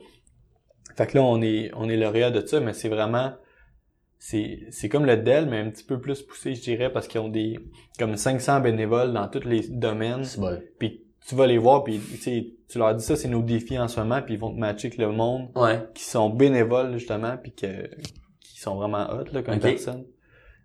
Fait 0.97 1.07
que 1.09 1.19
là, 1.19 1.25
on 1.25 1.43
est, 1.43 1.71
on 1.75 1.89
est 1.89 1.97
lauréat 1.97 2.31
de 2.31 2.47
ça, 2.47 2.61
mais 2.61 2.73
c'est 2.73 2.89
vraiment, 2.89 3.33
c'est, 4.19 4.61
c'est 4.71 4.89
comme 4.89 5.05
le 5.05 5.17
DEL, 5.17 5.47
mais 5.51 5.59
un 5.59 5.69
petit 5.71 5.85
peu 5.85 6.01
plus 6.01 6.23
poussé, 6.23 6.55
je 6.55 6.63
dirais, 6.63 6.91
parce 6.91 7.09
qu'ils 7.09 7.21
ont 7.21 7.29
des, 7.29 7.59
comme 7.99 8.17
500 8.17 8.61
bénévoles 8.61 9.13
dans 9.13 9.29
tous 9.29 9.45
les 9.47 9.69
domaines. 9.69 10.25
C'est 10.25 10.41
bon. 10.41 10.59
Puis 10.79 11.03
tu 11.27 11.35
vas 11.35 11.47
les 11.47 11.59
voir, 11.59 11.85
puis 11.85 11.99
tu 11.99 12.17
sais, 12.17 12.47
tu 12.71 12.79
leur 12.79 12.95
dis 12.95 13.05
ça, 13.05 13.17
c'est 13.17 13.29
nos 13.29 13.43
défis 13.43 13.79
en 13.79 13.89
ce 13.89 14.01
moment, 14.01 14.23
puis 14.23 14.35
ils 14.35 14.41
vont 14.41 14.55
te 14.55 14.59
matcher 14.59 14.87
avec 14.89 14.99
le 14.99 15.11
monde 15.11 15.49
Ouais. 15.57 15.81
qui 15.95 16.05
sont 16.05 16.31
bénévoles 16.31 16.93
justement, 16.95 17.37
puis 17.37 17.53
que 17.53 17.91
sont 18.65 18.77
vraiment 18.77 19.07
hot 19.11 19.25
là 19.33 19.43
comme 19.43 19.55
Ok. 19.55 19.61
personne. 19.63 20.05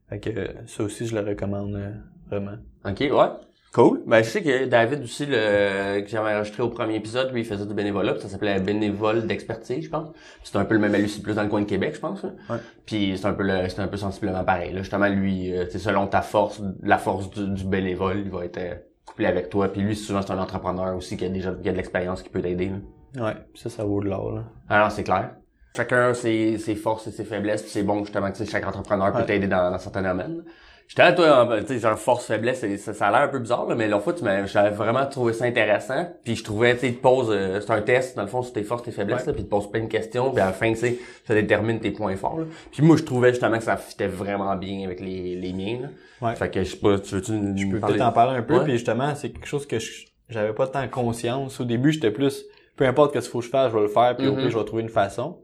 Fait 0.10 0.20
que 0.20 0.30
euh, 0.32 0.47
ça 0.66 0.84
aussi, 0.84 1.06
je 1.06 1.16
le 1.16 1.22
recommande 1.28 1.76
euh, 1.76 1.91
vraiment. 2.30 2.58
OK, 2.86 3.00
ouais. 3.02 3.30
Cool. 3.72 4.02
Ben, 4.08 4.24
je 4.24 4.30
sais 4.30 4.41
que 4.41 4.66
David 4.66 5.04
aussi, 5.04 5.28
le, 5.28 6.02
que 6.02 6.08
j'avais 6.08 6.34
enregistré 6.34 6.64
au 6.64 6.70
premier 6.70 6.95
épisode, 6.95 7.32
lui, 7.32 7.41
il 7.41 7.45
faisait 7.45 7.68
du 7.68 7.76
bénévolat, 7.76 8.14
puis 8.14 8.24
ça 8.24 8.28
s'appelait 8.28 8.60
bénévole 8.60 9.28
d'expertise, 9.28 9.86
je 9.86 9.89
pense. 9.91 10.10
C'est 10.43 10.58
un 10.58 10.66
peu 10.66 10.74
le 10.74 10.80
même 10.80 10.95
à 10.95 10.97
lui, 10.97 11.08
c'est 11.08 11.22
plus 11.22 11.36
dans 11.36 11.43
le 11.43 11.50
coin 11.50 11.62
de 11.62 11.68
Québec, 11.68 11.93
je 11.93 12.00
pense. 12.00 12.24
là. 12.24 12.32
Ouais. 12.50 12.58
Puis 12.88 13.14
c'est 13.16 13.28
un 13.28 13.34
peu 13.34 13.43
le, 13.43 13.70
c'est 13.70 13.80
un 13.80 13.88
peu 13.88 13.97
sensiblement 13.97 14.43
pareil. 14.43 14.74
Là. 14.74 14.80
Justement, 14.82 15.08
lui, 15.08 15.56
euh, 15.56 15.66
tu 15.66 15.74
sais, 15.74 15.78
selon 15.80 16.08
ta 16.08 16.24
force, 16.24 16.60
la 16.82 16.97
force 16.97 17.30
du, 17.30 17.47
du 17.47 17.64
bénévole, 17.66 18.22
il 18.26 18.32
va 18.32 18.45
être 18.45 18.58
euh, 18.58 18.74
couplé 19.06 19.28
avec 19.28 19.50
toi. 19.50 19.68
Puis 19.72 19.82
lui, 19.82 19.95
souvent, 19.95 20.24
c'est 20.24 20.32
un 20.34 20.39
entrepreneur 20.39 20.95
aussi 20.95 21.16
qui 21.16 21.26
a 21.26 21.30
déjà 21.30 21.54
qui 21.54 21.70
a 21.70 21.72
de 21.72 21.78
l'expérience 21.78 22.24
qui 22.24 22.30
peut 22.30 22.41
t'aider. 22.41 22.72
là. 23.16 23.24
Ouais, 23.24 23.34
ça, 23.54 23.70
ça 23.70 23.84
vaut 23.84 24.02
de 24.02 24.10
l'or 24.10 24.32
là. 24.32 24.45
Alors, 24.68 24.91
c'est 24.91 25.04
clair. 25.04 25.36
Chacun 25.80 26.14
ses, 26.14 26.58
ses 26.58 26.76
forces 26.76 27.08
et 27.08 27.12
ses 27.12 27.24
faiblesses, 27.24 27.62
puis 27.62 27.72
c'est 27.72 27.84
bon 27.84 28.04
justement 28.04 28.30
que 28.32 28.44
chaque 28.44 28.68
entrepreneur 28.68 29.14
peut 29.14 29.20
Ouais. 29.20 29.26
t'aider 29.26 29.48
dans, 29.48 29.72
dans 29.72 29.80
certains 29.80 30.02
domaines. 30.02 30.44
J'étais 30.90 31.04
à 31.04 31.14
toi, 31.14 31.46
en- 31.46 31.60
tu 31.62 31.68
sais, 31.68 31.80
genre 31.80 31.98
force, 31.98 32.26
faiblesse, 32.26 32.64
et 32.64 32.76
ça, 32.78 32.94
ça 32.94 33.08
a 33.08 33.12
l'air 33.12 33.22
un 33.22 33.28
peu 33.30 33.40
bizarre, 33.40 33.66
là, 33.70 33.76
mais 33.76 33.88
l'autre 33.88 34.04
fois, 34.04 34.14
tu 34.14 34.24
m'as, 34.26 34.46
j'avais 34.46 34.72
vraiment 34.72 35.06
trouvé 35.06 35.32
ça 35.34 35.46
intéressant. 35.46 36.10
Puis 36.26 36.36
je 36.36 36.44
trouvais, 36.44 36.74
tu 36.74 36.82
sais, 36.88 36.92
te 36.94 37.00
pose, 37.02 37.28
euh, 37.30 37.62
c'est 37.62 37.72
un 37.72 37.82
test, 37.82 38.18
dans 38.18 38.24
le 38.24 38.28
fond, 38.28 38.42
sur 38.42 38.52
tes 38.54 38.64
forces, 38.64 38.84
tes 38.84 38.92
faiblesses, 38.92 39.22
Ouais. 39.22 39.28
là, 39.28 39.34
puis 39.34 39.44
te 39.46 39.50
pose 39.50 39.70
plein 39.72 39.82
de 39.84 39.88
questions, 39.88 40.32
puis 40.32 40.42
à 40.42 40.48
la 40.48 40.52
fin, 40.52 40.70
tu 40.74 40.80
sais, 40.80 40.98
ça 41.26 41.34
détermine 41.36 41.80
tes 41.80 41.92
points 41.92 42.16
forts. 42.18 42.40
là. 42.40 42.46
Puis 42.72 42.82
moi, 42.84 42.98
je 42.98 43.04
trouvais 43.04 43.30
justement 43.30 43.58
que 43.60 43.64
ça 43.64 43.78
fitait 43.78 44.08
vraiment 44.08 44.54
bien 44.58 44.84
avec 44.84 45.00
les, 45.00 45.36
les 45.38 45.54
miens. 45.54 45.80
Là. 45.84 46.28
Ouais. 46.28 46.36
Fait 46.36 46.50
que 46.50 46.62
je 46.64 46.72
sais 46.72 46.78
pas, 46.78 46.98
tu 47.00 47.16
veux-tu 47.16 47.34
Je 47.56 47.68
peux 47.68 47.80
peut-être 47.80 48.02
en 48.02 48.12
parler 48.12 48.38
un 48.40 48.42
peu, 48.42 48.58
Ouais. 48.58 48.64
puis 48.64 48.74
justement, 48.74 49.14
c'est 49.16 49.30
quelque 49.30 49.48
chose 49.48 49.66
que 49.68 49.80
je- 49.80 50.08
j'avais 50.28 50.54
pas 50.54 50.68
tant 50.68 50.86
conscience. 50.90 51.60
Au 51.62 51.66
début, 51.66 51.92
j'étais 51.94 52.12
plus, 52.12 52.44
peu 52.76 52.86
importe 52.88 53.14
ce 53.16 53.20
qu'il 53.22 53.30
faut 53.30 53.40
que 53.40 53.46
je 53.46 53.50
fasse, 53.52 53.72
je 53.72 53.76
vais 53.78 53.84
le 53.84 53.90
faire, 53.90 54.16
puis 54.18 54.28
au 54.28 54.32
Mhm. 54.34 54.40
pire, 54.42 54.50
je 54.50 54.58
vais 54.58 54.66
trouver 54.66 54.82
une 54.82 54.90
façon. 54.90 55.38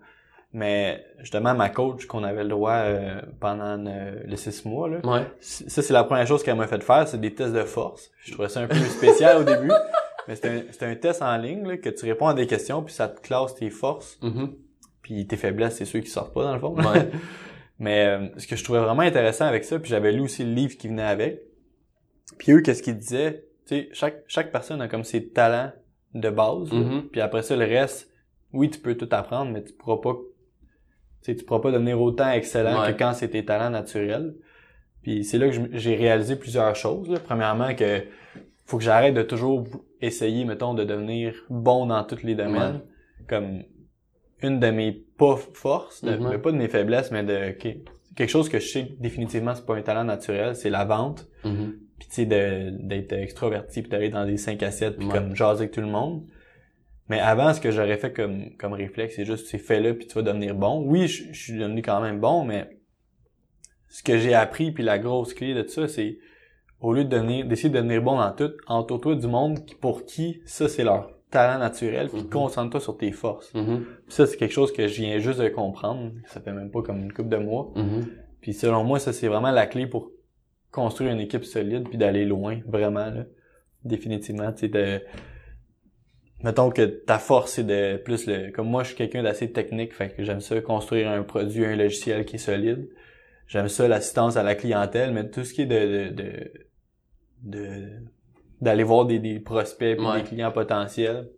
Mais 0.57 1.05
justement, 1.19 1.53
ma 1.53 1.67
coach 1.67 2.05
qu'on 2.05 2.23
avait 2.23 2.43
le 2.43 2.49
droit 2.49 2.71
euh, 2.75 3.21
pendant 3.41 3.85
euh, 3.87 4.21
les 4.25 4.37
six 4.37 4.63
mois, 4.63 4.87
là, 4.87 4.99
Ouais. 5.03 5.25
ça 5.41 5.81
c'est 5.81 5.91
la 5.91 6.05
première 6.05 6.25
chose 6.25 6.43
qu'elle 6.43 6.55
m'a 6.55 6.65
fait 6.67 6.81
faire, 6.81 7.05
c'est 7.09 7.19
des 7.19 7.33
tests 7.33 7.51
de 7.53 7.63
force. 7.63 8.09
Je 8.23 8.31
trouvais 8.31 8.47
ça 8.47 8.61
un 8.61 8.67
peu 8.67 8.75
spécial 8.75 9.35
au 9.41 9.43
début, 9.43 9.69
mais 10.29 10.35
c'était 10.35 10.47
un, 10.47 10.61
c'était 10.71 10.85
un 10.85 10.95
test 10.95 11.21
en 11.21 11.35
ligne 11.35 11.67
là, 11.67 11.75
que 11.77 11.89
tu 11.89 12.05
réponds 12.05 12.27
à 12.27 12.33
des 12.33 12.47
questions, 12.47 12.81
puis 12.83 12.93
ça 12.93 13.09
te 13.09 13.19
classe 13.19 13.55
tes 13.55 13.69
forces, 13.69 14.17
Mhm. 14.21 14.53
puis 15.01 15.27
tes 15.27 15.35
faiblesses, 15.35 15.75
c'est 15.75 15.83
ceux 15.85 15.99
qui 15.99 16.09
sortent 16.09 16.33
pas 16.33 16.43
dans 16.43 16.53
le 16.53 16.59
fond. 16.61 16.73
Ouais. 16.75 17.09
Mais 17.79 18.05
euh, 18.05 18.27
ce 18.37 18.47
que 18.47 18.55
je 18.55 18.63
trouvais 18.63 18.79
vraiment 18.79 19.01
intéressant 19.01 19.45
avec 19.47 19.65
ça, 19.65 19.77
puis 19.77 19.89
j'avais 19.89 20.13
lu 20.13 20.21
aussi 20.21 20.45
le 20.45 20.53
livre 20.53 20.77
qui 20.77 20.87
venait 20.87 21.03
avec. 21.03 21.41
Puis 22.37 22.53
eux, 22.53 22.61
qu'est-ce 22.61 22.81
qu'ils 22.81 22.97
disaient? 22.97 23.43
Tu 23.67 23.75
sais, 23.75 23.89
chaque, 23.91 24.23
chaque 24.27 24.53
personne 24.53 24.79
a 24.81 24.87
comme 24.87 25.03
ses 25.03 25.27
talents 25.27 25.73
de 26.13 26.29
base. 26.29 26.71
Mhm. 26.71 27.09
Puis 27.11 27.19
après 27.19 27.41
ça, 27.41 27.57
le 27.57 27.65
reste, 27.65 28.09
oui, 28.53 28.69
tu 28.69 28.79
peux 28.79 28.95
tout 28.95 29.09
apprendre, 29.11 29.51
mais 29.51 29.61
tu 29.61 29.73
pourras 29.73 29.97
pas, 29.97 30.15
sais, 31.25 31.35
tu 31.35 31.43
pourras 31.45 31.59
pas 31.61 31.71
devenir 31.71 32.01
autant 32.01 32.29
excellent 32.31 32.81
Ouais. 32.81 32.93
que 32.93 32.97
quand 32.99 33.13
c'est 33.13 33.29
tes 33.29 33.43
talents 33.45 33.69
naturels. 33.69 34.35
Puis 35.03 35.23
c'est 35.23 35.37
là 35.37 35.49
que 35.49 35.55
j'ai 35.77 35.95
réalisé 35.95 36.35
plusieurs 36.35 36.75
choses. 36.75 37.09
là. 37.09 37.19
Premièrement, 37.19 37.75
que 37.75 38.03
faut 38.65 38.77
que 38.77 38.83
j'arrête 38.83 39.13
de 39.13 39.21
toujours 39.21 39.65
essayer, 40.01 40.43
mettons, 40.45 40.73
de 40.73 40.83
devenir 40.83 41.35
bon 41.49 41.85
dans 41.85 42.03
tous 42.03 42.23
les 42.23 42.33
domaines. 42.35 42.81
Comme 43.27 43.63
une 44.41 44.59
de 44.59 44.67
mes 44.71 44.91
pas 44.91 45.35
forces, 45.53 46.03
de- 46.03 46.15
Mhm. 46.17 46.29
mais 46.29 46.37
pas 46.39 46.51
de 46.51 46.57
mes 46.57 46.67
faiblesses, 46.67 47.11
mais 47.11 47.23
de 47.23 47.51
quelque 47.51 48.27
chose 48.27 48.49
que 48.49 48.59
je 48.59 48.67
sais 48.67 48.87
que 48.87 48.93
définitivement 49.01 49.53
c'est 49.55 49.65
pas 49.65 49.75
un 49.75 49.81
talent 49.81 50.03
naturel, 50.03 50.55
c'est 50.55 50.69
la 50.69 50.85
vente. 50.85 51.27
Mhm. 51.43 51.75
Puis 51.99 52.07
tu 52.09 52.15
sais 52.15 52.25
d'être 52.25 53.13
extroverti 53.13 53.81
puis 53.81 53.89
d'aller 53.89 54.09
dans 54.09 54.25
des 54.25 54.37
5 54.37 54.61
à 54.63 54.71
7 54.71 54.97
puis 54.97 55.07
Ouais. 55.07 55.13
comme 55.13 55.35
jaser 55.35 55.61
avec 55.61 55.71
tout 55.71 55.81
le 55.81 55.87
monde. 55.87 56.23
Mais 57.07 57.19
avant 57.19 57.53
ce 57.53 57.61
que 57.61 57.69
j'aurais 57.71 57.97
fait 57.97 58.11
comme 58.13 58.55
comme 58.57 58.73
réflexe, 58.73 59.15
c'est 59.15 59.25
juste 59.25 59.47
c'est 59.47 59.57
fais-le 59.59 59.97
puis 59.97 60.07
tu 60.07 60.15
vas 60.15 60.21
devenir 60.23 60.55
bon. 60.55 60.83
Oui, 60.85 61.07
je, 61.07 61.31
je 61.33 61.39
suis 61.39 61.53
devenu 61.59 61.81
quand 61.81 62.01
même 62.01 62.19
bon, 62.19 62.43
mais 62.43 62.79
ce 63.89 64.01
que 64.03 64.17
j'ai 64.17 64.33
appris 64.33 64.71
puis 64.71 64.83
la 64.83 64.97
grosse 64.99 65.33
clé 65.33 65.53
de 65.53 65.67
ça, 65.67 65.87
c'est 65.87 66.17
au 66.79 66.93
lieu 66.93 67.03
de 67.03 67.09
devenir 67.09 67.45
d'essayer 67.45 67.69
de 67.69 67.75
devenir 67.77 68.01
bon 68.01 68.17
dans 68.17 68.31
tout, 68.31 68.51
entoure-toi 68.67 69.15
du 69.15 69.27
monde 69.27 69.65
qui, 69.65 69.75
pour 69.75 70.05
qui 70.05 70.41
ça 70.45 70.67
c'est 70.67 70.83
leur 70.83 71.11
talent 71.31 71.59
naturel, 71.59 72.09
puis 72.09 72.21
Mhm. 72.21 72.29
concentre-toi 72.29 72.79
sur 72.79 72.97
tes 72.97 73.11
forces. 73.11 73.53
Mhm. 73.53 73.83
Puis 74.05 74.13
ça, 74.15 74.25
c'est 74.25 74.37
quelque 74.37 74.53
chose 74.53 74.71
que 74.71 74.87
je 74.87 75.01
viens 75.01 75.17
juste 75.19 75.39
de 75.41 75.49
comprendre. 75.49 76.11
Ça 76.27 76.39
fait 76.39 76.53
même 76.53 76.71
pas 76.71 76.81
comme 76.81 76.99
une 76.99 77.11
couple 77.11 77.29
de 77.29 77.37
mois. 77.37 77.71
Mhm. 77.75 78.07
Puis 78.41 78.53
selon 78.53 78.83
moi, 78.83 78.99
ça, 78.99 79.11
c'est 79.11 79.27
vraiment 79.27 79.51
la 79.51 79.65
clé 79.65 79.85
pour 79.87 80.11
construire 80.71 81.11
une 81.11 81.19
équipe 81.19 81.43
solide 81.43 81.89
puis 81.89 81.97
d'aller 81.97 82.25
loin, 82.25 82.61
vraiment, 82.67 83.07
là. 83.09 83.25
Définitivement, 83.83 84.51
tu 84.53 84.59
sais, 84.61 84.67
de... 84.69 85.01
Mettons 86.43 86.69
que 86.69 86.83
ta 86.83 87.17
force, 87.17 87.53
c'est 87.53 87.63
de 87.63 87.97
plus 87.97 88.27
le... 88.27 88.51
Comme 88.51 88.67
moi, 88.67 88.83
je 88.83 88.89
suis 88.89 88.97
quelqu'un 88.97 89.23
d'assez 89.23 89.51
technique, 89.51 89.93
fait 89.93 90.09
que 90.09 90.23
j'aime 90.23 90.41
ça, 90.41 90.59
construire 90.61 91.09
un 91.09 91.23
produit, 91.23 91.65
un 91.65 91.75
logiciel 91.75 92.25
qui 92.25 92.35
est 92.35 92.39
solide. 92.39 92.89
J'aime 93.47 93.67
ça, 93.69 93.87
l'assistance 93.87 94.37
à 94.37 94.43
la 94.43 94.53
clientèle, 94.55 95.13
mais 95.13 95.29
tout 95.29 95.43
ce 95.43 95.53
qui 95.53 95.61
est 95.63 95.65
de... 95.65 96.09
de, 96.09 96.13
de, 96.13 96.51
de- 97.43 97.89
d'aller 98.61 98.83
voir 98.83 99.05
des, 99.05 99.19
des 99.19 99.39
prospects 99.39 99.97
puis 99.97 100.05
Ouais. 100.05 100.21
des 100.21 100.23
clients 100.27 100.51
potentiels. 100.51 101.29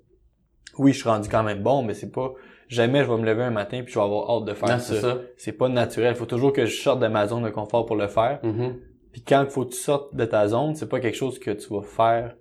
Oui, 0.78 0.93
je 0.93 1.00
suis 1.00 1.10
rendu 1.10 1.28
quand 1.30 1.41
même 1.43 1.64
bon, 1.64 1.82
mais 1.84 1.93
c'est 1.95 2.12
pas... 2.12 2.34
Jamais 2.68 3.04
je 3.04 3.10
vais 3.12 3.18
me 3.18 3.26
lever 3.26 3.43
un 3.43 3.50
matin 3.52 3.82
puis 3.84 3.91
je 3.93 3.98
vais 3.98 4.04
avoir 4.06 4.30
hâte 4.30 4.45
de 4.45 4.54
faire 4.54 4.70
Non, 4.70 4.80
ça 4.80 5.18
c'est 5.38 5.54
pas 5.54 5.68
naturel. 5.70 6.14
Faut 6.16 6.26
toujours 6.26 6.54
que 6.54 6.66
je 6.66 6.80
sorte 6.82 7.00
de 7.00 7.08
ma 7.08 7.26
zone 7.28 7.43
de 7.43 7.50
confort 7.50 7.86
pour 7.86 7.95
le 7.95 8.08
faire. 8.08 8.39
Mhm. 8.43 8.78
Puis 9.12 9.24
quand 9.24 9.43
il 9.43 9.50
faut 9.50 9.66
que 9.66 9.72
tu 9.72 9.80
sortes 9.80 10.14
de 10.16 10.26
ta 10.26 10.48
zone, 10.48 10.76
c'est 10.76 10.88
pas 10.89 11.00
quelque 11.00 11.16
chose 11.18 11.39
que 11.39 11.52
tu 11.52 11.74
vas 11.74 11.82
faire 11.82 12.36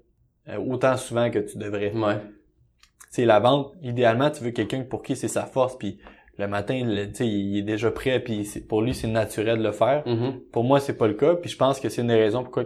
euh, 0.48 0.58
autant 0.58 0.96
souvent 0.96 1.30
que 1.30 1.38
tu 1.38 1.56
devrais. 1.58 1.92
Ouais. 1.92 2.16
Sais, 3.10 3.24
la 3.24 3.40
vente, 3.40 3.72
idéalement, 3.82 4.30
tu 4.30 4.42
veux 4.44 4.50
quelqu'un 4.50 4.82
pour 4.82 5.02
qui 5.02 5.16
c'est 5.16 5.28
sa 5.28 5.44
force, 5.44 5.76
puis 5.78 5.98
le 6.38 6.48
matin, 6.48 6.82
le- 6.84 7.06
tu 7.08 7.14
sais, 7.16 7.26
il 7.28 7.58
est 7.58 7.62
déjà 7.62 7.90
prêt, 7.90 8.20
puis 8.20 8.44
c'est- 8.44 8.60
pour 8.66 8.82
lui, 8.82 8.94
c'est 8.94 9.08
naturel 9.08 9.58
de 9.58 9.62
le 9.64 9.72
faire. 9.72 10.06
Mhm. 10.06 10.40
Pour 10.52 10.64
moi, 10.64 10.80
c'est 10.80 10.96
pas 10.96 11.06
le 11.08 11.14
cas, 11.14 11.34
puis 11.36 11.48
je 11.50 11.56
pense 11.56 11.80
que 11.80 11.88
c'est 11.88 12.02
une 12.02 12.08
des 12.08 12.14
raisons 12.16 12.42
pourquoi 12.42 12.64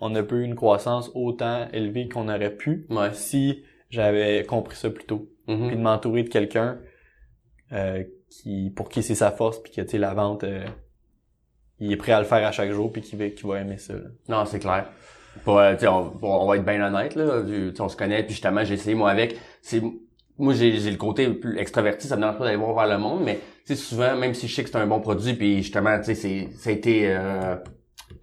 on 0.00 0.10
n'a 0.10 0.22
pas 0.22 0.34
eu 0.36 0.42
une 0.42 0.54
croissance 0.56 1.10
autant 1.14 1.68
élevée 1.72 2.08
qu'on 2.08 2.28
aurait 2.28 2.54
pu 2.54 2.86
Ouais. 2.90 3.08
si 3.12 3.62
j'avais 3.88 4.44
compris 4.44 4.76
ça 4.76 4.90
plus 4.90 5.04
tôt. 5.04 5.28
Mhm. 5.48 5.68
Puis 5.68 5.76
de 5.76 5.80
m'entourer 5.82 6.22
de 6.24 6.28
quelqu'un 6.28 6.78
euh, 7.72 8.04
qui 8.30 8.70
pour 8.76 8.88
qui 8.88 9.02
c'est 9.02 9.14
sa 9.14 9.30
force, 9.30 9.60
puis 9.62 9.72
que, 9.72 9.80
tu 9.80 9.88
sais, 9.88 9.98
la 9.98 10.12
vente... 10.14 10.44
euh, 10.44 10.64
il 11.78 11.92
est 11.92 11.96
prêt 11.96 12.12
à 12.12 12.20
le 12.20 12.24
faire 12.26 12.46
à 12.46 12.52
chaque 12.52 12.70
jour 12.70 12.90
puis 12.92 13.02
qu'il 13.02 13.18
va, 13.18 13.26
va 13.54 13.60
aimer 13.60 13.76
ça. 13.78 13.92
là. 13.94 14.04
Non, 14.28 14.44
c'est 14.46 14.58
clair. 14.60 14.90
On, 15.46 16.10
on 16.22 16.46
va 16.46 16.56
être 16.56 16.64
bien 16.64 16.84
honnête 16.86 17.14
là, 17.14 17.42
on 17.80 17.88
se 17.88 17.96
connaît 17.96 18.22
puis 18.22 18.32
justement 18.32 18.64
j'ai 18.64 18.74
essayé 18.74 18.94
moi 18.94 19.10
avec. 19.10 19.38
C'est 19.62 19.82
moi 20.38 20.54
j'ai 20.54 20.90
le 20.90 20.96
côté 20.96 21.28
plus 21.28 21.58
extraverti, 21.58 22.06
ça 22.06 22.16
me 22.16 22.20
dérange 22.20 22.38
pas 22.38 22.44
d'aller 22.44 22.56
voir 22.56 22.74
vers 22.74 22.96
le 22.96 23.02
monde, 23.02 23.22
mais 23.24 23.40
souvent 23.74 24.16
même 24.16 24.34
si 24.34 24.48
je 24.48 24.54
sais 24.54 24.64
que 24.64 24.70
c'est 24.70 24.76
un 24.76 24.86
bon 24.86 25.00
produit 25.00 25.34
puis 25.34 25.62
justement 25.62 25.98
tu 25.98 26.14
sais 26.14 26.48
ça 26.56 26.70
a 26.70 26.72
été 26.72 27.06
euh, 27.06 27.56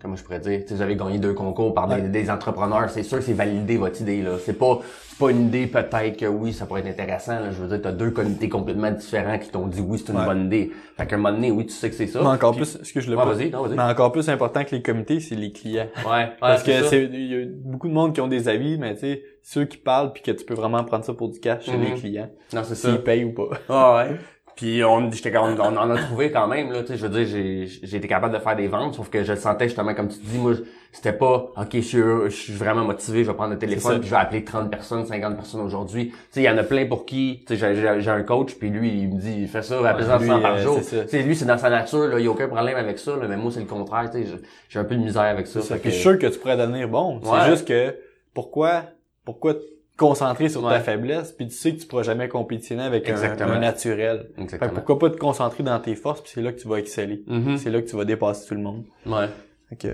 comment 0.01 0.15
je 0.15 0.23
pourrais 0.23 0.39
dire, 0.39 0.61
tu 0.61 0.67
sais, 0.69 0.75
vous 0.75 0.81
avez 0.81 0.95
gagné 0.95 1.17
deux 1.19 1.33
concours 1.33 1.73
par 1.73 1.87
des, 1.87 1.95
Ouais. 1.95 2.01
des 2.09 2.29
entrepreneurs, 2.29 2.89
c'est 2.89 3.03
sûr 3.03 3.19
que 3.19 3.23
c'est 3.23 3.33
valider 3.33 3.77
votre 3.77 4.01
idée 4.01 4.21
là. 4.21 4.31
C'est 4.43 4.57
pas 4.57 4.79
c'est 5.09 5.19
pas 5.19 5.29
une 5.29 5.45
idée 5.47 5.67
peut-être 5.67 6.17
que 6.17 6.25
oui 6.25 6.53
ça 6.53 6.65
pourrait 6.65 6.81
être 6.81 6.87
intéressant. 6.99 7.33
Là. 7.39 7.51
Je 7.51 7.61
veux 7.61 7.67
dire 7.67 7.79
t'as 7.81 7.91
deux 7.91 8.09
comités 8.11 8.49
complètement 8.49 8.89
différents 8.91 9.37
qui 9.37 9.49
t'ont 9.49 9.67
dit 9.67 9.79
oui 9.79 10.01
c'est 10.03 10.11
une 10.11 10.19
Ouais. 10.19 10.25
bonne 10.25 10.45
idée. 10.47 10.71
Fait 10.97 11.05
qu'à 11.05 11.15
un 11.15 11.19
moment 11.19 11.35
donné 11.35 11.51
oui 11.51 11.65
tu 11.67 11.73
sais 11.73 11.89
que 11.89 11.95
c'est 11.95 12.07
ça. 12.07 12.19
Mais 12.21 12.27
encore 12.27 12.51
Puis- 12.55 12.61
plus, 12.61 12.77
excuse 12.79 13.03
je 13.03 13.11
le 13.11 13.17
Ouais, 13.17 13.23
pas. 13.23 13.33
vas-y, 13.33 13.49
non, 13.51 13.61
vas-y. 13.63 13.75
Mais 13.77 13.83
encore 13.83 14.11
plus 14.11 14.27
important 14.29 14.63
que 14.63 14.75
les 14.75 14.81
comités, 14.81 15.19
c'est 15.19 15.35
les 15.35 15.51
clients. 15.51 15.87
Ouais, 16.09 16.29
Parce 16.39 16.63
que 16.63 16.83
c'est 16.83 17.03
il 17.03 17.31
y 17.31 17.41
a 17.41 17.45
beaucoup 17.63 17.87
de 17.87 17.93
monde 17.93 18.13
qui 18.13 18.21
ont 18.21 18.27
des 18.27 18.47
avis, 18.49 18.77
mais 18.77 18.95
tu 18.95 19.01
sais, 19.01 19.23
ceux 19.43 19.65
qui 19.65 19.77
parlent 19.77 20.13
puis 20.13 20.23
que 20.23 20.31
tu 20.31 20.43
peux 20.45 20.55
vraiment 20.55 20.83
prendre 20.83 21.05
ça 21.05 21.13
pour 21.13 21.29
du 21.29 21.39
cash, 21.39 21.63
c'est 21.65 21.77
Mhm. 21.77 21.83
les 21.83 21.91
clients. 21.93 22.29
non 22.53 22.61
c'est 22.63 22.75
ça. 22.75 22.89
S'ils 22.89 23.01
payent 23.03 23.25
ou 23.25 23.33
pas. 23.33 23.49
Ah 23.69 23.97
ouais. 23.97 24.15
Puis 24.55 24.83
on, 24.83 25.09
on, 25.09 25.59
on 25.59 25.77
en 25.77 25.89
a 25.91 25.97
trouvé 25.97 26.31
quand 26.31 26.47
même, 26.47 26.71
là, 26.71 26.81
tu 26.81 26.87
sais, 26.87 26.97
je 26.97 27.07
veux 27.07 27.09
dire, 27.09 27.27
j'ai, 27.27 27.67
j'ai 27.67 27.97
été 27.97 28.07
capable 28.07 28.33
de 28.33 28.39
faire 28.39 28.55
des 28.55 28.67
ventes, 28.67 28.95
sauf 28.95 29.09
que 29.09 29.23
je 29.23 29.33
le 29.33 29.39
sentais 29.39 29.65
justement, 29.65 29.93
comme 29.95 30.09
tu 30.09 30.19
dis, 30.19 30.37
moi, 30.37 30.53
c'était 30.91 31.13
pas, 31.13 31.51
ok, 31.57 31.69
je 31.73 31.79
suis, 31.79 31.97
je 31.97 32.29
suis 32.29 32.53
vraiment 32.53 32.83
motivé, 32.83 33.23
je 33.23 33.31
vais 33.31 33.35
prendre 33.35 33.53
le 33.53 33.57
téléphone, 33.59 33.99
puis 33.99 34.09
je 34.09 34.13
vais 34.13 34.21
appeler 34.21 34.43
30 34.43 34.69
personnes, 34.69 35.05
50 35.07 35.35
personnes 35.35 35.61
aujourd'hui. 35.61 36.09
Tu 36.09 36.15
sais, 36.31 36.41
il 36.41 36.45
y 36.45 36.49
en 36.49 36.57
a 36.57 36.63
plein 36.63 36.85
pour 36.85 37.05
qui, 37.05 37.43
tu 37.47 37.57
sais, 37.57 37.75
j'ai, 37.75 38.01
j'ai, 38.01 38.11
un 38.11 38.21
coach, 38.21 38.53
puis 38.55 38.69
lui, 38.69 38.89
il 38.89 39.15
me 39.15 39.19
dit, 39.19 39.47
fais 39.47 39.63
ça, 39.63 39.79
appelle-en 39.89 40.19
lui, 40.19 40.27
100 40.27 40.41
par 40.41 40.53
euh, 40.55 40.59
jour. 40.59 40.79
Tu 40.81 41.07
sais, 41.07 41.23
lui, 41.23 41.35
c'est 41.35 41.45
dans 41.45 41.57
sa 41.57 41.71
nature, 41.71 42.07
là, 42.07 42.19
il 42.19 42.25
y 42.25 42.27
a 42.27 42.31
aucun 42.31 42.47
problème 42.47 42.77
avec 42.77 42.99
ça, 42.99 43.15
là, 43.15 43.27
mais 43.27 43.37
moi, 43.37 43.51
c'est 43.51 43.61
le 43.61 43.65
contraire, 43.65 44.11
tu 44.11 44.23
sais, 44.23 44.29
j'ai- 44.69 44.79
un 44.79 44.83
peu 44.83 44.95
de 44.95 45.01
misère 45.01 45.23
avec 45.23 45.47
ça. 45.47 45.61
C'est 45.61 45.67
ça. 45.69 45.77
fait 45.77 45.89
je 45.89 45.93
suis 45.95 46.01
sûr 46.01 46.19
que 46.19 46.27
tu 46.27 46.37
pourrais 46.37 46.57
devenir 46.57 46.87
bon. 46.87 47.19
Ouais. 47.19 47.39
C'est 47.43 47.49
juste 47.51 47.67
que 47.67 47.95
pourquoi 48.33 48.83
pourquoi 49.25 49.55
concentrer 49.97 50.49
sur 50.49 50.67
ta 50.67 50.79
faiblesse 50.79 51.31
puis 51.31 51.47
tu 51.47 51.53
sais 51.53 51.73
que 51.75 51.81
tu 51.81 51.87
pourras 51.87 52.03
jamais 52.03 52.27
compétitionner 52.27 52.83
avec 52.83 53.07
un, 53.07 53.11
Exactement. 53.11 53.51
un 53.51 53.59
naturel. 53.59 54.27
Fait 54.29 54.33
que 54.35 54.41
Exactement. 54.41 54.71
pourquoi 54.73 54.99
pas 54.99 55.09
te 55.11 55.17
concentrer 55.17 55.63
dans 55.63 55.79
tes 55.79 55.95
forces 55.95 56.21
puis 56.21 56.31
c'est 56.33 56.41
là 56.41 56.51
que 56.51 56.59
tu 56.59 56.67
vas 56.67 56.77
exceller. 56.77 57.23
Mhm. 57.27 57.57
C'est 57.57 57.69
là 57.69 57.81
que 57.81 57.87
tu 57.87 57.95
vas 57.95 58.05
dépasser 58.05 58.47
tout 58.47 58.55
le 58.55 58.61
monde. 58.61 58.85
Ouais. 59.05 59.27
Fait 59.69 59.75
que 59.75 59.87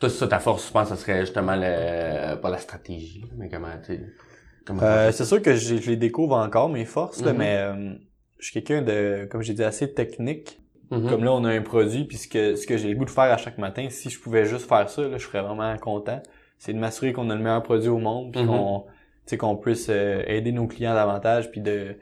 Toi, 0.00 0.10
c'est 0.10 0.18
ça, 0.18 0.28
ta 0.28 0.38
force, 0.38 0.66
je 0.68 0.72
pense, 0.72 0.88
ça 0.88 0.96
serait 0.96 1.20
justement 1.20 1.56
le, 1.56 2.36
pas 2.36 2.50
la 2.50 2.58
stratégie, 2.58 3.24
mais 3.36 3.48
comment, 3.48 3.68
tu 3.84 3.98
comment 4.66 4.80
Euh, 4.82 5.10
c'est 5.12 5.24
sûr 5.24 5.42
que 5.42 5.54
je, 5.56 5.76
je 5.76 5.90
les 5.90 5.96
découvre 5.96 6.36
encore, 6.36 6.68
mes 6.68 6.84
forces, 6.84 7.20
là, 7.24 7.32
Mhm. 7.32 7.38
mais 7.38 7.56
euh, 7.56 7.94
je 8.38 8.44
suis 8.44 8.52
quelqu'un 8.62 8.82
de, 8.82 9.26
comme 9.30 9.42
j'ai 9.42 9.54
dit, 9.54 9.64
assez 9.64 9.92
technique. 9.92 10.60
Mhm. 10.90 11.08
Comme 11.10 11.24
là, 11.24 11.32
on 11.32 11.44
a 11.44 11.50
un 11.50 11.62
produit, 11.62 12.04
puis 12.04 12.16
ce 12.16 12.28
que, 12.28 12.54
ce 12.54 12.66
que 12.66 12.76
j'ai 12.76 12.88
le 12.90 12.94
goût 12.96 13.04
de 13.06 13.10
faire 13.10 13.24
à 13.32 13.36
chaque 13.38 13.58
matin, 13.58 13.88
si 13.90 14.08
je 14.08 14.20
pouvais 14.20 14.44
juste 14.46 14.68
faire 14.68 14.88
ça, 14.88 15.02
là, 15.02 15.18
je 15.18 15.26
serais 15.26 15.42
vraiment 15.42 15.76
content. 15.78 16.22
C'est 16.58 16.72
de 16.72 16.78
m'assurer 16.78 17.12
qu'on 17.12 17.28
a 17.30 17.34
le 17.34 17.42
meilleur 17.42 17.62
produit 17.62 17.88
au 17.88 17.98
monde, 17.98 18.32
puis 18.32 18.46
qu'on 18.46 18.84
qu'on 19.36 19.56
puisse 19.56 19.88
euh, 19.90 20.22
aider 20.26 20.52
nos 20.52 20.66
clients 20.66 20.94
davantage, 20.94 21.50
puis 21.50 21.60
de... 21.60 21.96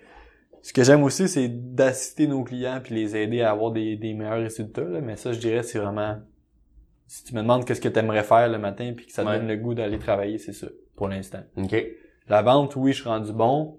Ce 0.62 0.72
que 0.72 0.82
j'aime 0.82 1.02
aussi, 1.04 1.28
c'est 1.28 1.48
d'assister 1.48 2.26
nos 2.26 2.42
clients, 2.42 2.80
puis 2.82 2.94
les 2.94 3.16
aider 3.16 3.40
à 3.42 3.50
avoir 3.52 3.70
des, 3.70 3.96
des 3.96 4.14
meilleurs 4.14 4.38
résultats, 4.40 4.82
là, 4.84 5.00
mais 5.00 5.16
ça, 5.16 5.32
je 5.32 5.38
dirais, 5.38 5.62
c'est 5.62 5.78
vraiment... 5.78 6.16
Si 7.06 7.22
tu 7.24 7.34
me 7.34 7.40
demandes 7.42 7.64
qu'est-ce 7.64 7.80
que 7.80 7.88
tu 7.88 7.98
aimerais 8.00 8.24
faire 8.24 8.48
le 8.48 8.58
matin, 8.58 8.92
puis 8.96 9.06
que 9.06 9.12
ça 9.12 9.22
te 9.22 9.28
Ouais. 9.28 9.38
donne 9.38 9.46
le 9.46 9.56
goût 9.56 9.74
d'aller 9.74 9.98
travailler, 9.98 10.38
c'est 10.38 10.52
ça, 10.52 10.66
pour 10.96 11.06
l'instant. 11.08 11.40
OK. 11.56 11.74
La 12.28 12.42
vente, 12.42 12.74
oui, 12.74 12.92
je 12.92 13.00
suis 13.02 13.08
rendu 13.08 13.32
bon, 13.32 13.78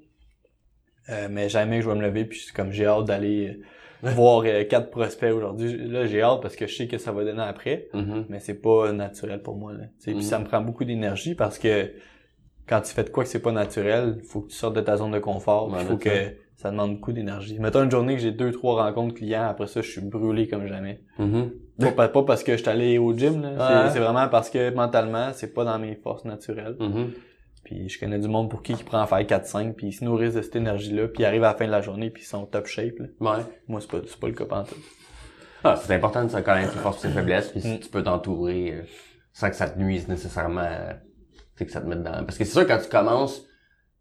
euh, 1.10 1.28
mais 1.30 1.50
jamais 1.50 1.82
je 1.82 1.90
vais 1.90 1.96
me 1.96 2.02
lever 2.02 2.26
puis 2.26 2.40
c'est 2.46 2.54
comme 2.56 2.72
j'ai 2.72 2.86
hâte 2.86 3.06
d'aller 3.06 3.60
euh, 4.04 4.10
voir 4.12 4.44
euh, 4.46 4.64
quatre 4.64 4.90
prospects 4.90 5.32
aujourd'hui. 5.34 5.76
Là, 5.90 6.06
j'ai 6.06 6.22
hâte 6.22 6.42
parce 6.42 6.56
que 6.56 6.68
je 6.68 6.76
sais 6.76 6.88
que 6.88 6.98
ça 6.98 7.12
va 7.12 7.24
donner 7.26 7.42
après, 7.44 7.88
Mhm. 7.94 8.26
mais 8.30 8.40
c'est 8.40 8.62
pas 8.62 8.92
naturel 8.94 9.42
pour 9.42 9.56
moi. 9.58 9.74
Là. 9.74 9.86
Puis 10.02 10.24
ça 10.24 10.40
me 10.40 10.46
prend 10.46 10.62
beaucoup 10.62 10.86
d'énergie 10.86 11.36
parce 11.36 11.60
que 11.60 11.92
quand 12.68 12.82
tu 12.82 12.94
fais 12.94 13.04
de 13.04 13.10
quoi 13.10 13.24
que 13.24 13.30
c'est 13.30 13.42
pas 13.42 13.52
naturel, 13.52 14.20
faut 14.28 14.42
que 14.42 14.50
tu 14.50 14.56
sortes 14.56 14.76
de 14.76 14.82
ta 14.82 14.98
zone 14.98 15.12
de 15.12 15.20
confort. 15.20 15.74
Il 15.80 15.86
faut 15.86 15.98
que 15.98 16.10
ça 16.56 16.72
demande 16.72 16.96
beaucoup 16.96 17.12
d'énergie. 17.14 17.60
Mettons 17.60 17.84
une 17.84 17.92
journée 17.92 18.16
que 18.16 18.22
j'ai 18.22 18.32
deux, 18.32 18.52
trois 18.52 18.84
rencontres 18.84 19.14
clients, 19.16 19.48
après 19.48 19.68
ça, 19.68 19.82
je 19.82 19.90
suis 19.92 20.02
brûlé 20.02 20.48
comme 20.48 20.66
jamais. 20.68 21.02
Mhm. 21.20 21.52
Pas, 21.80 21.92
pas- 21.92 22.08
pas 22.10 22.24
parce 22.24 22.44
que 22.44 22.54
je 22.54 22.58
suis 22.62 22.70
allé 22.70 22.98
au 22.98 23.16
gym, 23.16 23.42
là. 23.44 23.90
C'est- 23.94 24.00
vraiment 24.00 24.28
parce 24.28 24.50
que 24.50 24.74
mentalement, 24.74 25.30
c'est 25.34 25.54
pas 25.54 25.64
dans 25.64 25.78
mes 25.80 25.96
forces 25.96 26.26
naturelles. 26.26 26.76
Mhm. 26.80 27.12
Puis 27.64 27.90
je 27.90 28.00
connais 28.00 28.18
du 28.18 28.28
monde 28.28 28.50
pour 28.50 28.64
qui 28.64 28.74
qui 28.74 28.84
prend 28.84 29.02
en 29.02 29.08
faire 29.08 29.26
4-5, 29.26 29.76
puis 29.76 29.88
ils 29.88 29.94
se 29.94 30.04
nourrissent 30.04 30.34
de 30.36 30.42
cette 30.42 30.56
énergie-là, 30.56 31.08
puis 31.10 31.24
ils 31.24 31.26
arrivent 31.26 31.44
à 31.44 31.50
la 31.52 31.54
fin 31.58 31.66
de 31.68 31.72
la 31.72 31.82
journée, 31.82 32.10
puis 32.10 32.24
ils 32.24 32.26
sont 32.26 32.46
top 32.46 32.66
shape. 32.66 32.98
Là. 33.00 33.06
Ouais. 33.20 33.44
Moi, 33.68 33.82
c'est 33.82 33.92
pas, 33.92 34.00
pas 34.20 34.28
le 34.28 34.34
cas 34.34 34.46
pantoute. 34.46 34.78
Ah, 35.64 35.76
c'est 35.76 35.94
important 35.94 36.24
de 36.24 36.30
se 36.30 36.38
connaître 36.38 36.72
ses 36.74 36.80
forces 36.80 37.04
et 37.04 37.10
ses 37.10 37.14
faiblesses, 37.14 37.50
puis 37.50 37.62
si 37.62 37.68
Mm. 37.76 37.80
tu 37.80 37.90
peux 37.90 38.04
t'entourer 38.04 38.72
euh, 38.74 38.82
sans 39.34 39.50
que 39.50 39.56
ça 39.56 39.70
te 39.70 39.78
nuise 39.78 40.08
nécessairement, 40.08 40.70
euh, 41.58 41.64
tu 41.64 41.64
sais, 41.64 41.66
que 41.66 41.72
ça 41.72 41.82
te 41.82 41.88
mette 41.88 42.04
dans... 42.04 42.24
Parce 42.26 42.38
que 42.38 42.46
c'est 42.46 42.52
sûr, 42.52 42.68
quand 42.68 42.78
tu 42.78 42.90
commences, 42.90 43.44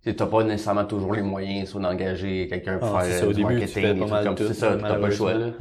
tu 0.02 0.14
t'as 0.14 0.26
pas 0.26 0.44
nécessairement 0.44 0.84
toujours 0.84 1.14
les 1.14 1.22
moyens, 1.22 1.70
soit 1.70 1.80
d'engager 1.80 2.46
quelqu'un 2.48 2.78
pour 2.78 2.96
Ah, 2.96 3.02
c'est 3.04 3.10
faire 3.10 3.18
ça, 3.18 3.24
euh, 3.24 3.28
au 3.28 3.32
du 3.32 3.42
début, 3.42 3.66
tu 3.66 3.80
marketing, 3.80 4.08
mal 4.08 4.24
comme 4.24 4.36
ça. 4.36 4.46
C'est 4.48 4.54
ça, 4.54 4.76
t'as 4.80 4.94
pas 4.94 5.06
le 5.06 5.10
choix. 5.10 5.34
Ouais. 5.34 5.52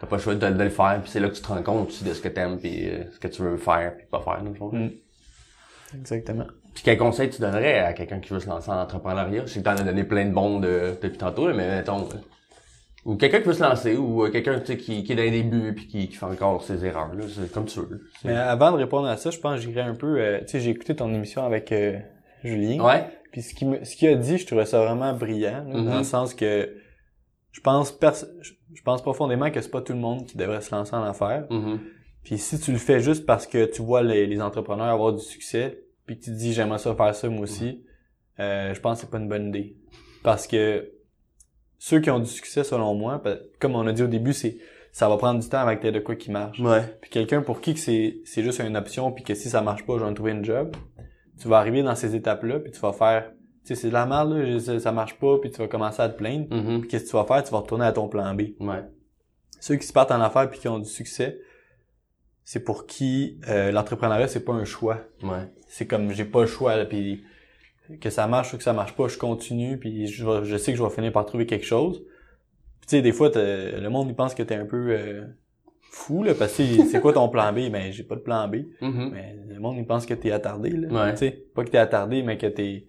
T'as 0.00 0.06
pas 0.06 0.16
le 0.16 0.22
choix 0.22 0.34
de, 0.34 0.50
de 0.50 0.62
le 0.62 0.70
faire, 0.70 1.00
puis 1.02 1.10
c'est 1.10 1.20
là 1.20 1.28
que 1.28 1.34
tu 1.34 1.42
te 1.42 1.46
rends 1.48 1.62
compte 1.62 1.88
aussi 1.88 2.02
de 2.04 2.12
ce 2.12 2.20
que 2.20 2.28
t'aimes, 2.28 2.58
puis 2.58 2.88
euh, 2.88 3.04
ce 3.12 3.18
que 3.20 3.28
tu 3.28 3.42
veux 3.42 3.56
faire, 3.56 3.96
puis 3.96 4.06
pas 4.10 4.20
faire, 4.20 4.42
dans 4.42 4.50
le 4.50 4.56
fond. 4.56 4.70
Mm. 4.72 4.90
Exactement. 5.98 6.46
Puis 6.74 6.82
quel 6.84 6.96
conseil 6.96 7.28
tu 7.30 7.40
donnerais 7.40 7.80
à 7.80 7.92
quelqu'un 7.92 8.18
qui 8.18 8.32
veut 8.32 8.40
se 8.40 8.48
lancer 8.48 8.70
en 8.70 8.80
entrepreneuriat? 8.80 9.42
Je 9.46 9.52
sais 9.52 9.60
que 9.60 9.64
t'en 9.64 9.72
as 9.72 9.82
donné 9.82 10.04
plein 10.04 10.24
de 10.24 10.32
bons 10.32 10.58
de, 10.58 10.96
depuis 11.00 11.18
tantôt, 11.18 11.46
mais 11.52 11.68
mettons... 11.68 12.08
Ou 13.04 13.16
quelqu'un 13.16 13.40
qui 13.40 13.48
veut 13.48 13.54
se 13.54 13.62
lancer, 13.62 13.96
ou 13.96 14.24
euh, 14.24 14.30
quelqu'un 14.30 14.60
tu 14.60 14.66
sais, 14.66 14.76
qui, 14.76 15.02
qui 15.02 15.12
est 15.12 15.16
dans 15.16 15.22
les 15.22 15.30
débuts, 15.42 15.74
puis 15.74 15.86
qui, 15.88 16.08
qui 16.08 16.14
fait 16.16 16.24
encore 16.26 16.62
ses 16.62 16.84
erreurs, 16.84 17.12
là. 17.14 17.24
C'est 17.28 17.50
comme 17.52 17.64
tu 17.64 17.80
veux. 17.80 18.02
Mais 18.24 18.32
avant 18.34 18.70
de 18.70 18.76
répondre 18.76 19.08
à 19.08 19.16
ça, 19.16 19.30
je 19.30 19.38
pense 19.40 19.56
que 19.56 19.62
j'irais 19.66 19.80
un 19.82 19.94
peu... 19.94 20.20
euh, 20.20 20.38
tu 20.42 20.48
sais, 20.48 20.60
j'ai 20.60 20.70
écouté 20.70 20.94
ton 20.94 21.12
émission 21.12 21.44
avec 21.44 21.72
euh, 21.72 21.98
Julien, 22.44 22.82
Ouais? 22.84 23.06
puis 23.32 23.42
ce 23.42 23.54
qu'il 23.54 24.08
a 24.08 24.14
dit, 24.14 24.38
je 24.38 24.46
trouvais 24.46 24.66
ça 24.66 24.78
vraiment 24.84 25.12
brillant, 25.14 25.64
là, 25.68 25.80
dans 25.82 25.98
le 25.98 26.04
sens 26.04 26.34
que 26.34 26.76
je 27.50 27.60
pense 27.60 27.90
pers- 27.92 28.24
je 28.40 28.82
pense 28.82 29.02
profondément 29.02 29.50
que 29.50 29.60
c'est 29.60 29.70
pas 29.70 29.80
tout 29.82 29.92
le 29.94 29.98
monde 29.98 30.24
qui 30.26 30.36
devrait 30.38 30.60
se 30.60 30.74
lancer 30.74 30.94
en 30.94 31.02
affaires. 31.02 31.46
Mhm. 31.50 31.80
Puis 32.24 32.38
si 32.38 32.58
tu 32.60 32.70
le 32.72 32.78
fais 32.78 33.00
juste 33.00 33.26
parce 33.26 33.46
que 33.46 33.64
tu 33.66 33.82
vois 33.82 34.02
les, 34.02 34.26
les 34.26 34.40
entrepreneurs 34.40 34.86
avoir 34.86 35.12
du 35.12 35.20
succès, 35.22 35.82
puis 36.06 36.18
que 36.18 36.24
tu 36.24 36.30
te 36.30 36.36
dis 36.36 36.52
j'aimerais 36.52 36.78
ça 36.78 36.94
faire 36.94 37.14
ça 37.14 37.28
moi 37.28 37.42
aussi, 37.42 37.84
euh, 38.38 38.72
je 38.74 38.80
pense 38.80 38.98
que 39.00 39.06
c'est 39.06 39.10
pas 39.10 39.18
une 39.18 39.28
bonne 39.28 39.48
idée. 39.48 39.76
Parce 40.22 40.46
que 40.46 40.88
ceux 41.84 41.98
qui 41.98 42.10
ont 42.10 42.20
du 42.20 42.30
succès 42.30 42.62
selon 42.62 42.94
moi, 42.94 43.20
comme 43.58 43.74
on 43.74 43.84
a 43.88 43.92
dit 43.92 44.04
au 44.04 44.06
début, 44.06 44.32
c'est 44.32 44.56
ça 44.92 45.08
va 45.08 45.16
prendre 45.16 45.40
du 45.40 45.48
temps 45.48 45.58
avec 45.58 45.82
de 45.82 45.98
quoi 45.98 46.14
qui 46.14 46.30
marche. 46.30 46.60
Ouais. 46.60 46.82
Puis 47.00 47.10
quelqu'un 47.10 47.42
pour 47.42 47.60
qui 47.60 47.74
que 47.74 47.80
c'est 47.80 48.20
c'est 48.24 48.44
juste 48.44 48.60
une 48.60 48.76
option 48.76 49.10
puis 49.10 49.24
que 49.24 49.34
si 49.34 49.50
ça 49.50 49.62
marche 49.62 49.84
pas, 49.84 49.98
je 49.98 50.04
vais 50.04 50.14
trouver 50.14 50.30
une 50.30 50.44
job. 50.44 50.76
Tu 51.40 51.48
vas 51.48 51.58
arriver 51.58 51.82
dans 51.82 51.96
ces 51.96 52.14
étapes-là 52.14 52.60
puis 52.60 52.70
tu 52.70 52.78
vas 52.78 52.92
faire 52.92 53.32
tu 53.64 53.74
sais 53.74 53.74
c'est 53.74 53.88
de 53.88 53.94
la 53.94 54.06
merde 54.06 54.32
là, 54.32 54.78
ça, 54.78 54.92
marche 54.92 55.18
pas 55.18 55.38
puis 55.40 55.50
tu 55.50 55.58
vas 55.58 55.66
commencer 55.66 56.00
à 56.00 56.08
te 56.08 56.16
plaindre. 56.16 56.54
Mhm. 56.54 56.82
Puis 56.82 56.88
qu'est-ce 56.88 57.06
que 57.06 57.10
tu 57.10 57.16
vas 57.16 57.24
faire? 57.24 57.42
Tu 57.42 57.50
vas 57.50 57.58
retourner 57.58 57.86
à 57.86 57.92
ton 57.92 58.06
plan 58.06 58.32
B 58.32 58.42
Ouais. 58.60 58.84
ceux 59.58 59.74
qui 59.74 59.84
se 59.84 59.92
partent 59.92 60.12
en 60.12 60.20
affaires 60.20 60.48
puis 60.48 60.60
qui 60.60 60.68
ont 60.68 60.78
du 60.78 60.88
succès, 60.88 61.40
c'est 62.44 62.62
pour 62.62 62.86
qui 62.86 63.40
euh, 63.48 63.72
l'entrepreneuriat 63.72 64.28
c'est 64.28 64.44
pas 64.44 64.52
un 64.52 64.64
choix. 64.64 65.00
Ouais. 65.24 65.50
C'est 65.66 65.88
comme 65.88 66.12
j'ai 66.12 66.26
pas 66.26 66.42
le 66.42 66.46
choix 66.46 66.76
là, 66.76 66.84
puis 66.84 67.24
que 68.00 68.10
ça 68.10 68.26
marche 68.26 68.54
ou 68.54 68.56
que 68.58 68.62
ça 68.62 68.72
marche 68.72 68.94
pas, 68.94 69.08
je 69.08 69.18
continue 69.18 69.78
puis 69.78 70.06
je, 70.06 70.56
sais 70.56 70.72
que 70.72 70.78
je 70.78 70.82
vais 70.82 70.90
finir 70.90 71.12
par 71.12 71.26
trouver 71.26 71.46
quelque 71.46 71.66
chose. 71.66 72.02
Puis 72.80 72.88
tu 72.88 72.96
sais 72.96 73.02
des 73.02 73.12
fois 73.12 73.30
le 73.34 73.88
monde 73.88 74.08
il 74.08 74.14
pense 74.14 74.34
que 74.34 74.42
t'es 74.42 74.54
un 74.54 74.66
peu 74.66 74.90
euh, 74.90 75.24
fou 75.82 76.22
là 76.24 76.34
parce 76.34 76.56
que 76.56 76.62
c'est 76.90 77.00
quoi 77.00 77.12
ton 77.12 77.28
plan 77.28 77.52
B? 77.52 77.70
Ben 77.70 77.92
j'ai 77.92 78.02
pas 78.02 78.16
de 78.16 78.20
plan 78.20 78.48
B. 78.48 78.56
Mhm. 78.80 79.10
Mais 79.12 79.36
le 79.48 79.60
monde 79.60 79.76
il 79.78 79.86
pense 79.86 80.06
que 80.06 80.14
t'es 80.14 80.32
attardé 80.32 80.70
là. 80.70 80.88
Ouais. 80.88 81.12
Tu 81.12 81.18
sais 81.18 81.30
pas 81.54 81.64
que 81.64 81.70
t'es 81.70 81.78
attardé 81.78 82.22
mais 82.22 82.38
que 82.38 82.46
t'es 82.46 82.86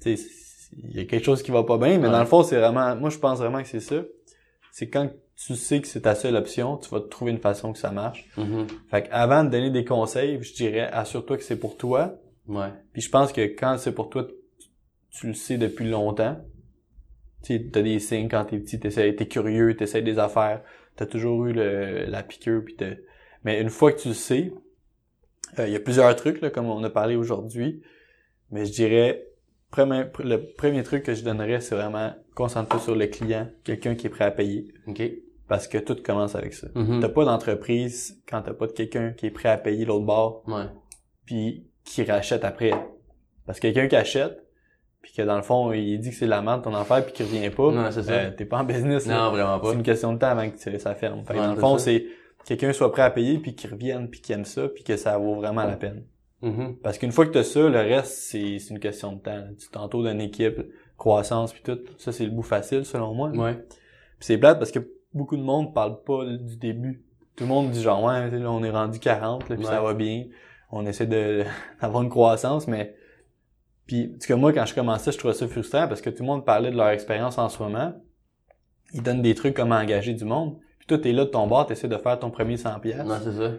tu 0.00 0.16
sais 0.16 0.26
il 0.76 0.96
y 0.96 1.00
a 1.00 1.04
quelque 1.04 1.24
chose 1.24 1.42
qui 1.42 1.50
va 1.52 1.62
pas 1.62 1.78
bien 1.78 1.98
mais 1.98 2.06
Ouais. 2.06 2.12
dans 2.12 2.20
le 2.20 2.26
fond 2.26 2.42
c'est 2.42 2.56
vraiment 2.58 2.96
moi 2.96 3.10
je 3.10 3.18
pense 3.18 3.38
vraiment 3.38 3.62
que 3.62 3.68
c'est 3.68 3.80
ça. 3.80 4.02
C'est 4.72 4.88
quand 4.88 5.08
tu 5.36 5.56
sais 5.56 5.80
que 5.80 5.86
c'est 5.88 6.02
ta 6.02 6.14
seule 6.14 6.36
option, 6.36 6.76
tu 6.76 6.88
vas 6.90 7.00
te 7.00 7.06
trouver 7.08 7.32
une 7.32 7.38
façon 7.38 7.72
que 7.72 7.78
ça 7.78 7.90
marche. 7.90 8.24
Mhm. 8.36 8.66
Fait 8.88 9.02
que 9.02 9.08
avant 9.10 9.42
de 9.44 9.50
donner 9.50 9.70
des 9.70 9.84
conseils, 9.84 10.40
je 10.42 10.54
dirais 10.54 10.88
assure-toi 10.92 11.36
que 11.36 11.42
c'est 11.42 11.58
pour 11.58 11.76
toi. 11.76 12.14
Ouais. 12.46 12.68
Puis 12.92 13.02
je 13.02 13.10
pense 13.10 13.32
que 13.32 13.40
quand 13.42 13.76
c'est 13.78 13.92
pour 13.92 14.10
toi, 14.10 14.26
tu- 15.18 15.26
le 15.28 15.34
sais 15.34 15.58
depuis 15.58 15.88
longtemps. 15.88 16.36
Tu 17.42 17.70
t'as 17.70 17.82
des 17.82 17.98
signes 17.98 18.28
quand 18.28 18.44
t'es 18.46 18.58
petit, 18.58 18.80
t'essaies, 18.80 19.14
t'es 19.14 19.26
curieux, 19.28 19.76
t'essaies 19.76 20.02
des 20.02 20.18
affaires, 20.18 20.62
t'as 20.96 21.06
toujours 21.06 21.46
eu 21.46 21.52
le, 21.52 22.04
la 22.06 22.22
piqûre, 22.22 22.62
puis 22.64 22.76
Mais 23.44 23.60
une 23.60 23.68
fois 23.68 23.92
que 23.92 24.00
tu 24.00 24.08
le 24.08 24.14
sais, 24.14 24.52
euh, 25.58 25.66
il 25.66 25.72
y 25.72 25.76
a 25.76 25.80
plusieurs 25.80 26.14
trucs, 26.16 26.40
là, 26.40 26.48
comme 26.50 26.66
on 26.66 26.82
a 26.82 26.88
parlé 26.90 27.16
aujourd'hui, 27.16 27.82
mais 28.50 28.64
je 28.64 28.72
dirais, 28.72 29.26
premier, 29.70 30.04
le 30.20 30.38
premier 30.56 30.82
truc 30.82 31.02
que 31.02 31.14
je 31.14 31.22
donnerais, 31.22 31.60
c'est 31.60 31.74
vraiment 31.74 32.14
concentre-toi 32.34 32.80
sur 32.80 32.94
le 32.96 33.06
client, 33.06 33.48
quelqu'un 33.62 33.94
qui 33.94 34.06
est 34.06 34.10
prêt 34.10 34.24
à 34.24 34.30
payer, 34.30 34.72
OK. 34.86 35.02
parce 35.46 35.68
que 35.68 35.76
tout 35.76 35.96
commence 36.02 36.34
avec 36.34 36.54
ça. 36.54 36.68
Mhm. 36.74 37.00
T'as 37.00 37.08
pas 37.10 37.26
d'entreprise 37.26 38.18
quand 38.26 38.40
t'as 38.40 38.54
pas 38.54 38.66
de 38.66 38.72
quelqu'un 38.72 39.12
qui 39.12 39.26
est 39.26 39.30
prêt 39.30 39.50
à 39.50 39.58
payer 39.58 39.84
l'autre 39.84 40.06
bord, 40.06 40.42
Ouais. 40.48 40.64
puis 41.26 41.66
qui 41.84 42.02
rachète 42.04 42.44
après. 42.44 42.72
Parce 43.44 43.58
que 43.60 43.68
quelqu'un 43.68 43.88
qui 43.88 43.96
achète, 43.96 44.43
puis 45.04 45.12
que 45.12 45.20
dans 45.22 45.36
le 45.36 45.42
fond, 45.42 45.70
il 45.72 45.98
dit 46.00 46.08
que 46.10 46.16
c'est 46.16 46.24
de 46.24 46.30
la 46.30 46.40
merde 46.40 46.62
ton 46.64 46.74
affaire, 46.74 47.04
puis 47.04 47.12
qu'il 47.12 47.26
revient 47.26 47.50
pas, 47.50 47.70
Non, 47.70 47.90
c'est 47.90 48.02
ça. 48.02 48.12
euh, 48.12 48.30
t'es 48.30 48.46
pas 48.46 48.56
en 48.58 48.64
business. 48.64 49.06
là. 49.06 49.18
Non, 49.26 49.30
vraiment 49.32 49.58
pas. 49.60 49.68
C'est 49.68 49.74
une 49.76 49.82
question 49.82 50.12
de 50.14 50.18
temps 50.18 50.28
avant 50.28 50.48
que 50.50 50.56
ça 50.78 50.94
ferme. 50.94 51.22
Fait 51.26 51.34
que 51.34 51.38
dans 51.38 51.52
le 51.54 51.60
fond, 51.60 51.76
c'est 51.76 52.06
quelqu'un 52.46 52.72
soit 52.72 52.90
prêt 52.90 53.02
à 53.02 53.10
payer, 53.10 53.38
puis 53.38 53.54
qu'il 53.54 53.70
revienne, 53.70 54.08
puis 54.08 54.20
qu'il 54.22 54.34
aime 54.34 54.46
ça, 54.46 54.66
puis 54.68 54.82
que 54.82 54.96
ça 54.96 55.18
vaut 55.18 55.34
vraiment 55.34 55.64
la 55.64 55.76
peine. 55.76 56.04
Mhm. 56.40 56.76
Parce 56.82 56.96
qu'une 56.98 57.12
fois 57.12 57.26
que 57.26 57.32
t'as 57.32 57.42
ça, 57.44 57.60
le 57.60 57.78
reste, 57.78 58.12
c'est 58.14 58.58
c'est 58.58 58.72
une 58.74 58.80
question 58.80 59.12
de 59.12 59.18
temps. 59.20 59.36
là. 59.36 59.44
Tu 59.58 59.68
t'entoures 59.68 60.02
d'une 60.04 60.20
équipe, 60.20 60.60
croissance, 60.96 61.52
puis 61.52 61.62
tout. 61.62 61.78
Ça, 61.98 62.10
c'est 62.12 62.24
le 62.24 62.30
bout 62.30 62.42
facile, 62.42 62.84
selon 62.86 63.12
moi. 63.14 63.28
Ouais. 63.30 63.54
Puis 63.54 63.66
c'est 64.20 64.38
plate 64.38 64.58
parce 64.58 64.70
que 64.70 64.78
beaucoup 65.12 65.36
de 65.36 65.42
monde 65.42 65.72
parle 65.74 66.02
pas 66.02 66.24
du 66.24 66.56
début. 66.56 67.02
Tout 67.36 67.44
le 67.44 67.48
monde 67.48 67.70
dit 67.70 67.82
genre 67.82 68.02
ouais, 68.04 68.30
là, 68.30 68.50
on 68.50 68.62
est 68.62 68.70
rendu 68.70 68.98
40 69.00 69.48
là, 69.48 69.56
puis 69.56 69.64
Ouais. 69.64 69.70
ça 69.70 69.80
va 69.82 69.92
bien. 69.94 70.24
On 70.70 70.86
essaie 70.86 71.06
de 71.06 71.44
d'avoir 71.80 72.02
une 72.02 72.10
croissance 72.10 72.68
mais 72.68 72.94
puis 73.86 74.12
en 74.14 74.18
tout 74.18 74.26
cas 74.26 74.36
moi 74.36 74.52
quand 74.52 74.66
je 74.66 74.74
commençais, 74.74 75.12
je 75.12 75.18
trouvais 75.18 75.34
ça 75.34 75.46
frustrant 75.48 75.88
parce 75.88 76.00
que 76.00 76.10
tout 76.10 76.22
le 76.22 76.26
monde 76.26 76.44
parlait 76.44 76.70
de 76.70 76.76
leur 76.76 76.88
expérience 76.88 77.38
en 77.38 77.48
ce 77.48 77.62
moment. 77.62 77.92
Ils 78.92 79.02
donnent 79.02 79.22
des 79.22 79.34
trucs 79.34 79.54
comme 79.54 79.72
engager 79.72 80.14
du 80.14 80.24
monde. 80.24 80.58
Puis 80.78 80.86
toi 80.86 80.98
t'es 80.98 81.12
là 81.12 81.24
de 81.24 81.30
ton 81.30 81.46
bord, 81.46 81.66
t'essaies 81.66 81.88
de 81.88 81.96
faire 81.98 82.18
ton 82.18 82.30
premier 82.30 82.56
100 82.56 82.80
pièces. 82.80 83.04
Non, 83.04 83.16
c'est 83.22 83.32
ça. 83.32 83.50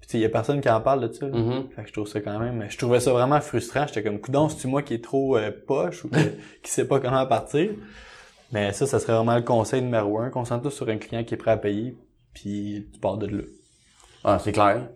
Puis 0.00 0.08
tu 0.08 0.12
sais, 0.12 0.18
y 0.18 0.24
a 0.24 0.28
personne 0.28 0.60
qui 0.60 0.68
en 0.68 0.80
parle 0.82 1.08
de 1.08 1.12
ça. 1.12 1.26
Mhm. 1.26 1.70
Fait 1.74 1.82
que 1.82 1.88
je 1.88 1.92
trouve 1.94 2.06
ça 2.06 2.20
quand 2.20 2.38
même, 2.38 2.66
je 2.68 2.76
trouvais 2.76 3.00
ça 3.00 3.12
vraiment 3.12 3.40
frustrant. 3.40 3.86
J'étais 3.86 4.02
comme, 4.02 4.20
coudon, 4.20 4.48
c'est-tu 4.50 4.66
moi 4.66 4.82
qui 4.82 4.94
est 4.94 5.02
trop 5.02 5.36
euh, 5.38 5.50
poche 5.66 6.04
ou 6.04 6.08
que- 6.10 6.18
qui 6.62 6.70
sait 6.70 6.86
pas 6.86 7.00
comment 7.00 7.24
partir? 7.26 7.70
Mais 8.52 8.72
ça, 8.74 8.86
ça 8.86 8.98
serait 9.00 9.14
vraiment 9.14 9.34
le 9.36 9.42
conseil 9.42 9.80
numéro 9.82 10.18
un. 10.18 10.28
Concentre-toi 10.30 10.70
sur 10.70 10.88
un 10.90 10.98
client 10.98 11.24
qui 11.24 11.34
est 11.34 11.38
prêt 11.38 11.50
à 11.52 11.56
payer, 11.56 11.96
puis 12.34 12.86
tu 12.92 13.00
pars 13.00 13.16
de 13.16 13.26
là. 13.26 13.42
Ah, 14.22 14.38
c'est 14.38 14.52
clair. 14.52 14.88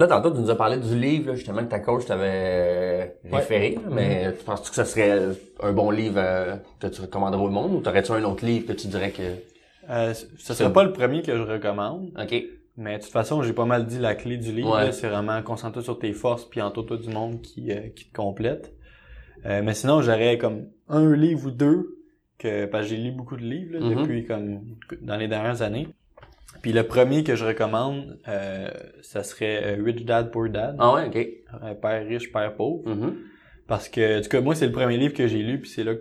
Là, 0.00 0.06
tantôt, 0.08 0.30
tu 0.32 0.40
nous 0.40 0.50
as 0.50 0.56
parlé 0.56 0.76
du 0.78 0.98
livre, 0.98 1.28
là, 1.30 1.34
justement, 1.36 1.62
que 1.64 1.70
ta 1.70 1.78
coach 1.78 2.04
t'avait 2.06 2.24
euh, 2.32 3.06
référé. 3.32 3.78
Mais 3.90 4.32
tu 4.36 4.44
penses-tu 4.44 4.70
que 4.70 4.74
ça 4.76 4.84
serait 4.84 5.20
un 5.62 5.72
bon 5.72 5.90
livre 5.90 6.16
euh, 6.18 6.56
que 6.80 6.88
tu 6.88 7.00
recommanderais 7.00 7.42
au 7.42 7.48
monde 7.50 7.74
ou 7.74 7.80
t'aurais-tu 7.80 8.10
un 8.12 8.24
autre 8.24 8.44
livre 8.44 8.66
que 8.66 8.72
tu 8.72 8.88
dirais 8.88 9.10
que... 9.12 9.22
Euh, 9.90 10.12
ce 10.14 10.54
serait 10.54 10.72
pas 10.72 10.82
le 10.82 10.92
premier 10.92 11.22
que 11.22 11.36
je 11.36 11.42
recommande, 11.42 12.10
OK. 12.20 12.34
mais 12.76 12.96
de 12.98 13.02
toute 13.02 13.12
façon, 13.12 13.42
j'ai 13.42 13.52
pas 13.52 13.66
mal 13.66 13.86
dit 13.86 13.98
la 13.98 14.14
clé 14.14 14.36
du 14.38 14.50
livre. 14.50 14.74
Ouais. 14.74 14.90
C'est 14.92 15.08
vraiment 15.08 15.40
concentre-toi 15.42 15.82
sur 15.82 15.98
tes 15.98 16.12
forces, 16.12 16.44
puis 16.46 16.60
entoure-toi 16.62 16.96
du 16.96 17.10
monde 17.10 17.40
qui, 17.42 17.70
euh, 17.70 17.88
qui 17.94 18.06
te 18.06 18.16
complète. 18.16 18.72
Euh, 19.46 19.60
mais 19.62 19.74
sinon, 19.74 20.00
j'aurais 20.00 20.38
comme 20.38 20.68
un 20.88 21.14
livre 21.14 21.46
ou 21.46 21.50
deux 21.50 21.98
que 22.38 22.64
parce 22.64 22.84
que 22.84 22.90
j'ai 22.90 22.96
lu 22.96 23.12
beaucoup 23.12 23.36
de 23.36 23.42
livres 23.42 23.78
là, 23.78 23.80
Mhm. 23.86 23.94
depuis 24.00 24.24
comme 24.24 24.60
dans 25.02 25.16
les 25.16 25.28
dernières 25.28 25.60
années. 25.62 25.86
Puis 26.64 26.72
le 26.72 26.84
premier 26.86 27.24
que 27.24 27.36
je 27.36 27.44
recommande, 27.44 28.18
euh, 28.26 28.70
ça 29.02 29.22
serait 29.22 29.76
euh, 29.78 29.82
Rich 29.84 30.06
Dad 30.06 30.30
Poor 30.30 30.48
Dad, 30.48 30.76
Ah 30.78 30.94
ouais, 30.94 31.08
OK. 31.08 31.16
Euh, 31.62 31.74
Père 31.74 32.06
riche, 32.06 32.32
Père 32.32 32.54
pauvre. 32.56 32.88
Mhm. 32.88 33.16
Parce 33.66 33.90
que, 33.90 34.18
en 34.18 34.22
tout 34.22 34.30
cas, 34.30 34.40
moi, 34.40 34.54
c'est 34.54 34.64
le 34.64 34.72
premier 34.72 34.96
livre 34.96 35.12
que 35.12 35.26
j'ai 35.26 35.42
lu, 35.42 35.60
puis 35.60 35.68
c'est 35.68 35.84
là 35.84 35.92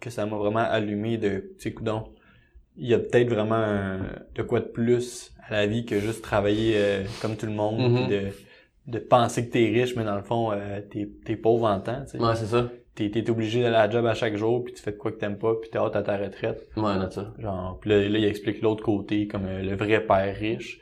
que 0.00 0.08
ça 0.08 0.24
m'a 0.24 0.38
vraiment 0.38 0.60
allumé 0.60 1.18
de, 1.18 1.52
tu 1.58 1.68
sais, 1.70 1.74
il 2.78 2.88
y 2.88 2.94
a 2.94 2.98
peut-être 2.98 3.28
vraiment 3.28 3.56
un- 3.56 4.08
de 4.34 4.42
quoi 4.42 4.60
de 4.60 4.64
plus 4.68 5.34
à 5.46 5.52
la 5.52 5.66
vie 5.66 5.84
que 5.84 6.00
juste 6.00 6.22
travailler 6.22 6.76
euh, 6.78 7.02
comme 7.20 7.36
tout 7.36 7.44
le 7.44 7.52
monde, 7.52 7.76
puis 8.08 8.16
de, 8.16 8.28
de 8.86 8.98
penser 8.98 9.46
que 9.46 9.52
t'es 9.52 9.66
riche, 9.66 9.96
mais 9.96 10.04
dans 10.04 10.16
le 10.16 10.22
fond, 10.22 10.50
euh, 10.50 10.80
t'es, 10.80 11.10
t'es 11.26 11.36
pauvre 11.36 11.66
en 11.66 11.78
temps, 11.78 12.04
tu 12.06 12.12
sais. 12.12 12.24
Ouais, 12.24 12.34
c'est 12.36 12.46
ça. 12.46 12.70
T'es, 12.96 13.10
t'es 13.10 13.28
obligé 13.30 13.62
d'aller 13.62 13.76
à 13.76 13.86
la 13.86 13.90
job 13.90 14.06
à 14.06 14.14
chaque 14.14 14.36
jour, 14.36 14.64
puis 14.64 14.72
tu 14.72 14.82
fais 14.82 14.90
de 14.90 14.96
quoi 14.96 15.12
que 15.12 15.18
t'aimes 15.18 15.38
pas, 15.38 15.54
puis 15.60 15.68
t'es 15.70 15.78
hâte 15.78 15.96
à 15.96 16.02
ta 16.02 16.16
retraite. 16.16 16.66
Ouais, 16.76 16.96
note 16.96 17.12
ça. 17.12 17.34
Genre, 17.38 17.78
puis 17.78 17.90
là, 17.90 18.08
là, 18.08 18.18
il 18.18 18.24
explique 18.24 18.62
l'autre 18.62 18.82
côté, 18.82 19.28
comme 19.28 19.44
euh, 19.44 19.62
le 19.62 19.76
vrai 19.76 20.00
père 20.04 20.34
riche, 20.34 20.80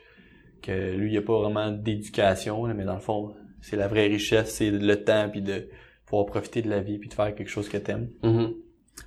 que 0.61 0.95
lui, 0.95 1.11
il 1.11 1.17
a 1.17 1.21
pas 1.21 1.37
vraiment 1.37 1.71
d'éducation, 1.71 2.65
là, 2.65 2.73
mais 2.73 2.85
dans 2.85 2.95
le 2.95 3.01
fond, 3.01 3.35
c'est 3.61 3.75
la 3.75 3.89
vraie 3.89 4.07
richesse, 4.07 4.55
c'est 4.55 4.71
le 4.71 5.03
temps, 5.03 5.27
puis 5.29 5.41
de 5.41 5.67
pouvoir 6.05 6.25
profiter 6.25 6.61
de 6.61 6.69
la 6.69 6.79
vie, 6.79 6.97
puis 6.99 7.09
de 7.09 7.13
faire 7.13 7.35
quelque 7.35 7.49
chose 7.49 7.67
que 7.67 7.77
t'aimes. 7.77 8.09
Mhm. 8.23 8.53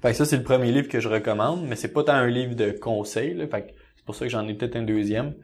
Fait 0.02 0.11
que 0.11 0.16
ça, 0.16 0.26
c'est 0.26 0.36
le 0.36 0.42
premier 0.42 0.70
livre 0.70 0.88
que 0.88 1.00
je 1.00 1.09
recommande, 1.09 1.64
mais 1.66 1.76
c'est 1.76 1.92
pas 1.92 2.04
tant 2.04 2.12
un 2.12 2.26
livre 2.28 2.54
de 2.54 2.72
conseils, 2.72 3.32
là, 3.32 3.46
fait 3.46 3.62
que 3.62 3.68
c'est 3.96 4.04
pour 4.04 4.14
ça 4.14 4.26
que 4.26 4.30
j'en 4.30 4.46
ai 4.46 4.52
peut-être 4.52 4.76
un 4.76 4.82
deuxième, 4.82 5.34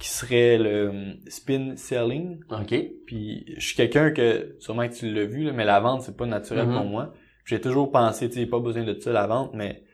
qui 0.00 0.08
serait 0.08 0.58
le 0.58 0.88
hum, 0.88 1.14
Spin 1.28 1.76
Selling. 1.76 2.40
OK. 2.50 2.74
Puis 3.06 3.44
je 3.56 3.64
suis 3.64 3.76
quelqu'un 3.76 4.10
que, 4.10 4.56
sûrement 4.58 4.88
que 4.88 4.94
tu 4.94 5.12
l'as 5.12 5.24
vu, 5.26 5.44
là, 5.44 5.52
mais 5.52 5.64
la 5.64 5.78
vente, 5.78 6.02
c'est 6.02 6.16
pas 6.16 6.26
naturel 6.26 6.66
Mhm. 6.66 6.74
pour 6.74 6.84
moi. 6.86 7.12
J'ai 7.44 7.60
toujours 7.60 7.92
pensé, 7.92 8.28
tu 8.28 8.36
sais, 8.40 8.46
pas 8.46 8.58
besoin 8.60 8.82
de 8.84 8.98
ça, 8.98 9.12
la 9.12 9.26
vente, 9.28 9.52
mais 9.54 9.84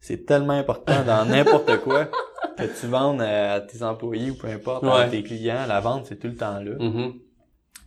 c'est 0.00 0.26
tellement 0.26 0.52
important 0.52 1.02
dans 1.04 1.24
n'importe 1.28 1.78
quoi 1.80 2.10
que 2.58 2.80
tu 2.80 2.86
vendes 2.86 3.22
à 3.22 3.60
tes 3.60 3.82
employés 3.82 4.30
ou 4.30 4.34
peu 4.36 4.48
importe, 4.48 4.84
à 4.84 5.08
tes 5.08 5.22
clients. 5.22 5.66
La 5.66 5.80
vente, 5.80 6.06
c'est 6.06 6.18
tout 6.20 6.28
le 6.28 6.36
temps 6.36 6.60
là. 6.60 6.72
Mhm. 6.78 7.14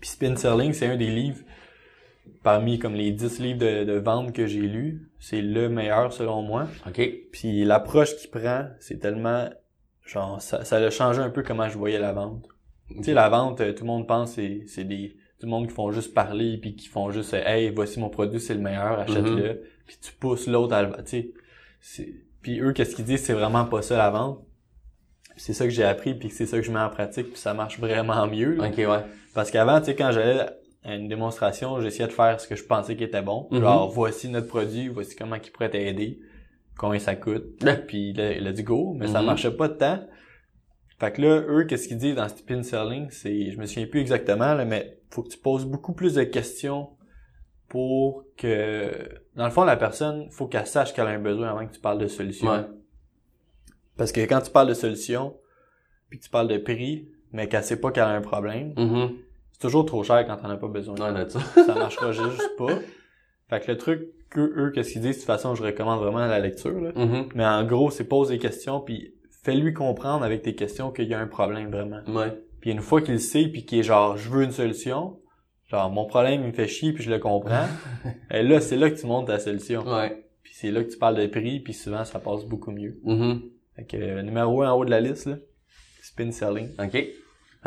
Puis 0.02 0.10
Spin 0.10 0.36
Selling, 0.36 0.74
c'est 0.74 0.88
un 0.88 0.98
des 0.98 1.10
livres, 1.10 1.40
parmi 2.44 2.80
comme 2.80 2.96
les 2.96 3.12
10 3.12 3.40
livres 3.40 3.60
de, 3.60 3.84
de 3.84 3.94
vente 3.94 4.34
que 4.34 4.46
j'ai 4.48 4.62
lus, 4.62 5.10
c'est 5.20 5.42
le 5.42 5.70
meilleur 5.70 6.12
selon 6.14 6.42
moi. 6.42 6.68
OK. 6.88 7.02
Puis 7.32 7.64
l'approche 7.66 8.16
qu'il 8.16 8.30
prend, 8.30 8.66
c'est 8.80 9.00
tellement, 9.00 9.50
genre, 10.08 10.42
ça, 10.42 10.64
ça 10.66 10.78
a 10.78 10.90
changé 10.90 11.22
un 11.22 11.30
peu 11.30 11.44
comment 11.44 11.68
je 11.70 11.78
voyais 11.78 12.00
la 12.00 12.14
vente. 12.14 12.44
Tu 12.90 13.04
sais, 13.04 13.14
la 13.14 13.30
vente, 13.30 13.62
euh, 13.62 13.74
tout 13.74 13.84
le 13.84 13.88
monde 13.88 14.08
pense 14.08 14.32
c'est 14.34 14.64
c'est 14.68 14.84
des 14.86 15.16
tout 15.40 15.46
le 15.46 15.52
monde 15.52 15.68
qui 15.68 15.74
font 15.74 15.92
juste 15.92 16.14
parler 16.16 16.58
puis 16.58 16.76
qui 16.76 16.88
font 16.88 17.12
juste 17.12 17.34
euh, 17.36 17.44
hey 17.46 17.70
voici 17.70 18.00
mon 18.00 18.10
produit 18.10 18.40
c'est 18.40 18.56
le 18.56 18.60
meilleur 18.62 18.98
achète-le 19.00 19.62
puis 19.86 19.98
tu 20.02 20.12
pousses 20.14 20.48
l'autre 20.48 20.74
à 20.74 20.82
le 20.82 20.92
tu 21.04 21.32
sais 21.82 22.14
puis 22.42 22.60
eux 22.60 22.72
qu'est-ce 22.74 22.96
qu'ils 22.96 23.06
disent 23.06 23.22
c'est 23.24 23.34
vraiment 23.34 23.66
pas 23.66 23.84
ça 23.84 23.98
la 23.98 24.10
vente 24.10 24.40
c'est 25.36 25.54
ça 25.54 25.66
que 25.66 25.70
j'ai 25.70 25.84
appris 25.84 26.16
puis 26.16 26.32
c'est 26.32 26.48
ça 26.48 26.58
que 26.58 26.64
je 26.64 26.72
mets 26.72 26.80
en 26.80 26.90
pratique 26.90 27.28
puis 27.28 27.38
ça 27.38 27.54
marche 27.54 27.78
vraiment 27.80 28.26
mieux 28.26 28.56
là. 28.56 28.68
OK, 28.70 28.78
ouais. 28.78 29.04
parce 29.36 29.52
qu'avant 29.52 29.80
tu 29.80 29.86
sais 29.88 29.96
quand 29.96 30.12
j'allais 30.12 30.40
à 30.84 30.96
une 30.96 31.08
démonstration 31.08 31.80
j'essayais 31.82 32.08
de 32.08 32.14
faire 32.14 32.40
ce 32.42 32.48
que 32.48 32.56
je 32.56 32.64
pensais 32.64 32.96
qui 32.96 33.04
était 33.04 33.22
bon 33.22 33.48
Mhm. 33.52 33.60
genre 33.60 33.90
voici 33.92 34.30
notre 34.30 34.48
produit 34.48 34.88
voici 34.88 35.16
comment 35.16 35.36
il 35.36 35.52
pourrait 35.52 35.70
t'aider 35.70 36.20
combien 36.78 37.00
ça 37.00 37.16
coûte 37.16 37.64
puis 37.88 38.10
il 38.12 38.22
a, 38.22 38.32
il 38.34 38.48
a 38.48 38.52
dit 38.52 38.64
go 38.64 38.94
mais 38.98 39.08
ça 39.08 39.20
Mhm. 39.22 39.26
marchait 39.26 39.52
pas 39.52 39.68
de 39.68 39.74
temps 39.76 40.00
fait 41.00 41.12
que 41.12 41.22
là, 41.22 41.42
eux, 41.48 41.66
qu'est-ce 41.66 41.88
qu'ils 41.88 42.00
disent 42.00 42.16
dans 42.16 42.28
Spin 42.28 42.64
Selling, 42.64 43.12
c'est, 43.12 43.52
je 43.52 43.60
me 43.60 43.68
souviens 43.68 43.86
plus 43.86 44.00
exactement, 44.00 44.56
là, 44.56 44.66
mais 44.66 44.98
faut 45.12 45.22
que 45.22 45.28
tu 45.30 45.38
poses 45.38 45.64
beaucoup 45.64 45.94
plus 45.94 46.16
de 46.16 46.24
questions 46.24 46.90
pour 47.70 48.26
que, 48.36 49.08
dans 49.36 49.46
le 49.46 49.52
fond, 49.52 49.64
la 49.64 49.78
personne, 49.78 50.28
faut 50.32 50.48
qu'elle 50.48 50.66
sache 50.66 50.96
qu'elle 50.96 51.06
a 51.06 51.12
un 51.12 51.20
besoin 51.20 51.50
avant 51.52 51.68
que 51.68 51.72
tu 51.72 51.80
parles 51.80 52.00
de 52.00 52.08
solution. 52.08 52.50
Ouais. 52.50 52.66
Parce 53.96 54.12
que 54.12 54.22
quand 54.22 54.42
tu 54.42 54.50
parles 54.50 54.70
de 54.70 54.74
solution, 54.74 55.38
puis 56.10 56.18
que 56.18 56.24
tu 56.24 56.32
parles 56.32 56.48
de 56.48 56.58
prix, 56.58 57.08
mais 57.32 57.48
qu'elle 57.48 57.64
sait 57.64 57.80
pas 57.80 57.92
qu'elle 57.92 58.04
a 58.04 58.10
un 58.10 58.22
problème, 58.22 58.74
Mhm. 58.76 59.18
c'est 59.52 59.60
toujours 59.62 59.86
trop 59.86 60.04
cher 60.04 60.26
quand 60.26 60.38
t'en 60.38 60.50
as 60.50 60.58
pas 60.58 60.68
besoin. 60.68 60.96
Ouais, 61.14 61.30
ça. 61.30 61.40
Ça 61.64 61.76
marchera 61.76 62.12
juste 62.12 62.56
pas. 62.58 62.74
Fait 63.52 63.60
que 63.60 63.72
le 63.72 63.78
truc 63.78 64.02
que 64.30 64.40
eux, 64.40 64.72
qu'est-ce 64.74 64.94
qu'ils 64.94 65.02
disent, 65.02 65.16
de 65.16 65.20
toute 65.20 65.26
façon, 65.26 65.56
je 65.56 65.64
recommande 65.64 66.00
vraiment 66.02 66.26
la 66.26 66.40
lecture, 66.40 66.80
là. 66.80 66.92
Mhm. 66.96 67.30
Mais 67.36 67.46
en 67.46 67.64
gros, 67.66 67.90
c'est 67.92 68.04
pose 68.04 68.30
des 68.30 68.40
questions, 68.40 68.80
puis 68.80 69.14
fais-lui 69.44 69.74
comprendre 69.74 70.24
avec 70.24 70.42
tes 70.42 70.56
questions 70.56 70.92
qu'il 70.92 71.08
y 71.08 71.14
a 71.14 71.20
un 71.20 71.28
problème 71.28 71.72
vraiment. 71.72 72.02
Ouais. 72.08 72.34
Puis 72.60 72.72
une 72.72 72.82
fois 72.82 73.02
qu'il 73.02 73.14
le 73.14 73.20
sait, 73.20 73.48
puis 73.48 73.66
qu'il 73.66 73.80
est 73.80 73.84
genre, 73.84 74.18
je 74.18 74.30
veux 74.30 74.44
une 74.44 74.52
solution, 74.52 75.20
genre, 75.68 75.90
mon 75.90 76.06
problème, 76.06 76.42
il 76.42 76.48
me 76.48 76.54
fait 76.54 76.68
chier, 76.68 76.94
puis 76.94 77.04
je 77.04 77.10
le 77.10 77.20
comprends, 77.20 77.68
et 78.32 78.44
là, 78.44 78.60
c'est 78.60 78.78
là 78.78 78.90
que 78.90 79.00
tu 79.00 79.06
montes 79.06 79.28
ta 79.28 79.40
solution. 79.40 79.84
Ouais. 79.86 80.26
Puis 80.44 80.54
c'est 80.56 80.72
là 80.72 80.84
que 80.84 80.90
tu 80.90 80.98
parles 80.98 81.18
de 81.18 81.28
prix, 81.28 81.60
puis 81.60 81.74
souvent, 81.74 82.04
ça 82.04 82.20
passe 82.20 82.46
beaucoup 82.46 82.72
mieux. 82.72 83.00
Mhm. 83.04 83.42
Fait 83.76 83.86
que 83.86 83.98
euh, 83.98 84.22
numéro 84.24 84.64
un 84.64 84.72
en 84.72 84.78
haut 84.78 84.86
de 84.86 84.90
la 84.90 85.00
liste, 85.00 85.28
là, 85.28 85.38
spin 86.02 86.32
selling. 86.32 86.70
OK. 86.80 87.08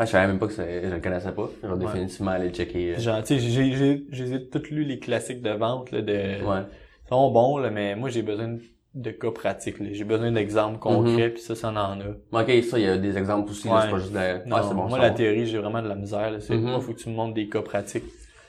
Ah, 0.01 0.05
je 0.05 0.11
savais 0.11 0.25
même 0.25 0.39
pas 0.39 0.47
que 0.47 0.53
je 0.53 0.61
le 0.95 0.99
connaissais 0.99 1.31
pas. 1.31 1.47
Je 1.61 1.67
vais 1.67 1.77
définitivement 1.77 2.31
aller 2.31 2.47
le 2.47 2.53
checker. 2.55 2.95
euh. 2.95 2.99
Genre, 2.99 3.19
tu 3.23 3.35
sais, 3.35 3.39
j'ai, 3.39 3.73
j'ai, 3.75 4.03
j'ai 4.09 4.49
toutes 4.49 4.71
lu 4.71 4.83
les 4.83 4.97
classiques 4.97 5.43
de 5.43 5.51
vente, 5.51 5.91
là, 5.91 6.01
de... 6.01 6.11
Ouais. 6.13 6.61
Ils 7.05 7.09
sont 7.09 7.29
bons, 7.29 7.57
là, 7.59 7.69
mais 7.69 7.95
moi, 7.95 8.09
j'ai 8.09 8.23
besoin 8.23 8.57
de 8.95 9.11
cas 9.11 9.29
pratiques, 9.29 9.79
là. 9.79 9.89
J'ai 9.91 10.03
besoin 10.03 10.31
d'exemples 10.31 10.79
concrets, 10.79 11.29
puis 11.29 11.41
ça, 11.43 11.53
ça 11.53 11.69
en 11.69 11.75
a. 11.75 11.93
OK, 12.41 12.63
ça, 12.63 12.79
il 12.79 12.85
y 12.85 12.87
a 12.87 12.97
des 12.97 13.15
exemples 13.15 13.51
aussi, 13.51 13.67
là, 13.67 13.75
Ouais. 13.75 13.81
c'est 13.83 13.91
pas 13.91 13.97
juste 13.99 14.13
de... 14.13 14.49
Non, 14.49 14.55
Ah, 14.57 14.65
c'est 14.67 14.73
bon, 14.75 14.87
moi, 14.87 14.97
ça 14.97 15.03
la 15.03 15.11
théorie, 15.11 15.45
j'ai 15.45 15.59
vraiment 15.59 15.83
de 15.83 15.87
la 15.87 15.95
misère, 15.95 16.31
là. 16.31 16.39
C'est, 16.39 16.55
Mhm. 16.55 16.63
moi, 16.71 16.79
faut 16.81 16.93
que 16.93 16.99
tu 16.99 17.09
me 17.09 17.13
montres 17.15 17.35
des 17.35 17.47
cas 17.47 17.61
pratiques. 17.61 18.05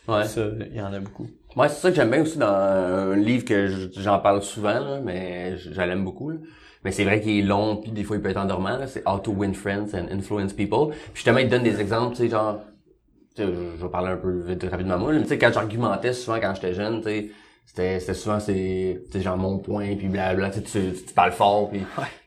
Ouais. 0.09 0.25
Ça, 0.25 0.41
il 0.71 0.75
y 0.77 0.81
en 0.81 0.93
a 0.93 1.01
beaucoup. 1.01 1.29
Ouais, 1.55 1.69
c'est 1.69 1.81
ça 1.83 1.91
que 1.91 1.97
j'aime 1.97 2.11
bien 2.11 2.23
aussi 2.23 2.39
dans 2.39 2.47
un 2.47 3.15
livre 3.15 3.45
que 3.45 3.69
j'en 3.99 4.19
parle 4.21 4.41
souvent, 4.43 4.81
là, 4.81 5.01
mais 5.05 5.59
je 5.59 5.71
l'aime 5.83 6.03
beaucoup. 6.05 6.31
là. 6.31 6.37
Mais 6.85 6.91
c'est 6.93 7.05
vrai 7.05 7.21
qu'il 7.21 7.39
est 7.39 7.43
long, 7.43 7.77
puis 7.77 7.91
des 7.93 8.05
fois 8.05 8.17
il 8.17 8.23
peut 8.23 8.31
être 8.31 8.37
endormant. 8.41 8.79
C'est 8.87 9.07
How 9.09 9.19
to 9.19 9.33
Win 9.33 9.55
Friends 9.55 9.95
and 9.95 10.07
Influence 10.11 10.53
People. 10.53 10.89
Puis 10.91 11.11
justement, 11.17 11.39
il 11.39 11.47
te 11.47 11.51
donne 11.53 11.63
des 11.63 11.81
exemples, 11.81 12.17
tu 12.17 12.23
sais, 12.23 12.29
genre... 12.29 12.61
Je 13.39 13.45
vais 13.45 13.89
parler 13.91 14.11
un 14.11 14.17
peu 14.19 14.31
vite 14.47 14.63
rapidement 14.71 14.99
moi, 14.99 15.13
mais 15.15 15.23
tu 15.23 15.29
sais, 15.29 15.39
quand 15.39 15.51
j'argumentais 15.55 16.13
souvent 16.13 16.39
quand 16.39 16.55
j'étais 16.55 16.75
jeune, 16.75 16.99
tu 16.99 17.05
sais, 17.05 17.31
c'était 17.65 17.99
c'était 17.99 18.13
souvent 18.13 18.41
c'est 18.41 19.01
tu 19.07 19.13
sais 19.13 19.21
genre 19.25 19.39
mon 19.39 19.57
point 19.59 19.97
puis 19.97 20.09
blabla 20.09 20.51
tu, 20.51 20.61
sais, 20.67 20.93
tu 20.93 21.03
tu 21.07 21.15
parles 21.15 21.33
fort 21.33 21.71
puis 21.71 21.81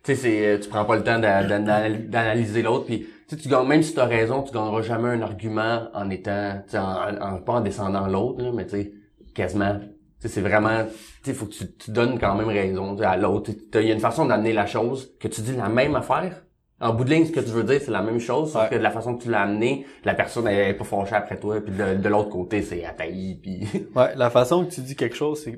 tu 0.04 0.16
sais 0.16 0.16
c'est 0.16 0.60
tu 0.62 0.68
prends 0.70 0.84
pas 0.84 0.96
le 0.96 1.04
temps 1.04 1.20
d'a- 1.20 1.44
d'a- 1.44 1.90
d'analyser 1.90 2.64
l'autre 2.64 2.86
puis 2.86 3.02
tu 3.28 3.36
sais, 3.36 3.42
tu 3.42 3.50
gagnes 3.50 3.68
même 3.68 3.84
si 3.84 3.94
tu 3.94 4.00
as 4.00 4.06
raison 4.06 4.42
tu 4.42 4.52
gagneras 4.52 4.82
jamais 4.82 5.10
un 5.10 5.22
argument 5.22 5.90
en 5.94 6.10
étant 6.10 6.54
tu 6.66 6.72
sais 6.72 6.80
en, 6.80 7.22
en- 7.22 7.38
pas 7.38 7.54
en 7.54 7.62
descendant 7.62 8.08
l'autre 8.08 8.42
là, 8.42 8.52
mais 8.52 8.66
tu 8.66 8.72
sais 8.72 8.92
quasiment 9.36 9.80
c'est 10.28 10.42
vraiment 10.42 10.86
tu 11.24 11.34
faut 11.34 11.46
que 11.46 11.52
tu, 11.54 11.72
tu 11.76 11.92
donnes 11.92 12.20
quand 12.20 12.36
même 12.36 12.48
raison 12.48 12.98
à 13.02 13.18
l'autre 13.18 13.52
il 13.76 13.82
y 13.88 13.92
a 13.92 13.94
une 13.94 14.00
façon 14.00 14.26
d'amener 14.26 14.54
la 14.54 14.66
chose 14.66 15.16
que 15.20 15.28
tu 15.28 15.42
dis 15.42 15.56
la 15.56 15.70
même 15.70 15.96
affaire 15.96 16.44
en 16.82 16.94
bout 16.94 17.06
de 17.06 17.10
ligne, 17.12 17.26
ce 17.26 17.32
que 17.32 17.40
tu 17.40 17.52
veux 17.52 17.64
dire, 17.64 17.80
c'est 17.82 17.90
la 17.92 18.02
même 18.02 18.20
chose, 18.20 18.52
sauf 18.52 18.64
Ouais. 18.64 18.70
que 18.70 18.76
de 18.76 18.82
la 18.82 18.92
façon 18.92 19.16
que 19.16 19.24
tu 19.24 19.30
l'as 19.32 19.44
amené, 19.44 19.86
la 20.04 20.14
personne 20.14 20.46
elle 20.48 20.72
est 20.72 20.74
pas 20.74 20.84
fâchée 20.84 21.16
après 21.16 21.40
toi, 21.40 21.62
puis 21.62 21.74
de, 21.74 21.96
de 21.96 22.10
l'autre 22.10 22.30
côté, 22.30 22.62
c'est 22.62 22.84
attaillé, 22.84 23.40
puis 23.42 23.62
Ouais, 23.96 24.14
la 24.18 24.30
façon 24.30 24.66
que 24.66 24.72
tu 24.72 24.82
dis 24.82 24.94
quelque 24.96 25.16
chose, 25.16 25.42
c'est 25.42 25.58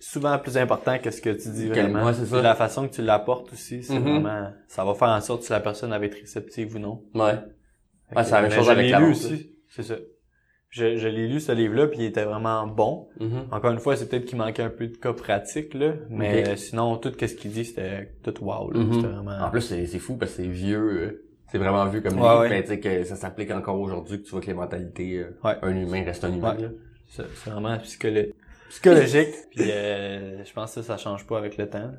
souvent 0.00 0.36
plus 0.40 0.56
important 0.58 0.98
que 0.98 1.12
ce 1.12 1.20
que 1.20 1.30
tu 1.30 1.48
dis 1.50 1.68
vraiment. 1.68 2.04
ouais, 2.04 2.12
c'est 2.12 2.26
ça. 2.26 2.42
La 2.42 2.56
façon 2.56 2.88
que 2.88 2.92
tu 2.94 3.02
l'apportes 3.02 3.52
aussi, 3.52 3.84
c'est 3.84 3.94
Mhm. 4.00 4.02
vraiment, 4.22 4.50
ça 4.66 4.84
va 4.84 4.94
faire 4.94 5.08
en 5.10 5.20
sorte 5.20 5.44
si 5.44 5.52
la 5.52 5.60
personne 5.60 5.90
va 5.90 6.04
être 6.04 6.18
réceptive 6.20 6.74
ou 6.74 6.80
non. 6.80 7.04
ouais. 7.14 7.34
Ouais, 8.14 8.24
c'est 8.24 8.32
la 8.32 8.42
même 8.42 8.50
chose 8.50 8.68
avec 8.68 8.90
la 8.90 9.00
aussi. 9.00 9.52
C'est 9.70 9.84
ça. 9.84 9.94
Je, 10.72 10.96
je 10.96 11.06
l'ai 11.06 11.28
lu 11.28 11.38
ce 11.38 11.52
livre-là, 11.52 11.86
puis 11.86 11.98
il 12.00 12.04
était 12.06 12.24
vraiment 12.24 12.66
bon. 12.66 13.08
Mhm. 13.20 13.44
Encore 13.52 13.70
une 13.72 13.78
fois, 13.78 13.94
c'est 13.94 14.08
peut-être 14.08 14.24
qu'il 14.24 14.38
manquait 14.38 14.62
un 14.62 14.70
peu 14.70 14.86
de 14.88 14.96
cas 14.96 15.12
pratiques, 15.12 15.74
là. 15.74 15.92
Mais 16.08 16.56
sinon, 16.56 16.96
tout 16.96 17.12
ce 17.18 17.26
qu'il 17.34 17.50
dit, 17.52 17.64
c'était 17.66 18.10
tout 18.24 18.34
wow, 18.42 18.70
là. 18.70 18.80
Mhm. 18.80 18.92
C'était 18.94 19.06
vraiment... 19.08 19.38
En 19.46 19.50
plus, 19.50 19.60
c'est 19.60 19.86
fou 19.98 20.16
parce 20.16 20.32
que 20.32 20.42
c'est 20.42 20.48
vieux. 20.48 20.78
euh, 21.02 21.24
c'est 21.48 21.58
vraiment 21.58 21.84
vieux 21.86 22.00
comme 22.00 22.14
Ouais, 22.14 22.20
livre, 22.22 22.40
ouais. 22.40 22.48
mais 22.48 22.62
tu 22.62 22.68
sais 22.68 22.80
que 22.80 23.04
ça 23.04 23.16
s'applique 23.16 23.50
encore 23.50 23.78
aujourd'hui, 23.78 24.18
que 24.20 24.24
tu 24.24 24.30
vois 24.30 24.40
que 24.40 24.46
les 24.46 24.54
mentalités, 24.54 25.18
euh, 25.18 25.38
Ouais. 25.44 25.56
un 25.60 25.76
humain 25.76 26.02
reste 26.04 26.24
un 26.24 26.32
humain. 26.32 26.56
Ouais. 26.58 26.70
C'est 27.08 27.24
c'est 27.34 27.50
vraiment 27.50 27.76
psycholo- 27.76 28.32
psychologique. 28.70 29.34
puis 29.54 29.70
euh, 29.70 30.42
je 30.42 30.52
pense 30.54 30.74
que 30.74 30.80
ça, 30.80 30.86
ça 30.86 30.96
change 30.96 31.26
pas 31.26 31.36
avec 31.36 31.58
le 31.58 31.68
temps. 31.68 31.90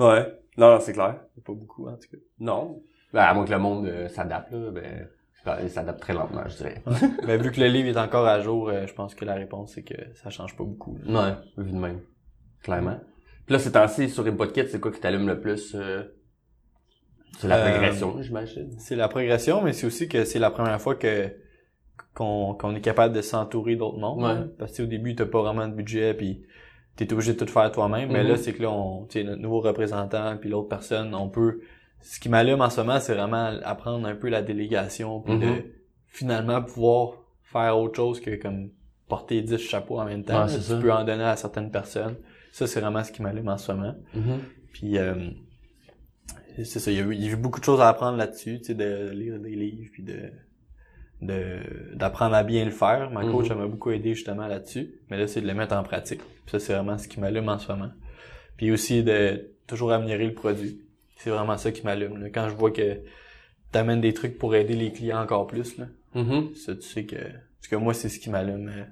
Ouais. 0.00 0.26
Non, 0.58 0.72
non, 0.72 0.80
c'est 0.80 0.92
clair. 0.94 1.20
Pas 1.44 1.52
beaucoup, 1.52 1.86
en 1.86 1.92
tout 1.92 2.08
cas. 2.10 2.18
Non. 2.40 2.82
Ben, 3.12 3.20
à 3.22 3.32
moins 3.34 3.44
que 3.44 3.52
le 3.52 3.58
monde 3.60 3.86
euh, 3.86 4.08
s'adapte, 4.08 4.50
là, 4.50 4.72
ben, 4.72 5.06
il 5.62 5.70
s'adapte 5.70 6.00
très 6.00 6.12
lentement, 6.12 6.42
je 6.48 6.56
dirais. 6.56 6.82
Mais 7.26 7.36
vu 7.38 7.50
que 7.52 7.60
le 7.60 7.66
livre 7.68 7.88
est 7.88 7.96
encore 8.00 8.26
à 8.26 8.40
jour, 8.40 8.68
euh, 8.68 8.86
je 8.86 8.92
pense 8.94 9.14
que 9.14 9.24
la 9.24 9.34
réponse 9.34 9.72
c'est 9.74 9.82
que 9.82 9.94
ça 10.14 10.30
change 10.30 10.56
pas 10.56 10.64
beaucoup. 10.64 10.98
là. 11.04 11.38
Ouais, 11.56 11.64
vu 11.64 11.70
de 11.72 11.76
même. 11.78 12.00
Clairement. 12.62 12.98
Puis 13.46 13.52
là, 13.52 13.58
ces 13.58 13.70
temps-ci, 13.72 14.08
sur 14.10 14.26
InputKit, 14.26 14.68
c'est 14.68 14.80
quoi 14.80 14.90
qui 14.90 15.00
t'allume 15.00 15.26
le 15.28 15.38
plus? 15.40 15.74
euh? 15.76 16.02
C'est 17.38 17.48
la 17.48 17.58
Euh, 17.58 17.70
progression, 17.70 18.22
j'imagine. 18.22 18.70
C'est 18.78 18.96
la 18.96 19.08
progression, 19.08 19.62
mais 19.62 19.72
c'est 19.72 19.86
aussi 19.86 20.08
que 20.08 20.24
c'est 20.24 20.38
la 20.38 20.50
première 20.50 20.80
fois 20.80 20.94
que 20.94 21.30
qu'on 22.14 22.74
est 22.74 22.80
capable 22.80 23.14
de 23.14 23.20
s'entourer 23.20 23.76
d'autres 23.76 23.98
mondes. 23.98 24.22
Ouais. 24.24 24.30
hein. 24.30 24.48
Parce 24.58 24.72
que 24.76 24.82
au 24.82 24.86
début, 24.86 25.14
t'as 25.14 25.26
pas 25.26 25.42
vraiment 25.42 25.68
de 25.68 25.74
budget, 25.74 26.14
puis 26.14 26.42
t'es 26.96 27.12
obligé 27.12 27.34
de 27.34 27.38
tout 27.38 27.46
faire 27.52 27.70
toi-même. 27.70 28.10
Mais 28.10 28.22
Mhm. 28.22 28.28
là, 28.30 28.36
c'est 28.38 28.54
que 28.54 28.62
là, 28.62 28.70
on, 28.70 29.02
notre 29.02 29.34
nouveau 29.36 29.60
représentant, 29.60 30.36
puis 30.38 30.48
l'autre 30.48 30.68
personne, 30.68 31.14
on 31.14 31.28
peut. 31.28 31.60
Ce 32.02 32.20
qui 32.20 32.28
m'allume 32.28 32.60
en 32.60 32.70
ce 32.70 32.80
moment, 32.80 33.00
c'est 33.00 33.14
vraiment 33.14 33.46
apprendre 33.64 34.06
un 34.06 34.14
peu 34.14 34.28
la 34.28 34.42
délégation, 34.42 35.20
puis 35.20 35.38
de 35.38 35.46
Mhm. 35.46 35.62
finalement 36.06 36.62
pouvoir 36.62 37.14
faire 37.42 37.76
autre 37.78 37.96
chose 37.96 38.20
que 38.20 38.36
comme 38.36 38.70
porter 39.08 39.42
10 39.42 39.58
chapeaux 39.58 39.98
en 40.00 40.04
même 40.04 40.24
temps. 40.24 40.46
Ouais, 40.46 40.54
tu 40.54 40.60
ça. 40.60 40.78
peux 40.78 40.92
en 40.92 41.04
donner 41.04 41.24
à 41.24 41.36
certaines 41.36 41.70
personnes. 41.70 42.16
Ça, 42.52 42.66
c'est 42.66 42.80
vraiment 42.80 43.02
ce 43.04 43.12
qui 43.12 43.22
m'allume 43.22 43.48
en 43.48 43.58
ce 43.58 43.72
moment. 43.72 43.94
Mhm. 44.14 44.38
Puis 44.72 44.98
euh, 44.98 45.14
c'est 46.64 46.78
ça, 46.80 46.90
il 46.90 46.96
y, 46.96 47.00
a 47.00 47.04
eu, 47.04 47.14
il 47.14 47.24
y 47.24 47.28
a 47.28 47.32
eu 47.32 47.36
beaucoup 47.36 47.60
de 47.60 47.64
choses 47.64 47.80
à 47.80 47.88
apprendre 47.88 48.16
là-dessus, 48.18 48.58
tu 48.58 48.64
sais, 48.66 48.74
de 48.74 49.10
lire 49.10 49.38
des 49.40 49.54
livres, 49.54 49.90
puis 49.92 50.02
de 50.02 50.30
de 51.22 51.94
d'apprendre 51.94 52.34
à 52.34 52.42
bien 52.44 52.64
le 52.66 52.70
faire. 52.70 53.10
Ma 53.10 53.22
coach 53.22 53.46
Mhm. 53.46 53.52
elle 53.52 53.58
m'a 53.58 53.66
beaucoup 53.68 53.90
aidé 53.90 54.14
justement 54.14 54.46
là-dessus. 54.46 55.00
Mais 55.10 55.16
là, 55.16 55.26
c'est 55.26 55.40
de 55.40 55.46
le 55.46 55.54
mettre 55.54 55.74
en 55.74 55.82
pratique. 55.82 56.20
Puis 56.20 56.50
ça, 56.50 56.58
c'est 56.58 56.74
vraiment 56.74 56.98
ce 56.98 57.08
qui 57.08 57.20
m'allume 57.20 57.48
en 57.48 57.58
ce 57.58 57.72
moment. 57.72 57.90
Puis 58.58 58.70
aussi 58.70 59.02
de 59.02 59.50
toujours 59.66 59.92
améliorer 59.92 60.26
le 60.26 60.34
produit. 60.34 60.82
C'est 61.16 61.30
vraiment 61.30 61.56
ça 61.56 61.70
qui 61.72 61.82
m'allume. 61.84 62.28
Quand 62.32 62.48
je 62.48 62.54
vois 62.54 62.70
que 62.70 63.00
t'amènes 63.72 64.00
des 64.00 64.12
trucs 64.14 64.38
pour 64.38 64.54
aider 64.54 64.74
les 64.74 64.92
clients 64.92 65.20
encore 65.22 65.46
plus, 65.46 65.76
là, 65.78 65.86
Mhm. 66.14 66.54
ça, 66.54 66.74
tu 66.74 66.82
sais 66.82 67.04
que... 67.04 67.16
Parce 67.16 67.68
que 67.70 67.76
moi, 67.76 67.92
c'est 67.94 68.08
ce 68.08 68.18
qui 68.18 68.30
m'allume 68.30 68.68
euh, 68.68 68.84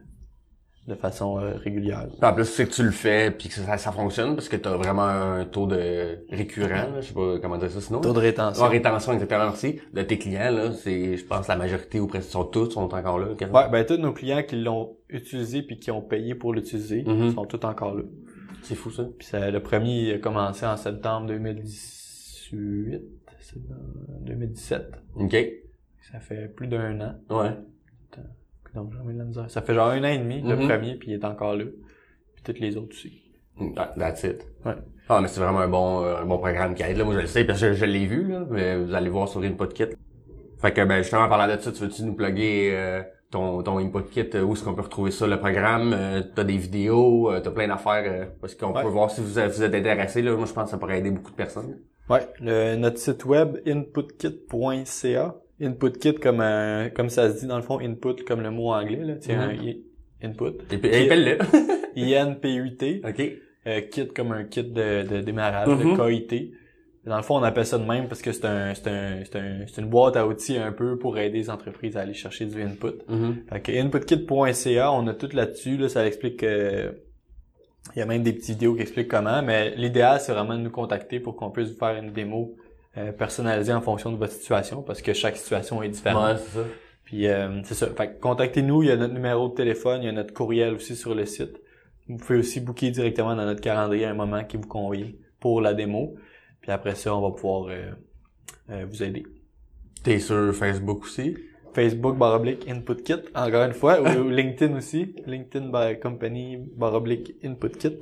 de 0.88 0.94
façon 0.94 1.38
euh, 1.38 1.52
régulière. 1.56 2.06
En 2.20 2.32
plus, 2.34 2.44
c'est 2.44 2.66
que 2.66 2.72
tu 2.74 2.82
le 2.82 2.90
fais 2.90 3.30
puis 3.30 3.48
que 3.48 3.54
ça, 3.54 3.78
ça 3.78 3.92
fonctionne 3.92 4.34
parce 4.34 4.48
que 4.48 4.56
t'as 4.56 4.76
vraiment 4.76 5.04
un 5.06 5.44
taux 5.46 5.66
de 5.66 6.18
récurrent, 6.30 6.68
là, 6.92 7.00
je 7.00 7.06
sais 7.08 7.14
pas 7.14 7.38
comment 7.40 7.56
dire 7.56 7.70
ça 7.70 7.80
sinon. 7.80 8.00
Taux 8.00 8.12
de 8.12 8.18
rétention. 8.18 8.64
En 8.64 8.68
rétention, 8.68 9.12
exactement, 9.12 9.44
merci. 9.44 9.80
De 9.94 10.02
tes 10.02 10.18
clients, 10.18 10.50
là, 10.50 10.72
c'est, 10.72 11.16
je 11.16 11.24
pense, 11.24 11.46
la 11.48 11.56
majorité 11.56 12.00
ou 12.00 12.06
presque 12.08 12.28
sont 12.30 12.44
tous 12.44 12.70
sont 12.70 12.92
encore 12.92 13.18
là. 13.18 13.28
quasiment. 13.38 13.58
Ouais, 13.60 13.70
ben 13.70 13.86
tous 13.86 13.96
nos 13.96 14.12
clients 14.12 14.42
qui 14.42 14.56
l'ont 14.56 14.96
utilisé 15.08 15.62
puis 15.62 15.78
qui 15.78 15.90
ont 15.90 16.02
payé 16.02 16.34
pour 16.34 16.52
l'utiliser 16.52 17.04
Mhm. 17.04 17.32
sont 17.34 17.46
tous 17.46 17.64
encore 17.64 17.94
là. 17.94 18.02
C'est 18.62 18.74
fou, 18.74 18.90
ça. 18.90 19.04
Puis 19.18 19.28
ça, 19.28 19.50
le 19.50 19.60
premier 19.62 20.00
il 20.00 20.12
a 20.14 20.18
commencé 20.18 20.66
en 20.66 20.76
septembre 20.76 21.28
2018, 22.52 23.02
c'est 23.40 23.66
dans 23.68 23.74
2017. 24.26 24.92
OK. 25.16 25.36
Ça 26.12 26.20
fait 26.20 26.48
plus 26.54 26.66
d'un 26.66 27.00
an. 27.00 27.14
Ouais. 27.30 27.50
Donc 28.74 28.92
j'ai 28.92 29.12
de 29.12 29.18
la 29.18 29.24
misère. 29.24 29.48
Ça 29.50 29.62
fait 29.62 29.74
genre 29.74 29.88
un 29.90 30.02
an 30.02 30.08
et 30.08 30.18
demi 30.18 30.42
le 30.42 30.56
Mhm. 30.56 30.68
premier 30.68 30.94
puis 30.96 31.10
il 31.12 31.14
est 31.14 31.24
encore 31.24 31.54
là. 31.54 31.64
Puis 32.34 32.42
toutes 32.44 32.58
les 32.58 32.76
autres 32.76 32.90
aussi. 32.90 33.22
That- 33.76 33.94
That's 33.96 34.24
it. 34.24 34.44
Ouais. 34.64 34.74
Ah, 35.08 35.20
mais 35.20 35.28
c'est 35.28 35.38
vraiment 35.40 35.60
un 35.60 35.68
bon, 35.68 36.02
euh, 36.02 36.16
un 36.16 36.24
bon 36.26 36.38
programme 36.38 36.74
qui 36.74 36.82
aide, 36.82 36.96
là. 36.96 37.04
Moi, 37.04 37.14
je 37.14 37.20
le 37.20 37.26
sais 37.26 37.44
parce 37.44 37.60
que 37.60 37.68
je, 37.72 37.74
je 37.74 37.84
l'ai 37.84 38.04
vu, 38.06 38.26
là. 38.26 38.44
Mais 38.50 38.76
vous 38.82 38.92
allez 38.94 39.10
voir 39.10 39.28
sur 39.28 39.42
InputKit. 39.42 39.90
Fait 40.58 40.72
que, 40.72 40.84
ben, 40.84 40.98
justement, 41.02 41.22
en 41.22 41.28
parlant 41.28 41.54
de 41.54 41.60
ça, 41.60 41.70
tu 41.70 41.82
veux-tu 41.82 42.02
nous 42.02 42.14
plugger, 42.14 42.70
euh, 42.74 43.02
ton, 43.30 43.62
ton 43.62 43.78
InputKit, 43.78 44.30
euh, 44.34 44.42
où 44.42 44.54
est-ce 44.54 44.64
qu'on 44.64 44.74
peut 44.74 44.80
retrouver 44.82 45.12
ça, 45.12 45.26
le 45.28 45.38
programme? 45.38 45.92
Euh, 45.92 46.22
t'as 46.34 46.42
des 46.42 46.56
vidéos, 46.56 47.30
t'as 47.42 47.50
plein 47.52 47.68
d'affaires, 47.68 48.30
parce 48.40 48.54
qu'on 48.56 48.72
Ouais. 48.72 48.82
peut 48.82 48.88
voir 48.88 49.08
si 49.10 49.20
vous 49.20 49.38
êtes, 49.38 49.52
vous 49.52 49.62
êtes 49.62 49.74
intéressé, 49.74 50.20
là. 50.22 50.34
Moi, 50.34 50.46
je 50.46 50.52
pense 50.52 50.64
que 50.64 50.70
ça 50.70 50.78
pourrait 50.78 50.98
aider 50.98 51.10
beaucoup 51.12 51.30
de 51.30 51.36
personnes. 51.36 51.78
Ouais, 52.10 52.20
le, 52.40 52.76
notre 52.76 52.98
site 52.98 53.24
web 53.24 53.58
inputkit.ca. 53.66 55.36
Inputkit 55.60 56.14
comme 56.14 56.40
un, 56.40 56.90
comme 56.90 57.08
ça 57.08 57.32
se 57.32 57.40
dit 57.40 57.46
dans 57.46 57.56
le 57.56 57.62
fond, 57.62 57.78
input 57.80 58.24
comme 58.26 58.40
le 58.42 58.50
mot 58.50 58.72
anglais 58.72 59.04
là, 59.04 59.14
c'est 59.20 59.34
Mhm. 59.36 59.40
un 59.40 59.52
i- 59.54 59.82
input. 60.22 60.52
Et 60.72 60.78
puis, 60.78 60.88
appelle-le. 60.94 61.38
I-N-P-U-T. 61.96 63.02
OK. 63.08 63.32
euh, 63.66 63.80
kit 63.90 64.08
comme 64.08 64.32
un 64.32 64.44
kit 64.44 64.62
de, 64.64 65.04
de 65.08 65.20
démarrage, 65.22 65.68
Mhm. 65.68 65.96
de 65.96 66.10
KIT. 66.10 66.52
Dans 67.06 67.16
le 67.16 67.22
fond, 67.22 67.36
on 67.38 67.42
appelle 67.42 67.64
ça 67.66 67.78
de 67.78 67.84
même 67.84 68.08
parce 68.08 68.20
que 68.20 68.32
c'est 68.32 68.44
un, 68.46 68.74
c'est 68.74 68.88
un, 68.88 69.22
c'est 69.24 69.36
un, 69.38 69.66
c'est 69.66 69.80
une 69.80 69.88
boîte 69.88 70.16
à 70.16 70.26
outils 70.26 70.56
un 70.58 70.72
peu 70.72 70.98
pour 70.98 71.16
aider 71.18 71.38
les 71.38 71.48
entreprises 71.50 71.96
à 71.96 72.00
aller 72.00 72.12
chercher 72.14 72.44
du 72.46 72.60
input. 72.62 72.98
Fait 73.50 73.60
que 73.60 73.72
inputkit.ca, 73.72 74.92
on 74.92 75.06
a 75.06 75.14
tout 75.14 75.28
là-dessus, 75.34 75.76
là, 75.78 75.88
ça 75.88 76.06
explique 76.06 76.40
que 76.40 76.94
il 77.94 77.98
y 77.98 78.02
a 78.02 78.06
même 78.06 78.22
des 78.22 78.32
petites 78.32 78.50
vidéos 78.50 78.74
qui 78.74 78.82
expliquent 78.82 79.08
comment, 79.08 79.42
mais 79.42 79.74
l'idéal, 79.76 80.20
c'est 80.20 80.32
vraiment 80.32 80.54
de 80.54 80.62
nous 80.62 80.70
contacter 80.70 81.20
pour 81.20 81.36
qu'on 81.36 81.50
puisse 81.50 81.70
vous 81.70 81.78
faire 81.78 81.96
une 81.96 82.12
démo 82.12 82.56
euh, 82.96 83.12
personnalisée 83.12 83.72
en 83.72 83.80
fonction 83.80 84.10
de 84.10 84.16
votre 84.16 84.32
situation, 84.32 84.82
parce 84.82 85.02
que 85.02 85.12
chaque 85.12 85.36
situation 85.36 85.82
est 85.82 85.88
différente. 85.88 86.36
Ouais, 86.36 86.42
c'est 86.46 86.58
ça. 86.58 86.64
Puis 87.04 87.28
euh, 87.28 87.62
c'est 87.64 87.74
ça. 87.74 87.88
Fait 87.88 88.14
que 88.14 88.20
contactez-nous, 88.20 88.82
il 88.82 88.88
y 88.88 88.92
a 88.92 88.96
notre 88.96 89.14
numéro 89.14 89.48
de 89.48 89.54
téléphone, 89.54 90.02
il 90.02 90.06
y 90.06 90.08
a 90.08 90.12
notre 90.12 90.32
courriel 90.32 90.74
aussi 90.74 90.96
sur 90.96 91.14
le 91.14 91.26
site. 91.26 91.60
Vous 92.08 92.16
pouvez 92.16 92.38
aussi 92.38 92.60
booker 92.60 92.90
directement 92.90 93.34
dans 93.34 93.44
notre 93.44 93.60
calendrier 93.60 94.06
un 94.06 94.14
moment 94.14 94.44
qui 94.44 94.56
vous 94.56 94.66
convient 94.66 95.10
pour 95.40 95.60
la 95.60 95.74
démo. 95.74 96.16
Puis 96.60 96.70
après 96.70 96.94
ça, 96.94 97.14
on 97.14 97.20
va 97.20 97.30
pouvoir 97.30 97.66
euh, 97.68 97.92
euh, 98.70 98.86
vous 98.88 99.02
aider. 99.02 99.24
T'es 100.02 100.18
sur 100.18 100.54
Facebook 100.54 101.04
aussi? 101.04 101.36
Facebook 101.74 102.16
baroblique 102.16 102.68
InputKit, 102.68 103.22
encore 103.34 103.64
une 103.64 103.72
fois, 103.72 104.00
ou, 104.00 104.28
LinkedIn 104.30 104.76
aussi, 104.76 105.14
LinkedIn 105.26 105.70
by 105.70 106.00
Company 106.00 106.56
baroblique 106.76 107.34
InputKit. 107.44 107.98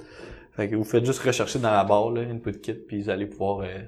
Fait 0.53 0.69
que 0.69 0.77
vous 0.77 0.85
faites 0.85 1.07
juste 1.07 1.21
rechercher 1.21 1.59
dans 1.59 1.71
la 1.71 1.85
barre 1.85 2.11
là, 2.11 2.21
InputKit, 2.21 2.75
puis 2.75 3.03
vous 3.03 3.11
allez 3.11 3.27
pouvoir 3.27 3.61
euh, 3.61 3.79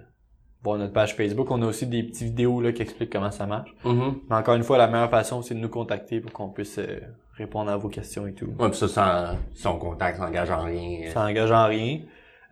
voir 0.62 0.78
notre 0.78 0.94
page 0.94 1.14
Facebook. 1.14 1.50
On 1.50 1.60
a 1.62 1.66
aussi 1.66 1.86
des 1.86 2.02
petites 2.02 2.22
vidéos 2.22 2.60
là 2.60 2.72
qui 2.72 2.82
expliquent 2.82 3.12
comment 3.12 3.30
ça 3.30 3.46
marche. 3.46 3.74
Mhm. 3.84 4.20
Mais 4.28 4.36
encore 4.36 4.54
une 4.54 4.62
fois, 4.62 4.78
la 4.78 4.88
meilleure 4.88 5.10
façon, 5.10 5.42
c'est 5.42 5.54
de 5.54 5.60
nous 5.60 5.68
contacter 5.68 6.20
pour 6.20 6.32
qu'on 6.32 6.48
puisse 6.48 6.78
euh, 6.78 7.00
répondre 7.36 7.70
à 7.70 7.76
vos 7.76 7.88
questions 7.88 8.26
et 8.26 8.32
tout. 8.32 8.48
Ouais, 8.58 8.70
pis 8.70 8.78
ça, 8.78 9.36
sans, 9.54 9.78
contact, 9.78 10.18
sans 10.18 10.26
engage 10.26 10.50
en 10.50 10.64
rien. 10.64 11.10
Ça 11.10 11.24
engage 11.24 11.52
en 11.52 11.66
rien. 11.66 12.00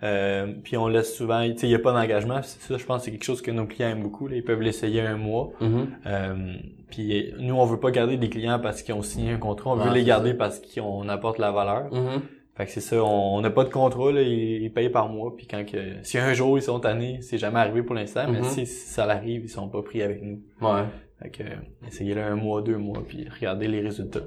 Euh, 0.03 0.53
puis 0.65 0.77
on 0.77 0.89
laisse 0.89 1.15
souvent, 1.17 1.43
tu 1.49 1.59
sais, 1.59 1.67
il 1.67 1.71
n'y 1.71 1.75
a 1.77 1.79
pas 1.79 1.93
d'engagement. 1.93 2.43
Ça, 2.43 2.77
je 2.77 2.85
pense 2.85 2.99
que 3.01 3.05
c'est 3.05 3.11
quelque 3.13 3.25
chose 3.25 3.41
que 3.41 3.51
nos 3.53 3.67
clients 3.67 3.91
aiment 3.91 4.03
beaucoup. 4.03 4.27
Là. 4.27 4.37
Ils 4.37 4.43
peuvent 4.45 4.61
l'essayer 4.63 5.01
un 5.01 5.17
mois. 5.17 5.51
Mhm. 5.61 5.87
Euh, 6.07 6.55
puis 6.91 7.33
nous, 7.39 7.55
on 7.55 7.65
veut 7.65 7.79
pas 7.79 7.91
garder 7.93 8.17
des 8.17 8.29
clients 8.29 8.59
parce 8.59 8.83
qu'ils 8.83 8.95
ont 8.95 9.03
signé 9.03 9.31
un 9.33 9.39
contrat. 9.39 9.71
On 9.71 9.77
veut 9.77 9.93
les 9.93 10.05
garder 10.05 10.31
ça. 10.33 10.37
parce 10.37 10.61
qu'on 10.61 11.09
apporte 11.09 11.39
la 11.39 11.53
valeur. 11.53 11.93
Mhm. 11.93 12.21
Fait 12.55 12.67
que 12.67 12.71
c'est 12.73 12.81
ça, 12.83 13.03
on 13.03 13.41
n'a 13.41 13.49
pas 13.51 13.65
de 13.65 13.71
contrat, 13.71 14.13
là, 14.13 14.21
ils, 14.21 14.63
ils 14.65 14.73
payent 14.73 14.91
par 14.91 15.09
mois. 15.09 15.35
Puis 15.35 15.47
quand 15.47 15.65
que, 15.65 15.79
si 16.03 16.19
un 16.19 16.35
jour 16.35 16.59
ils 16.59 16.63
sont 16.63 16.81
tannés, 16.81 17.19
c'est 17.23 17.39
jamais 17.39 17.61
arrivé 17.61 17.83
pour 17.83 17.95
l'instant, 17.95 18.25
mais 18.31 18.41
Mhm. 18.41 18.45
si, 18.45 18.67
si 18.67 18.89
ça 18.93 19.05
arrive, 19.05 19.45
ils 19.45 19.49
sont 19.49 19.69
pas 19.69 19.81
pris 19.83 20.03
avec 20.03 20.21
nous. 20.23 20.41
Ouais. 20.61 20.83
Fait 21.23 21.31
que, 21.31 21.43
essayez-le 21.87 22.21
un 22.23 22.35
mois, 22.37 22.61
deux 22.61 22.77
mois, 22.77 23.03
puis 23.07 23.27
regardez 23.35 23.69
les 23.69 23.81
résultats. 23.81 24.21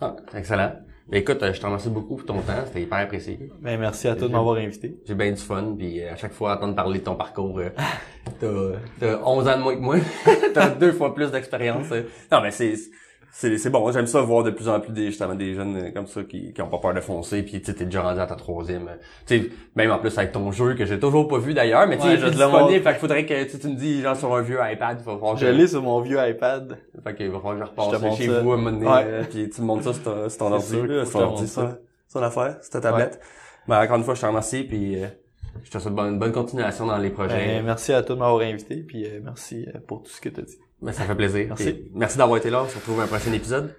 Ah, 0.00 0.16
excellent. 0.34 0.72
Écoute, 1.12 1.40
euh, 1.42 1.52
je 1.52 1.60
te 1.60 1.64
remercie 1.64 1.88
beaucoup 1.88 2.16
pour 2.16 2.26
ton 2.26 2.40
temps, 2.40 2.64
c'était 2.66 2.82
hyper 2.82 2.98
apprécié. 2.98 3.38
Ben, 3.60 3.78
merci 3.78 4.08
à 4.08 4.16
tous 4.16 4.26
de 4.26 4.32
m'avoir 4.32 4.56
invité. 4.56 4.96
J'ai 5.06 5.14
bien 5.14 5.30
du 5.30 5.40
fun, 5.40 5.74
puis 5.78 6.02
euh, 6.02 6.12
à 6.12 6.16
chaque 6.16 6.32
fois, 6.32 6.56
entendre 6.56 6.74
parler 6.74 6.98
de 6.98 7.04
ton 7.04 7.14
parcours, 7.14 7.60
euh, 7.60 7.70
t'as, 8.40 8.78
t'as 8.98 9.22
11 9.24 9.48
ans 9.48 9.56
de 9.58 9.62
moins 9.62 9.76
que 9.76 9.80
moi, 9.80 9.96
t'as 10.54 10.70
deux 10.70 10.90
fois 10.90 11.14
plus 11.14 11.30
d'expérience. 11.30 11.90
Non, 12.32 12.40
mais 12.42 12.50
c'est, 12.50 12.74
c'est, 13.38 13.58
c'est 13.58 13.68
bon, 13.68 13.92
j'aime 13.92 14.06
ça 14.06 14.22
voir 14.22 14.42
de 14.44 14.50
plus 14.50 14.66
en 14.66 14.80
plus 14.80 14.92
des, 14.92 15.06
justement, 15.08 15.34
des 15.34 15.52
jeunes 15.54 15.76
euh, 15.76 15.90
comme 15.90 16.06
ça 16.06 16.22
qui, 16.24 16.54
qui 16.54 16.62
ont 16.62 16.68
pas 16.68 16.78
peur 16.78 16.94
de 16.94 17.00
foncer, 17.00 17.42
puis 17.42 17.60
tu 17.60 17.66
sais, 17.66 17.74
t'es 17.74 17.84
déjà 17.84 18.00
rendu 18.00 18.18
à 18.18 18.24
ta 18.26 18.34
troisième. 18.34 18.88
euh, 18.88 18.92
Tu 19.26 19.38
sais, 19.42 19.50
même 19.74 19.90
en 19.90 19.98
plus 19.98 20.16
avec 20.16 20.32
ton 20.32 20.50
jeu, 20.52 20.74
que 20.74 20.86
j'ai 20.86 20.98
toujours 20.98 21.28
pas 21.28 21.36
vu 21.36 21.52
d'ailleurs, 21.52 21.86
mais 21.86 21.96
tu 21.98 22.04
sais, 22.04 22.08
Ouais, 22.22 22.30
disponible, 22.30 22.82
fait 22.82 22.90
qu'il 22.92 22.98
faudrait 23.00 23.26
que 23.26 23.44
tu 23.44 23.68
me 23.68 23.74
dis, 23.74 24.00
genre 24.00 24.16
sur 24.16 24.34
un 24.34 24.40
vieux 24.40 24.58
iPad, 24.62 24.96
il 25.00 25.04
va 25.04 25.12
falloir 25.12 25.36
Je 25.36 25.46
l'ai 25.48 25.66
sur 25.66 25.82
mon 25.82 26.00
vieux 26.00 26.18
iPad. 26.26 26.78
Fait 27.04 27.14
qu'il 27.14 27.28
va 27.30 27.38
falloir 27.40 27.54
que 27.58 27.60
je 27.60 27.70
repasse 27.70 28.16
chez 28.16 28.26
ça. 28.28 28.40
vous 28.40 28.52
à 28.52 28.54
un 28.54 28.56
moment 28.56 28.72
donné, 28.72 28.86
Ouais. 28.86 29.04
euh, 29.04 29.22
puis 29.28 29.50
tu 29.50 29.60
me 29.60 29.66
montres 29.66 29.84
ça 29.84 29.92
sur 29.92 30.02
ton, 30.02 30.14
ton 30.14 30.28
C'est 30.28 30.42
ordi, 30.42 30.88
que 30.88 31.12
ton 31.12 31.20
ordi, 31.20 31.46
ça, 31.46 31.78
son 32.08 32.22
affaire, 32.22 32.56
sur 32.62 32.70
ta 32.70 32.80
tablette. 32.80 33.20
Ben, 33.68 33.82
encore 33.82 33.96
une 33.98 34.04
fois, 34.04 34.14
je 34.14 34.20
te 34.22 34.26
remercie, 34.26 34.62
puis 34.64 35.02
euh, 35.02 35.08
je 35.62 35.70
te 35.70 35.78
souhaite 35.78 35.92
bonne, 35.94 36.18
bonne 36.18 36.32
continuation 36.32 36.86
dans 36.86 36.96
les 36.96 37.10
projets. 37.10 37.34
Ben, 37.36 37.64
merci 37.66 37.92
à 37.92 38.02
tous 38.02 38.14
de 38.14 38.18
m'avoir 38.18 38.40
invité, 38.40 38.76
puis 38.76 39.04
euh, 39.04 39.20
merci 39.22 39.66
pour 39.86 40.02
tout 40.02 40.10
ce 40.10 40.20
que 40.22 40.30
tu 40.30 40.40
as 40.40 40.44
dit. 40.44 40.56
Ben, 40.82 40.92
ça 40.92 41.04
fait 41.04 41.14
plaisir. 41.14 41.46
Merci. 41.48 41.84
Merci 41.94 42.18
d'avoir 42.18 42.38
été 42.38 42.50
là, 42.50 42.62
on 42.64 42.68
se 42.68 42.76
retrouve 42.76 43.00
à 43.00 43.04
un 43.04 43.06
prochain 43.06 43.32
épisode. 43.32 43.72